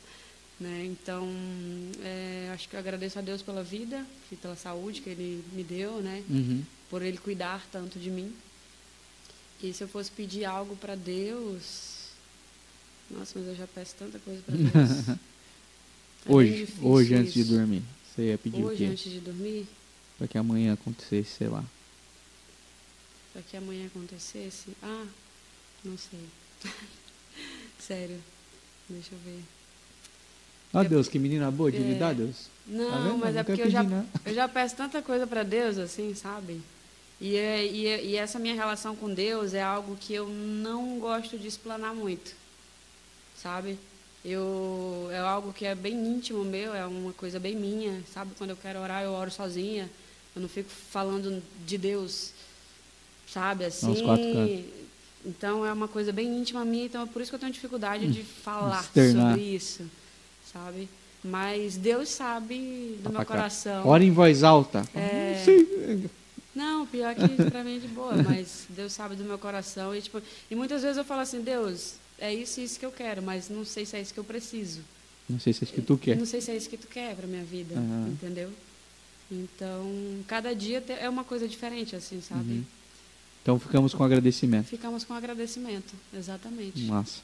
né? 0.60 0.84
Então, 0.86 1.28
eh, 2.02 2.50
acho 2.54 2.68
que 2.68 2.74
eu 2.76 2.80
agradeço 2.80 3.18
a 3.18 3.22
Deus 3.22 3.42
pela 3.42 3.62
vida 3.62 4.04
e 4.30 4.36
pela 4.36 4.56
saúde 4.56 5.00
que 5.00 5.10
Ele 5.10 5.44
me 5.52 5.62
deu, 5.62 6.00
né? 6.00 6.22
Uhum. 6.28 6.62
Por 6.90 7.02
Ele 7.02 7.18
cuidar 7.18 7.66
tanto 7.70 7.98
de 7.98 8.10
mim. 8.10 8.32
E 9.62 9.72
se 9.72 9.84
eu 9.84 9.88
fosse 9.88 10.10
pedir 10.10 10.44
algo 10.44 10.74
para 10.76 10.94
Deus, 10.94 12.08
nossa, 13.10 13.38
mas 13.38 13.48
eu 13.48 13.54
já 13.56 13.66
peço 13.66 13.94
tanta 13.98 14.18
coisa 14.18 14.42
para 14.42 14.54
Deus. 14.56 15.18
É 16.24 16.32
hoje, 16.32 16.68
hoje 16.80 17.14
antes 17.16 17.34
de 17.34 17.40
isso. 17.40 17.50
dormir, 17.52 17.82
você 18.14 18.28
ia 18.30 18.38
pedir 18.38 18.62
o 18.62 18.66
Hoje, 18.66 18.78
quê? 18.78 18.84
antes 18.90 19.10
de 19.12 19.20
dormir, 19.20 19.66
Para 20.18 20.28
que 20.28 20.38
amanhã 20.38 20.74
acontecesse, 20.74 21.30
sei 21.38 21.48
lá. 21.48 21.64
para 23.32 23.42
que 23.42 23.56
amanhã 23.56 23.86
acontecesse. 23.86 24.76
Ah, 24.82 25.06
não 25.84 25.96
sei. 25.96 26.20
Sério. 27.80 28.20
Deixa 28.88 29.14
eu 29.14 29.18
ver. 29.24 29.40
Ah, 30.74 30.82
Eu- 30.84 30.88
Deus, 30.90 31.08
que 31.08 31.18
menina 31.18 31.50
boa 31.50 31.70
de 31.72 31.78
É. 31.78 31.80
lidar, 31.80 32.14
Deus. 32.14 32.46
Não, 32.66 32.90
Tá 32.90 32.98
mas 33.18 33.34
Não 33.34 33.40
é 33.40 33.44
porque 33.44 33.62
eu 33.62 33.70
já, 33.70 33.82
eu 34.24 34.34
já 34.34 34.48
peço 34.48 34.76
tanta 34.76 35.00
coisa 35.02 35.26
para 35.26 35.42
Deus, 35.42 35.78
assim, 35.78 36.14
sabe? 36.14 36.60
E, 37.20 37.36
é- 37.36 37.66
e, 37.66 37.86
é- 37.86 38.04
e 38.04 38.16
essa 38.16 38.38
minha 38.38 38.54
relação 38.54 38.94
com 38.94 39.12
Deus 39.12 39.54
é 39.54 39.62
algo 39.62 39.96
que 39.96 40.12
eu 40.12 40.28
não 40.28 40.98
gosto 40.98 41.38
de 41.38 41.46
explanar 41.48 41.94
muito, 41.94 42.34
sabe? 43.40 43.78
Eu, 44.24 45.08
é 45.10 45.18
algo 45.18 45.52
que 45.52 45.64
é 45.64 45.74
bem 45.74 45.94
íntimo 45.94 46.44
meu, 46.44 46.72
é 46.74 46.86
uma 46.86 47.12
coisa 47.12 47.40
bem 47.40 47.56
minha, 47.56 48.02
sabe? 48.14 48.32
Quando 48.38 48.50
eu 48.50 48.56
quero 48.56 48.78
orar, 48.78 49.02
eu 49.02 49.10
oro 49.10 49.30
sozinha. 49.30 49.90
Eu 50.34 50.40
não 50.42 50.48
fico 50.48 50.70
falando 50.70 51.42
de 51.66 51.76
Deus, 51.76 52.30
sabe? 53.26 53.64
Assim. 53.64 54.64
Então 55.24 55.64
é 55.64 55.72
uma 55.72 55.88
coisa 55.88 56.12
bem 56.12 56.26
íntima 56.38 56.64
minha, 56.64 56.86
então 56.86 57.02
é 57.02 57.06
por 57.06 57.20
isso 57.20 57.30
que 57.30 57.34
eu 57.34 57.40
tenho 57.40 57.52
dificuldade 57.52 58.10
de 58.10 58.22
falar 58.22 58.80
externar. 58.80 59.30
sobre 59.30 59.54
isso, 59.54 59.90
sabe? 60.52 60.88
Mas 61.22 61.76
Deus 61.76 62.08
sabe 62.08 62.98
do 63.02 63.10
meu 63.10 63.24
coração. 63.24 63.86
Ora 63.86 64.02
em 64.02 64.10
voz 64.10 64.42
alta. 64.42 64.84
É. 64.94 65.36
Não 65.36 65.44
sei. 65.44 66.10
Não, 66.54 66.86
pior 66.86 67.14
que 67.14 67.50
pra 67.50 67.64
mim 67.64 67.76
é 67.76 67.78
de 67.78 67.88
boa, 67.88 68.14
mas 68.14 68.66
Deus 68.68 68.92
sabe 68.92 69.14
do 69.14 69.24
meu 69.24 69.38
coração. 69.38 69.94
E, 69.94 70.02
tipo, 70.02 70.20
e 70.50 70.54
muitas 70.54 70.82
vezes 70.82 70.98
eu 70.98 71.04
falo 71.04 71.20
assim, 71.22 71.40
Deus, 71.40 71.94
é 72.22 72.32
isso 72.32 72.60
e 72.60 72.64
isso 72.64 72.78
que 72.78 72.86
eu 72.86 72.92
quero, 72.92 73.20
mas 73.20 73.48
não 73.48 73.64
sei 73.64 73.84
se 73.84 73.96
é 73.96 74.00
isso 74.00 74.14
que 74.14 74.20
eu 74.20 74.24
preciso. 74.24 74.80
Não 75.28 75.40
sei 75.40 75.52
se 75.52 75.62
é 75.62 75.64
isso 75.64 75.74
que 75.74 75.82
tu 75.82 75.98
quer. 75.98 76.16
Não 76.16 76.24
sei 76.24 76.40
se 76.40 76.52
é 76.52 76.56
isso 76.56 76.70
que 76.70 76.76
tu 76.76 76.86
quer 76.86 77.16
pra 77.16 77.26
minha 77.26 77.42
vida, 77.42 77.74
Aham. 77.74 78.10
entendeu? 78.12 78.50
Então, 79.28 79.90
cada 80.28 80.54
dia 80.54 80.82
é 81.00 81.08
uma 81.08 81.24
coisa 81.24 81.48
diferente, 81.48 81.96
assim, 81.96 82.20
sabe? 82.20 82.52
Uhum. 82.52 82.64
Então 83.42 83.58
ficamos 83.58 83.92
com 83.92 84.04
agradecimento. 84.04 84.66
Ficamos 84.66 85.02
com 85.02 85.14
agradecimento, 85.14 85.94
exatamente. 86.16 86.82
Massa. 86.82 87.20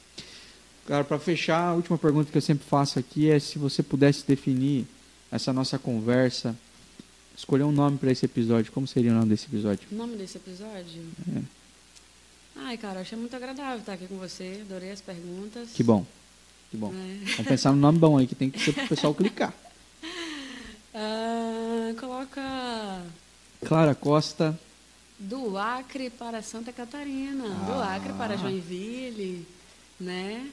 Cara, 0.85 1.05
para 1.05 1.17
fechar, 1.17 1.69
a 1.69 1.73
última 1.75 1.97
pergunta 1.97 2.29
que 2.29 2.37
eu 2.37 2.41
sempre 2.41 2.65
faço 2.67 2.99
aqui 2.99 3.29
é 3.29 3.39
se 3.39 3.57
você 3.57 3.81
pudesse 3.81 4.25
definir 4.27 4.85
essa 5.31 5.53
nossa 5.53 5.79
conversa, 5.79 6.53
escolher 7.37 7.63
um 7.63 7.71
nome 7.71 7.97
para 7.97 8.11
esse 8.11 8.25
episódio, 8.25 8.71
como 8.73 8.85
seria 8.85 9.11
o 9.11 9.15
nome 9.15 9.29
desse 9.29 9.45
episódio? 9.45 9.87
O 9.91 9.95
nome 9.95 10.17
desse 10.17 10.37
episódio? 10.37 11.01
É. 11.37 11.58
Ai, 12.61 12.77
cara, 12.77 12.99
achei 13.01 13.17
muito 13.17 13.35
agradável 13.35 13.79
estar 13.79 13.93
aqui 13.93 14.07
com 14.07 14.17
você, 14.17 14.59
adorei 14.61 14.91
as 14.91 15.01
perguntas. 15.01 15.69
Que 15.73 15.81
bom. 15.83 16.05
Que 16.69 16.77
bom. 16.77 16.93
É. 16.93 17.25
Vamos 17.35 17.47
pensar 17.47 17.71
no 17.71 17.77
nome 17.77 17.97
bom 17.97 18.17
aí, 18.17 18.27
que 18.27 18.35
tem 18.35 18.49
que 18.49 18.59
ser 18.59 18.73
pro 18.73 18.87
pessoal 18.87 19.13
clicar. 19.13 19.53
Ah, 21.01 21.93
coloca 21.99 22.41
Clara 23.63 23.93
Costa. 23.93 24.59
do 25.19 25.55
Acre 25.57 26.09
para 26.09 26.41
Santa 26.41 26.73
Catarina, 26.73 27.43
do 27.47 27.71
Ah. 27.73 27.95
Acre 27.95 28.11
para 28.13 28.35
Joinville, 28.35 29.45
né? 29.99 30.49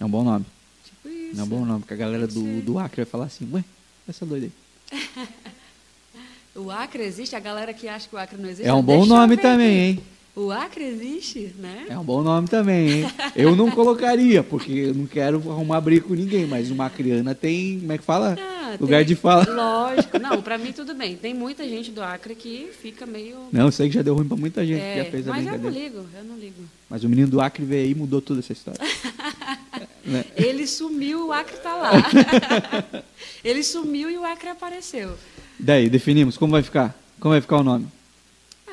É 0.00 0.04
um 0.04 0.08
bom 0.08 0.24
nome. 0.24 0.46
Tipo 0.82 1.08
isso. 1.08 1.38
É 1.40 1.44
um 1.44 1.46
bom 1.46 1.64
nome, 1.64 1.80
porque 1.80 1.92
a 1.94 1.96
galera 1.96 2.26
do, 2.26 2.62
do 2.62 2.78
Acre 2.78 3.02
vai 3.02 3.04
falar 3.04 3.26
assim, 3.26 3.48
ué, 3.52 3.62
essa 4.08 4.24
doida 4.24 4.46
aí. 4.92 4.98
O 6.56 6.70
Acre 6.70 7.02
existe? 7.02 7.36
A 7.36 7.40
galera 7.40 7.74
que 7.74 7.86
acha 7.86 8.08
que 8.08 8.14
o 8.16 8.18
Acre 8.18 8.38
não 8.40 8.48
existe? 8.48 8.66
É 8.66 8.72
um 8.72 8.82
bom 8.82 9.04
nome 9.04 9.36
também, 9.36 9.78
hein? 9.78 10.02
O 10.36 10.52
Acre 10.52 10.84
existe, 10.84 11.54
né? 11.58 11.86
É 11.88 11.98
um 11.98 12.04
bom 12.04 12.22
nome 12.22 12.46
também, 12.46 12.90
hein? 13.04 13.10
Eu 13.34 13.56
não 13.56 13.70
colocaria, 13.70 14.42
porque 14.42 14.70
eu 14.70 14.94
não 14.94 15.06
quero 15.06 15.38
arrumar 15.50 15.80
briga 15.80 16.06
com 16.06 16.12
ninguém, 16.12 16.46
mas 16.46 16.70
uma 16.70 16.90
criana 16.90 17.34
tem, 17.34 17.80
como 17.80 17.92
é 17.92 17.96
que 17.96 18.04
fala? 18.04 18.36
Ah, 18.38 18.76
Lugar 18.78 18.98
tem- 18.98 19.06
de 19.06 19.14
fala. 19.16 19.46
Lógico. 19.50 20.18
Não, 20.18 20.42
pra 20.42 20.58
mim 20.58 20.72
tudo 20.72 20.94
bem. 20.94 21.16
Tem 21.16 21.32
muita 21.32 21.66
gente 21.66 21.90
do 21.90 22.02
Acre 22.02 22.34
que 22.34 22.68
fica 22.82 23.06
meio. 23.06 23.38
Não, 23.50 23.70
sei 23.70 23.88
que 23.88 23.94
já 23.94 24.02
deu 24.02 24.14
ruim 24.14 24.28
pra 24.28 24.36
muita 24.36 24.64
gente 24.66 24.78
que 24.80 24.84
É, 24.86 25.04
já 25.04 25.10
fez 25.10 25.26
a 25.26 25.30
mas 25.30 25.46
eu 25.46 25.52
não 25.52 25.58
brincadeira. 25.58 25.88
ligo, 25.88 26.06
eu 26.18 26.24
não 26.24 26.36
ligo. 26.36 26.62
Mas 26.90 27.02
o 27.02 27.08
menino 27.08 27.28
do 27.28 27.40
Acre 27.40 27.64
veio 27.64 27.84
aí 27.86 27.90
e 27.92 27.94
mudou 27.94 28.20
toda 28.20 28.40
essa 28.40 28.52
história. 28.52 28.78
né? 30.04 30.22
Ele 30.36 30.66
sumiu, 30.66 31.28
o 31.28 31.32
Acre 31.32 31.56
tá 31.58 31.74
lá. 31.74 31.92
Ele 33.42 33.62
sumiu 33.62 34.10
e 34.10 34.18
o 34.18 34.24
Acre 34.24 34.50
apareceu. 34.50 35.14
Daí, 35.58 35.88
definimos, 35.88 36.36
como 36.36 36.52
vai 36.52 36.62
ficar? 36.62 36.94
Como 37.18 37.32
vai 37.32 37.40
ficar 37.40 37.56
o 37.56 37.62
nome? 37.64 37.86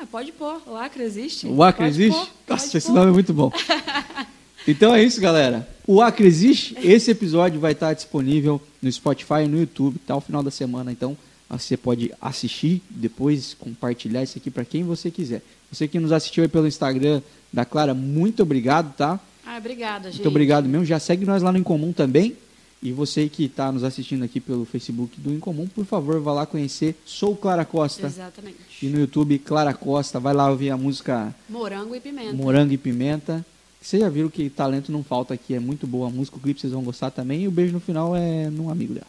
Ah, 0.04 0.06
pode 0.10 0.32
pôr. 0.32 0.60
O 0.66 0.76
Acre 0.76 1.02
existe. 1.02 1.46
O 1.46 1.62
Acre 1.62 1.84
Pode 1.84 2.02
existe? 2.02 2.18
pôr, 2.18 2.28
Nossa, 2.48 2.66
pode 2.66 2.76
esse 2.76 2.86
pôr. 2.86 2.94
nome 2.94 3.08
é 3.10 3.12
muito 3.12 3.32
bom. 3.32 3.50
Então 4.66 4.94
é 4.94 5.04
isso, 5.04 5.20
galera. 5.20 5.68
O 5.86 6.00
Acre 6.00 6.26
existe. 6.26 6.74
Esse 6.82 7.10
episódio 7.10 7.60
vai 7.60 7.72
estar 7.72 7.92
disponível 7.92 8.58
no 8.80 8.90
Spotify 8.90 9.42
e 9.44 9.46
no 9.46 9.58
YouTube 9.58 10.00
até 10.02 10.14
o 10.14 10.22
final 10.22 10.42
da 10.42 10.50
semana. 10.50 10.90
Então 10.90 11.14
você 11.50 11.76
pode 11.76 12.10
assistir, 12.18 12.82
depois 12.88 13.52
compartilhar 13.60 14.22
isso 14.22 14.38
aqui 14.38 14.50
para 14.50 14.64
quem 14.64 14.82
você 14.82 15.10
quiser. 15.10 15.42
Você 15.70 15.86
que 15.86 16.00
nos 16.00 16.12
assistiu 16.12 16.44
aí 16.44 16.48
pelo 16.48 16.66
Instagram 16.66 17.20
da 17.52 17.66
Clara, 17.66 17.92
muito 17.92 18.42
obrigado, 18.42 18.94
tá? 18.96 19.20
Ah, 19.44 19.58
obrigada, 19.58 20.04
gente. 20.04 20.14
Muito 20.20 20.28
obrigado 20.28 20.66
mesmo. 20.66 20.86
Já 20.86 20.98
segue 20.98 21.26
nós 21.26 21.42
lá 21.42 21.52
no 21.52 21.58
Incomum 21.58 21.92
também. 21.92 22.34
E 22.82 22.92
você 22.92 23.28
que 23.28 23.44
está 23.44 23.72
nos 23.72 23.82
assistindo 23.82 24.24
aqui 24.24 24.38
pelo 24.40 24.64
Facebook 24.64 25.18
do 25.18 25.32
Incomum, 25.32 25.66
por 25.66 25.86
favor, 25.86 26.20
vá 26.20 26.32
lá 26.32 26.46
conhecer. 26.46 26.94
Sou 27.06 27.34
Clara 27.34 27.64
Costa. 27.64 28.06
Exatamente. 28.06 28.58
E 28.82 28.86
no 28.88 29.00
YouTube, 29.00 29.38
Clara 29.38 29.72
Costa. 29.72 30.20
Vai 30.20 30.34
lá 30.34 30.50
ouvir 30.50 30.70
a 30.70 30.76
música 30.76 31.34
Morango 31.48 31.94
e 31.94 32.00
pimenta. 32.00 32.32
Morango 32.34 32.72
e 32.72 32.78
Pimenta. 32.78 33.44
Vocês 33.80 34.02
já 34.02 34.08
viram 34.08 34.28
que 34.28 34.48
talento 34.50 34.92
não 34.92 35.02
falta 35.02 35.32
aqui. 35.34 35.54
É 35.54 35.60
muito 35.60 35.86
boa 35.86 36.08
a 36.08 36.10
música. 36.10 36.36
O 36.36 36.40
clipe 36.40 36.60
vocês 36.60 36.72
vão 36.72 36.82
gostar 36.82 37.10
também. 37.10 37.42
E 37.42 37.48
o 37.48 37.50
beijo 37.50 37.72
no 37.72 37.80
final 37.80 38.14
é 38.14 38.50
num 38.50 38.70
amigo 38.70 38.94
dela. 38.94 39.06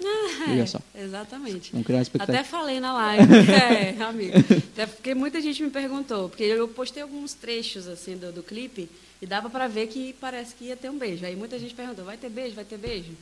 Veja 0.46 0.66
só. 0.66 0.80
É, 0.94 1.04
exatamente. 1.04 1.72
Vamos 1.72 1.86
criar 1.86 2.02
expectativa. 2.02 2.38
Até 2.38 2.48
falei 2.48 2.80
na 2.80 2.92
live. 2.92 3.34
é, 3.50 4.02
amigo. 4.02 4.32
Até 4.72 4.86
porque 4.86 5.14
muita 5.14 5.40
gente 5.40 5.62
me 5.62 5.70
perguntou. 5.70 6.28
Porque 6.28 6.44
eu 6.44 6.68
postei 6.68 7.02
alguns 7.02 7.34
trechos 7.34 7.86
assim 7.86 8.16
do, 8.16 8.32
do 8.32 8.42
clipe 8.42 8.88
e 9.20 9.26
dava 9.26 9.50
pra 9.50 9.68
ver 9.68 9.86
que 9.88 10.14
parece 10.20 10.54
que 10.54 10.64
ia 10.66 10.76
ter 10.76 10.90
um 10.90 10.98
beijo. 10.98 11.24
Aí 11.26 11.36
muita 11.36 11.58
gente 11.58 11.74
perguntou: 11.74 12.04
vai 12.04 12.16
ter 12.16 12.28
beijo? 12.30 12.54
Vai 12.54 12.64
ter 12.64 12.78
beijo? 12.78 13.12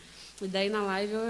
E 0.40 0.46
daí 0.46 0.68
na 0.70 0.82
live, 0.82 1.12
eu, 1.12 1.20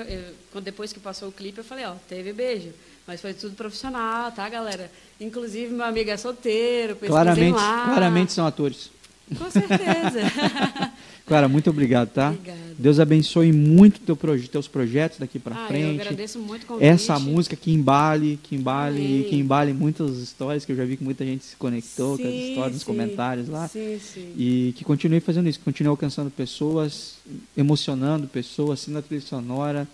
eu- 0.54 0.60
depois 0.60 0.92
que 0.92 1.00
passou 1.00 1.28
o 1.30 1.32
clipe, 1.32 1.58
eu 1.58 1.64
falei: 1.64 1.84
ó, 1.86 1.94
teve 2.08 2.32
beijo. 2.32 2.72
Mas 3.06 3.20
foi 3.22 3.32
tudo 3.32 3.54
profissional, 3.56 4.30
tá, 4.32 4.46
galera? 4.50 4.90
Inclusive, 5.18 5.72
meu 5.72 5.86
amigo 5.86 6.10
é 6.10 6.16
solteiro, 6.18 6.94
Claramente, 6.96 7.54
lá. 7.56 7.84
claramente 7.86 8.32
são 8.34 8.46
atores. 8.46 8.90
Com 9.38 9.50
certeza. 9.50 10.20
Clara, 11.28 11.46
muito 11.46 11.68
obrigado, 11.70 12.08
tá? 12.08 12.30
Obrigada. 12.30 12.58
Deus 12.78 13.00
abençoe 13.00 13.52
muito 13.52 14.00
teu 14.00 14.16
proje 14.16 14.48
teus 14.48 14.68
projetos 14.68 15.18
daqui 15.18 15.38
pra 15.38 15.54
ah, 15.54 15.62
eu 15.62 15.66
frente. 15.66 16.00
agradeço 16.00 16.38
muito 16.38 16.62
o 16.62 16.66
convite. 16.66 16.86
Essa 16.86 17.18
música 17.18 17.56
que 17.56 17.72
embale, 17.72 18.38
que 18.42 18.54
embale, 18.54 19.04
Amém. 19.04 19.22
que 19.24 19.36
embale 19.36 19.72
muitas 19.72 20.16
histórias 20.18 20.64
que 20.64 20.72
eu 20.72 20.76
já 20.76 20.84
vi 20.84 20.96
que 20.96 21.02
muita 21.02 21.24
gente 21.24 21.44
se 21.44 21.56
conectou 21.56 22.16
com 22.16 22.22
as 22.22 22.30
Sim, 22.30 22.48
histórias 22.50 22.72
nos 22.74 22.82
sim. 22.82 22.86
comentários 22.86 23.48
lá. 23.48 23.66
Sim, 23.68 23.98
sim. 24.00 24.32
E 24.36 24.72
que 24.76 24.84
continue 24.84 25.18
fazendo 25.20 25.48
isso, 25.48 25.58
que 25.58 25.64
continue 25.64 25.90
alcançando 25.90 26.30
pessoas, 26.30 27.16
emocionando 27.56 28.28
pessoas, 28.28 28.80
sendo 28.80 28.98
a 28.98 29.02
trilha 29.02 29.20
sonora, 29.20 29.86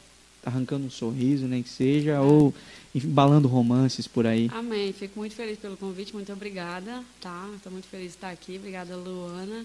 arrancando 0.44 0.86
um 0.86 0.90
sorriso, 0.90 1.46
nem 1.46 1.62
que 1.62 1.70
seja, 1.70 2.20
ou 2.20 2.52
embalando 2.94 3.48
romances 3.48 4.06
por 4.06 4.26
aí. 4.26 4.50
Amém. 4.52 4.92
Fico 4.92 5.18
muito 5.18 5.34
feliz 5.34 5.58
pelo 5.58 5.76
convite. 5.76 6.12
Muito 6.12 6.30
obrigada, 6.32 7.02
tá? 7.18 7.48
Estou 7.56 7.72
muito 7.72 7.88
feliz 7.88 8.08
de 8.08 8.16
estar 8.16 8.30
aqui. 8.30 8.56
Obrigada, 8.58 8.94
Luana. 8.94 9.64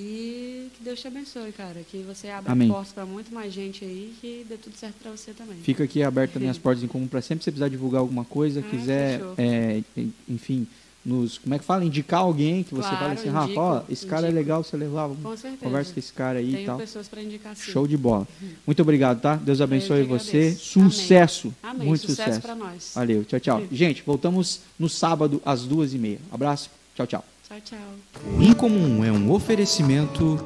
E 0.00 0.68
que 0.76 0.84
Deus 0.84 1.00
te 1.00 1.08
abençoe, 1.08 1.50
cara. 1.50 1.80
Que 1.90 1.98
você 2.06 2.28
abra 2.28 2.52
Amém. 2.52 2.68
portas 2.68 2.92
para 2.92 3.04
muito 3.04 3.34
mais 3.34 3.52
gente 3.52 3.84
aí. 3.84 4.14
Que 4.20 4.46
dê 4.48 4.56
tudo 4.56 4.76
certo 4.76 4.94
para 5.02 5.10
você 5.10 5.32
também. 5.32 5.56
Fica 5.56 5.82
aqui 5.82 6.04
aberto 6.04 6.34
também 6.34 6.48
as 6.48 6.56
portas 6.58 6.84
em 6.84 6.86
comum 6.86 7.08
para 7.08 7.20
sempre 7.20 7.38
que 7.40 7.44
você 7.44 7.50
precisar 7.50 7.68
divulgar 7.68 8.00
alguma 8.00 8.24
coisa, 8.24 8.60
Ah, 8.60 8.62
quiser, 8.70 9.20
é, 9.36 9.82
en- 9.96 10.12
enfim, 10.28 10.68
nos, 11.04 11.38
como 11.38 11.52
é 11.54 11.58
que 11.58 11.64
fala, 11.64 11.84
indicar 11.84 12.20
alguém 12.20 12.62
que 12.62 12.74
você 12.74 12.82
Claro, 12.88 12.96
fala 12.98 13.12
assim, 13.14 13.28
Rafa, 13.28 13.46
indico, 13.46 13.60
ó, 13.60 13.82
esse 13.88 14.06
cara 14.06 14.26
é 14.26 14.30
indico. 14.30 14.38
legal, 14.40 14.62
você 14.62 14.76
levar, 14.76 15.08
Com 15.08 15.36
certeza. 15.36 15.56
conversa 15.64 15.92
com 15.94 15.98
esse 15.98 16.12
cara 16.12 16.38
aí 16.38 16.48
e 16.48 16.52
Tenho 16.54 16.66
tal. 16.66 16.78
pessoas 16.78 17.08
para 17.08 17.22
indicar 17.22 17.56
sim. 17.56 17.72
Show 17.72 17.86
de 17.88 17.96
bola. 17.96 18.28
Muito 18.66 18.80
obrigado, 18.82 19.20
tá? 19.20 19.34
Deus 19.34 19.60
abençoe 19.60 20.04
você. 20.04 20.36
agradeço. 20.38 20.78
Amém. 20.78 20.90
Sucesso. 20.90 21.54
Amém. 21.62 21.88
Muito 21.88 22.02
sucesso, 22.02 22.22
sucesso. 22.34 22.40
para 22.40 22.54
nós. 22.54 22.92
Valeu, 22.94 23.24
tchau, 23.24 23.40
tchau. 23.40 23.62
Gente, 23.72 24.02
voltamos 24.06 24.60
no 24.78 24.88
sábado 24.88 25.42
às 25.44 25.64
duas 25.64 25.92
e 25.92 25.98
meia. 25.98 26.20
Abraço, 26.30 26.70
tchau, 26.94 27.06
tchau. 27.06 27.24
Tchau, 27.48 27.60
tchau. 27.64 27.78
O 28.38 28.42
Incomum 28.42 29.02
é 29.02 29.10
um 29.10 29.32
oferecimento 29.32 30.38